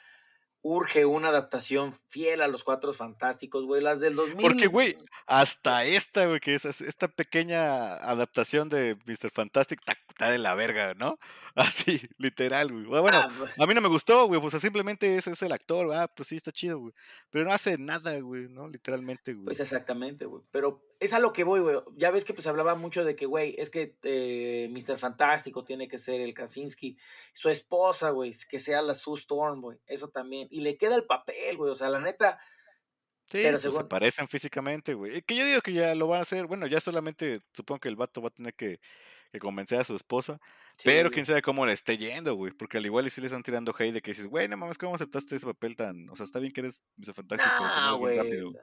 urge 0.61 1.05
una 1.05 1.29
adaptación 1.29 1.93
fiel 2.09 2.41
a 2.41 2.47
los 2.47 2.63
Cuatro 2.63 2.93
Fantásticos, 2.93 3.65
güey, 3.65 3.81
las 3.81 3.99
del 3.99 4.15
2000. 4.15 4.37
Porque, 4.37 4.67
güey, 4.67 4.97
hasta 5.25 5.85
esta, 5.85 6.25
güey, 6.25 6.39
que 6.39 6.55
es 6.55 6.65
esta 6.65 7.07
pequeña 7.07 7.95
adaptación 7.95 8.69
de 8.69 8.97
Mr. 9.05 9.31
Fantastic 9.31 9.79
está 9.79 9.93
de 10.27 10.37
la 10.37 10.55
verga, 10.55 10.93
¿no? 10.95 11.19
Así, 11.55 12.01
literal, 12.17 12.71
güey. 12.71 12.85
Bueno, 12.85 13.19
ah, 13.19 13.29
a 13.57 13.67
mí 13.67 13.73
no 13.73 13.81
me 13.81 13.87
gustó, 13.87 14.27
güey, 14.27 14.39
pues 14.39 14.53
simplemente 14.61 15.15
ese 15.15 15.31
es 15.31 15.41
el 15.41 15.51
actor, 15.51 15.91
ah, 15.93 16.07
pues 16.07 16.29
sí, 16.29 16.35
está 16.35 16.51
chido, 16.51 16.79
güey. 16.79 16.93
Pero 17.29 17.45
no 17.45 17.51
hace 17.51 17.77
nada, 17.77 18.17
güey, 18.19 18.47
¿no? 18.47 18.67
Literalmente, 18.67 19.33
güey. 19.33 19.45
Pues 19.45 19.59
exactamente, 19.59 20.25
güey. 20.25 20.43
Pero 20.51 20.83
es 20.99 21.13
a 21.13 21.19
lo 21.19 21.33
que 21.33 21.43
voy, 21.43 21.59
güey. 21.61 21.77
Ya 21.95 22.11
ves 22.11 22.25
que 22.25 22.33
pues 22.33 22.47
hablaba 22.47 22.75
mucho 22.75 23.03
de 23.03 23.15
que, 23.15 23.25
güey, 23.25 23.55
es 23.57 23.69
que 23.69 23.97
eh, 24.03 24.69
Mr. 24.71 24.99
Fantástico 24.99 25.63
tiene 25.63 25.87
que 25.87 25.97
ser 25.97 26.21
el 26.21 26.33
Kaczynski. 26.33 26.97
Su 27.33 27.49
esposa, 27.49 28.09
güey, 28.11 28.35
que 28.49 28.59
sea 28.59 28.81
la 28.81 28.93
Sue 28.93 29.17
Storm, 29.17 29.61
güey. 29.61 29.77
Eso 29.85 30.09
también. 30.09 30.47
Y 30.51 30.61
le 30.61 30.77
queda 30.77 30.95
el 30.95 31.05
papel, 31.05 31.57
güey. 31.57 31.71
O 31.71 31.75
sea, 31.75 31.89
la 31.89 31.99
neta. 31.99 32.39
Sí, 33.29 33.43
pues 33.49 33.61
se 33.61 33.83
parecen 33.83 34.27
físicamente, 34.27 34.95
güey. 34.95 35.21
Que 35.21 35.35
yo 35.35 35.45
digo 35.45 35.61
que 35.61 35.73
ya 35.73 35.93
lo 35.93 36.07
van 36.07 36.19
a 36.19 36.23
hacer. 36.23 36.47
Bueno, 36.47 36.67
ya 36.67 36.79
solamente 36.79 37.41
supongo 37.53 37.79
que 37.79 37.89
el 37.89 37.95
vato 37.95 38.21
va 38.21 38.29
a 38.29 38.33
tener 38.33 38.55
que, 38.55 38.79
convencer 39.37 39.79
a 39.79 39.83
su 39.83 39.95
esposa. 39.95 40.39
pero 40.83 41.11
quién 41.11 41.25
sabe 41.25 41.43
cómo 41.43 41.65
le 41.65 41.73
esté 41.73 41.97
yendo, 41.97 42.33
güey. 42.33 42.51
Porque 42.53 42.79
al 42.79 42.85
igual 42.85 43.05
y 43.05 43.09
si 43.11 43.21
le 43.21 43.27
están 43.27 43.43
tirando 43.43 43.75
hate 43.77 43.93
de 43.93 44.01
que 44.01 44.11
dices, 44.11 44.25
güey, 44.25 44.47
no 44.47 44.57
mames, 44.57 44.77
¿cómo 44.77 44.95
aceptaste 44.95 45.35
ese 45.35 45.45
papel 45.45 45.75
tan. 45.75 46.09
O 46.09 46.15
sea, 46.15 46.23
está 46.23 46.39
bien 46.39 46.51
que 46.51 46.61
eres 46.61 46.81
Mr. 46.97 47.13
Fantástico, 47.13 47.63
no, 47.63 47.97
güey. 47.97 48.53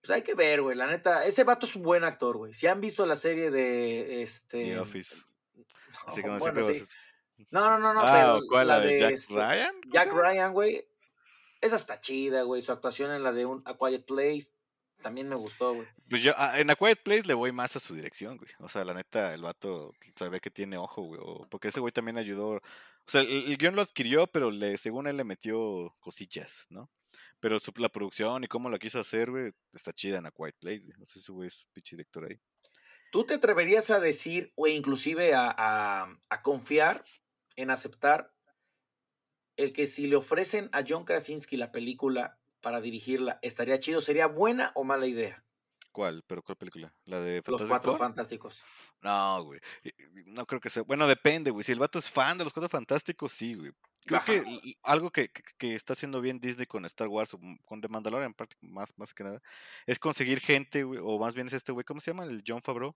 Pues 0.00 0.10
hay 0.10 0.22
que 0.22 0.34
ver, 0.34 0.60
güey. 0.60 0.76
La 0.76 0.86
neta, 0.86 1.24
ese 1.24 1.44
vato 1.44 1.64
es 1.64 1.74
un 1.74 1.82
buen 1.82 2.04
actor, 2.04 2.36
güey. 2.36 2.52
Si 2.52 2.66
han 2.66 2.80
visto 2.80 3.06
la 3.06 3.16
serie 3.16 3.50
de 3.50 4.22
este. 4.22 4.62
The 4.62 4.78
Office. 4.78 5.24
Así 6.06 6.22
que 6.22 6.28
no, 7.50 7.68
no, 7.68 7.78
no, 7.78 7.94
no, 7.94 8.00
ah, 8.02 8.38
¿Cuál? 8.48 8.68
¿La, 8.68 8.80
de, 8.80 8.98
Jack 8.98 9.12
este, 9.12 9.34
Ryan? 9.34 9.74
Jack 9.88 10.12
Ryan, 10.12 10.52
güey. 10.52 10.86
Esa 11.60 11.76
está 11.76 12.00
chida, 12.00 12.42
güey. 12.42 12.62
Su 12.62 12.72
actuación 12.72 13.10
en 13.10 13.22
la 13.22 13.32
de 13.32 13.46
un 13.46 13.62
A 13.64 13.76
Quiet 13.76 14.04
Place 14.04 14.52
también 15.02 15.28
me 15.28 15.36
gustó, 15.36 15.74
güey. 15.74 15.88
Pues 16.08 16.22
yo 16.22 16.32
ah, 16.36 16.58
en 16.58 16.70
A 16.70 16.76
Quiet 16.76 17.02
Place 17.02 17.24
le 17.24 17.34
voy 17.34 17.52
más 17.52 17.76
a 17.76 17.80
su 17.80 17.94
dirección, 17.94 18.36
güey. 18.36 18.50
O 18.60 18.68
sea, 18.68 18.84
la 18.84 18.94
neta, 18.94 19.34
el 19.34 19.42
vato 19.42 19.92
sabe 20.16 20.40
que 20.40 20.50
tiene 20.50 20.76
ojo, 20.78 21.02
güey. 21.02 21.20
Porque 21.50 21.68
ese 21.68 21.80
güey 21.80 21.92
también 21.92 22.16
ayudó. 22.16 22.48
O 22.56 22.60
sea, 23.06 23.20
el, 23.20 23.50
el 23.50 23.56
guion 23.56 23.76
lo 23.76 23.82
adquirió, 23.82 24.26
pero 24.26 24.50
le, 24.50 24.78
según 24.78 25.06
él 25.06 25.16
le 25.16 25.24
metió 25.24 25.94
cosillas, 26.00 26.66
¿no? 26.70 26.90
Pero 27.40 27.58
la 27.76 27.90
producción 27.90 28.44
y 28.44 28.48
cómo 28.48 28.70
la 28.70 28.78
quiso 28.78 28.98
hacer, 28.98 29.30
güey, 29.30 29.52
está 29.72 29.92
chida 29.92 30.18
en 30.18 30.26
A 30.26 30.30
Quiet 30.30 30.56
Place, 30.58 30.80
güey. 30.80 30.98
No 30.98 31.04
sé 31.04 31.20
si 31.20 31.30
güey 31.30 31.48
es 31.48 31.68
pinche 31.72 31.96
director 31.96 32.24
ahí. 32.24 32.40
¿Tú 33.14 33.24
te 33.24 33.34
atreverías 33.34 33.90
a 33.90 34.00
decir, 34.00 34.52
o 34.56 34.66
inclusive 34.66 35.34
a, 35.34 35.54
a, 35.56 36.42
confiar 36.42 37.04
en 37.54 37.70
aceptar 37.70 38.32
el 39.56 39.72
que 39.72 39.86
si 39.86 40.08
le 40.08 40.16
ofrecen 40.16 40.68
a 40.72 40.82
John 40.88 41.04
Krasinski 41.04 41.56
la 41.56 41.70
película 41.70 42.40
para 42.64 42.80
dirigirla, 42.80 43.38
estaría 43.42 43.78
chido, 43.78 44.00
sería 44.00 44.26
buena 44.26 44.72
o 44.74 44.84
mala 44.84 45.06
idea. 45.06 45.44
¿Cuál? 45.92 46.24
¿Pero 46.26 46.42
cuál 46.42 46.56
película? 46.56 46.92
¿La 47.04 47.20
de 47.20 47.40
Los 47.46 47.62
Cuatro 47.66 47.96
Fantásticos. 47.96 48.60
No, 49.00 49.44
güey. 49.44 49.60
No 50.26 50.44
creo 50.44 50.60
que 50.60 50.70
sea. 50.70 50.82
Bueno, 50.82 51.06
depende, 51.06 51.52
güey. 51.52 51.62
Si 51.62 51.70
el 51.70 51.78
vato 51.78 52.00
es 52.00 52.10
fan 52.10 52.36
de 52.36 52.42
los 52.42 52.52
Cuatro 52.52 52.68
Fantásticos, 52.68 53.30
sí, 53.32 53.54
güey. 53.54 53.70
Creo 54.04 54.24
que 54.24 54.76
algo 54.82 55.10
que, 55.10 55.30
que, 55.56 55.74
está 55.74 55.92
haciendo 55.92 56.20
bien 56.20 56.40
Disney 56.40 56.66
con 56.66 56.84
Star 56.86 57.08
Wars 57.08 57.34
o 57.34 57.40
con 57.64 57.80
The 57.80 57.88
Mandalorian, 57.88 58.34
más, 58.62 58.92
más 58.98 59.14
que 59.14 59.24
nada, 59.24 59.40
es 59.86 59.98
conseguir 59.98 60.40
gente, 60.40 60.82
güey, 60.82 61.00
o 61.02 61.18
más 61.18 61.34
bien 61.34 61.46
es 61.46 61.52
este 61.52 61.72
güey, 61.72 61.84
¿cómo 61.84 62.00
se 62.00 62.10
llama? 62.10 62.24
El 62.24 62.42
John 62.46 62.62
Favreau 62.62 62.94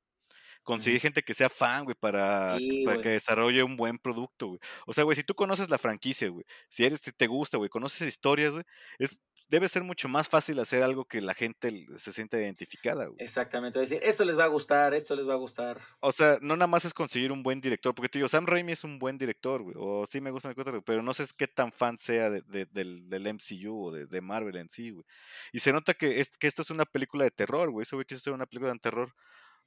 conseguir 0.63 1.01
gente 1.01 1.23
que 1.23 1.33
sea 1.33 1.49
fan, 1.49 1.85
güey, 1.85 1.97
para, 1.99 2.59
para 2.85 3.01
que 3.01 3.11
desarrolle 3.11 3.63
un 3.63 3.77
buen 3.77 3.99
producto, 3.99 4.49
güey. 4.49 4.61
O 4.87 4.93
sea, 4.93 5.05
güey, 5.05 5.17
si 5.17 5.25
tú 5.25 5.35
conoces 5.35 5.71
la 5.71 5.79
franquicia, 5.79 6.29
güey, 6.29 6.45
si 6.69 6.85
eres, 6.85 7.01
si 7.01 7.13
te 7.13 7.27
gusta, 7.27 7.57
güey, 7.57 7.71
conoces 7.71 8.07
historias, 8.07 8.53
güey, 8.53 8.65
es 8.99 9.19
debe 9.49 9.69
ser 9.69 9.83
mucho 9.83 10.09
más 10.09 10.29
fácil 10.29 10.59
hacer 10.59 10.83
algo 10.83 11.05
que 11.07 11.21
la 11.21 11.35
gente 11.35 11.87
se 11.97 12.13
sienta 12.13 12.39
identificada, 12.39 13.07
güey. 13.07 13.17
Exactamente, 13.21 13.79
decir, 13.79 14.01
esto 14.03 14.25
les 14.25 14.39
va 14.39 14.45
a 14.45 14.49
gustar, 14.49 14.95
esto 14.95 15.17
les 15.17 15.27
va 15.27 15.35
a 15.35 15.39
gustar. 15.39 15.81
O 16.01 16.13
sea, 16.13 16.39
no 16.43 16.57
nada 16.57 16.67
más 16.67 16.85
es 16.85 16.93
conseguir 16.93 17.33
un 17.33 17.43
buen 17.43 17.61
director, 17.61 17.95
porque 17.95 18.09
te 18.09 18.19
digo, 18.19 18.29
Sam 18.29 18.47
Raimi 18.47 18.73
es 18.73 18.85
un 18.85 18.99
buen 18.99 19.17
director, 19.17 19.63
güey, 19.63 19.75
o 19.79 20.07
sí 20.07 20.21
me 20.21 20.31
gusta 20.31 20.51
el 20.51 20.83
pero 20.85 21.03
no 21.03 21.15
sé 21.15 21.25
qué 21.37 21.49
tan 21.49 21.73
fan 21.73 21.99
sea 21.99 22.31
del, 22.31 22.69
del, 22.71 23.35
MCU 23.35 23.87
o 23.87 23.91
de, 23.93 24.21
Marvel 24.21 24.57
en 24.57 24.69
sí, 24.69 24.91
güey. 24.91 25.05
Y 25.53 25.61
se 25.61 25.73
nota 25.73 25.95
que, 25.95 26.21
es, 26.21 26.37
que 26.37 26.47
esto 26.47 26.63
es 26.63 26.71
una 26.71 26.85
película 26.85 27.25
de 27.25 27.31
terror, 27.31 27.71
güey, 27.71 27.83
ese 27.83 27.97
güey 27.97 28.05
quiso 28.05 28.19
hacer 28.19 28.33
una 28.33 28.47
película 28.47 28.73
de 28.73 28.79
terror 28.79 29.15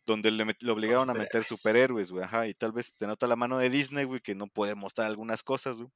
donde 0.05 0.31
le, 0.31 0.43
obligaron 0.71 1.09
a 1.09 1.13
meter 1.13 1.43
superhéroes, 1.43 2.11
güey, 2.11 2.23
ajá, 2.23 2.47
y 2.47 2.53
tal 2.53 2.71
vez 2.71 2.97
te 2.97 3.07
nota 3.07 3.27
la 3.27 3.35
mano 3.35 3.57
de 3.57 3.69
Disney, 3.69 4.05
güey, 4.05 4.19
que 4.19 4.35
no 4.35 4.47
puede 4.47 4.75
mostrar 4.75 5.07
algunas 5.07 5.43
cosas, 5.43 5.77
güey, 5.77 5.89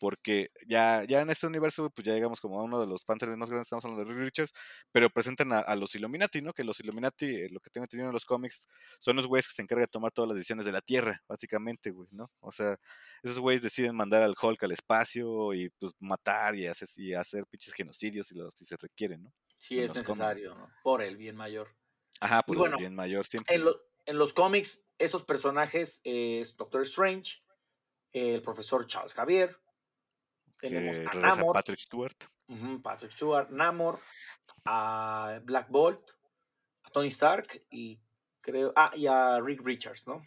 porque 0.00 0.50
ya, 0.66 1.04
ya 1.04 1.20
en 1.20 1.30
este 1.30 1.46
universo, 1.46 1.90
pues 1.90 2.06
ya 2.06 2.14
llegamos 2.14 2.40
como 2.40 2.58
a 2.58 2.64
uno 2.64 2.80
de 2.80 2.86
los 2.86 3.04
fans 3.04 3.22
más 3.36 3.50
grandes, 3.50 3.66
estamos 3.66 3.84
hablando 3.84 4.04
de 4.04 4.10
Rick 4.10 4.24
Richards, 4.24 4.54
pero 4.90 5.10
presentan 5.10 5.52
a, 5.52 5.76
los 5.76 5.94
Illuminati, 5.94 6.40
¿no? 6.40 6.54
Que 6.54 6.64
los 6.64 6.80
Illuminati, 6.80 7.26
eh, 7.26 7.48
lo 7.50 7.60
que 7.60 7.70
tengo 7.70 7.84
entendido 7.84 8.08
en 8.08 8.14
los 8.14 8.24
cómics, 8.24 8.66
son 8.98 9.16
los 9.16 9.26
güeyes 9.26 9.46
que 9.46 9.54
se 9.54 9.62
encargan 9.62 9.84
de 9.84 9.88
tomar 9.88 10.10
todas 10.10 10.28
las 10.28 10.38
decisiones 10.38 10.64
de 10.64 10.72
la 10.72 10.80
Tierra, 10.80 11.22
básicamente, 11.28 11.90
güey, 11.90 12.08
¿no? 12.12 12.30
O 12.40 12.50
sea, 12.50 12.78
esos 13.22 13.38
güeyes 13.38 13.62
deciden 13.62 13.94
mandar 13.94 14.22
al 14.22 14.34
Hulk 14.40 14.62
al 14.64 14.72
espacio 14.72 15.52
y 15.52 15.68
pues 15.78 15.92
matar 16.00 16.56
y 16.56 16.66
hacer, 16.66 16.88
y 16.96 17.12
hacer 17.12 17.46
pinches 17.46 17.74
genocidios 17.74 18.28
si, 18.28 18.34
los, 18.34 18.54
si 18.54 18.64
se 18.64 18.78
requieren, 18.78 19.22
¿no? 19.22 19.34
Sí, 19.58 19.78
es 19.78 19.94
necesario, 19.94 20.54
¿no? 20.54 20.70
Por 20.82 21.02
el 21.02 21.18
bien 21.18 21.36
mayor. 21.36 21.68
Ajá, 22.20 22.42
por 22.42 22.66
el 22.66 22.76
bien 22.76 22.94
mayor 22.94 23.26
siempre. 23.26 23.54
En, 23.54 24.18
los 24.18 24.32
cómics, 24.32 24.82
esos 24.98 25.22
personajes 25.22 26.00
es 26.04 26.56
Doctor 26.56 26.82
Strange, 26.82 27.42
el 28.12 28.42
profesor 28.42 28.86
Charles 28.86 29.12
Javier, 29.12 29.56
tenemos 30.60 31.06
a 31.06 31.18
Namor, 31.18 31.54
Patrick 31.54 31.78
Stewart. 31.78 32.16
Patrick 32.82 33.12
Stewart, 33.12 33.50
Namor, 33.50 34.00
a 34.64 35.40
Black 35.44 35.68
Bolt, 35.70 36.00
a 36.82 36.90
Tony 36.90 37.08
Stark 37.08 37.62
y 37.70 38.00
creo, 38.40 38.72
ah, 38.76 38.92
y 38.94 39.06
a 39.06 39.40
Rick 39.40 39.62
Richards, 39.64 40.06
¿no? 40.06 40.26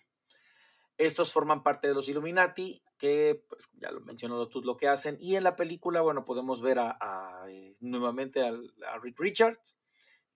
Estos 0.98 1.32
forman 1.32 1.64
parte 1.64 1.88
de 1.88 1.96
los 1.96 2.08
Illuminati, 2.08 2.84
que 2.98 3.44
pues, 3.50 3.68
ya 3.74 3.92
lo 3.92 4.02
mencionó 4.02 4.48
tú 4.48 4.62
lo 4.62 4.78
que 4.78 4.88
hacen. 4.88 5.18
Y 5.20 5.36
en 5.36 5.44
la 5.44 5.56
película, 5.56 6.02
bueno, 6.02 6.24
podemos 6.24 6.62
ver 6.62 6.80
a, 6.80 7.46
eh, 7.50 7.76
nuevamente 7.80 8.42
a 8.42 8.98
Rick 9.02 9.20
Richards, 9.20 9.76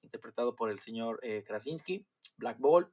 interpretado 0.01 0.55
por 0.55 0.69
el 0.69 0.79
señor 0.79 1.19
eh, 1.21 1.43
Krasinski, 1.45 2.05
Black 2.37 2.57
Bolt. 2.59 2.89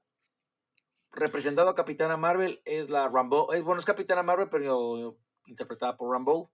Representado 1.10 1.70
a 1.70 1.74
Capitana 1.74 2.16
Marvel 2.16 2.60
es 2.64 2.90
la 2.90 3.08
Rambo, 3.08 3.52
es, 3.52 3.62
bueno, 3.62 3.78
es 3.78 3.86
Capitana 3.86 4.22
Marvel, 4.22 4.48
pero 4.50 5.16
interpretada 5.46 5.96
por 5.96 6.10
Rambo. 6.10 6.52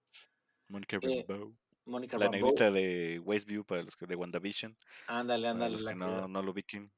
Mónica 0.71 0.99
eh, 1.03 1.25
Rambeau. 1.27 1.55
la 1.87 2.29
negrita 2.29 2.71
de 2.71 3.21
Westview 3.25 3.65
para 3.65 3.83
los 3.83 3.97
que 3.97 4.07
de 4.07 4.17
WandaVision. 4.17 4.77
Ándale, 5.07 5.49
ándale. 5.49 5.59
Para 5.59 5.71
los 5.71 5.85
que 5.85 5.95
no, 5.95 6.29
no, 6.29 6.43
lo 6.43 6.53
viquen. 6.53 6.91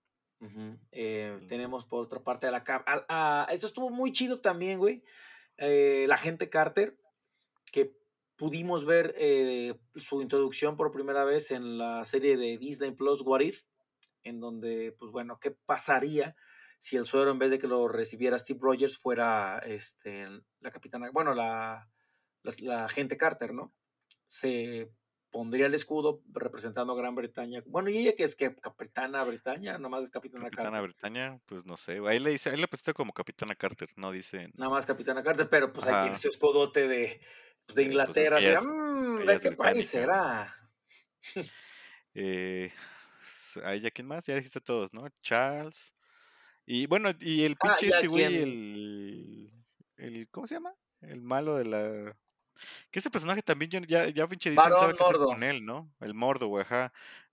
Eh, 0.90 1.38
tenemos 1.48 1.84
por 1.84 2.04
otra 2.04 2.22
parte 2.22 2.48
a 2.48 2.50
la 2.50 2.64
a, 2.66 3.46
esto 3.52 3.68
estuvo 3.68 3.90
muy 3.90 4.12
chido 4.12 4.40
también, 4.40 4.78
güey. 4.78 5.02
Eh, 5.56 6.04
la 6.08 6.18
gente 6.18 6.50
Carter, 6.50 6.98
que 7.70 7.96
pudimos 8.36 8.84
ver 8.84 9.14
su 9.96 10.20
introducción 10.20 10.76
por 10.76 10.90
primera 10.90 11.24
vez 11.24 11.52
en 11.52 11.78
la 11.78 12.04
serie 12.04 12.36
de 12.36 12.58
Disney 12.58 12.90
Plus 12.90 13.22
What 13.22 13.40
If, 13.40 13.62
en 14.24 14.40
donde, 14.40 14.96
pues 14.98 15.12
bueno, 15.12 15.38
¿qué 15.40 15.52
pasaría 15.52 16.34
si 16.82 16.96
el 16.96 17.04
suero 17.04 17.30
en 17.30 17.38
vez 17.38 17.52
de 17.52 17.60
que 17.60 17.68
lo 17.68 17.86
recibiera 17.86 18.36
Steve 18.40 18.58
Rogers 18.60 18.98
fuera 18.98 19.60
este, 19.64 20.26
la 20.58 20.70
capitana, 20.72 21.08
bueno, 21.12 21.32
la, 21.32 21.88
la, 22.60 22.88
gente 22.88 23.16
Carter, 23.16 23.54
¿no? 23.54 23.72
Se 24.26 24.90
pondría 25.30 25.66
el 25.66 25.74
escudo 25.74 26.22
representando 26.32 26.92
a 26.92 26.96
Gran 26.96 27.14
Bretaña. 27.14 27.62
Bueno, 27.66 27.88
¿y 27.88 27.98
ella 27.98 28.14
que 28.14 28.24
es 28.24 28.36
que 28.36 28.54
Capitana 28.56 29.24
Bretaña? 29.24 29.78
Nomás 29.78 30.04
es 30.04 30.10
Capitana, 30.10 30.44
Capitana 30.44 30.80
Bretaña, 30.80 31.38
pues 31.46 31.64
no 31.64 31.76
sé. 31.76 32.00
Ahí 32.06 32.18
le 32.18 32.30
dice, 32.30 32.50
ahí 32.50 32.58
le 32.58 32.68
presenta 32.68 32.92
como 32.92 33.12
Capitana 33.12 33.54
Carter, 33.54 33.88
no 33.96 34.12
dice. 34.12 34.50
Nada 34.54 34.70
más 34.70 34.86
Capitana 34.86 35.22
Carter, 35.22 35.48
pero 35.48 35.72
pues 35.72 35.86
ahí 35.86 36.02
tiene 36.02 36.16
ese 36.16 36.28
escudote 36.28 36.86
de, 36.86 37.20
pues, 37.66 37.68
de 37.68 37.74
pues, 37.74 37.86
Inglaterra. 37.86 38.60
Mm, 38.62 39.26
¿De 39.26 39.40
qué 39.40 39.52
país 39.52 39.86
será? 39.86 40.54
eh, 42.14 42.72
ahí 43.64 43.80
ya 43.80 43.90
quién 43.90 44.06
más, 44.06 44.26
ya 44.26 44.34
dijiste 44.34 44.60
todos, 44.60 44.92
¿no? 44.92 45.08
Charles. 45.22 45.94
Y 46.66 46.86
bueno, 46.86 47.10
y 47.20 47.44
el 47.44 47.56
ah, 47.60 47.74
pinche 47.76 47.88
este 47.88 48.06
güey, 48.06 48.24
el, 48.24 49.52
el. 49.96 50.28
¿Cómo 50.30 50.46
se 50.46 50.54
llama? 50.54 50.74
El 51.00 51.22
malo 51.22 51.56
de 51.56 51.64
la. 51.64 52.16
Que 52.90 52.98
ese 52.98 53.10
personaje 53.10 53.42
también 53.42 53.70
ya, 53.86 54.08
ya 54.08 54.26
pinche 54.26 54.50
Disney 54.50 54.68
no 54.68 54.76
sabe 54.76 54.96
qué 54.96 55.04
hacer 55.04 55.16
con 55.16 55.42
él, 55.42 55.64
¿no? 55.64 55.90
El 56.00 56.14
mordo, 56.14 56.46
güey, 56.48 56.62
ajá. 56.62 56.92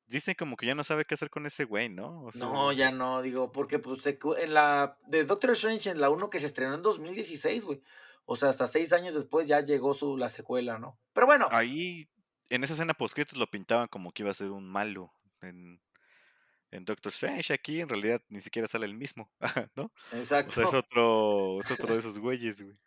Disney 0.09 0.35
como 0.35 0.57
que 0.57 0.65
ya 0.65 0.75
no 0.75 0.83
sabe 0.83 1.05
qué 1.05 1.13
hacer 1.13 1.29
con 1.29 1.45
ese 1.45 1.65
güey, 1.65 1.87
¿no? 1.87 2.29
no, 2.35 2.71
ya 2.71 2.91
no, 2.91 3.21
digo, 3.21 3.51
porque 3.51 3.77
pues 3.77 4.01
en 4.05 4.53
la 4.53 4.97
de 5.05 5.23
Doctor 5.23 5.51
Strange, 5.51 5.91
en 5.91 6.01
la 6.01 6.09
1 6.09 6.29
que 6.31 6.39
se 6.39 6.47
estrenó 6.47 6.73
en 6.73 6.81
2016, 6.81 7.63
güey. 7.63 7.81
O 8.25 8.35
sea, 8.35 8.49
hasta 8.49 8.67
seis 8.67 8.93
años 8.93 9.15
después 9.15 9.47
ya 9.47 9.59
llegó 9.61 9.93
su 9.93 10.17
la 10.17 10.29
secuela, 10.29 10.77
¿no? 10.77 10.99
Pero 11.13 11.25
bueno. 11.25 11.47
Ahí, 11.51 12.09
en 12.49 12.63
esa 12.63 12.73
escena 12.73 12.93
poscritos 12.93 13.37
lo 13.37 13.47
pintaban 13.47 13.87
como 13.87 14.11
que 14.11 14.23
iba 14.23 14.31
a 14.31 14.35
ser 14.35 14.51
un 14.51 14.69
malo 14.69 15.11
en, 15.41 15.81
en 16.69 16.85
Doctor 16.85 17.11
Strange. 17.11 17.53
Aquí 17.53 17.81
en 17.81 17.89
realidad 17.89 18.21
ni 18.29 18.39
siquiera 18.39 18.67
sale 18.67 18.85
el 18.85 18.95
mismo, 18.95 19.31
¿no? 19.75 19.91
Exacto. 20.11 20.49
O 20.49 20.53
sea, 20.53 20.63
es 20.65 20.73
otro, 20.73 21.59
es 21.59 21.71
otro 21.71 21.93
de 21.93 21.99
esos 21.99 22.19
güeyes, 22.19 22.61
güey. 22.61 22.77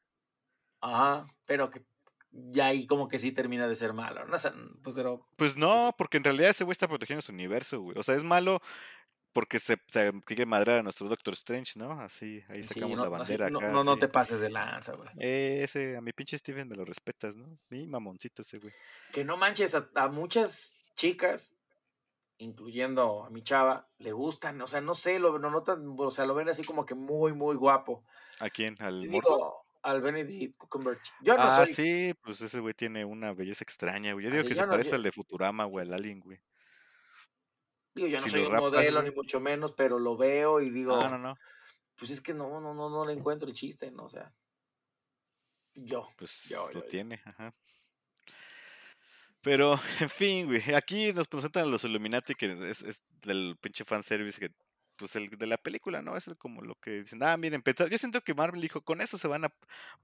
Ajá, 0.81 1.27
pero 1.45 1.71
que 1.71 1.85
ya 2.33 2.67
ahí 2.67 2.87
como 2.87 3.09
que 3.09 3.19
sí 3.19 3.33
termina 3.33 3.69
de 3.69 3.75
ser 3.75 3.93
malo. 3.93 4.25
No, 4.25 4.37
pues, 4.83 4.97
pero... 4.97 5.27
pues 5.37 5.57
no, 5.57 5.95
porque 5.97 6.17
en 6.17 6.25
realidad 6.25 6.51
ese 6.51 6.65
güey 6.65 6.73
está 6.73 6.89
protegiendo 6.89 7.23
su 7.23 7.33
universo, 7.33 7.81
güey. 7.81 7.99
O 7.99 8.03
sea, 8.03 8.15
es 8.15 8.25
malo 8.25 8.61
porque 9.33 9.59
se, 9.59 9.79
quiere 10.25 10.47
madrear 10.47 10.81
a 10.81 10.83
nuestro 10.83 11.09
Doctor 11.09 11.35
Strange, 11.35 11.79
¿no? 11.79 11.93
Así, 12.01 12.43
ahí 12.49 12.63
sacamos 12.63 12.99
la 12.99 13.09
bandera 13.09 13.47
acá. 13.47 13.71
No, 13.71 13.85
no 13.85 13.97
te 13.97 14.09
pases 14.09 14.41
de 14.41 14.51
lanza, 14.51 14.95
güey. 14.95 15.09
ese, 15.19 15.97
a 15.97 16.01
mi 16.01 16.13
pinche 16.13 16.37
Steven 16.37 16.69
me 16.69 16.77
lo 16.77 16.85
respetas, 16.85 17.37
¿no? 17.37 17.59
Mi 17.71 17.87
mamoncito 17.87 18.43
ese, 18.43 18.59
güey. 18.59 18.73
Que 19.13 19.25
no 19.25 19.37
manches, 19.37 19.75
a, 19.75 19.89
a, 19.95 20.09
muchas 20.09 20.75
chicas, 20.97 21.55
incluyendo 22.39 23.25
a 23.25 23.31
mi 23.31 23.43
chava, 23.43 23.89
le 23.99 24.13
gustan, 24.13 24.61
o 24.61 24.67
sea, 24.67 24.81
no 24.81 24.95
sé, 24.95 25.19
lo, 25.19 25.39
no 25.39 25.51
notan, 25.51 25.95
o 25.99 26.11
sea, 26.11 26.27
lo 26.27 26.35
ven 26.35 26.51
así 26.51 26.63
como 26.65 26.85
que 26.85 26.95
muy, 26.95 27.33
muy 27.33 27.57
guapo. 27.57 28.05
¿A 28.39 28.51
quién? 28.51 28.77
¿Al 28.81 29.09
morto? 29.09 29.62
Al 29.83 30.01
Benedict 30.01 30.57
Cumberbatch. 30.69 31.11
Yo 31.21 31.35
no 31.35 31.43
ah, 31.43 31.67
sí, 31.67 32.15
pues 32.23 32.41
ese 32.41 32.61
güey 32.61 32.75
tiene 32.75 33.05
una 33.05 33.33
belleza 33.33 33.65
extraña, 33.65 34.13
güey. 34.13 34.27
Yo 34.27 34.31
digo 34.31 34.45
que 34.45 34.55
se 34.55 34.67
parece 34.67 34.95
al 34.95 35.03
de 35.03 35.13
Futurama, 35.13 35.65
güey, 35.65 35.87
al 35.87 35.95
Alien, 35.95 36.21
güey. 36.21 36.41
Digo, 37.95 38.09
yo 38.09 38.19
no 38.19 38.29
soy 38.29 38.43
un 38.43 38.53
modelo, 38.53 39.03
ni 39.03 39.11
mucho 39.11 39.41
menos, 39.41 39.73
pero 39.73 39.99
lo 39.99 40.17
veo 40.17 40.61
y 40.61 40.71
digo. 40.71 40.99
No, 40.99 41.11
no, 41.11 41.19
no. 41.19 41.39
Pues 41.97 42.11
es 42.11 42.21
que 42.21 42.33
no, 42.33 42.61
no, 42.61 42.75
no, 42.75 42.89
no 42.89 43.05
le 43.05 43.13
encuentro 43.13 43.49
el 43.49 43.55
chiste, 43.55 43.91
¿no? 43.91 44.05
O 44.05 44.11
sea. 44.11 44.33
Yo. 45.75 46.09
Pues 46.17 46.55
lo 46.73 46.83
tiene, 46.83 47.21
ajá. 47.25 47.55
Pero, 49.43 49.75
en 50.01 50.11
fin, 50.11 50.47
güey. 50.47 50.63
Aquí 50.75 51.13
nos 51.13 51.29
presentan 51.29 51.65
a 51.65 51.67
los 51.67 51.85
Illuminati, 51.85 52.35
que 52.35 52.53
es, 52.53 52.83
es 52.83 53.05
del 53.23 53.57
pinche 53.61 53.85
fanservice 53.85 54.41
que 54.41 54.55
pues 54.97 55.17
el 55.17 55.29
de 55.31 55.47
la 55.47 55.59
película, 55.59 56.03
¿no? 56.03 56.17
Es 56.17 56.31
como 56.39 56.63
lo 56.63 56.75
que 56.77 57.03
dicen, 57.03 57.23
ah, 57.23 57.37
miren, 57.37 57.63
pensar, 57.63 57.89
yo 57.91 57.99
siento 57.99 58.21
que 58.23 58.35
Marvel 58.35 58.61
dijo, 58.61 58.83
con 58.83 59.01
eso 59.01 59.19
se 59.19 59.29
van 59.29 59.45
a, 59.45 59.55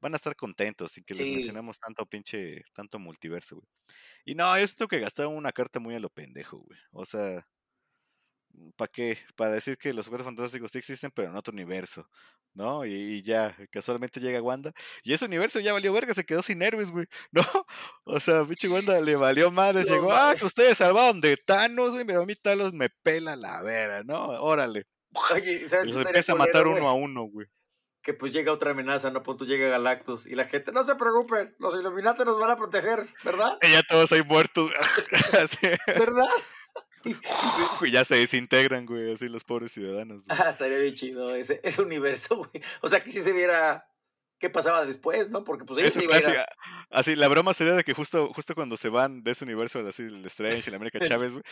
van 0.00 0.14
a 0.14 0.16
estar 0.16 0.36
contentos 0.36 0.92
sin 0.92 1.04
que 1.04 1.14
les 1.14 1.28
mencionemos 1.28 1.78
tanto 1.78 2.06
pinche, 2.06 2.64
tanto 2.72 2.98
multiverso, 2.98 3.56
güey. 3.56 3.68
Y 4.24 4.34
no, 4.34 4.58
yo 4.58 4.66
siento 4.66 4.88
que 4.88 5.00
gastaron 5.00 5.34
una 5.36 5.52
carta 5.52 5.80
muy 5.80 5.94
a 5.94 6.00
lo 6.00 6.10
pendejo, 6.10 6.58
güey. 6.58 6.78
O 6.92 7.04
sea, 7.04 7.46
¿para 8.76 8.90
qué? 8.90 9.18
Para 9.36 9.52
decir 9.52 9.76
que 9.76 9.92
los 9.92 10.08
cuatro 10.08 10.24
fantásticos 10.24 10.72
sí 10.72 10.78
existen, 10.78 11.10
pero 11.14 11.28
en 11.28 11.36
otro 11.36 11.52
universo, 11.52 12.08
¿no? 12.54 12.84
Y, 12.84 13.22
ya, 13.22 13.56
casualmente 13.70 14.20
llega 14.20 14.42
Wanda. 14.42 14.72
Y 15.02 15.12
ese 15.12 15.24
universo 15.24 15.60
ya 15.60 15.72
valió 15.72 15.92
verga, 15.92 16.14
se 16.14 16.24
quedó 16.24 16.42
sin 16.42 16.62
héroes, 16.62 16.90
güey, 16.90 17.06
¿no? 17.32 17.42
O 18.04 18.20
sea, 18.20 18.44
pinche 18.44 18.68
Wanda 18.68 19.00
le 19.00 19.16
valió 19.16 19.50
madre, 19.50 19.84
llegó, 19.84 20.12
ah, 20.12 20.34
que 20.36 20.44
ustedes 20.44 20.78
salvaron 20.78 21.20
de 21.20 21.36
Thanos, 21.36 21.92
güey, 21.92 22.04
pero 22.04 22.22
a 22.22 22.26
mí 22.26 22.34
Thanos 22.34 22.72
me 22.72 22.88
pela 23.02 23.36
la 23.36 23.62
vera, 23.62 24.02
¿no? 24.04 24.26
Órale. 24.40 24.84
Oye, 25.32 25.68
¿sabes? 25.68 25.88
Y 25.88 25.92
los 25.92 26.02
empieza 26.02 26.32
a 26.32 26.36
matar 26.36 26.66
uno 26.66 26.88
a 26.88 26.92
uno, 26.94 27.24
güey. 27.24 27.46
que 28.02 28.14
pues 28.14 28.32
llega 28.32 28.52
otra 28.52 28.72
amenaza, 28.72 29.10
¿no? 29.10 29.22
Punto 29.22 29.44
llega 29.44 29.68
Galactus 29.68 30.26
y 30.26 30.34
la 30.34 30.46
gente, 30.46 30.72
no 30.72 30.84
se 30.84 30.94
preocupen, 30.94 31.54
los 31.58 31.74
Illuminati 31.74 32.24
nos 32.24 32.38
van 32.38 32.50
a 32.50 32.56
proteger, 32.56 33.06
¿verdad? 33.24 33.58
Y 33.62 33.72
ya 33.72 33.82
todos 33.82 34.12
ahí 34.12 34.22
muertos. 34.22 34.70
¿Verdad? 35.98 36.28
y 37.82 37.90
ya 37.90 38.04
se 38.04 38.16
desintegran, 38.16 38.86
güey, 38.86 39.12
así 39.12 39.28
los 39.28 39.44
pobres 39.44 39.72
ciudadanos. 39.72 40.24
Ah, 40.28 40.48
estaría 40.50 40.78
bien 40.78 40.94
chido 40.94 41.34
ese, 41.34 41.60
ese 41.62 41.82
universo, 41.82 42.36
güey. 42.36 42.62
O 42.80 42.88
sea, 42.88 43.02
que 43.02 43.12
si 43.12 43.20
se 43.20 43.32
viera 43.32 43.86
qué 44.38 44.50
pasaba 44.50 44.84
después, 44.84 45.30
¿no? 45.30 45.44
Porque 45.44 45.64
pues 45.64 45.96
Eso 45.96 46.00
Así, 46.90 47.16
la 47.16 47.28
broma 47.28 47.52
sería 47.52 47.74
de 47.74 47.84
que 47.84 47.92
justo, 47.92 48.32
justo 48.32 48.54
cuando 48.54 48.76
se 48.76 48.88
van 48.88 49.22
de 49.22 49.32
ese 49.32 49.44
universo, 49.44 49.86
así 49.86 50.04
el 50.04 50.24
Strange 50.26 50.64
y 50.66 50.70
la 50.70 50.76
América 50.76 51.00
Chávez, 51.02 51.32
güey, 51.32 51.44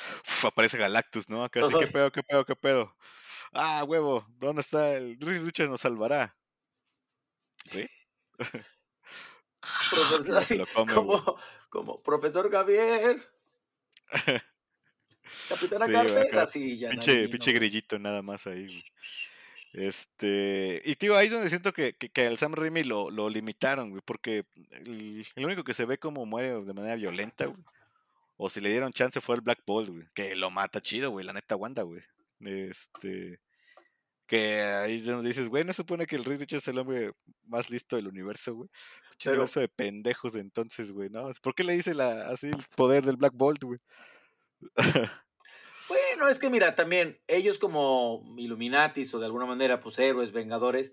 aparece 0.44 0.78
Galactus, 0.78 1.28
¿no? 1.28 1.44
Acá 1.44 1.64
así, 1.64 1.74
¿qué 1.78 1.86
pedo, 1.88 2.10
qué 2.10 2.22
pedo, 2.22 2.44
qué 2.44 2.56
pedo? 2.56 2.96
Ah, 3.52 3.84
huevo, 3.84 4.26
¿dónde 4.38 4.60
está 4.60 4.94
el 4.94 5.18
Rick 5.20 5.42
Richards 5.44 5.70
nos 5.70 5.80
salvará? 5.80 6.36
¿Sí? 7.70 7.86
Profesor, 9.90 10.68
como, 10.94 11.38
como, 11.70 12.00
profesor 12.02 12.50
Javier. 12.50 13.28
Capitana 15.48 15.86
Carter, 15.86 16.38
así 16.38 16.78
ya. 16.78 16.90
Pinche, 16.90 17.28
pinche 17.28 17.52
grillito 17.52 17.98
nada 17.98 18.22
más 18.22 18.46
ahí, 18.46 18.66
güey. 18.66 18.84
Este, 19.76 20.80
y 20.86 20.96
tío, 20.96 21.14
ahí 21.16 21.26
es 21.26 21.32
donde 21.32 21.50
siento 21.50 21.74
que, 21.74 21.92
que, 21.92 22.26
al 22.26 22.38
Sam 22.38 22.54
Raimi 22.54 22.82
lo, 22.82 23.10
lo 23.10 23.28
limitaron, 23.28 23.90
güey, 23.90 24.00
porque 24.02 24.46
el, 24.70 25.26
único 25.36 25.64
que 25.64 25.74
se 25.74 25.84
ve 25.84 25.98
como 25.98 26.24
muere 26.24 26.62
de 26.62 26.72
manera 26.72 26.96
violenta, 26.96 27.44
güey, 27.44 27.62
o 28.38 28.48
si 28.48 28.62
le 28.62 28.70
dieron 28.70 28.94
chance 28.94 29.20
fue 29.20 29.34
el 29.34 29.42
Black 29.42 29.60
Bolt, 29.66 29.90
güey, 29.90 30.06
que 30.14 30.34
lo 30.34 30.50
mata 30.50 30.80
chido, 30.80 31.10
güey, 31.10 31.26
la 31.26 31.34
neta 31.34 31.56
Wanda, 31.56 31.82
güey. 31.82 32.00
Este, 32.40 33.38
que 34.26 34.62
ahí 34.62 35.00
donde 35.02 35.28
dices, 35.28 35.50
güey, 35.50 35.64
no 35.64 35.72
se 35.72 35.78
supone 35.78 36.06
que 36.06 36.16
el 36.16 36.24
Rick 36.24 36.40
Richards 36.40 36.64
es 36.64 36.68
el 36.68 36.78
hombre 36.78 37.12
más 37.44 37.68
listo 37.68 37.96
del 37.96 38.08
universo, 38.08 38.54
güey. 38.54 38.70
Pero... 39.22 39.32
universo 39.32 39.60
de 39.60 39.68
pendejos 39.68 40.36
entonces, 40.36 40.90
güey, 40.90 41.10
¿no? 41.10 41.30
¿Por 41.42 41.54
qué 41.54 41.64
le 41.64 41.74
dice 41.74 41.94
la, 41.94 42.28
así 42.28 42.46
el 42.46 42.64
poder 42.76 43.04
del 43.04 43.16
Black 43.16 43.34
Bolt, 43.34 43.62
güey? 43.62 43.78
Bueno, 45.88 46.28
es 46.28 46.40
que 46.40 46.50
mira, 46.50 46.74
también 46.74 47.20
ellos 47.28 47.58
como 47.58 48.24
Illuminatis 48.36 49.14
o 49.14 49.20
de 49.20 49.26
alguna 49.26 49.46
manera, 49.46 49.80
pues 49.80 49.98
héroes, 50.00 50.32
vengadores, 50.32 50.92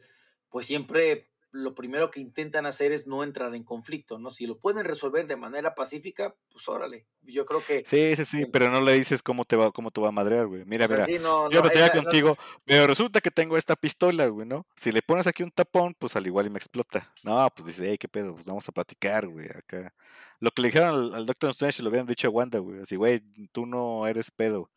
pues 0.49 0.68
siempre 0.68 1.32
lo 1.54 1.76
primero 1.76 2.10
que 2.10 2.20
intentan 2.20 2.66
hacer 2.66 2.91
es 2.91 3.06
no 3.06 3.24
entrar 3.24 3.54
en 3.54 3.64
conflicto, 3.64 4.18
¿no? 4.18 4.32
Si 4.32 4.47
lo 4.47 4.58
pueden 4.58 4.84
resolver 4.84 5.28
de 5.28 5.36
manera 5.36 5.76
pacífica, 5.76 6.36
pues 6.51 6.68
órale. 6.68 7.06
Yo 7.22 7.45
creo 7.45 7.64
que. 7.64 7.84
Sí, 7.86 8.16
sí, 8.16 8.26
sí, 8.26 8.45
pero 8.47 8.72
no 8.72 8.82
le 8.82 8.93
dices 8.93 9.22
cómo 9.22 9.43
te 9.43 9.56
va, 9.56 9.72
cómo 9.72 9.91
te 9.91 10.01
va 10.01 10.10
a 10.10 10.12
madrear, 10.12 10.47
güey. 10.47 10.66
Mira, 10.66 10.88
mira. 10.88 11.06
yo 11.08 11.62
me 11.62 11.70
tenía 11.70 11.91
contigo, 11.91 12.36
pero 12.66 12.88
resulta 12.88 13.22
que 13.22 13.30
tengo 13.30 13.56
esta 13.56 13.76
pistola, 13.76 14.26
güey, 14.28 14.47
¿no? 14.47 14.66
Si 14.76 14.91
le 14.91 15.04
pones 15.04 15.28
aquí 15.28 15.43
un 15.43 15.51
tapón, 15.51 15.93
pues 15.93 16.16
al 16.16 16.26
igual 16.26 16.47
y 16.47 16.49
me 16.49 16.58
explota. 16.58 17.14
No, 17.24 17.47
pues 17.56 17.68
dice, 17.68 17.88
hey, 17.88 17.97
qué 17.99 18.08
pedo, 18.08 18.34
pues 18.34 18.47
vamos 18.47 18.68
a 18.68 18.72
platicar, 18.72 19.28
güey, 19.28 19.45
acá. 19.47 19.93
Lo 20.39 20.49
que 20.49 20.64
le 20.64 20.70
dijeron 20.70 20.89
al, 20.89 21.14
al 21.14 21.26
Doctor 21.28 21.51
Strange 21.51 21.84
lo 21.84 21.89
hubieran 21.89 22.08
dicho 22.08 22.28
a 22.28 22.32
Wanda, 22.32 22.58
güey. 22.58 22.82
Así, 22.82 22.95
güey, 22.95 23.22
tú 23.51 23.68
no 23.68 24.08
eres 24.08 24.32
pedo. 24.32 24.72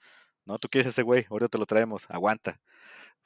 No, 0.45 0.59
tú 0.59 0.69
quieres 0.69 0.91
ese 0.93 1.03
güey, 1.03 1.25
ahorita 1.31 1.49
te 1.49 1.59
lo 1.59 1.65
traemos, 1.65 2.05
aguanta. 2.11 2.61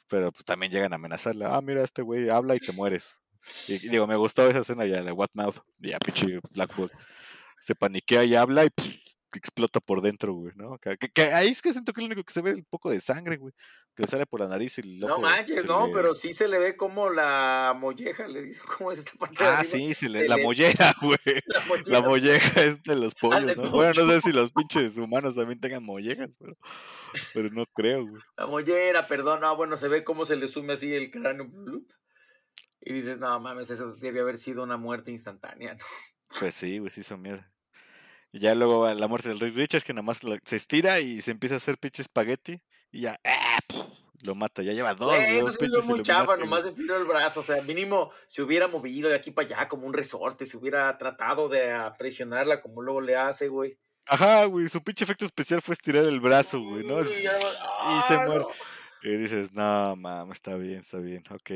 Pero 0.07 0.31
pues 0.31 0.45
también 0.45 0.71
llegan 0.71 0.93
a 0.93 0.97
amenazarle. 0.97 1.47
Ah, 1.47 1.61
mira, 1.61 1.83
este 1.83 2.03
güey 2.03 2.29
habla 2.31 2.55
y 2.55 2.61
te 2.61 2.73
mueres. 2.73 3.21
Y, 3.69 3.89
digo, 3.89 4.07
me 4.07 4.17
gustó 4.17 4.49
esa 4.49 4.61
escena 4.61 4.87
ya, 4.87 5.03
la 5.03 5.13
What 5.13 5.31
Mouth, 5.35 5.57
ya 5.79 5.99
pinche 5.99 6.41
Blackboard. 6.53 6.93
Se 7.59 7.75
paniquea 7.75 8.25
y 8.25 8.35
habla 8.35 8.65
y 8.65 8.71
explota 9.37 9.81
por 9.81 10.01
dentro, 10.03 10.33
güey, 10.35 10.53
¿no? 10.57 10.79
Que, 10.79 11.23
ahí 11.33 11.49
es 11.49 11.63
que 11.63 11.73
siento 11.73 11.93
que 11.93 12.01
es 12.01 12.03
lo 12.03 12.07
único 12.13 12.25
que 12.25 12.33
se 12.33 12.43
ve 12.43 12.55
un 12.55 12.65
poco 12.65 12.91
de 12.91 13.01
sangre, 13.01 13.37
güey. 13.37 13.53
Que 13.95 14.03
le 14.03 14.09
sale 14.09 14.27
por 14.27 14.41
la 14.41 14.49
nariz 14.49 14.79
y 14.79 14.81
el 14.83 15.01
No 15.01 15.19
manches, 15.19 15.65
no, 15.65 15.91
pero 15.93 16.15
sí 16.15 16.33
se 16.33 16.49
le 16.49 16.59
ve 16.59 16.77
como 16.77 17.11
la 17.11 17.77
molleja, 17.77 18.27
le 18.27 18.43
dice, 18.43 18.61
¿cómo 18.77 18.93
es 18.93 19.01
esta 19.01 19.13
parte? 19.13 19.37
Ah, 19.41 19.65
sí, 19.65 19.95
se 19.95 20.09
le, 20.09 20.29
la 20.29 20.39
mollera, 20.39 20.95
güey. 21.01 21.19
La, 21.87 22.01
molleja 22.01 22.63
es 22.63 22.83
de 22.83 22.97
los 22.97 23.15
pollos, 23.15 23.57
¿no? 23.57 23.71
Bueno, 23.71 24.05
no 24.05 24.13
sé 24.13 24.21
si 24.21 24.33
los 24.33 24.53
pinches 24.53 24.97
humanos 24.97 25.35
también 25.35 25.61
tengan 25.61 25.85
mollejas, 25.85 26.37
pero, 26.39 26.57
pero 27.35 27.51
no 27.51 27.67
creo, 27.67 28.07
güey. 28.07 28.23
La 28.37 28.47
mollera, 28.47 29.07
perdón, 29.07 29.41
no, 29.41 29.57
bueno, 29.57 29.77
se 29.77 29.89
ve 29.89 30.05
cómo 30.05 30.25
se 30.25 30.37
le 30.37 30.49
sume 30.49 30.75
así 30.75 30.93
el 30.93 31.11
cráneo. 31.11 31.51
Y 32.81 32.95
dices, 32.95 33.19
no 33.19 33.39
mames, 33.41 33.71
eso 33.71 33.95
debe 33.95 34.21
haber 34.21 34.39
sido 34.39 34.63
una 34.63 34.77
muerte 34.77 35.11
instantánea, 35.11 35.75
¿no? 35.75 35.85
Pues 36.39 36.55
sí, 36.55 36.79
güey, 36.79 36.91
sí 36.91 37.01
hizo 37.01 37.19
miedo. 37.19 37.45
Y 38.33 38.39
ya 38.39 38.55
luego 38.55 38.89
la 38.93 39.09
muerte 39.09 39.29
del 39.29 39.41
Rick 39.41 39.57
Richards, 39.57 39.85
que 39.85 39.93
nada 39.93 40.03
más 40.03 40.21
se 40.45 40.57
estira 40.57 41.01
y 41.01 41.21
se 41.21 41.33
empieza 41.33 41.57
a 41.57 41.59
hacer 41.59 41.79
pinche 41.79 42.03
espagueti. 42.03 42.63
Y 42.93 43.03
ya, 43.03 43.19
¡ah! 43.25 43.59
lo 44.23 44.35
mata. 44.35 44.63
Ya 44.63 44.73
lleva 44.73 44.95
dos. 44.95 45.15
eso 45.15 45.49
es 45.49 45.87
muy 45.87 46.03
chafa, 46.03 46.37
nomás 46.37 46.65
estiró 46.65 46.97
el 46.97 47.05
brazo. 47.05 47.41
O 47.41 47.43
sea, 47.43 47.63
mínimo 47.63 48.11
se 48.29 48.43
hubiera 48.43 48.69
movido 48.69 49.09
de 49.09 49.17
aquí 49.17 49.31
para 49.31 49.47
allá 49.47 49.69
como 49.69 49.87
un 49.87 49.93
resorte. 49.93 50.47
Se 50.47 50.57
hubiera 50.57 50.97
tratado 50.99 51.49
de 51.49 51.75
presionarla 51.99 52.61
como 52.61 52.83
luego 52.83 53.01
le 53.01 53.17
hace, 53.17 53.49
güey. 53.49 53.79
Ajá, 54.07 54.45
güey. 54.47 54.69
Su 54.69 54.83
pinche 54.83 55.05
efecto 55.05 55.25
especial 55.25 55.63
fue 55.63 55.75
estirar 55.75 56.05
el 56.05 56.21
brazo, 56.21 56.61
güey, 56.61 56.87
¿no? 56.87 57.01
y 57.01 57.05
se 57.05 58.15
ah, 58.15 58.25
muere. 58.27 58.45
Y 59.03 59.17
dices, 59.17 59.53
no, 59.53 59.97
mames, 59.97 60.35
está 60.35 60.57
bien, 60.57 60.81
está 60.81 60.99
bien. 60.99 61.25
Ok. 61.31 61.51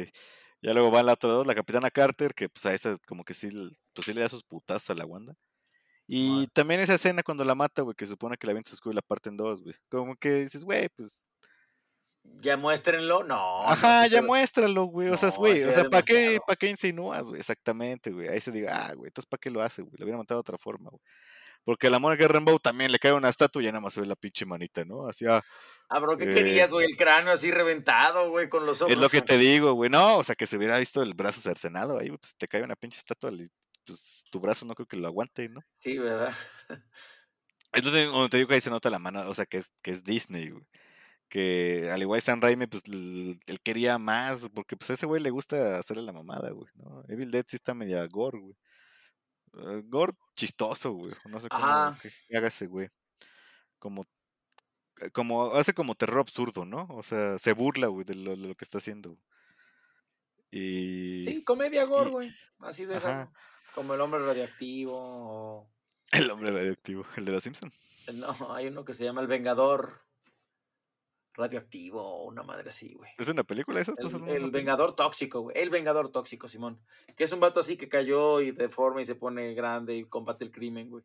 Ya 0.64 0.72
luego 0.72 0.90
van 0.90 1.04
la 1.04 1.12
otra 1.12 1.28
dos, 1.28 1.46
la 1.46 1.54
capitana 1.54 1.90
Carter, 1.90 2.32
que 2.32 2.48
pues 2.48 2.64
a 2.64 2.72
esa 2.72 2.96
como 3.06 3.22
que 3.22 3.34
sí, 3.34 3.50
pues 3.92 4.06
sí 4.06 4.14
le 4.14 4.22
da 4.22 4.30
sus 4.30 4.42
putazos 4.42 4.88
a 4.88 4.94
la 4.94 5.04
Wanda. 5.04 5.36
Y 6.06 6.46
también 6.48 6.80
esa 6.80 6.94
escena 6.94 7.22
cuando 7.22 7.44
la 7.44 7.54
mata, 7.54 7.82
güey, 7.82 7.94
que 7.94 8.06
supone 8.06 8.38
que 8.38 8.46
la 8.46 8.52
avienta 8.52 8.70
su 8.70 8.76
escudo 8.76 8.92
y 8.92 8.96
la 8.96 9.02
parte 9.02 9.28
en 9.28 9.36
dos, 9.36 9.62
güey. 9.62 9.74
Como 9.90 10.16
que 10.16 10.44
dices, 10.44 10.64
güey, 10.64 10.88
pues. 10.96 11.28
Ya 12.40 12.56
muéstrenlo, 12.56 13.24
no. 13.24 13.60
Ajá, 13.60 14.06
ya 14.06 14.22
muéstralo, 14.22 14.84
güey. 14.84 15.08
o 15.10 15.18
sea, 15.18 15.28
güey, 15.36 15.64
o 15.64 15.72
sea, 15.72 15.84
¿para 15.84 16.02
qué, 16.02 16.38
¿para 16.46 16.56
qué 16.56 16.70
insinúas, 16.70 17.28
güey? 17.28 17.40
Exactamente, 17.40 18.10
güey. 18.10 18.28
Ahí 18.28 18.40
se 18.40 18.50
diga, 18.50 18.86
ah, 18.86 18.94
güey, 18.94 19.08
entonces 19.08 19.28
¿para 19.28 19.40
qué 19.40 19.50
lo 19.50 19.60
hace, 19.60 19.82
güey? 19.82 19.92
Lo 19.98 20.06
hubiera 20.06 20.16
matado 20.16 20.38
de 20.38 20.40
otra 20.40 20.56
forma, 20.56 20.88
güey. 20.88 21.02
Porque 21.64 21.86
a 21.86 21.90
la 21.90 21.98
Mónica 21.98 22.28
Rainbow 22.28 22.58
también 22.58 22.92
le 22.92 22.98
cae 22.98 23.12
una 23.12 23.30
estatua 23.30 23.62
y 23.62 23.64
ya 23.64 23.72
nada 23.72 23.80
más 23.80 23.94
se 23.94 24.00
ve 24.00 24.06
la 24.06 24.16
pinche 24.16 24.44
manita, 24.44 24.84
¿no? 24.84 25.08
Así, 25.08 25.24
ah, 25.26 25.42
ah 25.88 25.98
bro, 25.98 26.16
¿qué 26.18 26.26
querías, 26.26 26.70
güey? 26.70 26.86
El 26.86 26.96
cráneo 26.96 27.32
así 27.32 27.50
reventado, 27.50 28.28
güey, 28.28 28.48
con 28.48 28.66
los 28.66 28.82
ojos. 28.82 28.92
Es 28.92 28.98
lo 28.98 29.08
que 29.08 29.22
te 29.22 29.38
digo, 29.38 29.72
güey. 29.72 29.88
No, 29.88 30.18
o 30.18 30.24
sea, 30.24 30.34
que 30.34 30.46
se 30.46 30.58
hubiera 30.58 30.78
visto 30.78 31.02
el 31.02 31.14
brazo 31.14 31.40
cercenado 31.40 31.98
ahí, 31.98 32.10
pues 32.10 32.36
te 32.36 32.48
cae 32.48 32.62
una 32.62 32.76
pinche 32.76 32.98
estatua, 32.98 33.30
pues 33.86 34.24
tu 34.30 34.40
brazo 34.40 34.66
no 34.66 34.74
creo 34.74 34.86
que 34.86 34.96
lo 34.98 35.06
aguante, 35.06 35.48
¿no? 35.48 35.60
Sí, 35.80 35.98
¿verdad? 35.98 36.34
Entonces, 37.72 38.06
donde 38.06 38.28
te 38.28 38.36
digo 38.36 38.48
que 38.48 38.54
ahí 38.54 38.60
se 38.60 38.70
nota 38.70 38.90
la 38.90 38.98
mano, 38.98 39.28
o 39.28 39.34
sea, 39.34 39.46
que 39.46 39.58
es, 39.58 39.72
que 39.82 39.90
es 39.90 40.04
Disney, 40.04 40.50
güey. 40.50 40.64
Que 41.28 41.90
al 41.90 42.02
igual 42.02 42.20
San 42.20 42.40
Raimi, 42.40 42.66
pues 42.66 42.82
él 42.86 43.60
quería 43.64 43.98
más, 43.98 44.48
porque 44.54 44.76
pues 44.76 44.90
a 44.90 44.92
ese 44.92 45.06
güey 45.06 45.20
le 45.20 45.30
gusta 45.30 45.78
hacerle 45.78 46.02
la 46.02 46.12
mamada, 46.12 46.50
güey, 46.50 46.68
¿no? 46.74 47.02
Evil 47.08 47.30
Dead 47.30 47.44
sí 47.48 47.56
está 47.56 47.74
media 47.74 48.06
gore, 48.06 48.38
güey. 48.38 48.54
Uh, 49.56 49.82
gore 49.84 50.14
chistoso, 50.36 50.92
güey. 50.92 51.12
No 51.26 51.40
sé 51.40 51.48
cómo 51.48 51.64
haga 51.64 51.98
ese 52.48 52.66
güey. 52.66 52.88
Como, 53.78 54.06
eh, 55.00 55.10
como, 55.10 55.54
hace 55.54 55.74
como 55.74 55.94
terror 55.94 56.20
absurdo, 56.20 56.64
¿no? 56.64 56.86
O 56.90 57.02
sea, 57.02 57.38
se 57.38 57.52
burla, 57.52 57.88
güey, 57.88 58.04
de 58.04 58.14
lo, 58.14 58.54
que 58.54 58.64
está 58.64 58.78
haciendo. 58.78 59.16
Y... 60.50 61.24
Sí, 61.26 61.44
comedia 61.44 61.84
gore, 61.84 62.10
güey. 62.10 62.36
Así 62.60 62.84
de 62.84 63.00
como 63.74 63.94
el 63.94 64.00
hombre 64.00 64.24
radioactivo. 64.24 65.68
El 66.12 66.30
hombre 66.30 66.52
radioactivo, 66.52 67.04
el 67.16 67.24
de 67.24 67.32
los 67.32 67.42
Simpson. 67.42 67.72
No, 68.12 68.54
hay 68.54 68.68
uno 68.68 68.84
que 68.84 68.94
se 68.94 69.04
llama 69.04 69.20
El 69.20 69.26
Vengador 69.26 70.03
radioactivo 71.34 72.00
o 72.00 72.24
una 72.24 72.42
madre 72.42 72.70
así, 72.70 72.94
güey. 72.94 73.10
¿Es 73.18 73.28
una 73.28 73.44
película 73.44 73.80
esa? 73.80 73.92
El, 74.00 74.26
el 74.28 74.50
Vengador 74.50 74.94
tóxico, 74.94 75.40
güey. 75.40 75.58
El 75.58 75.70
Vengador 75.70 76.10
tóxico, 76.10 76.48
Simón. 76.48 76.80
Que 77.16 77.24
es 77.24 77.32
un 77.32 77.40
vato 77.40 77.60
así 77.60 77.76
que 77.76 77.88
cayó 77.88 78.40
y 78.40 78.52
deforma 78.52 79.02
y 79.02 79.04
se 79.04 79.14
pone 79.14 79.54
grande 79.54 79.96
y 79.96 80.04
combate 80.04 80.44
el 80.44 80.50
crimen, 80.50 80.88
güey. 80.90 81.04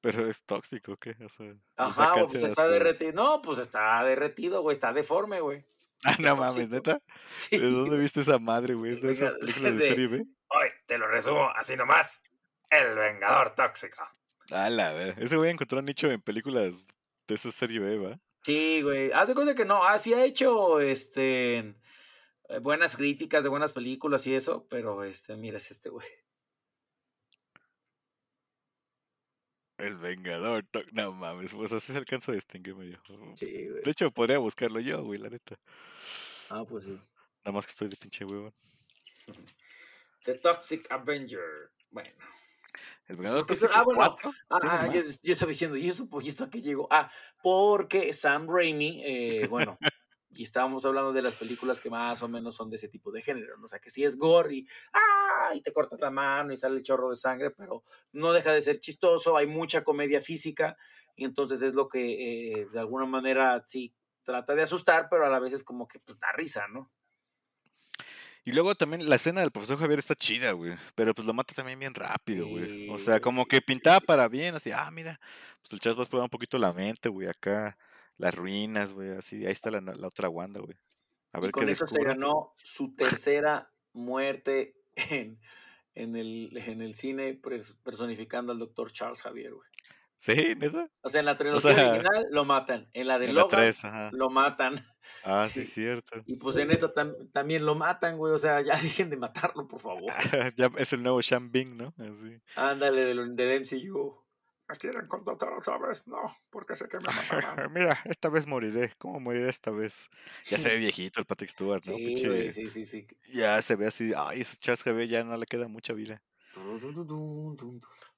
Pero 0.00 0.26
es 0.28 0.42
tóxico, 0.44 0.96
¿qué? 0.96 1.16
O 1.24 1.28
sea, 1.28 1.54
Ajá, 1.76 2.14
pues 2.14 2.42
está 2.42 2.66
derretido. 2.68 3.12
No, 3.12 3.42
pues 3.42 3.58
está 3.58 4.02
derretido, 4.04 4.62
güey. 4.62 4.72
Está 4.72 4.92
deforme, 4.92 5.40
güey. 5.40 5.64
Ah, 6.02 6.16
no 6.18 6.34
mames, 6.34 6.70
neta. 6.70 6.98
Sí. 7.30 7.58
¿De 7.58 7.70
dónde 7.70 7.98
viste 7.98 8.20
esa 8.20 8.38
madre, 8.38 8.72
güey? 8.72 8.92
¿Es 8.92 9.02
de 9.02 9.10
esas 9.10 9.34
películas 9.34 9.76
de, 9.76 9.86
serie 9.86 10.06
B? 10.06 10.24
Hoy 10.48 10.68
te 10.86 10.96
lo 10.96 11.06
resumo 11.06 11.50
así 11.54 11.76
nomás. 11.76 12.22
El 12.70 12.94
Vengador 12.94 13.54
Tóxico. 13.54 14.02
A 14.50 14.70
la 14.70 14.94
ver. 14.94 15.14
Ese 15.18 15.36
güey 15.36 15.50
encontró 15.50 15.82
nicho 15.82 16.10
en 16.10 16.22
películas 16.22 16.88
de 17.28 17.34
esa 17.34 17.52
serie 17.52 17.80
B, 17.80 17.98
¿va? 17.98 18.18
Sí, 18.50 18.82
güey. 18.82 19.12
Haz 19.12 19.28
de 19.28 19.34
cuenta 19.34 19.54
que 19.54 19.64
no. 19.64 19.84
Así 19.84 20.12
ha 20.12 20.24
hecho 20.24 20.80
este 20.80 21.58
eh, 21.58 22.58
buenas 22.60 22.96
críticas 22.96 23.44
de 23.44 23.48
buenas 23.48 23.70
películas 23.70 24.26
y 24.26 24.34
eso, 24.34 24.66
pero 24.68 25.04
este, 25.04 25.36
mira, 25.36 25.58
es 25.58 25.70
este 25.70 25.88
güey. 25.88 26.08
El 29.78 29.96
Vengador. 29.98 30.66
No 30.92 31.12
mames, 31.12 31.54
pues 31.54 31.72
así 31.72 31.92
se 31.92 31.98
alcanza 31.98 32.32
a 32.32 32.34
distinguir 32.34 32.74
medio. 32.74 33.00
Sí, 33.36 33.68
güey. 33.68 33.82
De 33.82 33.90
hecho, 33.92 34.10
podría 34.10 34.38
buscarlo 34.38 34.80
yo, 34.80 35.04
güey, 35.04 35.20
la 35.20 35.30
neta. 35.30 35.56
Ah, 36.48 36.64
pues 36.68 36.84
sí. 36.84 37.00
Nada 37.44 37.52
más 37.52 37.66
que 37.66 37.70
estoy 37.70 37.88
de 37.88 37.96
pinche 37.96 38.24
huevón. 38.24 38.52
The 40.24 40.34
Toxic 40.34 40.90
Avenger. 40.90 41.70
Bueno. 41.90 42.10
El 43.06 43.16
Vengador 43.16 43.46
Tóxico. 43.46 43.72
Ah, 43.74 43.82
bueno. 43.82 44.16
Ah, 44.48 44.58
ah 44.62 44.88
yo, 44.88 45.00
estaba 45.32 45.48
diciendo, 45.48 45.76
¿y 45.76 45.88
eso, 45.88 46.08
¿y 46.20 46.28
esto 46.28 46.44
a 46.44 46.50
qué 46.50 46.60
llegó? 46.60 46.88
Ah, 46.90 47.10
porque 47.42 48.12
Sam 48.12 48.46
Raimi, 48.48 49.02
eh, 49.04 49.46
bueno, 49.48 49.78
y 50.30 50.44
estábamos 50.44 50.84
hablando 50.84 51.12
de 51.12 51.22
las 51.22 51.34
películas 51.34 51.80
que 51.80 51.90
más 51.90 52.22
o 52.22 52.28
menos 52.28 52.54
son 52.54 52.70
de 52.70 52.76
ese 52.76 52.88
tipo 52.88 53.10
de 53.10 53.22
género, 53.22 53.56
¿no? 53.56 53.64
o 53.64 53.68
sea, 53.68 53.78
que 53.78 53.90
sí 53.90 54.04
es 54.04 54.16
gore 54.16 54.54
y, 54.54 54.68
¡ah! 54.92 55.50
y 55.54 55.60
te 55.60 55.72
cortas 55.72 56.00
la 56.00 56.10
mano 56.10 56.52
y 56.52 56.56
sale 56.56 56.76
el 56.76 56.82
chorro 56.82 57.10
de 57.10 57.16
sangre, 57.16 57.50
pero 57.50 57.84
no 58.12 58.32
deja 58.32 58.52
de 58.52 58.62
ser 58.62 58.78
chistoso, 58.78 59.36
hay 59.36 59.46
mucha 59.46 59.82
comedia 59.82 60.20
física 60.20 60.76
y 61.16 61.24
entonces 61.24 61.62
es 61.62 61.74
lo 61.74 61.88
que 61.88 62.52
eh, 62.52 62.68
de 62.72 62.78
alguna 62.78 63.06
manera 63.06 63.62
sí 63.66 63.92
trata 64.22 64.54
de 64.54 64.62
asustar, 64.62 65.08
pero 65.10 65.26
a 65.26 65.28
la 65.28 65.40
vez 65.40 65.52
es 65.52 65.64
como 65.64 65.88
que 65.88 65.98
pues, 65.98 66.18
da 66.18 66.32
risa, 66.32 66.68
¿no? 66.68 66.90
Y 68.44 68.52
luego 68.52 68.74
también 68.74 69.08
la 69.08 69.16
escena 69.16 69.42
del 69.42 69.50
profesor 69.50 69.78
Javier 69.78 69.98
está 69.98 70.14
chida, 70.14 70.52
güey. 70.52 70.74
Pero 70.94 71.14
pues 71.14 71.26
lo 71.26 71.34
mata 71.34 71.54
también 71.54 71.78
bien 71.78 71.94
rápido, 71.94 72.46
güey. 72.46 72.88
O 72.88 72.98
sea, 72.98 73.20
como 73.20 73.46
que 73.46 73.60
pintaba 73.60 74.00
para 74.00 74.28
bien, 74.28 74.54
así, 74.54 74.70
ah, 74.72 74.90
mira, 74.90 75.20
pues 75.60 75.72
el 75.72 75.80
chas 75.80 75.96
va 75.96 76.00
a 76.00 76.02
explorar 76.02 76.24
un 76.24 76.30
poquito 76.30 76.56
la 76.56 76.72
mente, 76.72 77.08
güey, 77.08 77.28
acá, 77.28 77.76
las 78.16 78.34
ruinas, 78.34 78.92
güey, 78.92 79.10
así, 79.10 79.44
ahí 79.44 79.52
está 79.52 79.70
la, 79.70 79.80
la 79.80 80.06
otra 80.06 80.28
Wanda, 80.28 80.60
güey. 80.60 80.76
A 81.32 81.40
ver 81.40 81.50
y 81.50 81.52
con 81.52 81.68
eso 81.68 81.86
se 81.86 82.02
ganó 82.02 82.54
su 82.62 82.94
tercera 82.96 83.70
muerte 83.92 84.74
en, 84.94 85.38
en, 85.94 86.16
el, 86.16 86.56
en 86.56 86.82
el 86.82 86.94
cine 86.94 87.40
personificando 87.82 88.52
al 88.52 88.58
doctor 88.58 88.92
Charles 88.92 89.22
Javier, 89.22 89.52
güey. 89.52 89.68
Sí, 90.16 90.54
¿neta? 90.56 90.90
O 91.00 91.08
sea, 91.08 91.20
en 91.20 91.26
la 91.26 91.36
trilogía 91.38 91.70
original 91.70 92.26
lo 92.30 92.44
matan, 92.44 92.90
en 92.92 93.06
la 93.06 93.18
de 93.18 93.28
Logan 93.28 93.72
lo 94.12 94.28
matan. 94.28 94.86
Ah, 95.24 95.48
sí, 95.50 95.64
cierto. 95.64 96.22
Y 96.26 96.36
pues 96.36 96.56
en 96.56 96.70
esta 96.70 96.92
también 97.32 97.64
lo 97.64 97.74
matan, 97.74 98.16
güey. 98.16 98.32
O 98.32 98.38
sea, 98.38 98.60
ya 98.60 98.74
dejen 98.82 99.10
de 99.10 99.16
matarlo, 99.16 99.66
por 99.68 99.80
favor. 99.80 100.04
ya 100.56 100.70
es 100.76 100.92
el 100.92 101.02
nuevo 101.02 101.20
Shambing, 101.20 101.76
¿no? 101.76 101.94
Así. 101.98 102.40
Ándale, 102.56 103.02
del, 103.02 103.36
del 103.36 103.62
MCU. 103.62 104.20
¿Me 104.70 104.76
quieren 104.76 105.08
contratar 105.08 105.52
otra 105.52 105.78
vez? 105.78 106.06
No, 106.06 106.36
porque 106.48 106.76
sé 106.76 106.86
que 106.86 106.98
me 106.98 107.12
matarán. 107.12 107.72
Mira, 107.72 108.00
esta 108.04 108.28
vez 108.28 108.46
moriré. 108.46 108.92
¿Cómo 108.98 109.18
moriré 109.18 109.50
esta 109.50 109.72
vez? 109.72 110.08
Ya 110.46 110.58
se 110.58 110.68
ve 110.68 110.76
viejito 110.76 111.18
el 111.18 111.26
Patrick 111.26 111.50
Stewart, 111.50 111.82
¿no? 111.86 111.96
Sí, 111.96 112.16
sí, 112.52 112.70
sí, 112.70 112.86
sí. 112.86 113.06
Ya 113.32 113.60
se 113.62 113.74
ve 113.74 113.88
así. 113.88 114.12
Ay, 114.16 114.42
ese 114.42 114.58
Charles 114.58 114.84
GB 114.84 115.08
ya 115.08 115.24
no 115.24 115.36
le 115.36 115.46
queda 115.46 115.66
mucha 115.66 115.92
vida. 115.92 116.22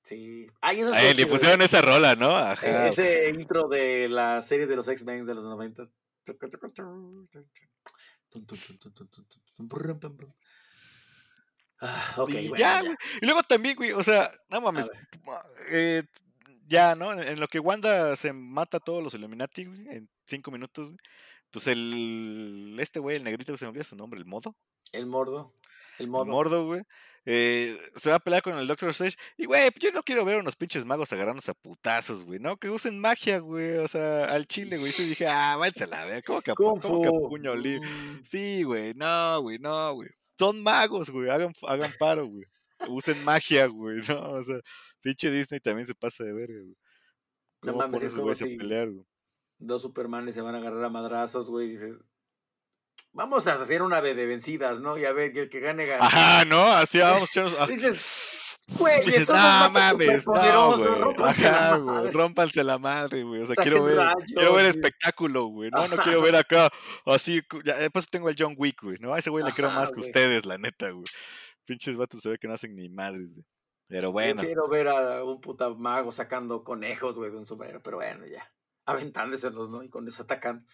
Sí. 0.02 0.46
Ay, 0.60 0.82
le 1.14 1.26
pusieron 1.26 1.62
esa 1.62 1.80
rola, 1.80 2.16
¿no? 2.16 2.36
Ajá. 2.36 2.88
Ese 2.88 3.30
intro 3.30 3.68
de 3.68 4.08
la 4.08 4.42
serie 4.42 4.66
de 4.66 4.76
los 4.76 4.88
X-Men 4.88 5.24
de 5.24 5.34
los 5.34 5.44
90. 5.44 5.88
Ah, 11.80 12.14
okay, 12.18 12.46
y 12.46 12.56
ya. 12.56 12.82
Y 13.20 13.26
luego 13.26 13.42
también, 13.42 13.76
güey, 13.76 13.92
o 13.92 14.02
sea, 14.02 14.30
no 14.48 14.60
mames. 14.60 14.90
Eh, 15.70 16.04
ya, 16.66 16.94
¿no? 16.94 17.12
En 17.12 17.40
lo 17.40 17.48
que 17.48 17.58
Wanda 17.58 18.14
se 18.14 18.32
mata 18.32 18.76
a 18.76 18.80
todos 18.80 19.02
los 19.02 19.14
Illuminati, 19.14 19.64
güey, 19.64 19.88
en 19.88 20.08
cinco 20.24 20.50
minutos, 20.50 20.88
güey. 20.88 20.98
Pues 21.50 21.66
el. 21.66 22.76
Este 22.78 23.00
güey, 23.00 23.16
el 23.16 23.24
negrito, 23.24 23.56
se 23.56 23.64
me 23.64 23.70
olvida 23.70 23.84
su 23.84 23.96
nombre, 23.96 24.18
el 24.18 24.26
modo. 24.26 24.56
El 24.92 25.06
mordo. 25.06 25.52
El 25.98 26.08
mordo. 26.08 26.24
El 26.24 26.30
mordo, 26.30 26.66
güey. 26.66 26.82
Eh, 27.24 27.78
se 27.94 28.10
va 28.10 28.16
a 28.16 28.20
pelear 28.20 28.42
con 28.42 28.58
el 28.58 28.66
Doctor 28.66 28.90
Strange. 28.90 29.16
Y, 29.36 29.46
güey, 29.46 29.70
yo 29.78 29.92
no 29.92 30.02
quiero 30.02 30.24
ver 30.24 30.40
unos 30.40 30.56
pinches 30.56 30.84
magos 30.84 31.12
agarrándose 31.12 31.52
a 31.52 31.54
putazos, 31.54 32.24
güey, 32.24 32.40
¿no? 32.40 32.56
Que 32.56 32.68
usen 32.68 32.98
magia, 32.98 33.38
güey, 33.38 33.76
o 33.76 33.86
sea, 33.86 34.24
al 34.24 34.46
chile, 34.46 34.78
güey. 34.78 34.92
Y 34.98 35.02
dije, 35.04 35.26
ah, 35.26 35.56
váyanse 35.56 35.84
a 35.84 35.86
la 35.86 36.04
ver, 36.04 36.24
¿cómo 36.24 36.42
que, 36.42 36.52
¿cómo 36.54 36.80
que 36.80 37.10
puño 37.28 37.54
libre? 37.54 37.88
Mm. 37.88 38.24
Sí, 38.24 38.62
güey, 38.64 38.94
no, 38.94 39.40
güey, 39.40 39.58
no, 39.58 39.94
güey. 39.94 40.08
Son 40.38 40.62
magos, 40.62 41.10
güey, 41.10 41.30
hagan, 41.30 41.52
hagan 41.62 41.92
paro, 41.98 42.26
güey. 42.26 42.44
Usen 42.88 43.22
magia, 43.22 43.66
güey, 43.66 44.00
¿no? 44.08 44.32
O 44.32 44.42
sea, 44.42 44.58
pinche 45.00 45.30
Disney 45.30 45.60
también 45.60 45.86
se 45.86 45.94
pasa 45.94 46.24
de 46.24 46.32
verga, 46.32 46.60
güey. 46.60 46.76
¿Cómo 47.60 47.72
no 47.72 47.78
mames, 47.78 48.02
eso, 48.02 48.28
a 48.28 48.34
pelear, 48.34 48.90
güey? 48.90 49.06
Dos 49.58 49.82
Supermanes 49.82 50.34
se 50.34 50.40
van 50.40 50.56
a 50.56 50.58
agarrar 50.58 50.82
a 50.82 50.88
madrazos, 50.88 51.48
güey, 51.48 51.68
dices, 51.68 51.94
vamos 53.12 53.46
a 53.46 53.54
hacer 53.54 53.82
una 53.82 54.00
de 54.00 54.14
vencidas, 54.26 54.80
¿no? 54.80 54.98
Y 54.98 55.04
a 55.04 55.12
ver, 55.12 55.32
que 55.32 55.42
el 55.42 55.50
que 55.50 55.60
gane 55.60 55.86
gane. 55.86 56.04
Ajá, 56.04 56.44
¿no? 56.44 56.62
Así 56.72 56.98
vamos, 57.00 57.30
chavos. 57.30 57.56
Dices, 57.68 58.58
güey, 58.78 59.04
dices, 59.04 59.28
no 59.28 59.70
mames, 59.70 60.26
no, 60.26 60.76
güey. 60.76 61.28
Ajá, 61.28 61.76
güey, 61.76 62.10
rómpanse 62.10 62.64
la 62.64 62.78
madre, 62.78 63.22
güey. 63.22 63.42
O 63.42 63.46
sea, 63.46 63.56
quiero 63.56 63.82
ver, 63.84 63.98
quiero 64.26 64.54
ver 64.54 64.66
espectáculo, 64.66 65.46
güey. 65.46 65.70
No, 65.70 65.88
no 65.88 65.96
quiero 65.98 66.22
ver 66.22 66.36
acá 66.36 66.70
así. 67.06 67.40
Ya, 67.64 67.76
después 67.76 68.08
tengo 68.08 68.28
el 68.28 68.36
John 68.38 68.54
Wick, 68.56 68.82
güey. 68.82 68.96
No, 69.00 69.14
a 69.14 69.18
ese 69.18 69.30
güey 69.30 69.44
le 69.44 69.52
quiero 69.52 69.70
más 69.70 69.92
que 69.92 70.00
ustedes, 70.00 70.46
la 70.46 70.58
neta, 70.58 70.90
güey. 70.90 71.04
Pinches 71.64 71.96
vatos 71.96 72.20
se 72.20 72.30
ve 72.30 72.38
que 72.38 72.48
no 72.48 72.54
hacen 72.54 72.74
ni 72.74 72.88
madres, 72.88 73.36
güey. 73.36 73.46
Pero 73.88 74.10
bueno. 74.10 74.42
Yo 74.42 74.48
quiero 74.48 74.68
ver 74.68 74.88
a 74.88 75.22
un 75.22 75.40
puta 75.40 75.68
mago 75.68 76.12
sacando 76.12 76.64
conejos, 76.64 77.16
güey, 77.18 77.30
de 77.30 77.36
un 77.36 77.44
sombrero, 77.44 77.82
pero 77.82 77.98
bueno, 77.98 78.26
ya. 78.26 78.50
Aventándoselos, 78.86 79.68
¿no? 79.68 79.82
Y 79.82 79.90
con 79.90 80.08
eso 80.08 80.22
atacan. 80.22 80.66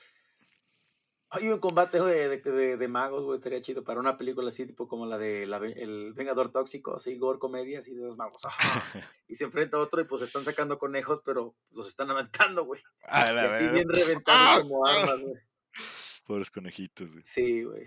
Hay 1.31 1.49
un 1.49 1.59
combate 1.59 2.01
de, 2.01 2.39
de, 2.39 2.77
de, 2.79 2.89
magos, 2.89 3.23
güey, 3.23 3.37
estaría 3.37 3.61
chido 3.61 3.85
para 3.85 4.01
una 4.01 4.17
película 4.17 4.49
así, 4.49 4.65
tipo 4.65 4.89
como 4.89 5.05
la 5.05 5.19
de 5.19 5.47
la, 5.47 5.59
El 5.59 6.15
Vengador 6.15 6.51
Tóxico, 6.51 6.97
así, 6.97 7.19
gore 7.19 7.39
comedia, 7.39 7.81
así 7.81 7.95
de 7.95 8.03
los 8.03 8.17
magos. 8.17 8.41
y 9.29 9.35
se 9.35 9.45
enfrenta 9.45 9.77
a 9.77 9.81
otro 9.81 10.01
y 10.01 10.05
pues 10.05 10.23
están 10.23 10.45
sacando 10.45 10.79
conejos, 10.79 11.21
pero 11.27 11.55
los 11.73 11.87
están 11.87 12.11
aventando, 12.11 12.65
güey. 12.65 12.83
A 13.09 13.31
la 13.33 13.43
y 13.43 13.47
así 13.47 13.75
bien 13.75 13.89
reventados 13.91 14.63
como 14.63 14.87
armas, 14.87 15.21
güey. 15.21 15.35
Pobres 16.27 16.51
conejitos, 16.51 17.13
güey. 17.13 17.25
Sí, 17.25 17.63
güey. 17.63 17.87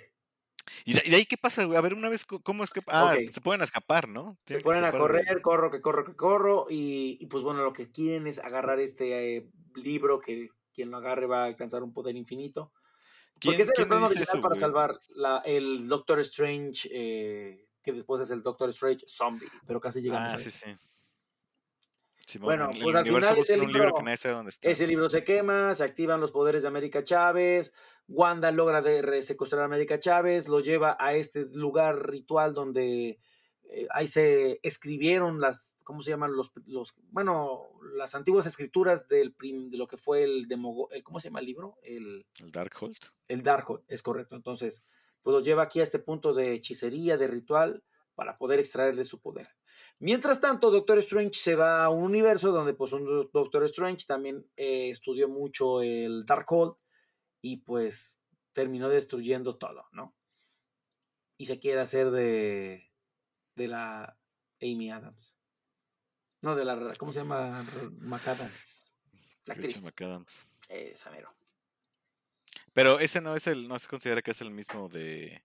¿Y 0.85 0.93
de, 0.93 1.15
ahí 1.15 1.25
qué 1.25 1.37
pasa, 1.37 1.65
güey? 1.65 1.77
A 1.79 1.81
ver, 1.81 1.95
una 1.95 2.09
vez, 2.09 2.25
¿cómo 2.25 2.63
es 2.63 2.69
que...? 2.69 2.81
Ah, 2.87 3.15
se 3.31 3.41
pueden 3.41 3.63
escapar, 3.63 4.07
¿no? 4.07 4.37
Se 4.45 4.59
pueden 4.59 4.83
a 4.83 4.91
correr, 4.91 5.41
corro, 5.41 5.71
que 5.71 5.81
corro, 5.81 6.05
que 6.05 6.15
corro, 6.15 6.67
y, 6.69 7.17
y, 7.19 7.25
pues 7.25 7.43
bueno, 7.43 7.63
lo 7.63 7.73
que 7.73 7.89
quieren 7.91 8.27
es 8.27 8.37
agarrar 8.37 8.79
este 8.79 9.37
eh, 9.37 9.49
libro 9.73 10.19
que 10.19 10.49
quien 10.73 10.91
lo 10.91 10.97
agarre 10.97 11.25
va 11.25 11.41
a 11.41 11.45
alcanzar 11.47 11.81
un 11.81 11.91
poder 11.91 12.15
infinito 12.15 12.71
porque 13.43 13.61
es 13.61 13.69
el 13.75 13.87
plan 13.87 14.03
original 14.03 14.41
para 14.41 14.59
salvar 14.59 14.99
la, 15.15 15.41
el 15.45 15.87
Doctor 15.87 16.19
Strange, 16.21 16.89
eh, 16.91 17.67
que 17.81 17.93
después 17.93 18.21
es 18.21 18.31
el 18.31 18.43
Doctor 18.43 18.69
Strange 18.69 19.05
Zombie, 19.07 19.47
pero 19.65 19.79
casi 19.79 20.01
llegamos 20.01 20.33
ah, 20.33 20.39
sí, 20.39 20.51
sí. 20.51 22.39
bueno, 22.39 22.69
pues 22.81 22.95
al 22.95 23.05
final 23.05 23.37
ese 23.37 23.57
libro, 23.57 23.93
ese 24.61 24.87
libro 24.87 25.09
se 25.09 25.23
quema, 25.23 25.73
se 25.73 25.83
activan 25.83 26.21
los 26.21 26.31
poderes 26.31 26.61
de 26.61 26.67
América 26.67 27.03
Chávez, 27.03 27.73
Wanda 28.07 28.51
logra 28.51 28.81
de 28.81 29.23
secuestrar 29.23 29.61
a 29.61 29.65
América 29.65 29.99
Chávez, 29.99 30.47
lo 30.47 30.59
lleva 30.59 30.97
a 30.99 31.13
este 31.15 31.45
lugar 31.51 32.09
ritual 32.09 32.53
donde 32.53 33.19
eh, 33.63 33.87
ahí 33.91 34.07
se 34.07 34.59
escribieron 34.63 35.39
las 35.39 35.70
¿cómo 35.83 36.01
se 36.01 36.11
llaman 36.11 36.35
los, 36.35 36.51
los 36.65 36.93
bueno, 37.09 37.69
las 37.95 38.15
antiguas 38.15 38.45
escrituras 38.45 39.07
del 39.07 39.35
de 39.39 39.77
lo 39.77 39.87
que 39.87 39.97
fue 39.97 40.23
el, 40.23 40.47
demo, 40.47 40.89
el, 40.91 41.03
¿cómo 41.03 41.19
se 41.19 41.29
llama 41.29 41.39
el 41.39 41.45
libro? 41.45 41.77
El, 41.83 42.25
el 42.39 42.51
Darkhold. 42.51 42.97
El 43.27 43.43
Darkhold, 43.43 43.83
es 43.87 44.01
correcto. 44.01 44.35
Entonces, 44.35 44.83
pues 45.21 45.33
lo 45.33 45.41
lleva 45.41 45.63
aquí 45.63 45.79
a 45.79 45.83
este 45.83 45.99
punto 45.99 46.33
de 46.33 46.53
hechicería, 46.53 47.17
de 47.17 47.27
ritual, 47.27 47.83
para 48.15 48.37
poder 48.37 48.59
extraerle 48.59 49.03
su 49.03 49.19
poder. 49.19 49.49
Mientras 49.99 50.41
tanto, 50.41 50.71
Doctor 50.71 50.97
Strange 50.99 51.35
se 51.35 51.55
va 51.55 51.83
a 51.83 51.89
un 51.89 52.03
universo 52.03 52.51
donde 52.51 52.73
pues 52.73 52.91
un 52.91 53.29
Doctor 53.31 53.63
Strange 53.65 54.05
también 54.07 54.47
eh, 54.55 54.89
estudió 54.89 55.29
mucho 55.29 55.81
el 55.81 56.25
Darkhold 56.25 56.75
y 57.41 57.57
pues 57.57 58.19
terminó 58.53 58.89
destruyendo 58.89 59.57
todo, 59.57 59.85
¿no? 59.91 60.15
Y 61.37 61.45
se 61.45 61.59
quiere 61.59 61.81
hacer 61.81 62.11
de, 62.11 62.91
de 63.55 63.67
la 63.67 64.17
Amy 64.61 64.91
Adams. 64.91 65.35
No, 66.41 66.55
de 66.55 66.65
la. 66.65 66.93
¿Cómo 66.97 67.13
se 67.13 67.19
llama? 67.19 67.63
McAdams. 67.99 68.93
La 69.45 69.53
actriz. 69.53 69.83
McAdams. 69.83 70.47
Esa 70.69 71.11
mero. 71.11 71.33
Pero 72.73 72.99
ese 72.99 73.21
no 73.21 73.35
es 73.35 73.47
el. 73.47 73.67
No 73.67 73.77
se 73.77 73.87
considera 73.87 74.21
que 74.21 74.31
es 74.31 74.41
el 74.41 74.51
mismo 74.51 74.89
de. 74.89 75.43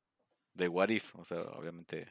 De 0.55 0.69
What 0.69 0.89
If. 0.89 1.15
O 1.17 1.25
sea, 1.25 1.43
obviamente. 1.43 2.11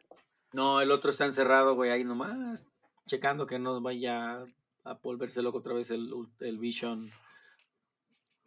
No, 0.54 0.82
el 0.82 0.92
otro 0.92 1.10
está 1.10 1.26
encerrado, 1.26 1.76
güey, 1.76 1.92
ahí 1.92 2.04
nomás. 2.04 2.64
Checando 3.08 3.46
que 3.46 3.60
no 3.60 3.82
vaya 3.82 4.46
a 4.84 4.94
volverse 5.02 5.42
loco 5.42 5.58
otra 5.58 5.74
vez 5.74 5.92
el, 5.92 6.12
el 6.40 6.58
Vision 6.60 7.10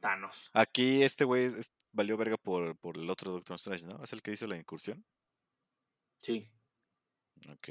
Thanos. 0.00 0.50
Aquí 0.52 1.02
este 1.02 1.24
güey 1.24 1.48
valió 1.92 2.16
verga 2.16 2.36
por, 2.36 2.76
por 2.76 2.96
el 2.96 3.10
otro 3.10 3.32
Doctor 3.32 3.56
Strange, 3.56 3.84
¿no? 3.84 4.02
¿Es 4.02 4.12
el 4.12 4.22
que 4.22 4.32
hizo 4.32 4.46
la 4.46 4.56
incursión? 4.56 5.04
Sí. 6.20 6.48
Ok. 7.50 7.68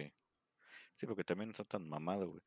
Sí, 0.94 1.06
porque 1.06 1.24
también 1.24 1.52
está 1.52 1.64
tan 1.64 1.88
mamado, 1.88 2.30
güey. 2.30 2.42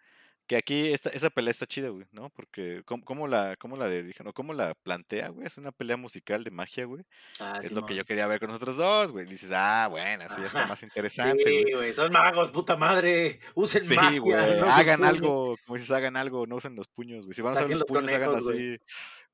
Que 0.50 0.56
aquí 0.56 0.92
esta, 0.92 1.10
esa 1.10 1.30
pelea 1.30 1.52
está 1.52 1.64
chida, 1.64 1.90
güey, 1.90 2.06
¿no? 2.10 2.28
Porque 2.30 2.82
cómo, 2.84 3.28
la, 3.28 3.54
cómo 3.54 3.76
la 3.76 3.88
dirigen 3.88 4.26
o 4.26 4.32
cómo 4.32 4.52
la 4.52 4.74
plantea, 4.74 5.28
güey. 5.28 5.46
Es 5.46 5.58
una 5.58 5.70
pelea 5.70 5.96
musical 5.96 6.42
de 6.42 6.50
magia, 6.50 6.86
güey. 6.86 7.04
Ah, 7.38 7.60
es 7.62 7.70
lo 7.70 7.86
que 7.86 7.94
yo 7.94 8.04
quería 8.04 8.26
ver 8.26 8.40
con 8.40 8.48
nosotros 8.48 8.76
dos, 8.76 9.12
güey. 9.12 9.26
Dices, 9.26 9.52
ah, 9.54 9.86
bueno, 9.88 10.24
así 10.24 10.40
ya 10.40 10.48
está 10.48 10.66
más 10.66 10.82
interesante, 10.82 11.44
sí, 11.44 11.72
güey. 11.72 11.94
Son 11.94 12.10
magos, 12.10 12.50
puta 12.50 12.74
madre. 12.74 13.38
Usen 13.54 13.84
sí, 13.84 13.94
magia. 13.94 14.18
güey. 14.18 14.34
hagan 14.34 15.04
algo, 15.04 15.56
como 15.64 15.76
dices, 15.76 15.92
hagan 15.92 16.16
algo, 16.16 16.44
no 16.48 16.56
usen 16.56 16.74
los 16.74 16.88
puños, 16.88 17.26
güey. 17.26 17.34
Si 17.34 17.42
van 17.42 17.52
a 17.52 17.54
usar 17.54 17.70
los, 17.70 17.84
puños, 17.84 18.10
hagan 18.10 18.34
así. 18.34 18.76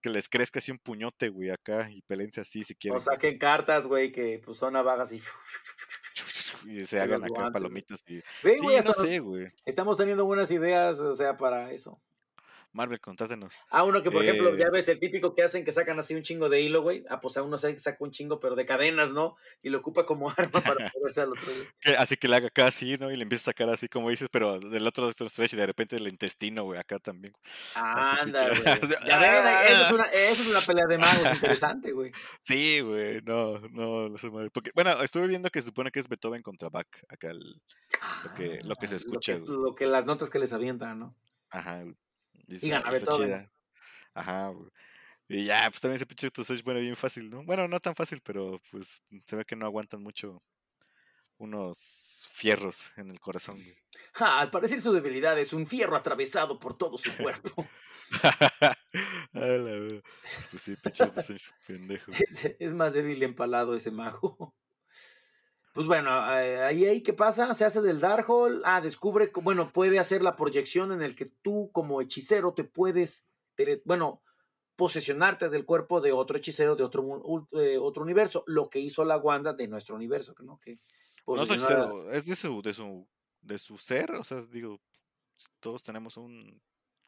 Que 0.02 0.10
les 0.10 0.28
crezca 0.28 0.58
así 0.58 0.70
un 0.70 0.78
puñote, 0.78 1.30
güey, 1.30 1.48
acá 1.48 1.88
y 1.90 2.02
pelense 2.02 2.42
así 2.42 2.62
si 2.62 2.74
quieren. 2.74 2.98
O 2.98 3.00
saquen 3.00 3.38
cartas, 3.38 3.86
güey, 3.86 4.12
que 4.12 4.42
pues 4.44 4.58
son 4.58 4.74
navagas 4.74 5.12
y 5.12 5.22
y 6.66 6.84
se 6.84 7.00
hagan 7.00 7.24
acá 7.24 7.50
palomitas 7.50 8.02
y... 8.06 8.20
sí, 8.20 8.60
no 8.84 8.92
sé, 8.92 9.18
güey. 9.20 9.52
Estamos 9.64 9.96
teniendo 9.96 10.24
buenas 10.24 10.50
ideas, 10.50 11.00
o 11.00 11.14
sea, 11.14 11.36
para 11.36 11.72
eso. 11.72 12.00
Marvel, 12.76 13.00
contátenos. 13.00 13.62
Ah, 13.70 13.82
uno 13.84 14.02
que, 14.02 14.10
por 14.10 14.22
ejemplo, 14.22 14.54
Eh, 14.54 14.58
ya 14.60 14.70
ves 14.70 14.86
el 14.88 15.00
típico 15.00 15.34
que 15.34 15.42
hacen 15.42 15.64
que 15.64 15.72
sacan 15.72 15.98
así 15.98 16.14
un 16.14 16.22
chingo 16.22 16.48
de 16.48 16.60
hilo, 16.60 16.82
güey. 16.82 17.04
Ah, 17.08 17.20
pues 17.20 17.36
a 17.36 17.42
uno 17.42 17.58
saca 17.58 17.96
un 18.00 18.10
chingo, 18.12 18.38
pero 18.38 18.54
de 18.54 18.66
cadenas, 18.66 19.10
¿no? 19.12 19.36
Y 19.62 19.70
lo 19.70 19.78
ocupa 19.78 20.06
como 20.06 20.28
arma 20.36 20.60
para 20.60 20.90
poderse 20.94 21.22
al 21.22 21.30
otro, 21.30 21.42
güey. 21.46 21.96
así 21.96 22.16
que 22.16 22.28
le 22.28 22.36
haga 22.36 22.46
acá 22.48 22.66
así, 22.66 22.96
¿no? 22.98 23.10
Y 23.10 23.16
le 23.16 23.22
empieza 23.22 23.50
a 23.50 23.52
sacar 23.52 23.68
así 23.70 23.88
como 23.88 24.10
dices, 24.10 24.28
pero 24.30 24.60
del 24.60 24.86
otro 24.86 25.06
Doctor 25.06 25.26
Strange 25.28 25.56
y 25.56 25.58
de 25.58 25.66
repente 25.66 25.96
el 25.96 26.06
intestino, 26.06 26.64
güey, 26.64 26.78
acá 26.78 26.98
también. 26.98 27.32
Así, 27.74 28.20
Anda, 28.20 28.40
güey. 28.48 28.62
Ya 29.06 29.18
ven, 29.18 29.30
eso 29.30 29.82
es, 29.82 29.90
¡ah! 29.90 29.94
una, 29.94 30.04
eso 30.04 30.42
es 30.42 30.48
una 30.48 30.60
pelea 30.60 30.86
de 30.86 30.98
magos 30.98 31.34
interesante, 31.34 31.92
güey. 31.92 32.12
Sí, 32.42 32.80
güey, 32.80 33.20
no, 33.24 33.58
no, 33.70 34.08
no 34.10 34.18
sé, 34.18 34.30
madre. 34.30 34.50
Porque, 34.50 34.70
bueno, 34.74 34.92
estuve 35.02 35.26
viendo 35.26 35.48
que 35.50 35.60
se 35.62 35.66
supone 35.66 35.90
que 35.90 36.00
es 36.00 36.08
Beethoven 36.08 36.42
contra 36.42 36.68
Bach, 36.68 36.86
acá 37.08 37.30
el, 37.30 37.40
Lo 38.24 38.34
que- 38.34 38.58
lo 38.64 38.74
que 38.76 38.86
se 38.86 38.94
Ah, 38.94 38.98
escucha, 38.98 39.32
Lo 39.38 39.44
que, 39.44 39.50
lo 39.52 39.74
que 39.74 39.86
las 39.86 40.04
notas 40.04 40.28
que 40.30 40.38
les 40.38 40.52
avientan, 40.52 40.98
¿no? 40.98 41.14
ajá, 41.50 41.84
y 42.46 42.66
Y 42.66 42.70
gana 42.70 42.90
Beethoven. 42.90 43.50
Ajá. 44.14 44.52
Y 45.28 45.44
ya, 45.44 45.68
pues 45.70 45.80
también 45.80 45.96
ese 45.96 46.06
pinche 46.06 46.28
Strange 46.28 46.62
muere 46.64 46.80
bien 46.80 46.96
fácil, 46.96 47.28
¿no? 47.28 47.44
Bueno, 47.44 47.66
no 47.66 47.80
tan 47.80 47.94
fácil, 47.94 48.20
pero 48.22 48.60
pues 48.70 49.02
se 49.24 49.36
ve 49.36 49.44
que 49.44 49.56
no 49.56 49.66
aguantan 49.66 50.02
mucho 50.02 50.42
unos 51.38 52.28
fierros 52.32 52.92
en 52.96 53.10
el 53.10 53.20
corazón. 53.20 53.56
Ja, 54.14 54.38
al 54.38 54.50
parecer 54.50 54.80
su 54.80 54.92
debilidad 54.92 55.38
es 55.38 55.52
un 55.52 55.66
fierro 55.66 55.96
atravesado 55.96 56.58
por 56.58 56.76
todo 56.78 56.98
su 56.98 57.14
cuerpo. 57.16 57.66
Pues 59.32 60.62
sí, 60.62 60.76
pinche 60.76 61.04
pendejo. 61.66 62.12
es, 62.12 62.40
es 62.58 62.72
más 62.72 62.92
débil 62.92 63.22
empalado 63.22 63.74
ese 63.74 63.90
mago. 63.90 64.54
Pues 65.76 65.86
bueno, 65.86 66.10
eh, 66.40 66.62
ahí, 66.62 66.86
ahí, 66.86 67.02
¿qué 67.02 67.12
pasa? 67.12 67.52
Se 67.52 67.66
hace 67.66 67.82
del 67.82 68.00
Darkhold. 68.00 68.62
Ah, 68.64 68.80
descubre, 68.80 69.30
bueno, 69.42 69.70
puede 69.74 69.98
hacer 69.98 70.22
la 70.22 70.34
proyección 70.34 70.90
en 70.90 71.02
el 71.02 71.14
que 71.14 71.26
tú 71.26 71.68
como 71.70 72.00
hechicero 72.00 72.54
te 72.54 72.64
puedes, 72.64 73.26
bueno, 73.84 74.22
posesionarte 74.76 75.50
del 75.50 75.66
cuerpo 75.66 76.00
de 76.00 76.12
otro 76.12 76.38
hechicero 76.38 76.76
de 76.76 76.82
otro, 76.82 77.46
eh, 77.52 77.76
otro 77.76 78.02
universo. 78.02 78.42
Lo 78.46 78.70
que 78.70 78.80
hizo 78.80 79.04
la 79.04 79.18
Wanda 79.18 79.52
de 79.52 79.68
nuestro 79.68 79.96
universo, 79.96 80.34
¿no? 80.40 80.58
Que 80.60 80.78
No 81.26 81.44
seguro, 81.44 82.10
es 82.10 82.24
de 82.24 82.36
su, 82.36 82.62
de 82.62 82.72
su, 82.72 83.06
de 83.42 83.58
su 83.58 83.76
ser, 83.76 84.12
o 84.12 84.24
sea, 84.24 84.46
digo, 84.46 84.80
todos 85.60 85.84
tenemos 85.84 86.16
un, 86.16 86.58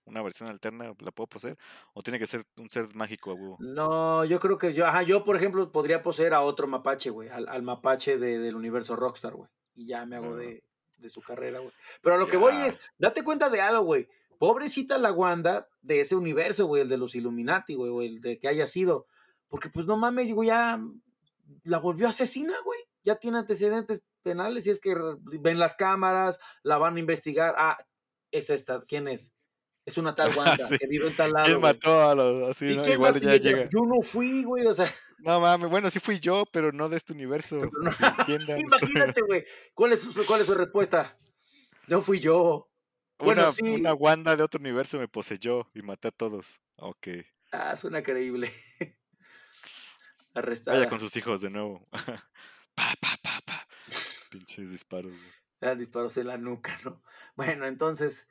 una 0.09 0.22
versión 0.22 0.48
alterna, 0.48 0.92
¿la 0.98 1.11
puedo 1.12 1.26
poseer? 1.26 1.56
¿O 1.94 2.02
tiene 2.02 2.18
que 2.18 2.26
ser 2.26 2.42
un 2.56 2.68
ser 2.70 2.94
mágico 2.94 3.30
a 3.30 3.34
huevo? 3.34 3.56
No, 3.61 4.24
yo 4.24 4.40
creo 4.40 4.59
que 4.59 4.72
yo, 4.74 4.86
ajá, 4.86 5.02
yo 5.02 5.24
por 5.24 5.36
ejemplo 5.36 5.70
podría 5.70 6.02
poseer 6.02 6.34
a 6.34 6.40
otro 6.40 6.66
mapache, 6.66 7.11
güey, 7.11 7.28
al, 7.28 7.48
al 7.48 7.62
mapache 7.62 8.18
de- 8.18 8.38
del 8.38 8.56
universo 8.56 8.96
Rockstar, 8.96 9.34
güey. 9.34 9.48
Y 9.74 9.86
ya 9.86 10.04
me 10.06 10.16
hago 10.16 10.34
Ah. 10.34 10.36
de, 10.36 10.64
de 10.96 11.09
su 11.11 11.20
carrera, 11.22 11.61
güey. 11.61 11.72
Pero 12.02 12.16
a 12.16 12.18
lo 12.18 12.26
que 12.26 12.36
voy 12.36 12.54
es, 12.66 12.80
date 12.98 13.22
cuenta 13.22 13.48
de 13.50 13.61
algo, 13.61 13.82
güey. 13.84 14.09
Pobrecita 14.38 14.98
la 14.98 15.12
Wanda 15.12 15.68
de 15.82 16.00
ese 16.00 16.14
universo, 16.16 16.66
güey, 16.66 16.82
el 16.82 16.88
de 16.88 16.96
los 16.96 17.14
Illuminati, 17.14 17.74
güey, 17.74 17.90
o 17.90 18.02
el 18.02 18.20
de 18.20 18.38
que 18.38 18.48
haya 18.48 18.66
sido. 18.66 19.06
Porque 19.48 19.68
pues 19.68 19.86
no 19.86 19.96
mames, 19.96 20.32
güey, 20.32 20.48
ya 20.48 20.80
la 21.64 21.78
volvió 21.78 22.09
asesina, 22.09 22.54
güey. 22.64 22.78
Ya 23.04 23.16
tiene 23.16 23.38
antecedentes 23.38 24.02
penales 24.22 24.66
y 24.66 24.70
es 24.70 24.80
que 24.80 24.94
ven 25.40 25.59
las 25.59 25.76
cámaras, 25.76 26.38
la 26.62 26.78
van 26.78 26.96
a 26.96 27.00
investigar. 27.00 27.54
Ah, 27.59 27.78
es 28.30 28.50
esta, 28.50 28.82
¿quién 28.86 29.09
es? 29.09 29.32
Es 29.89 29.97
una 29.97 30.14
tal 30.14 30.30
Wanda 30.36 30.59
Sí. 30.68 30.76
que 30.78 30.86
vive 30.86 31.07
en 31.09 31.16
tal 31.16 31.32
lado. 31.32 31.47
¿Quién 31.47 31.61
güey. 31.61 31.72
mató 31.72 32.09
a 32.09 32.14
los 32.14 32.51
así, 32.51 32.66
¿Y 32.72 32.76
no? 32.76 32.86
Igual 32.86 33.14
mató? 33.14 33.24
ya 33.26 33.36
llega. 33.36 33.62
Yo 33.72 33.80
no 33.86 34.03
fui, 34.03 34.45
güey, 34.45 34.66
o 34.66 34.74
sea, 34.74 34.95
No 35.18 35.41
mames, 35.41 35.70
bueno, 35.70 35.89
sí 35.91 35.99
fui 35.99 36.20
yo, 36.20 36.45
pero 36.53 36.72
no 36.72 36.89
de 36.91 36.97
este 36.99 37.12
universo. 37.14 37.61
No- 38.28 38.59
imagínate, 38.59 39.22
güey. 39.22 39.45
¿Cuál 39.74 39.93
es, 39.95 40.01
su, 40.01 40.26
¿Cuál 40.26 40.43
es 40.43 40.47
su 40.47 40.55
respuesta? 40.55 41.16
No 41.86 42.03
fui 42.03 42.20
yo. 42.20 42.68
Bueno, 43.18 43.45
Una, 43.45 43.53
sí. 43.53 43.62
una 43.62 43.95
Wanda 43.95 44.36
de 44.36 44.43
otro 44.43 44.61
universo 44.61 44.99
me 44.99 45.09
poseyó 45.09 45.68
y 45.74 45.80
maté 45.82 46.09
a 46.09 46.11
todos. 46.12 46.61
Ok. 46.76 47.09
Ah, 47.51 47.74
suena 47.76 48.03
creíble. 48.03 48.53
Arrestada. 50.34 50.76
Vaya 50.78 50.89
con 50.91 51.01
sus 51.01 51.16
hijos 51.16 51.41
de 51.41 51.51
nuevo. 51.51 51.89
pa, 52.74 52.95
pa, 53.01 53.16
pa, 53.22 53.41
pa. 53.45 53.66
Pinches 54.30 54.70
disparos. 54.70 55.11
güey. 55.12 55.32
Ah, 55.61 55.74
disparos 55.74 56.16
en 56.18 56.28
la 56.28 56.36
nuca, 56.36 56.78
¿no? 56.84 57.03
Bueno, 57.34 57.66
entonces 57.66 58.28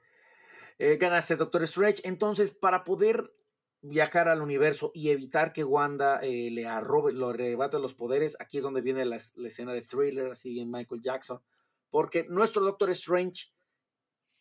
eh, 0.80 0.98
ganaste 0.98 1.36
Doctor 1.36 1.64
Strange. 1.64 2.02
Entonces, 2.04 2.52
para 2.52 2.84
poder 2.84 3.34
viajar 3.82 4.28
al 4.28 4.42
universo 4.42 4.92
y 4.94 5.10
evitar 5.10 5.54
que 5.54 5.64
Wanda 5.64 6.20
eh, 6.22 6.50
le 6.52 6.66
arrobe, 6.66 7.14
lo 7.14 7.30
arrebate 7.30 7.80
los 7.80 7.94
poderes, 7.94 8.36
aquí 8.40 8.58
es 8.58 8.64
donde 8.64 8.82
viene 8.82 9.06
la, 9.06 9.20
la 9.36 9.48
escena 9.48 9.74
de 9.74 9.82
thriller, 9.82 10.32
así 10.32 10.52
bien 10.52 10.72
Michael 10.72 11.02
Jackson, 11.02 11.42
porque 11.90 12.26
nuestro 12.28 12.64
Doctor 12.64 12.90
Strange 12.92 13.52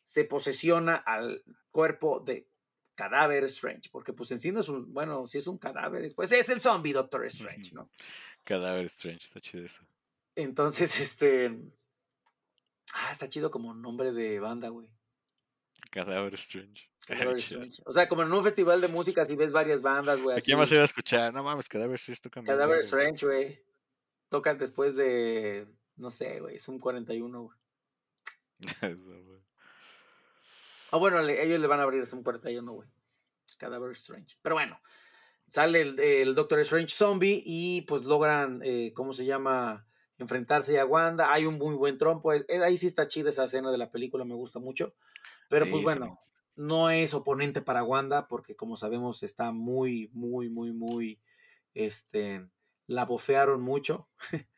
se 0.03 0.25
posesiona 0.25 0.97
al 0.97 1.43
cuerpo 1.71 2.21
de 2.21 2.49
cadáver 2.95 3.45
Strange, 3.45 3.91
porque 3.93 4.13
pues 4.13 4.31
en 4.33 4.41
sí 4.41 4.51
no 4.51 4.61
es 4.61 4.69
un, 4.69 4.93
bueno, 4.93 5.27
si 5.27 5.39
es 5.39 5.47
un 5.47 5.59
cadáver, 5.59 6.13
pues 6.15 6.33
es 6.33 6.49
el 6.49 6.61
zombie 6.61 6.93
Doctor 6.93 7.25
Strange, 7.27 7.73
¿no? 7.73 7.91
Cadáver 8.45 8.87
Strange, 8.87 9.25
está 9.25 9.41
chido 9.41 9.65
eso. 9.65 9.85
Entonces, 10.35 10.99
este... 11.01 11.59
Ah, 12.95 13.11
está 13.11 13.29
chido 13.29 13.51
como 13.51 13.75
nombre 13.75 14.13
de 14.13 14.39
banda, 14.39 14.69
güey. 14.69 14.89
Cadáver 15.91 16.35
Strange. 16.35 16.89
O 17.85 17.93
sea, 17.93 18.09
como 18.09 18.23
en 18.23 18.33
un 18.33 18.43
festival 18.43 18.81
de 18.81 18.89
música, 18.89 19.25
si 19.25 19.37
ves 19.37 19.53
varias 19.53 19.81
bandas, 19.83 20.21
güey. 20.21 20.37
¿A 20.37 20.41
quién 20.41 20.59
más 20.59 20.71
iba 20.73 20.83
a 20.83 20.87
escuchar? 20.87 21.33
No 21.33 21.43
mames, 21.43 21.69
Cadáver 21.69 21.95
Strange 21.97 22.21
toca 22.23 22.41
bien 22.41 22.47
Cadáver. 22.53 22.81
Strange, 22.81 23.27
güey. 23.27 23.61
Tocan 24.29 24.59
después 24.59 24.97
de, 24.97 25.69
no 25.97 26.11
sé, 26.11 26.41
güey, 26.41 26.57
es 26.57 26.67
un 26.69 26.79
41, 26.81 27.43
güey. 27.43 27.59
Ah, 30.93 30.99
bueno, 30.99 31.21
le- 31.21 31.43
ellos 31.43 31.61
le 31.61 31.67
van 31.67 31.81
a 31.81 31.83
abrir 31.83 32.03
es 32.03 32.13
un 32.13 32.23
41, 32.23 32.73
güey. 32.73 32.89
Cadáver 33.59 33.93
Strange. 33.93 34.37
Pero 34.43 34.55
bueno, 34.55 34.79
sale 35.49 35.81
el, 35.81 35.99
el 35.99 36.35
Doctor 36.35 36.61
Strange 36.61 36.95
zombie 36.95 37.43
y 37.45 37.83
pues 37.83 38.03
logran, 38.05 38.61
eh, 38.63 38.93
¿cómo 38.95 39.13
se 39.13 39.25
llama? 39.25 39.87
Enfrentarse 40.19 40.79
a 40.79 40.87
Wanda. 40.87 41.33
Hay 41.33 41.45
un 41.47 41.59
muy 41.59 41.75
buen 41.75 41.99
trompo. 41.99 42.31
ahí 42.31 42.77
sí 42.79 42.87
está 42.87 43.09
chida 43.09 43.31
esa 43.31 43.45
escena 43.45 43.71
de 43.71 43.79
la 43.79 43.91
película, 43.91 44.25
me 44.25 44.35
gusta 44.35 44.59
mucho. 44.59 44.95
Pero 45.49 45.69
pues 45.71 45.83
bueno, 45.83 46.07
también. 46.07 46.19
no 46.57 46.91
es 46.91 47.15
oponente 47.15 47.63
para 47.63 47.85
Wanda 47.85 48.29
porque 48.29 48.57
como 48.57 48.77
sabemos 48.77 49.23
está 49.23 49.53
muy, 49.53 50.11
muy, 50.13 50.49
muy, 50.49 50.73
muy, 50.73 51.21
este, 51.75 52.47
la 52.87 53.05
bofearon 53.05 53.61
mucho. 53.63 54.09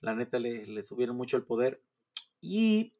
la 0.00 0.14
neta 0.14 0.38
le, 0.38 0.66
le 0.66 0.82
subieron 0.82 1.16
mucho 1.16 1.36
el 1.36 1.44
poder. 1.44 1.82
Y 2.40 2.94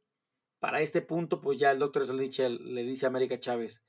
para 0.58 0.80
este 0.80 1.02
punto, 1.02 1.40
pues 1.40 1.58
ya 1.58 1.70
el 1.70 1.78
doctor 1.78 2.02
Strange 2.02 2.48
le 2.48 2.82
dice 2.84 3.06
a 3.06 3.08
América 3.08 3.38
Chávez, 3.38 3.84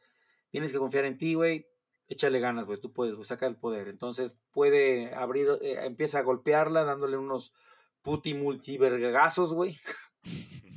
tienes 0.49 0.71
que 0.71 0.77
confiar 0.77 1.05
en 1.05 1.17
ti, 1.17 1.33
güey, 1.33 1.67
échale 2.07 2.39
ganas, 2.39 2.65
güey, 2.65 2.79
tú 2.79 2.93
puedes, 2.93 3.15
güey, 3.15 3.25
saca 3.25 3.47
el 3.47 3.57
poder. 3.57 3.87
Entonces 3.87 4.39
puede 4.51 5.13
abrir, 5.13 5.47
eh, 5.61 5.85
empieza 5.85 6.19
a 6.19 6.23
golpearla 6.23 6.83
dándole 6.83 7.17
unos 7.17 7.53
puti 8.01 8.33
multivergazos, 8.33 9.53
güey. 9.53 9.79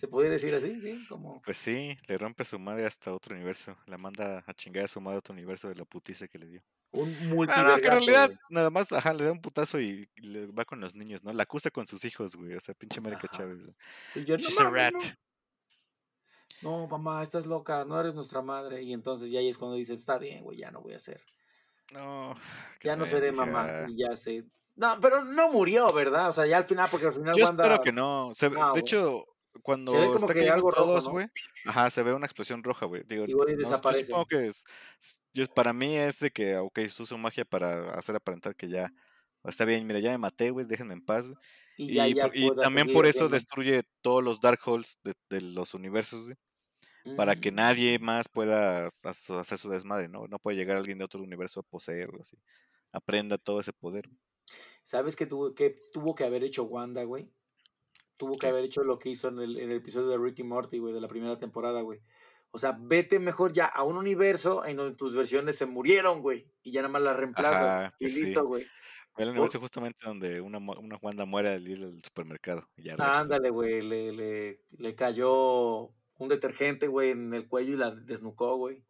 ¿Se 0.00 0.08
podría 0.08 0.30
decir 0.30 0.54
así? 0.54 0.80
Sí, 0.80 1.04
como... 1.06 1.42
Pues 1.42 1.58
sí, 1.58 1.94
le 2.08 2.16
rompe 2.16 2.42
su 2.42 2.58
madre 2.58 2.86
hasta 2.86 3.12
otro 3.12 3.34
universo. 3.34 3.76
La 3.84 3.98
manda 3.98 4.42
a 4.46 4.54
chingar 4.54 4.86
a 4.86 4.88
su 4.88 4.98
madre 4.98 5.16
a 5.16 5.18
otro 5.18 5.34
universo 5.34 5.68
de 5.68 5.74
la 5.74 5.84
putiza 5.84 6.26
que 6.26 6.38
le 6.38 6.46
dio. 6.46 6.62
Un 6.92 7.14
Ah, 7.14 7.18
no, 7.20 7.34
multivergazo. 7.34 7.80
que 7.82 7.86
en 7.86 7.92
realidad 7.92 8.30
nada 8.48 8.70
más, 8.70 8.90
ajá, 8.92 9.12
le 9.12 9.24
da 9.24 9.32
un 9.32 9.42
putazo 9.42 9.78
y, 9.78 10.08
y 10.16 10.20
le 10.22 10.46
va 10.46 10.64
con 10.64 10.80
los 10.80 10.94
niños, 10.94 11.22
¿no? 11.22 11.34
La 11.34 11.42
acusa 11.42 11.70
con 11.70 11.86
sus 11.86 12.02
hijos, 12.06 12.34
güey. 12.34 12.54
O 12.54 12.60
sea, 12.60 12.74
pinche 12.74 12.98
América. 12.98 13.28
Chávez. 13.28 13.58
yo, 14.14 14.36
no, 14.36 14.36
She's 14.38 14.58
a 14.58 14.70
rat. 14.70 14.94
no. 16.62 16.80
no, 16.80 16.86
mamá, 16.86 17.22
estás 17.22 17.44
loca, 17.44 17.84
no 17.84 18.00
eres 18.00 18.14
nuestra 18.14 18.40
madre. 18.40 18.82
Y 18.82 18.94
entonces 18.94 19.30
ya 19.30 19.40
ahí 19.40 19.50
es 19.50 19.58
cuando 19.58 19.76
dice, 19.76 19.92
está 19.92 20.16
bien, 20.16 20.42
güey, 20.44 20.56
ya 20.56 20.70
no 20.70 20.80
voy 20.80 20.94
a 20.94 20.96
hacer. 20.96 21.20
No, 21.92 22.34
Ya 22.82 22.96
no 22.96 23.04
seré 23.04 23.32
mamá. 23.32 23.68
Y 23.86 23.98
ya 23.98 24.16
sé. 24.16 24.46
No, 24.76 24.98
pero 24.98 25.22
no 25.26 25.52
murió, 25.52 25.92
¿verdad? 25.92 26.30
O 26.30 26.32
sea, 26.32 26.46
ya 26.46 26.56
al 26.56 26.64
final, 26.64 26.88
porque 26.90 27.06
al 27.08 27.12
final 27.12 27.34
Yo 27.36 27.44
Wanda... 27.44 27.64
espero 27.64 27.82
que 27.82 27.92
no. 27.92 28.30
No, 28.30 28.72
de 28.72 28.80
hecho, 28.80 29.26
cuando 29.62 29.92
como 29.92 30.14
está 30.14 30.34
que 30.34 30.48
algo 30.48 30.70
todos, 30.72 31.04
¿no? 31.06 31.10
güey, 31.12 31.26
ajá, 31.64 31.90
se 31.90 32.02
ve 32.02 32.12
una 32.14 32.26
explosión 32.26 32.62
roja, 32.62 32.86
güey. 32.86 33.02
Digo, 33.06 33.24
Igual 33.26 33.50
y 33.50 33.52
no, 33.52 33.58
yo 33.62 33.68
desaparece. 33.68 34.04
supongo 34.04 34.26
que 34.26 34.46
es, 34.46 34.64
yo- 35.34 35.46
para 35.46 35.72
mí 35.72 35.96
es 35.96 36.20
de 36.20 36.30
que, 36.30 36.56
ok, 36.56 36.78
uso 36.98 37.18
magia 37.18 37.44
para 37.44 37.94
hacer 37.94 38.16
aparentar 38.16 38.54
que 38.54 38.68
ya 38.68 38.92
está 39.44 39.64
bien, 39.64 39.86
mira, 39.86 40.00
ya 40.00 40.10
me 40.10 40.18
maté, 40.18 40.50
güey, 40.50 40.66
déjenme 40.66 40.94
en 40.94 41.00
paz, 41.00 41.28
güey. 41.28 41.38
Y, 41.76 41.94
ya, 41.94 42.06
también 42.60 42.92
por 42.92 43.06
eso 43.06 43.28
destruye 43.28 43.82
todos 44.02 44.22
los 44.22 44.40
Darkholds 44.40 44.98
de, 45.02 45.14
de 45.30 45.40
los 45.40 45.72
universos, 45.74 46.26
güey, 47.04 47.16
para 47.16 47.36
que 47.36 47.50
Mm. 47.50 47.54
nadie 47.54 47.98
más 47.98 48.28
pueda 48.28 48.86
hacer 48.86 49.58
su 49.58 49.70
desmadre, 49.70 50.08
¿no? 50.08 50.26
No 50.28 50.38
puede 50.38 50.58
llegar 50.58 50.76
alguien 50.76 50.98
de 50.98 51.04
otro 51.04 51.22
universo 51.22 51.60
a 51.60 51.62
poseerlo, 51.62 52.20
así. 52.20 52.36
Aprenda 52.92 53.38
todo 53.38 53.60
ese 53.60 53.72
poder. 53.72 54.10
¿Sabes 54.84 55.16
qué 55.16 55.26
tuvo, 55.26 55.54
qué 55.54 55.76
tuvo 55.92 56.14
que 56.14 56.24
haber 56.24 56.44
hecho 56.44 56.64
Wanda, 56.64 57.04
güey? 57.04 57.30
Tuvo 58.20 58.36
que 58.36 58.48
haber 58.48 58.64
hecho 58.64 58.84
lo 58.84 58.98
que 58.98 59.08
hizo 59.08 59.28
en 59.28 59.38
el, 59.38 59.56
en 59.56 59.70
el 59.70 59.78
episodio 59.78 60.08
de 60.08 60.18
Ricky 60.18 60.42
Morty, 60.42 60.76
güey, 60.76 60.92
de 60.92 61.00
la 61.00 61.08
primera 61.08 61.38
temporada, 61.38 61.80
güey. 61.80 62.00
O 62.50 62.58
sea, 62.58 62.76
vete 62.78 63.18
mejor 63.18 63.54
ya 63.54 63.64
a 63.64 63.82
un 63.82 63.96
universo 63.96 64.66
en 64.66 64.76
donde 64.76 64.94
tus 64.94 65.14
versiones 65.14 65.56
se 65.56 65.64
murieron, 65.64 66.20
güey. 66.20 66.46
Y 66.62 66.70
ya 66.70 66.82
nada 66.82 66.92
más 66.92 67.00
las 67.00 67.16
reemplazas. 67.16 67.94
Y 67.98 68.04
pues 68.04 68.14
sí. 68.14 68.24
listo, 68.26 68.44
güey. 68.44 68.66
El 69.16 69.30
universo 69.30 69.58
justamente 69.58 70.04
donde 70.04 70.38
una, 70.42 70.58
una 70.58 70.98
Wanda 71.00 71.24
muere 71.24 71.48
al 71.48 71.66
ir 71.66 71.82
al 71.82 72.02
supermercado. 72.04 72.68
Y 72.76 72.82
ya 72.82 72.96
resto. 72.96 73.10
Ándale, 73.10 73.48
güey. 73.48 73.80
Le, 73.80 74.12
le, 74.12 74.60
le 74.76 74.94
cayó 74.94 75.94
un 76.18 76.28
detergente, 76.28 76.88
güey, 76.88 77.12
en 77.12 77.32
el 77.32 77.48
cuello 77.48 77.72
y 77.72 77.78
la 77.78 77.90
desnucó, 77.90 78.54
güey. 78.58 78.84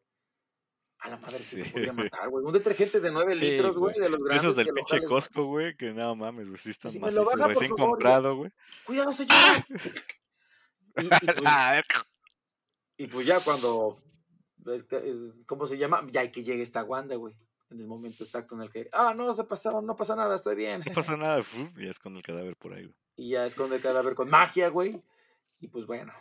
A 1.01 1.09
la 1.09 1.16
madre 1.16 1.38
sí. 1.38 1.62
se 1.62 1.70
podría 1.70 1.92
matar, 1.92 2.28
güey. 2.28 2.44
Un 2.44 2.53
detergente 2.53 3.01
de 3.01 3.11
9 3.11 3.34
litros, 3.34 3.76
güey, 3.76 3.98
de 3.98 4.11
los 4.11 4.20
grandes. 4.20 4.42
Esos 4.42 4.57
del 4.57 4.68
pinche 4.68 5.03
Costco, 5.03 5.44
güey, 5.44 5.74
que 5.74 5.92
no 5.92 6.14
mames, 6.14 6.48
güey, 6.48 6.61
sí 6.61 6.70
están 6.70 6.92
más 7.01 7.14
recién 7.14 7.70
comprado, 7.70 8.36
güey. 8.36 8.51
Cuidado, 8.84 9.12
señor. 9.12 9.36
y, 10.96 11.07
y, 11.07 11.09
pues, 11.09 11.84
y, 12.98 13.07
pues, 13.07 13.26
ya 13.26 13.40
cuando, 13.40 14.03
¿cómo 15.46 15.66
se 15.66 15.78
llama? 15.78 16.07
Ya 16.11 16.20
hay 16.20 16.30
que 16.30 16.44
llegue 16.44 16.62
esta 16.62 16.84
Wanda, 16.84 17.16
güey. 17.16 17.34
En 17.70 17.80
el 17.80 17.86
momento 17.86 18.24
exacto 18.24 18.57
en 18.57 18.62
el 18.62 18.70
que, 18.70 18.90
ah, 18.92 19.14
no, 19.14 19.32
se 19.32 19.44
pasado, 19.44 19.80
no 19.80 19.96
pasa 19.96 20.16
nada, 20.16 20.34
estoy 20.34 20.57
bien. 20.57 20.82
No 20.84 20.92
pasa 20.92 21.16
nada, 21.16 21.42
y 21.76 21.84
ya 21.84 21.90
esconde 21.90 22.18
el 22.18 22.24
cadáver 22.24 22.57
por 22.57 22.74
ahí, 22.74 22.84
güey. 22.84 22.96
Y 23.16 23.30
ya 23.30 23.46
esconde 23.46 23.76
el 23.76 23.82
cadáver 23.82 24.14
con 24.14 24.28
magia, 24.28 24.68
güey. 24.68 25.01
Y 25.61 25.68
pues 25.68 25.86
bueno, 25.86 26.12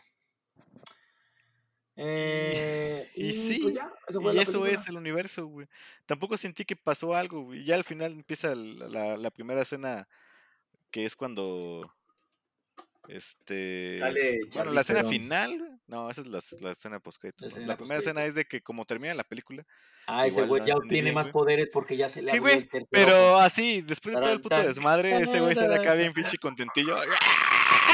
eh, 2.02 3.12
y, 3.16 3.34
sí, 3.34 3.76
pues 4.22 4.36
y 4.36 4.40
eso 4.40 4.66
es 4.66 4.88
el 4.88 4.96
universo, 4.96 5.48
güey. 5.48 5.68
Tampoco 6.06 6.38
sentí 6.38 6.64
que 6.64 6.78
pasó 6.78 7.14
algo, 7.14 7.42
güey. 7.44 7.66
Ya 7.66 7.76
al 7.76 7.84
final 7.84 8.14
empieza 8.14 8.56
la, 8.56 9.18
la, 9.18 9.32
primera 9.32 9.62
escena, 9.62 10.08
que 10.92 11.06
es 11.06 11.16
cuando. 11.16 11.94
Este. 13.10 13.98
Sale 14.00 14.40
bueno, 14.54 14.72
la 14.72 14.82
escena 14.82 15.04
final, 15.04 15.82
no, 15.88 16.10
esa 16.10 16.22
es 16.22 16.28
la, 16.28 16.40
la 16.62 16.72
escena 16.72 17.00
post 17.00 17.22
La, 17.58 17.76
primera 17.76 18.00
escena 18.00 18.24
es 18.24 18.36
de 18.36 18.46
que, 18.46 18.62
como 18.62 18.86
termina 18.86 19.14
la 19.14 19.24
película. 19.24 19.66
Ah, 20.08 20.26
ese 20.26 20.44
güey 20.44 20.64
ya 20.66 20.76
tiene 20.88 21.12
más 21.12 21.28
poderes 21.28 21.70
porque 21.70 21.98
ya 21.98 22.08
se 22.08 22.22
le 22.22 22.32
abrió 22.32 22.54
el 22.54 22.88
Pero 22.90 23.40
así, 23.40 23.82
después 23.82 24.16
de 24.16 24.22
todo 24.22 24.32
el 24.32 24.42
puto 24.42 24.62
desmadre, 24.62 25.18
ese 25.18 25.42
güey 25.42 25.56
sale 25.56 25.76
acá 25.76 25.96
bien 25.96 26.14
pinche 26.14 26.38
contentillo. 26.38 26.96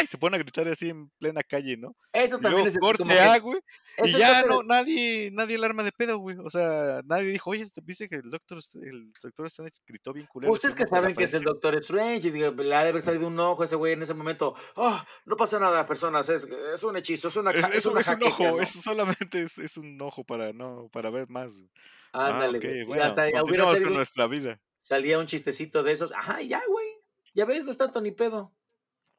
Y 0.03 0.07
se 0.07 0.17
pone 0.17 0.35
a 0.35 0.39
gritar 0.39 0.67
así 0.67 0.89
en 0.89 1.09
plena 1.17 1.41
calle, 1.41 1.77
¿no? 1.77 1.95
Eso 2.13 2.37
también 2.37 2.67
es 2.67 2.77
corte 2.77 3.03
A, 3.19 3.39
güey. 3.39 3.59
Y 4.03 4.11
ya 4.11 4.43
no, 4.43 4.61
nadie, 4.61 5.31
nadie 5.31 5.55
el 5.55 5.63
arma 5.63 5.83
de 5.83 5.91
pedo, 5.91 6.17
güey. 6.17 6.37
O 6.37 6.49
sea, 6.49 7.01
nadie 7.05 7.25
dijo, 7.27 7.49
oye, 7.49 7.65
viste 7.83 8.09
que 8.09 8.17
el 8.17 8.29
doctor, 8.29 8.59
el 8.83 9.11
doctor 9.21 9.45
Strange 9.47 9.77
gritó 9.87 10.13
bien 10.13 10.27
culero. 10.27 10.51
Ustedes 10.51 10.75
que 10.75 10.85
saben 10.85 11.15
que 11.15 11.23
es 11.23 11.33
el 11.33 11.43
doctor 11.43 11.75
Strange, 11.75 12.27
y 12.27 12.31
digo, 12.31 12.51
le 12.51 12.75
ha 12.75 12.83
de 12.83 12.89
haber 12.89 13.01
salido 13.01 13.27
un 13.27 13.39
ojo 13.39 13.63
ese 13.63 13.75
güey 13.75 13.93
en 13.93 14.01
ese 14.01 14.13
momento. 14.13 14.53
Oh, 14.75 15.01
no 15.25 15.35
pasa 15.37 15.59
nada, 15.59 15.85
personas, 15.85 16.27
es, 16.29 16.47
es 16.73 16.83
un 16.83 16.97
hechizo, 16.97 17.29
es 17.29 17.35
una 17.37 17.51
Es, 17.51 17.69
es, 17.69 17.85
una 17.85 18.01
es 18.01 18.07
un 18.09 18.23
ojo, 18.23 18.59
eso 18.59 18.81
solamente 18.81 19.43
es, 19.43 19.57
es, 19.57 19.77
un 19.77 19.97
ojo 20.01 20.23
para 20.23 20.51
no, 20.51 20.89
para 20.91 21.09
ver 21.09 21.29
más. 21.29 21.63
Ah, 22.11 22.27
Ándale, 22.27 22.57
ah, 22.57 22.59
okay. 22.59 22.83
bueno, 22.83 23.03
hasta 23.03 23.31
continuamos 23.31 23.81
con 23.81 23.93
nuestra 23.93 24.27
vida. 24.27 24.59
Salía 24.79 25.17
un 25.17 25.25
chistecito 25.25 25.81
de 25.83 25.93
esos. 25.93 26.11
Ajá, 26.11 26.41
ya, 26.41 26.61
güey. 26.67 26.85
Ya 27.33 27.45
ves, 27.45 27.65
no 27.65 27.71
está 27.71 27.85
tanto 27.85 28.01
ni 28.01 28.11
pedo. 28.11 28.53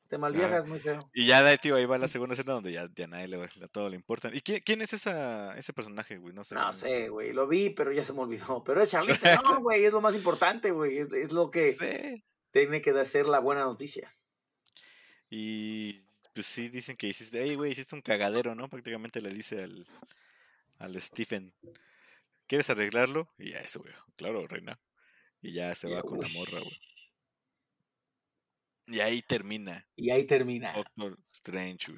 Te 0.08 0.18
malviajas 0.18 0.66
muy 0.66 0.78
feo. 0.78 1.00
Y 1.12 1.26
ya 1.26 1.42
de 1.42 1.58
tío, 1.58 1.76
ahí 1.76 1.86
va 1.86 1.98
la 1.98 2.08
segunda 2.08 2.34
escena 2.34 2.52
donde 2.52 2.72
ya, 2.72 2.88
ya 2.94 3.06
nadie 3.06 3.28
le, 3.28 3.42
a 3.42 3.68
todo 3.68 3.88
le 3.88 3.96
importa. 3.96 4.30
¿Y 4.32 4.40
quién, 4.40 4.60
quién 4.64 4.80
es 4.82 4.92
esa, 4.92 5.56
ese 5.56 5.72
personaje, 5.72 6.16
güey? 6.18 6.34
No 6.34 6.44
sé. 6.44 6.54
No 6.54 6.72
sé, 6.72 7.08
güey. 7.08 7.32
Lo 7.32 7.46
vi, 7.46 7.70
pero 7.70 7.92
ya 7.92 8.04
se 8.04 8.12
me 8.12 8.20
olvidó. 8.20 8.62
Pero 8.64 8.82
es 8.82 8.90
Charlize 8.90 9.36
no, 9.42 9.60
güey. 9.60 9.84
Es 9.84 9.92
lo 9.92 10.00
más 10.00 10.14
importante, 10.14 10.70
güey. 10.70 10.98
Es, 10.98 11.12
es, 11.12 11.32
lo 11.32 11.50
que 11.50 12.22
tiene 12.52 12.80
que 12.80 13.04
ser 13.04 13.26
la 13.26 13.40
buena 13.40 13.64
noticia. 13.64 14.14
Y 15.28 15.94
pues 16.32 16.46
sí, 16.46 16.68
dicen 16.68 16.96
que 16.96 17.08
hiciste, 17.08 17.42
hey, 17.42 17.54
güey, 17.54 17.72
hiciste 17.72 17.94
un 17.94 18.02
cagadero, 18.02 18.54
¿no? 18.54 18.68
Prácticamente 18.68 19.20
le 19.20 19.30
dice 19.30 19.62
al, 19.62 19.86
al 20.78 21.00
Stephen, 21.02 21.52
¿quieres 22.46 22.70
arreglarlo? 22.70 23.32
Y 23.38 23.50
ya 23.52 23.60
eso, 23.60 23.80
güey. 23.80 23.94
Claro, 24.16 24.46
reina. 24.46 24.78
Y 25.42 25.52
ya 25.52 25.74
se 25.74 25.88
va 25.88 26.02
con 26.02 26.20
la 26.20 26.28
morra, 26.28 26.60
güey. 26.60 26.78
Y 28.86 29.00
ahí 29.00 29.22
termina. 29.22 29.86
Y 29.96 30.10
ahí 30.10 30.24
termina. 30.26 30.72
Doctor 30.74 31.18
Strange, 31.26 31.92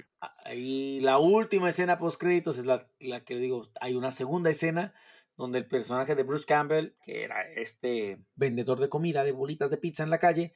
Y 0.54 1.00
la 1.00 1.18
última 1.18 1.68
escena 1.68 1.98
post 1.98 2.18
créditos 2.18 2.58
es 2.58 2.64
la, 2.64 2.90
la 2.98 3.24
que 3.24 3.36
digo, 3.36 3.70
hay 3.80 3.94
una 3.94 4.10
segunda 4.10 4.50
escena 4.50 4.94
donde 5.36 5.58
el 5.58 5.66
personaje 5.66 6.14
de 6.14 6.22
Bruce 6.22 6.46
Campbell, 6.46 6.94
que 7.04 7.22
era 7.24 7.42
este 7.52 8.18
vendedor 8.34 8.80
de 8.80 8.88
comida, 8.88 9.22
de 9.22 9.32
bolitas 9.32 9.70
de 9.70 9.76
pizza 9.76 10.02
en 10.02 10.10
la 10.10 10.18
calle, 10.18 10.54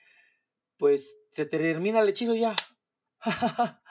pues 0.78 1.16
se 1.32 1.46
termina 1.46 2.00
el 2.00 2.08
hechizo 2.08 2.34
ya. 2.34 2.56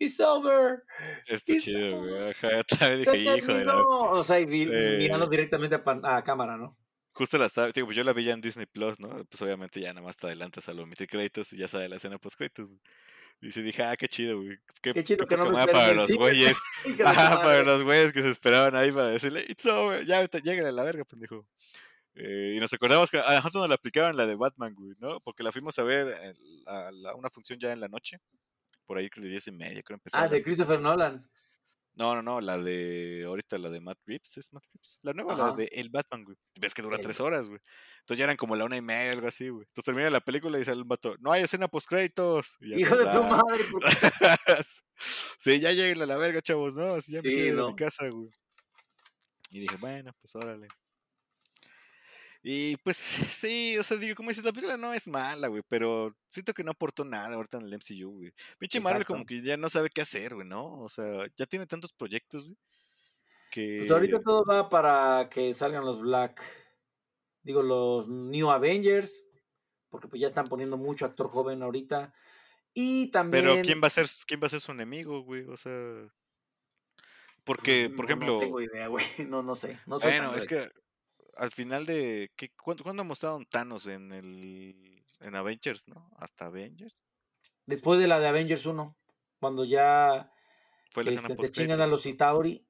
It's 0.00 0.18
over. 0.18 0.82
Está 1.26 1.56
chido, 1.58 1.98
güey. 1.98 2.32
dije, 2.98 3.36
hijo 3.36 3.54
de 3.54 3.64
la... 3.64 3.76
O 3.76 4.22
sea, 4.24 4.44
mirando 4.44 5.28
directamente 5.28 5.76
a, 5.76 6.16
a 6.16 6.24
cámara, 6.24 6.56
¿no? 6.56 6.79
Justo 7.20 7.36
la 7.36 7.44
estaba, 7.44 7.70
digo, 7.70 7.86
pues 7.86 7.98
yo 7.98 8.02
la 8.02 8.14
vi 8.14 8.24
ya 8.24 8.32
en 8.32 8.40
Disney 8.40 8.64
Plus, 8.64 8.98
¿no? 8.98 9.26
Pues 9.26 9.42
obviamente 9.42 9.78
ya 9.78 9.92
nada 9.92 10.06
más 10.06 10.16
te 10.16 10.26
adelantas 10.26 10.66
a 10.70 10.72
lo 10.72 10.84
omitir 10.84 11.06
créditos 11.06 11.52
y 11.52 11.58
ya 11.58 11.68
sale 11.68 11.86
la 11.86 11.96
escena 11.96 12.16
post 12.16 12.38
créditos. 12.38 12.72
Y 13.42 13.52
se 13.52 13.60
dije, 13.60 13.82
ah, 13.82 13.94
qué 13.94 14.08
chido, 14.08 14.38
güey. 14.38 14.58
Qué, 14.80 15.04
chido 15.04 15.26
que 15.26 15.36
no 15.36 15.50
me 15.50 15.66
para 15.66 15.92
los 15.92 16.10
güeyes. 16.14 16.56
Ajá, 17.04 17.42
para 17.42 17.62
los 17.62 17.82
güeyes 17.82 18.14
que 18.14 18.22
se 18.22 18.30
esperaban 18.30 18.74
ahí 18.74 18.90
para 18.90 19.08
decirle, 19.08 19.44
it's 19.48 19.66
over, 19.66 20.02
ya, 20.06 20.26
llega 20.40 20.66
a 20.66 20.72
la 20.72 20.82
verga, 20.82 21.04
pendejo. 21.04 21.46
Eh, 22.14 22.54
y 22.56 22.58
nos 22.58 22.72
acordamos 22.72 23.10
que 23.10 23.18
a 23.18 23.34
nosotros 23.34 23.64
nos 23.64 23.68
la 23.68 23.74
aplicaban 23.74 24.16
la 24.16 24.24
de 24.24 24.36
Batman, 24.36 24.74
güey, 24.74 24.94
¿no? 24.98 25.20
Porque 25.20 25.42
la 25.42 25.52
fuimos 25.52 25.78
a 25.78 25.82
ver 25.82 26.34
a, 26.68 26.90
una 27.16 27.28
función 27.28 27.58
ya 27.60 27.70
en 27.70 27.80
la 27.80 27.88
noche. 27.88 28.16
Por 28.86 28.96
ahí 28.96 29.10
que 29.10 29.20
le 29.20 29.28
diez 29.28 29.46
y 29.46 29.52
media, 29.52 29.82
creo 29.82 29.96
empezar. 29.96 30.24
Ah, 30.24 30.26
de 30.26 30.42
Christopher 30.42 30.80
Nolan. 30.80 31.28
No, 32.00 32.14
no, 32.14 32.22
no, 32.22 32.40
la 32.40 32.56
de 32.56 33.24
ahorita 33.26 33.58
la 33.58 33.68
de 33.68 33.78
Matt 33.78 33.98
Reeves, 34.06 34.38
¿es 34.38 34.54
Matt 34.54 34.64
Reeves? 34.72 35.00
La 35.02 35.12
nueva, 35.12 35.36
la 35.36 35.52
de 35.52 35.68
El 35.70 35.90
Batman, 35.90 36.24
güey. 36.24 36.34
Ves 36.58 36.72
que 36.72 36.80
dura 36.80 36.96
tres 36.96 37.20
horas, 37.20 37.46
güey. 37.46 37.60
Entonces 37.98 38.16
ya 38.16 38.24
eran 38.24 38.38
como 38.38 38.56
la 38.56 38.64
una 38.64 38.78
y 38.78 38.80
media, 38.80 39.12
algo 39.12 39.28
así, 39.28 39.50
güey. 39.50 39.66
Entonces 39.66 39.84
termina 39.84 40.08
la 40.08 40.22
película 40.22 40.58
y 40.58 40.64
sale 40.64 40.78
el 40.78 40.84
vato, 40.84 41.14
no 41.18 41.30
hay 41.30 41.42
escena 41.42 41.68
post 41.68 41.86
créditos. 41.86 42.56
Hijo 42.62 42.96
de 42.96 43.04
tu 43.04 43.22
madre. 43.22 43.64
sí, 45.38 45.60
ya 45.60 45.72
lleguen 45.72 46.00
a 46.00 46.06
la 46.06 46.16
verga, 46.16 46.40
chavos, 46.40 46.74
¿no? 46.74 46.94
Así 46.94 47.12
ya 47.12 47.20
me 47.20 47.28
quedo 47.28 47.68
en 47.68 47.74
mi 47.74 47.76
casa, 47.76 48.08
güey. 48.08 48.30
Y 49.50 49.60
dije, 49.60 49.76
bueno, 49.78 50.10
pues 50.22 50.34
órale. 50.36 50.68
Y 52.42 52.76
pues 52.78 52.96
sí, 53.44 53.76
o 53.78 53.82
sea, 53.82 53.96
digo, 53.98 54.14
como 54.14 54.30
dices, 54.30 54.44
la 54.44 54.52
película 54.52 54.76
no 54.76 54.94
es 54.94 55.06
mala, 55.08 55.48
güey, 55.48 55.62
pero 55.68 56.14
siento 56.28 56.54
que 56.54 56.64
no 56.64 56.70
aportó 56.70 57.04
nada 57.04 57.34
ahorita 57.34 57.58
en 57.58 57.66
el 57.66 57.74
MCU, 57.74 58.10
güey. 58.10 58.32
Pinche 58.58 58.80
Marvel 58.80 59.04
como 59.04 59.26
que 59.26 59.42
ya 59.42 59.56
no 59.56 59.68
sabe 59.68 59.90
qué 59.90 60.00
hacer, 60.00 60.34
güey, 60.34 60.46
¿no? 60.46 60.80
O 60.80 60.88
sea, 60.88 61.26
ya 61.36 61.46
tiene 61.46 61.66
tantos 61.66 61.92
proyectos, 61.92 62.44
güey. 62.44 62.56
Que... 63.50 63.78
Pues 63.80 63.90
ahorita 63.90 64.22
todo 64.22 64.44
va 64.44 64.70
para 64.70 65.28
que 65.28 65.52
salgan 65.52 65.84
los 65.84 66.00
Black, 66.00 66.40
digo, 67.42 67.62
los 67.62 68.08
New 68.08 68.50
Avengers, 68.50 69.24
porque 69.90 70.08
pues 70.08 70.20
ya 70.20 70.28
están 70.28 70.44
poniendo 70.44 70.76
mucho 70.76 71.04
actor 71.04 71.28
joven 71.28 71.62
ahorita. 71.62 72.14
Y 72.72 73.10
también... 73.10 73.44
Pero 73.44 73.62
¿quién 73.62 73.82
va 73.82 73.88
a 73.88 73.90
ser, 73.90 74.06
quién 74.26 74.40
va 74.40 74.46
a 74.46 74.50
ser 74.50 74.60
su 74.60 74.72
enemigo, 74.72 75.22
güey? 75.22 75.44
O 75.46 75.56
sea... 75.56 75.74
Porque, 77.44 77.90
por 77.94 78.04
ejemplo... 78.04 78.34
No 78.34 78.38
tengo 78.38 78.60
idea, 78.60 78.86
güey. 78.86 79.04
No, 79.28 79.42
no 79.42 79.56
sé. 79.56 79.78
No 79.86 79.98
bueno, 79.98 80.34
es 80.36 80.46
que 80.46 80.60
al 81.36 81.50
final 81.50 81.86
de. 81.86 82.30
¿qué, 82.36 82.50
cuándo, 82.50 82.82
¿Cuándo 82.82 83.04
mostraron 83.04 83.44
Thanos 83.44 83.86
en 83.86 84.12
el. 84.12 85.04
en 85.20 85.34
Avengers, 85.34 85.88
no? 85.88 86.10
¿Hasta 86.16 86.46
Avengers? 86.46 87.02
Después 87.66 88.00
de 88.00 88.08
la 88.08 88.18
de 88.18 88.28
Avengers 88.28 88.66
1. 88.66 88.96
Cuando 89.38 89.64
ya. 89.64 90.32
Fue 90.90 91.04
la 91.04 91.10
este, 91.12 91.36
te 91.36 91.50
chingan 91.50 91.80
a 91.80 91.86
los 91.86 92.02
Chitauri. 92.02 92.66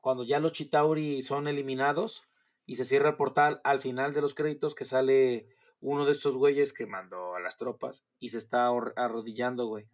Cuando 0.00 0.24
ya 0.24 0.40
los 0.40 0.52
Chitauri 0.52 1.22
son 1.22 1.48
eliminados. 1.48 2.24
Y 2.66 2.76
se 2.76 2.84
cierra 2.84 3.10
el 3.10 3.16
portal 3.16 3.60
al 3.64 3.80
final 3.80 4.14
de 4.14 4.20
los 4.20 4.34
créditos 4.34 4.74
que 4.74 4.84
sale 4.84 5.48
uno 5.80 6.04
de 6.04 6.12
estos 6.12 6.36
güeyes 6.36 6.72
que 6.72 6.86
mandó 6.86 7.34
a 7.34 7.40
las 7.40 7.56
tropas 7.56 8.04
y 8.20 8.28
se 8.28 8.38
está 8.38 8.68
arrodillando, 8.96 9.66
güey. 9.66 9.88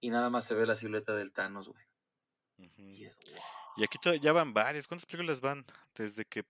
Y 0.00 0.10
nada 0.10 0.28
más 0.28 0.44
se 0.44 0.54
ve 0.54 0.66
la 0.66 0.74
silueta 0.74 1.14
del 1.14 1.32
Thanos, 1.32 1.68
güey. 1.68 1.84
Y 2.76 3.04
es 3.04 3.18
Y 3.76 3.84
aquí 3.84 3.98
ya 4.20 4.32
van 4.32 4.52
varias. 4.52 4.86
¿Cuántas 4.86 5.06
películas 5.06 5.40
van? 5.40 5.64
Desde 5.94 6.24
que 6.24 6.44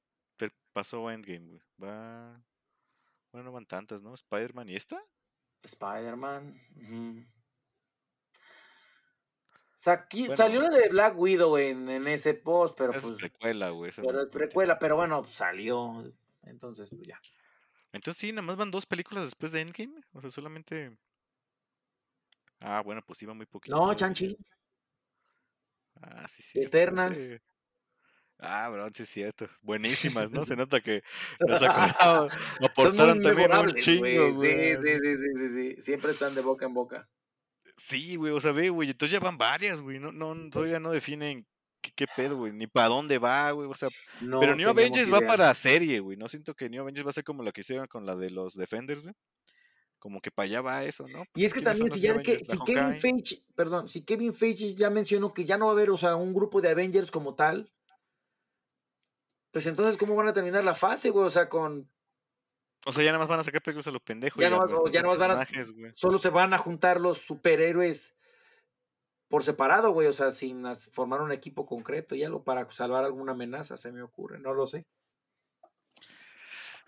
pasó 0.74 1.10
Endgame, 1.10 1.46
güey. 1.46 1.62
Va. 1.82 2.44
Bueno, 3.32 3.46
no 3.46 3.52
van 3.52 3.64
tantas, 3.64 4.02
¿no? 4.02 4.12
Spider-Man 4.12 4.68
y 4.68 4.76
esta. 4.76 5.02
Spider-Man. 5.62 6.60
Salió 9.76 10.68
de 10.68 10.88
Black 10.88 11.18
Widow 11.18 11.56
en, 11.56 11.88
en 11.88 12.06
ese 12.08 12.34
post, 12.34 12.76
pero 12.76 12.92
es 12.92 13.02
pues. 13.02 13.16
precuela, 13.16 13.70
güey. 13.70 13.92
Pero 13.96 14.22
es 14.22 14.28
precuela, 14.28 14.78
pero 14.78 14.96
bueno, 14.96 15.24
salió. 15.24 16.12
Entonces, 16.42 16.90
pues 16.90 17.02
ya. 17.02 17.20
Entonces 17.92 18.20
sí, 18.20 18.32
nada 18.32 18.42
más 18.42 18.56
van 18.56 18.70
dos 18.70 18.86
películas 18.86 19.24
después 19.24 19.52
de 19.52 19.60
Endgame. 19.60 20.00
O 20.12 20.20
sea, 20.20 20.30
solamente. 20.30 20.96
Ah, 22.60 22.82
bueno, 22.82 23.02
pues 23.06 23.22
iba 23.22 23.34
muy 23.34 23.46
poquito. 23.46 23.76
No, 23.76 23.94
Chanchi. 23.94 24.36
Ah, 26.00 26.26
sí, 26.28 26.42
sí. 26.42 26.60
Eternals. 26.60 27.40
Ah, 28.38 28.68
bro, 28.68 28.88
sí 28.92 29.02
es 29.04 29.08
cierto. 29.08 29.48
Buenísimas, 29.62 30.30
¿no? 30.30 30.44
Se 30.44 30.56
nota 30.56 30.80
que 30.80 31.02
nos 31.40 31.62
acordamos, 31.62 32.32
aportaron 32.62 33.22
también 33.22 33.52
un 33.52 33.74
chingo, 33.74 34.34
güey. 34.34 34.76
Sí, 34.76 34.82
sí, 34.82 35.16
sí, 35.16 35.26
sí, 35.36 35.48
sí. 35.48 35.82
Siempre 35.82 36.12
están 36.12 36.34
de 36.34 36.42
boca 36.42 36.66
en 36.66 36.74
boca. 36.74 37.08
Sí, 37.76 38.16
güey, 38.16 38.32
o 38.32 38.40
sea, 38.40 38.52
ve, 38.52 38.68
güey, 38.68 38.90
entonces 38.90 39.12
ya 39.12 39.24
van 39.24 39.36
varias, 39.36 39.80
güey. 39.80 39.98
No, 39.98 40.12
no, 40.12 40.34
todavía 40.50 40.78
no 40.78 40.92
definen 40.92 41.44
qué, 41.80 41.90
qué 41.94 42.06
pedo, 42.16 42.36
güey, 42.36 42.52
ni 42.52 42.66
para 42.66 42.88
dónde 42.88 43.18
va, 43.18 43.50
güey. 43.50 43.68
O 43.68 43.74
sea, 43.74 43.88
pero 44.20 44.54
New 44.54 44.68
Avengers 44.68 45.12
va 45.12 45.20
para 45.20 45.52
serie, 45.54 46.00
güey. 46.00 46.16
No 46.16 46.28
siento 46.28 46.54
que 46.54 46.68
New 46.68 46.82
Avengers 46.82 47.06
va 47.06 47.10
a 47.10 47.14
ser 47.14 47.24
como 47.24 47.42
la 47.42 47.52
que 47.52 47.62
hicieron 47.62 47.86
con 47.86 48.06
la 48.06 48.14
de 48.14 48.30
los 48.30 48.54
Defenders, 48.54 49.02
güey. 49.02 49.14
Como 49.98 50.20
que 50.20 50.30
para 50.30 50.44
allá 50.44 50.60
va 50.60 50.84
eso, 50.84 51.08
¿no? 51.08 51.24
Y 51.34 51.46
es 51.46 51.54
que 51.54 51.62
también 51.62 51.90
si, 51.90 52.00
ya 52.00 52.20
que, 52.20 52.38
si 52.38 52.58
Kevin 52.66 53.00
Feige, 53.00 53.42
perdón, 53.56 53.88
si 53.88 54.02
Kevin 54.02 54.34
Feige 54.34 54.74
ya 54.74 54.90
mencionó 54.90 55.32
que 55.32 55.46
ya 55.46 55.56
no 55.56 55.64
va 55.64 55.70
a 55.72 55.74
haber, 55.74 55.88
o 55.88 55.96
sea, 55.96 56.14
un 56.14 56.34
grupo 56.34 56.60
de 56.60 56.68
Avengers 56.68 57.10
como 57.10 57.34
tal, 57.34 57.72
Pues 59.54 59.66
entonces, 59.66 59.96
¿cómo 59.96 60.16
van 60.16 60.26
a 60.26 60.32
terminar 60.32 60.64
la 60.64 60.74
fase, 60.74 61.10
güey? 61.10 61.24
O 61.26 61.30
sea, 61.30 61.48
con. 61.48 61.88
O 62.86 62.92
sea, 62.92 63.04
ya 63.04 63.12
nada 63.12 63.20
más 63.20 63.28
van 63.28 63.38
a 63.38 63.44
sacar 63.44 63.62
películas 63.62 63.86
a 63.86 63.92
los 63.92 64.02
pendejos. 64.02 64.40
Ya 64.40 64.48
y 64.48 64.52
a 64.52 64.56
nomás- 64.56 64.70
los 64.72 64.90
ya 64.90 65.00
nomás 65.00 65.20
van 65.20 65.30
a- 65.30 65.46
güey. 65.76 65.92
Solo 65.94 66.18
se 66.18 66.28
van 66.28 66.52
a 66.52 66.58
juntar 66.58 67.00
los 67.00 67.18
superhéroes 67.18 68.16
por 69.28 69.44
separado, 69.44 69.92
güey. 69.92 70.08
O 70.08 70.12
sea, 70.12 70.32
sin 70.32 70.64
formar 70.92 71.20
un 71.22 71.30
equipo 71.30 71.66
concreto 71.66 72.16
y 72.16 72.24
algo 72.24 72.42
para 72.42 72.68
salvar 72.72 73.04
alguna 73.04 73.30
amenaza, 73.32 73.76
se 73.76 73.92
me 73.92 74.02
ocurre. 74.02 74.40
No 74.40 74.52
lo 74.54 74.66
sé. 74.66 74.84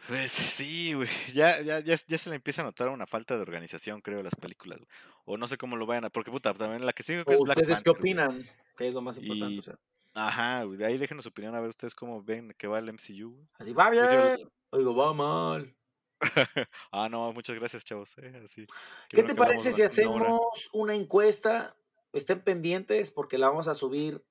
Pues 0.09 0.33
sí, 0.33 0.93
güey. 0.95 1.09
Ya, 1.35 1.61
ya, 1.63 1.79
ya, 1.81 1.95
ya 2.07 2.19
se 2.19 2.31
le 2.31 2.37
empieza 2.37 2.63
a 2.63 2.65
notar 2.65 2.89
una 2.89 3.07
falta 3.07 3.37
de 3.37 3.43
organización, 3.43 4.01
creo, 4.01 4.23
las 4.25 4.35
películas. 4.35 4.79
güey. 4.79 4.89
O 5.25 5.37
no 5.37 5.49
sé 5.49 5.57
cómo 5.57 5.77
lo 5.77 5.87
vayan 5.87 6.05
a. 6.05 6.11
Porque 6.11 6.31
puta, 6.33 6.53
también 6.53 6.85
la 6.85 6.93
que 6.93 7.05
sigue 7.05 7.25
que 7.25 7.35
es 7.35 7.41
¿O 7.41 7.45
Black 7.45 7.59
¿Ustedes 7.59 7.83
qué 7.83 7.91
güey. 7.91 8.01
opinan? 8.01 8.51
Que 8.77 8.89
es 8.89 8.93
lo 8.95 9.03
más 9.03 9.19
importante. 9.19 9.55
Y- 9.55 9.59
o 9.61 9.63
sea, 9.63 9.79
Ajá. 10.19 10.65
De 10.67 10.85
ahí 10.87 10.97
déjenos 10.97 11.25
su 11.25 11.29
opinión 11.29 11.55
a 11.55 11.61
ver 11.61 11.69
ustedes 11.69 11.95
cómo 11.95 12.23
ven 12.23 12.55
que 12.57 12.67
va 12.67 12.79
el 12.79 12.89
MCU. 12.93 13.47
así 13.59 13.73
va 13.75 13.93
Yo- 13.95 14.01
bien. 14.35 14.51
Oigo, 14.71 14.95
va 14.97 15.13
mal. 15.13 15.77
ah, 16.91 17.09
no, 17.11 17.33
muchas 17.33 17.55
gracias, 17.57 17.85
chavos. 17.85 18.17
eh, 18.19 18.41
así. 18.43 18.67
¿Qué 19.11 19.23
te 19.23 19.35
parece 19.35 19.73
si 19.75 19.83
hora. 19.83 19.89
hacemos 19.91 20.71
una 20.73 20.95
encuesta? 20.95 21.77
Estén 22.13 22.43
pendientes 22.43 23.11
porque 23.11 23.37
la 23.37 23.49
vamos 23.49 23.69
a 23.69 23.75
subir 23.75 24.25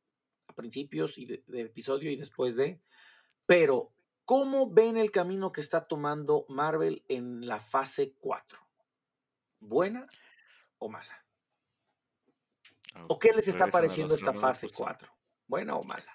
a 0.47 0.53
principios 0.53 1.17
y 1.19 1.25
de, 1.27 1.43
de 1.45 1.61
episodio 1.61 2.09
y 2.09 2.15
después 2.15 2.55
de. 2.55 2.81
Pero, 3.45 3.91
¿cómo 4.25 4.71
ven 4.71 4.97
el 4.97 5.11
camino 5.11 5.51
que 5.51 5.61
está 5.61 5.87
tomando 5.87 6.45
Marvel 6.49 7.03
en 7.07 7.45
la 7.47 7.59
fase 7.59 8.15
4? 8.19 8.59
¿Buena 9.59 10.07
o 10.79 10.89
mala? 10.89 11.23
¿O 13.07 13.19
qué 13.19 13.29
les 13.33 13.47
está 13.47 13.65
Regresan 13.65 13.69
a 13.69 13.71
pareciendo 13.71 14.15
esta 14.15 14.33
fase 14.33 14.65
Recursos. 14.67 14.85
4? 14.85 15.11
¿Buena 15.47 15.75
o 15.75 15.83
mala? 15.83 16.11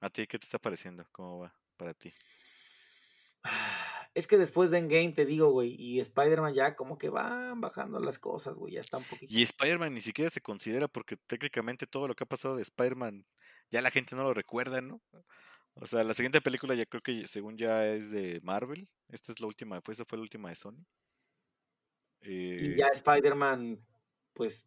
¿A 0.00 0.10
ti 0.10 0.26
qué 0.26 0.38
te 0.38 0.44
está 0.44 0.58
pareciendo? 0.58 1.06
¿Cómo 1.12 1.40
va 1.40 1.54
para 1.76 1.94
ti? 1.94 2.12
Es 4.14 4.26
que 4.26 4.36
después 4.36 4.70
de 4.70 4.78
Endgame 4.78 5.12
te 5.12 5.24
digo, 5.24 5.50
güey, 5.50 5.74
y 5.78 6.00
Spider-Man 6.00 6.54
ya 6.54 6.76
como 6.76 6.98
que 6.98 7.08
van 7.08 7.60
bajando 7.60 7.98
las 7.98 8.18
cosas, 8.18 8.54
güey, 8.54 8.74
ya 8.74 8.80
está 8.80 8.98
un 8.98 9.04
poquito. 9.04 9.32
Y 9.32 9.42
Spider-Man 9.42 9.94
ni 9.94 10.02
siquiera 10.02 10.30
se 10.30 10.42
considera 10.42 10.86
porque 10.86 11.16
técnicamente 11.16 11.86
todo 11.86 12.08
lo 12.08 12.14
que 12.14 12.24
ha 12.24 12.26
pasado 12.26 12.56
de 12.56 12.62
Spider-Man 12.62 13.24
ya 13.70 13.80
la 13.80 13.90
gente 13.90 14.14
no 14.14 14.24
lo 14.24 14.34
recuerda, 14.34 14.82
¿no? 14.82 15.00
O 15.74 15.86
sea, 15.86 16.04
la 16.04 16.12
siguiente 16.12 16.42
película 16.42 16.74
ya 16.74 16.84
creo 16.84 17.00
que 17.00 17.26
según 17.26 17.56
ya 17.56 17.86
es 17.86 18.10
de 18.10 18.40
Marvel. 18.42 18.86
Esta 19.08 19.32
es 19.32 19.40
la 19.40 19.46
última, 19.46 19.80
fue, 19.80 19.94
esa 19.94 20.04
fue 20.04 20.18
la 20.18 20.22
última 20.22 20.50
de 20.50 20.56
Sony. 20.56 20.84
Y 22.20 22.74
Eh, 22.74 22.76
ya 22.76 22.88
Spider-Man, 22.88 23.80
pues, 24.34 24.66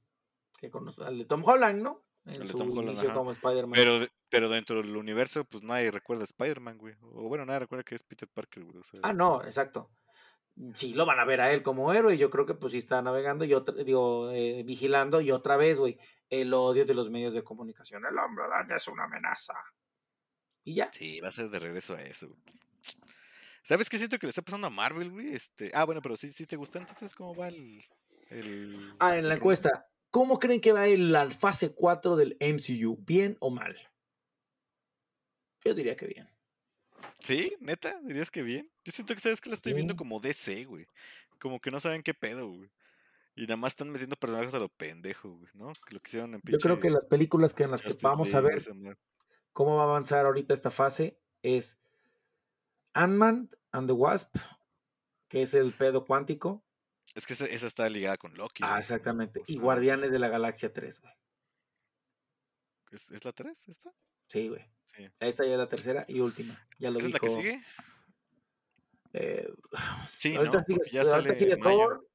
que 0.58 0.72
conoce, 0.72 1.04
al 1.04 1.20
de 1.20 1.26
Tom 1.26 1.44
Holland, 1.46 1.82
¿no? 1.82 2.05
En 2.26 2.42
El 2.42 2.48
su 2.50 2.58
Tom 2.58 2.72
Holland, 2.72 2.88
inicio 2.90 3.10
ajá. 3.10 3.18
como 3.18 3.32
Spider-Man. 3.32 3.74
pero, 3.76 4.08
pero 4.30 4.50
dentro 4.50 4.82
del 4.82 4.96
universo, 4.98 5.46
pues 5.46 5.64
nadie 5.64 5.92
recuerda 5.92 6.24
a 6.24 6.26
Spider-Man, 6.26 6.78
güey. 6.78 6.96
O 7.02 7.28
bueno, 7.28 7.46
nadie 7.46 7.60
recuerda 7.60 7.84
que 7.84 7.96
es 7.96 8.04
Peter 8.04 8.28
Parker, 8.28 8.64
güey. 8.64 8.78
o 8.78 8.84
sea, 8.84 9.00
Ah, 9.04 9.14
no, 9.14 9.44
exacto. 9.44 9.92
Sí, 10.74 10.94
lo 10.94 11.06
van 11.06 11.20
a 11.20 11.26
ver 11.26 11.42
a 11.42 11.52
él 11.52 11.62
como 11.62 11.94
héroe, 11.94 12.16
y 12.16 12.18
yo 12.18 12.30
creo 12.30 12.46
que 12.46 12.54
pues 12.56 12.72
sí 12.72 12.78
está 12.80 13.02
navegando 13.02 13.44
y 13.46 13.54
otra, 13.54 13.76
digo, 13.84 14.32
eh, 14.32 14.64
vigilando, 14.66 15.20
y 15.22 15.30
otra 15.32 15.58
vez, 15.58 15.80
güey, 15.80 16.00
el 16.30 16.54
odio 16.54 16.86
de 16.86 16.94
los 16.94 17.10
medios 17.10 17.34
de 17.34 17.44
comunicación. 17.44 18.06
El 18.06 18.18
hombre 18.18 18.46
araña 18.46 18.78
es 18.78 18.88
una 18.88 19.04
amenaza. 19.04 19.54
Y 20.64 20.76
ya. 20.76 20.90
Sí, 20.92 21.20
va 21.20 21.28
a 21.28 21.32
ser 21.32 21.50
de 21.50 21.60
regreso 21.60 21.94
a 21.94 22.02
eso. 22.02 22.30
güey. 22.30 22.42
¿Sabes 23.62 23.90
qué 23.90 23.98
siento 23.98 24.18
que 24.18 24.28
le 24.28 24.30
está 24.30 24.42
pasando 24.42 24.68
a 24.68 24.72
Marvel, 24.72 25.12
güey? 25.12 25.34
Este, 25.34 25.72
ah, 25.74 25.84
bueno, 25.86 26.02
pero 26.02 26.16
sí, 26.16 26.30
sí 26.32 26.46
te 26.46 26.56
gusta. 26.56 26.80
Entonces, 26.80 27.14
¿cómo 27.14 27.36
va 27.36 27.48
el. 27.50 27.84
el 28.30 28.94
Ah, 29.00 29.18
en 29.18 29.28
la 29.28 29.36
encuesta, 29.36 29.88
¿cómo 30.16 30.40
creen 30.40 30.62
que 30.62 30.72
va 30.72 30.88
en 30.88 31.12
la 31.12 31.30
fase 31.30 31.74
4 31.74 32.16
del 32.16 32.38
MCU? 32.40 32.96
¿Bien 33.06 33.36
o 33.42 33.50
mal? 33.50 33.76
Yo 35.66 35.74
diría 35.74 35.98
que 35.98 36.08
bien. 36.08 36.30
¿Sí? 37.20 37.54
¿Neta? 37.60 38.00
¿Dirías 38.02 38.32
que 38.32 38.42
bien? 38.42 38.72
Yo 38.86 38.94
siento 38.94 39.14
que 39.14 39.20
sabes 39.20 39.42
que 39.42 39.50
la 39.50 39.56
estoy 39.56 39.74
viendo 39.74 39.98
como 39.98 40.22
DC, 40.22 40.64
güey. 40.64 40.88
Como 41.38 41.60
que 41.60 41.70
no 41.70 41.82
saben 41.82 42.02
qué 42.02 42.14
pedo, 42.14 42.48
güey. 42.48 42.72
Y 43.36 43.42
nada 43.42 43.58
más 43.58 43.74
están 43.74 43.92
metiendo 43.92 44.16
personajes 44.16 44.54
a 44.54 44.60
lo 44.60 44.70
pendejo, 44.70 45.36
güey, 45.36 45.52
¿no? 45.54 45.74
Que 45.86 45.96
lo 45.96 46.00
que 46.00 46.08
hicieron 46.08 46.34
en 46.34 46.42
Yo 46.46 46.60
creo 46.60 46.80
que 46.80 46.90
las 46.90 47.06
películas 47.06 47.54
que 47.54 47.64
en 47.64 47.72
las 47.72 47.82
que 47.82 47.94
vamos 48.02 48.34
a 48.34 48.40
ver 48.40 48.62
cómo 49.52 49.76
va 49.76 49.82
a 49.82 49.88
avanzar 49.88 50.26
ahorita 50.26 50.54
esta 50.54 50.72
fase 50.72 51.20
es 51.44 51.78
Ant-Man 52.94 53.50
and 53.74 53.88
the 53.90 53.94
Wasp, 53.94 54.38
que 55.28 55.42
es 55.42 55.54
el 55.54 55.74
pedo 55.74 56.06
cuántico. 56.06 56.65
Es 57.14 57.26
que 57.26 57.34
esa, 57.34 57.46
esa 57.46 57.68
está 57.68 57.88
ligada 57.90 58.18
con 58.18 58.34
Loki. 58.36 58.64
Ah, 58.64 58.72
güey. 58.72 58.82
exactamente. 58.82 59.40
O 59.40 59.44
Y 59.48 59.54
sea, 59.54 59.62
Guardianes 59.62 60.12
de 60.12 60.20
la 60.20 60.28
Galaxia 60.28 60.74
3, 60.74 61.00
güey. 61.02 61.14
¿Es, 62.92 63.10
es 63.12 63.24
la 63.26 63.32
3 63.32 63.68
esta? 63.70 63.92
Sí, 64.28 64.50
güey. 64.50 64.66
Sí. 64.86 65.10
Esta 65.20 65.46
ya 65.46 65.52
es 65.54 65.58
la 65.58 65.70
tercera 65.70 66.06
y 66.08 66.20
última. 66.20 66.60
Ya 66.80 66.90
lo 66.90 67.00
¿Esa 67.00 67.08
es 67.08 67.14
la 67.14 67.20
que 67.20 67.28
dijo, 67.28 67.40
sigue? 67.40 67.64
eh, 69.14 69.54
Sí, 70.18 70.36
ahorita 70.36 70.58
¿no? 70.60 70.64
sigue, 70.66 70.82
ya 70.92 71.02
ahorita 71.02 71.22
sale 71.22 71.40
sigue. 71.40 71.58
Thor. 71.58 72.10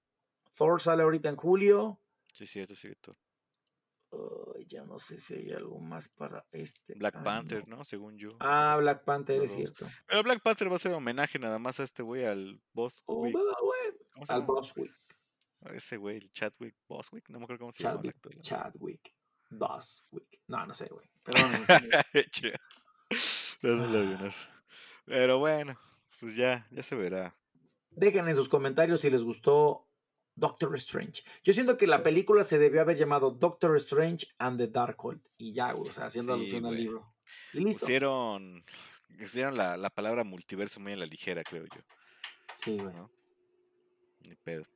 Thor 0.55 0.81
sale 0.83 1.03
ahorita 1.03 1.29
en 1.29 1.37
julio. 1.37 2.01
Sí, 2.33 2.47
sí, 2.47 2.61
esta 2.61 2.75
sigue 2.75 2.97
todo. 2.97 3.17
Ya 4.67 4.85
no 4.85 4.99
sé 4.99 5.19
si 5.19 5.35
hay 5.35 5.53
algo 5.53 5.79
más 5.81 6.09
para 6.09 6.45
este. 6.53 6.95
Black 6.95 7.17
año. 7.17 7.25
Panther, 7.25 7.69
¿no? 7.69 7.83
Según 7.85 8.19
yo. 8.19 8.37
Ah, 8.41 8.77
Black 8.79 9.05
Panther, 9.05 9.43
es 9.43 9.53
cierto. 9.53 9.87
Pero 10.07 10.23
Black 10.23 10.43
Panther 10.43 10.71
va 10.71 10.77
a 10.77 10.79
ser 10.79 10.93
homenaje 10.93 11.39
nada 11.39 11.59
más 11.59 11.81
a 11.81 11.85
este 11.85 12.03
güey, 12.03 12.25
al 12.25 12.61
Boss. 12.73 13.03
Oh. 13.07 13.27
¿Cómo 14.13 14.27
se 14.27 14.33
Al 14.33 14.41
llama? 14.41 14.53
Boswick. 14.55 14.93
A 15.63 15.73
Ese 15.75 15.97
güey, 15.97 16.17
el 16.19 16.31
Chadwick 16.33 16.77
Boswick. 16.89 17.29
No 17.31 17.39
me 17.39 17.45
acuerdo 17.45 17.61
cómo 17.61 17.73
se 17.73 17.83
llama 17.83 17.97
Chadwick. 17.97 18.17
neta. 18.27 18.41
Chadwick. 18.41 19.15
Boswick. 19.51 20.41
No, 20.47 20.67
no 20.67 20.75
sé, 20.75 20.87
güey. 20.87 21.11
Perdón. 21.23 21.51
Dándole 23.63 23.99
avionazo. 23.99 24.49
Pero 25.05 25.39
bueno, 25.39 25.79
pues 26.21 26.35
ya, 26.37 26.67
ya 26.71 26.83
se 26.83 26.97
verá. 26.97 27.37
Dejen 27.91 28.29
en 28.29 28.37
sus 28.37 28.49
comentarios 28.49 29.01
si 29.01 29.11
les 29.11 29.23
gustó 29.23 29.89
Doctor 30.35 30.75
Strange. 30.77 31.23
Yo 31.43 31.53
siento 31.53 31.77
que 31.77 31.87
la 31.87 32.03
película 32.03 32.45
se 32.45 32.59
debió 32.59 32.81
haber 32.81 32.97
llamado 32.97 33.31
Doctor 33.31 33.77
Strange 33.77 34.27
and 34.39 34.59
the 34.59 34.69
Darkhold. 34.69 35.21
Y 35.37 35.53
ya, 35.53 35.75
o 35.75 35.85
sea, 35.93 36.07
haciendo 36.07 36.35
Sí, 36.35 36.41
alusión 36.41 36.67
al 36.67 36.75
libro. 36.77 37.15
Listo. 37.53 37.81
Pusieron, 37.81 38.65
pusieron 39.19 39.57
la, 39.57 39.77
la 39.77 39.91
palabra 39.91 40.25
multiverso 40.25 40.81
muy 40.81 40.93
a 40.93 40.97
la 40.97 41.07
ligera, 41.07 41.43
creo 41.45 41.65
yo. 41.65 41.83
Sí, 42.63 42.77
güey. 42.79 42.95
¿no? 42.95 43.11
Ni 44.29 44.35
pedo. 44.37 44.67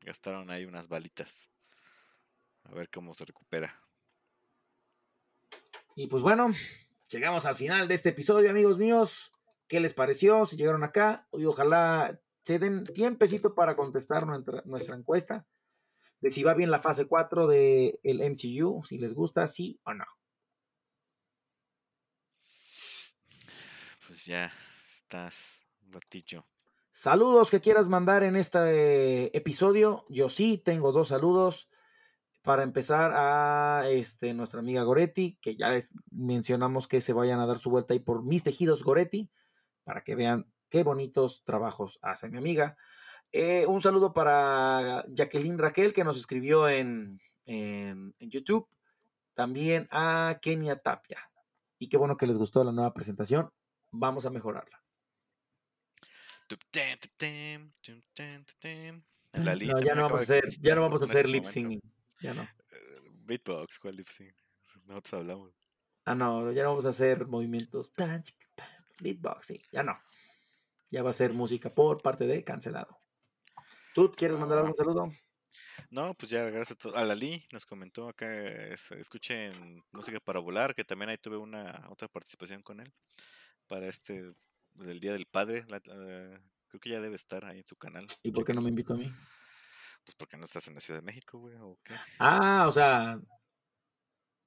Gastaron 0.00 0.50
ahí 0.50 0.64
unas 0.64 0.88
balitas. 0.88 1.50
A 2.64 2.72
ver 2.74 2.88
cómo 2.90 3.14
se 3.14 3.24
recupera. 3.24 3.80
Y 5.96 6.06
pues 6.08 6.22
bueno, 6.22 6.52
llegamos 7.08 7.46
al 7.46 7.54
final 7.54 7.88
de 7.88 7.94
este 7.94 8.08
episodio, 8.10 8.50
amigos 8.50 8.78
míos. 8.78 9.30
¿Qué 9.68 9.80
les 9.80 9.94
pareció? 9.94 10.44
Si 10.44 10.56
llegaron 10.56 10.84
acá, 10.84 11.26
y 11.32 11.44
ojalá 11.46 12.20
se 12.44 12.58
den 12.58 12.84
tiempecito 12.84 13.54
para 13.54 13.76
contestar 13.76 14.26
nuestra, 14.26 14.62
nuestra 14.66 14.96
encuesta 14.96 15.46
de 16.20 16.30
si 16.30 16.42
va 16.42 16.54
bien 16.54 16.70
la 16.70 16.80
fase 16.80 17.06
4 17.06 17.46
del 17.46 17.98
MCU, 18.04 18.82
si 18.84 18.98
les 18.98 19.12
gusta, 19.12 19.46
sí 19.46 19.78
o 19.84 19.92
no. 19.92 20.04
Pues 24.06 24.24
ya 24.26 24.50
estás 24.82 25.66
un 25.82 25.92
ratillo. 25.92 26.46
Saludos 26.92 27.50
que 27.50 27.60
quieras 27.60 27.88
mandar 27.88 28.22
en 28.22 28.36
este 28.36 29.36
episodio. 29.36 30.04
Yo 30.08 30.28
sí 30.28 30.58
tengo 30.64 30.92
dos 30.92 31.08
saludos. 31.08 31.68
Para 32.42 32.62
empezar 32.62 33.12
a 33.14 33.88
este, 33.88 34.34
nuestra 34.34 34.60
amiga 34.60 34.82
Goretti, 34.82 35.38
que 35.40 35.56
ya 35.56 35.70
les 35.70 35.90
mencionamos 36.10 36.86
que 36.86 37.00
se 37.00 37.14
vayan 37.14 37.40
a 37.40 37.46
dar 37.46 37.58
su 37.58 37.70
vuelta 37.70 37.94
ahí 37.94 38.00
por 38.00 38.22
mis 38.22 38.44
tejidos 38.44 38.84
Goretti, 38.84 39.30
para 39.82 40.04
que 40.04 40.14
vean 40.14 40.53
qué 40.74 40.82
bonitos 40.82 41.44
trabajos 41.44 42.00
hace 42.02 42.28
mi 42.28 42.36
amiga. 42.36 42.76
Eh, 43.30 43.64
un 43.64 43.80
saludo 43.80 44.12
para 44.12 45.04
Jacqueline 45.06 45.56
Raquel, 45.56 45.92
que 45.92 46.02
nos 46.02 46.16
escribió 46.16 46.68
en, 46.68 47.20
en, 47.46 48.12
en 48.18 48.30
YouTube. 48.30 48.66
También 49.34 49.86
a 49.92 50.40
Kenia 50.42 50.80
Tapia. 50.80 51.30
Y 51.78 51.88
qué 51.88 51.96
bueno 51.96 52.16
que 52.16 52.26
les 52.26 52.38
gustó 52.38 52.64
la 52.64 52.72
nueva 52.72 52.92
presentación. 52.92 53.52
Vamos 53.92 54.26
a 54.26 54.30
mejorarla. 54.30 54.82
No, 59.32 59.78
ya 59.78 59.94
no 59.94 60.02
vamos 60.02 60.18
a 60.18 60.22
hacer, 60.24 60.48
ya 60.60 60.74
no 60.74 60.80
vamos 60.80 61.02
a 61.02 61.04
hacer 61.04 61.18
este 61.18 61.28
lip 61.28 61.44
singing. 61.44 61.80
Ya 62.18 62.34
no. 62.34 62.42
Eh, 62.42 63.00
Beatbox, 63.22 63.78
¿cuál 63.78 63.94
lip 63.94 64.08
sync? 64.08 64.34
Nosotros 64.86 65.20
hablamos. 65.20 65.52
Ah, 66.04 66.16
no, 66.16 66.50
ya 66.50 66.64
no 66.64 66.70
vamos 66.70 66.86
a 66.86 66.88
hacer 66.88 67.28
movimientos. 67.28 67.92
Beatboxing. 68.98 69.60
Ya 69.70 69.84
no. 69.84 69.96
Ya 70.94 71.02
va 71.02 71.10
a 71.10 71.12
ser 71.12 71.32
música 71.32 71.74
por 71.74 72.00
parte 72.00 72.24
de 72.24 72.44
cancelado. 72.44 73.00
¿Tú 73.96 74.12
quieres 74.12 74.38
mandar 74.38 74.58
algún 74.58 74.76
saludo? 74.76 75.10
No, 75.90 76.14
pues 76.14 76.30
ya, 76.30 76.44
gracias 76.44 76.70
a, 76.70 76.74
to- 76.76 76.96
a 76.96 77.02
Lali, 77.04 77.44
nos 77.50 77.66
comentó 77.66 78.08
acá, 78.08 78.32
es- 78.32 78.92
escuchen 78.92 79.82
música 79.90 80.20
para 80.20 80.38
volar, 80.38 80.72
que 80.72 80.84
también 80.84 81.08
ahí 81.08 81.18
tuve 81.18 81.36
una 81.36 81.84
otra 81.90 82.06
participación 82.06 82.62
con 82.62 82.78
él 82.78 82.92
para 83.66 83.88
este 83.88 84.22
del 84.74 85.00
Día 85.00 85.14
del 85.14 85.26
Padre. 85.26 85.64
la- 85.66 85.80
creo 85.80 86.80
que 86.80 86.90
ya 86.90 87.00
debe 87.00 87.16
estar 87.16 87.44
ahí 87.44 87.58
en 87.58 87.66
su 87.66 87.74
canal. 87.74 88.06
¿Y 88.22 88.30
por 88.30 88.44
qué 88.44 88.52
no 88.54 88.60
me 88.62 88.68
invitó 88.68 88.94
a 88.94 88.96
mí? 88.96 89.12
Pues 90.04 90.14
porque 90.16 90.36
no 90.36 90.44
estás 90.44 90.68
en 90.68 90.76
la 90.76 90.80
Ciudad 90.80 91.00
de 91.00 91.06
México, 91.06 91.38
güey, 91.40 91.56
o 91.58 91.76
qué. 91.82 91.94
Ah, 92.20 92.66
o 92.68 92.72
sea, 92.72 93.18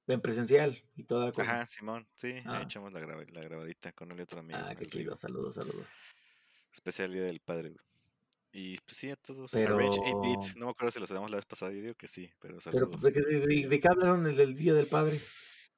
en 0.06 0.20
presencial 0.22 0.82
y 0.96 1.04
toda 1.04 1.26
la 1.26 1.30
cosa. 1.32 1.42
Ajá, 1.42 1.66
Simón, 1.66 2.08
sí, 2.14 2.28
ahí 2.28 2.42
Ah. 2.46 2.62
echamos 2.62 2.90
la, 2.94 3.00
graba- 3.00 3.22
la 3.32 3.42
grabadita 3.42 3.92
con 3.92 4.10
él 4.12 4.18
y 4.20 4.22
otro 4.22 4.40
amigo. 4.40 4.58
Ah, 4.62 4.74
qué 4.74 4.84
el 4.84 4.90
chido. 4.90 5.14
Saludos, 5.14 5.56
saludos. 5.56 5.90
Especial 6.72 7.12
Día 7.12 7.24
del 7.24 7.40
Padre, 7.40 7.70
güey. 7.70 7.80
Y 8.52 8.76
pues 8.78 8.96
sí, 8.96 9.10
a 9.10 9.16
todos. 9.16 9.54
A 9.54 9.60
Rage 9.66 9.88
8 10.00 10.20
Bit. 10.22 10.38
Pero, 10.40 10.58
No 10.60 10.66
me 10.66 10.70
acuerdo 10.72 10.92
si 10.92 11.00
los 11.00 11.08
damos 11.10 11.30
la 11.30 11.36
vez 11.36 11.46
pasada. 11.46 11.72
Yo 11.72 11.82
digo 11.82 11.94
que 11.94 12.06
sí, 12.06 12.30
pero 12.40 12.58
pero 12.64 12.88
pues, 12.90 13.00
saludos. 13.00 13.02
¿de 13.02 13.12
qué, 13.12 13.20
de, 13.20 13.40
de- 13.46 13.68
de 13.68 13.80
qué 13.80 13.88
hablaron 13.88 14.26
el 14.26 14.36
del 14.36 14.54
Día 14.54 14.74
del 14.74 14.86
Padre? 14.86 15.20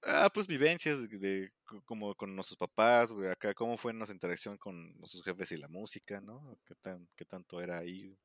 Ah, 0.04 0.30
pues 0.32 0.46
vivencias 0.46 1.08
de, 1.08 1.18
de 1.18 1.52
co- 1.64 1.82
como 1.84 2.14
con 2.14 2.34
nuestros 2.34 2.56
papás, 2.56 3.12
güey. 3.12 3.28
Acá, 3.28 3.52
cómo 3.54 3.76
fue 3.76 3.92
nuestra 3.92 4.14
interacción 4.14 4.56
con 4.56 4.96
nuestros 4.98 5.22
jefes 5.24 5.52
y 5.52 5.56
la 5.58 5.68
música, 5.68 6.20
¿no? 6.20 6.58
¿Qué, 6.64 6.74
tan, 6.76 7.06
qué 7.16 7.24
tanto 7.24 7.60
era 7.60 7.78
ahí? 7.78 8.16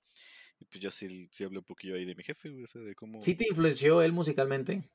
Y 0.59 0.65
pues 0.65 0.79
yo 0.79 0.89
sí, 0.91 1.27
sí 1.31 1.43
hablé 1.43 1.57
un 1.57 1.65
poquillo 1.65 1.95
ahí 1.95 2.05
de 2.05 2.15
mi 2.15 2.23
jefe, 2.23 2.49
güey. 2.49 2.63
O 2.63 2.67
sea, 2.67 2.81
de 2.81 2.95
cómo. 2.95 3.21
¿Sí 3.21 3.35
te 3.35 3.45
influenció 3.49 4.01
él 4.01 4.13
musicalmente? 4.13 4.89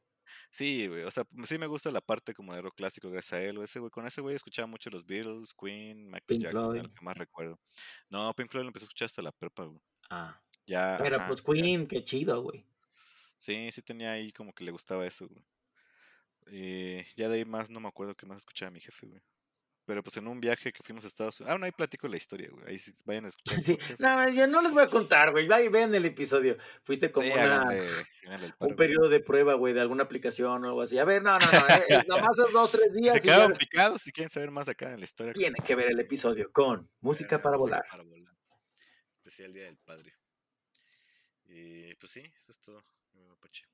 Sí, 0.51 0.87
güey. 0.89 1.05
O 1.05 1.11
sea, 1.11 1.24
sí 1.45 1.59
me 1.59 1.66
gusta 1.66 1.91
la 1.91 2.01
parte 2.01 2.35
como 2.35 2.55
de 2.55 2.62
rock 2.62 2.76
clásico 2.76 3.11
gracias 3.11 3.33
a 3.35 3.43
él. 3.43 3.57
güey. 3.57 3.64
Ese 3.64 3.81
güey, 3.81 3.91
con 3.91 4.07
ese 4.07 4.20
güey 4.20 4.35
escuchaba 4.35 4.66
mucho 4.66 4.91
los 4.91 5.07
Beatles, 5.07 5.53
Queen, 5.55 6.07
Michael 6.07 6.24
Pink 6.26 6.43
Jackson, 6.43 6.62
Floyd. 6.72 6.83
lo 6.83 6.95
que 6.95 7.05
más 7.05 7.16
recuerdo. 7.16 7.61
No, 8.09 8.35
Pink 8.35 8.51
Floyd 8.51 8.64
lo 8.64 8.68
empecé 8.68 8.85
a 8.85 8.87
escuchar 8.87 9.07
hasta 9.07 9.22
la 9.22 9.33
prepa, 9.33 9.64
güey. 9.64 9.81
Ah. 10.11 10.41
Ya, 10.66 10.99
Pero 11.01 11.16
ajá, 11.16 11.28
pues 11.28 11.41
ya. 11.41 11.53
Queen, 11.53 11.87
qué 11.87 12.05
chido, 12.05 12.43
güey. 12.43 12.64
Sí, 13.37 13.70
sí 13.72 13.83
tenía 13.83 14.12
ahí 14.12 14.33
como 14.33 14.53
que 14.53 14.64
le 14.64 14.70
gustaba 14.70 15.07
eso, 15.07 15.28
güey. 15.28 15.45
Eh, 16.53 17.07
ya 17.16 17.28
de 17.28 17.39
ahí 17.39 17.45
más 17.45 17.70
no 17.70 17.81
me 17.81 17.89
acuerdo 17.89 18.14
qué 18.14 18.26
más 18.26 18.39
escuchaba 18.39 18.70
mi 18.70 18.81
jefe, 18.81 19.07
güey. 19.07 19.20
Pero 19.91 20.05
pues 20.05 20.16
en 20.18 20.28
un 20.28 20.38
viaje 20.41 20.72
que 20.72 20.84
fuimos 20.84 21.03
a 21.05 21.09
Estados 21.09 21.41
Unidos. 21.41 21.53
Ah, 21.53 21.59
no, 21.59 21.64
ahí 21.66 21.72
platico 21.72 22.07
la 22.07 22.16
historia, 22.16 22.49
güey. 22.53 22.64
Ahí 22.68 22.78
sí, 22.78 22.93
vayan 23.07 23.24
a 23.24 23.28
escuchar 23.30 23.61
Sí, 23.61 23.76
no, 23.99 24.28
yo 24.30 24.47
no 24.47 24.62
les 24.62 24.72
voy 24.72 24.84
a 24.84 24.86
contar, 24.86 25.32
güey. 25.32 25.49
Vaya 25.49 25.64
y 25.64 25.68
vean 25.68 25.93
el 25.97 26.05
episodio. 26.05 26.57
Fuiste 26.84 27.11
como 27.11 27.26
Sí, 27.26 27.32
una, 27.32 27.43
háganle, 27.62 27.88
háganle 28.24 28.47
el 28.47 28.53
paro, 28.55 28.70
un 28.70 28.76
periodo 28.76 29.09
de 29.09 29.18
prueba, 29.18 29.55
güey, 29.55 29.74
de 29.74 29.80
alguna 29.80 30.05
aplicación 30.05 30.64
o 30.64 30.68
algo 30.68 30.82
así. 30.82 30.97
A 30.97 31.05
ver, 31.05 31.24
no, 31.24 31.32
no, 31.32 31.38
no. 31.41 31.74
eh, 31.74 31.84
eh, 31.88 32.03
nomás 32.07 32.38
esos 32.38 32.53
dos, 32.53 32.70
tres 32.70 32.93
días 32.95 33.14
se 33.14 33.18
ya 33.18 33.34
quedaron 33.34 33.57
picados, 33.59 34.03
si 34.03 34.12
quieren 34.12 34.30
saber 34.30 34.53
más 34.53 34.68
acá 34.68 34.93
en 34.93 35.01
la 35.01 35.05
historia, 35.07 35.32
tienen 35.32 35.61
que 35.66 35.74
ver 35.74 35.88
el 35.91 35.99
episodio 35.99 36.53
con 36.53 36.88
Música 37.01 37.30
vean 37.30 37.43
para 37.43 37.57
Música 37.57 37.78
Volar. 37.78 37.91
para 37.91 38.05
volar. 38.05 38.32
Especial 39.16 39.53
Día 39.53 39.64
del 39.64 39.78
Padre. 39.78 40.14
Y 41.47 41.97
pues 41.97 42.12
sí, 42.12 42.20
eso 42.38 42.53
es 42.53 42.61
todo. 42.61 42.80
mi 43.14 43.24
mapache. 43.24 43.64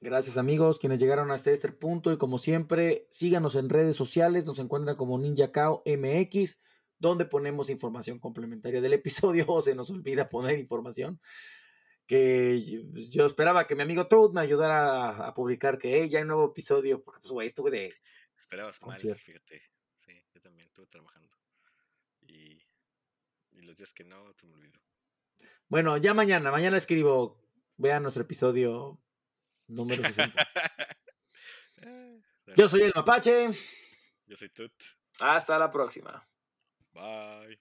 Gracias 0.00 0.38
amigos, 0.38 0.78
quienes 0.78 1.00
llegaron 1.00 1.30
hasta 1.32 1.50
este 1.50 1.72
punto 1.72 2.12
y 2.12 2.18
como 2.18 2.38
siempre, 2.38 3.08
síganos 3.10 3.56
en 3.56 3.68
redes 3.68 3.96
sociales, 3.96 4.44
nos 4.46 4.60
encuentran 4.60 4.96
como 4.96 5.18
Ninja 5.18 5.50
Cao 5.50 5.82
MX, 5.84 6.60
donde 7.00 7.24
ponemos 7.24 7.68
información 7.68 8.20
complementaria 8.20 8.80
del 8.80 8.92
episodio 8.92 9.44
o 9.48 9.60
se 9.60 9.74
nos 9.74 9.90
olvida 9.90 10.28
poner 10.28 10.58
información 10.58 11.20
que 12.06 12.64
yo, 12.64 12.80
yo 13.10 13.26
esperaba 13.26 13.66
que 13.66 13.74
mi 13.76 13.82
amigo 13.82 14.06
Truth 14.06 14.32
me 14.32 14.40
ayudara 14.40 15.10
a, 15.10 15.28
a 15.28 15.34
publicar 15.34 15.78
que 15.78 15.94
"Hey, 16.00 16.08
ya 16.08 16.18
hay 16.18 16.22
un 16.22 16.28
nuevo 16.28 16.46
episodio, 16.46 17.02
porque 17.02 17.20
pues 17.20 17.32
güey, 17.32 17.46
estuve 17.48 17.70
de 17.70 17.94
Esperabas 18.38 18.80
mal, 18.80 18.90
concierto. 18.92 19.20
fíjate. 19.20 19.62
Sí, 19.96 20.12
yo 20.32 20.40
también 20.40 20.68
estuve 20.68 20.86
trabajando. 20.86 21.36
Y, 22.22 22.62
y 23.50 23.60
los 23.62 23.76
días 23.76 23.92
que 23.92 24.04
no, 24.04 24.32
se 24.34 24.46
me 24.46 24.54
olvidó. 24.54 24.78
Bueno, 25.68 25.96
ya 25.96 26.14
mañana, 26.14 26.50
mañana 26.50 26.76
escribo, 26.76 27.42
vean 27.76 28.02
nuestro 28.02 28.22
episodio 28.22 29.00
número 29.68 30.02
60. 30.02 30.48
Yo 32.56 32.68
soy 32.68 32.82
el 32.82 32.92
mapache. 32.94 33.50
Yo 34.26 34.36
soy 34.36 34.48
Tut. 34.48 34.72
Hasta 35.20 35.58
la 35.58 35.70
próxima. 35.70 36.26
Bye. 36.92 37.60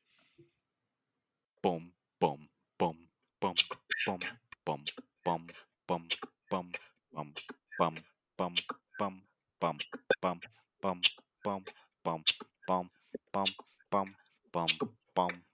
Pom, 1.61 1.93
pom, 2.19 2.49
pom, 2.77 2.95
pom, 3.39 3.55
pom, 4.05 4.19
pom, 4.63 4.85
pom. 15.13 15.46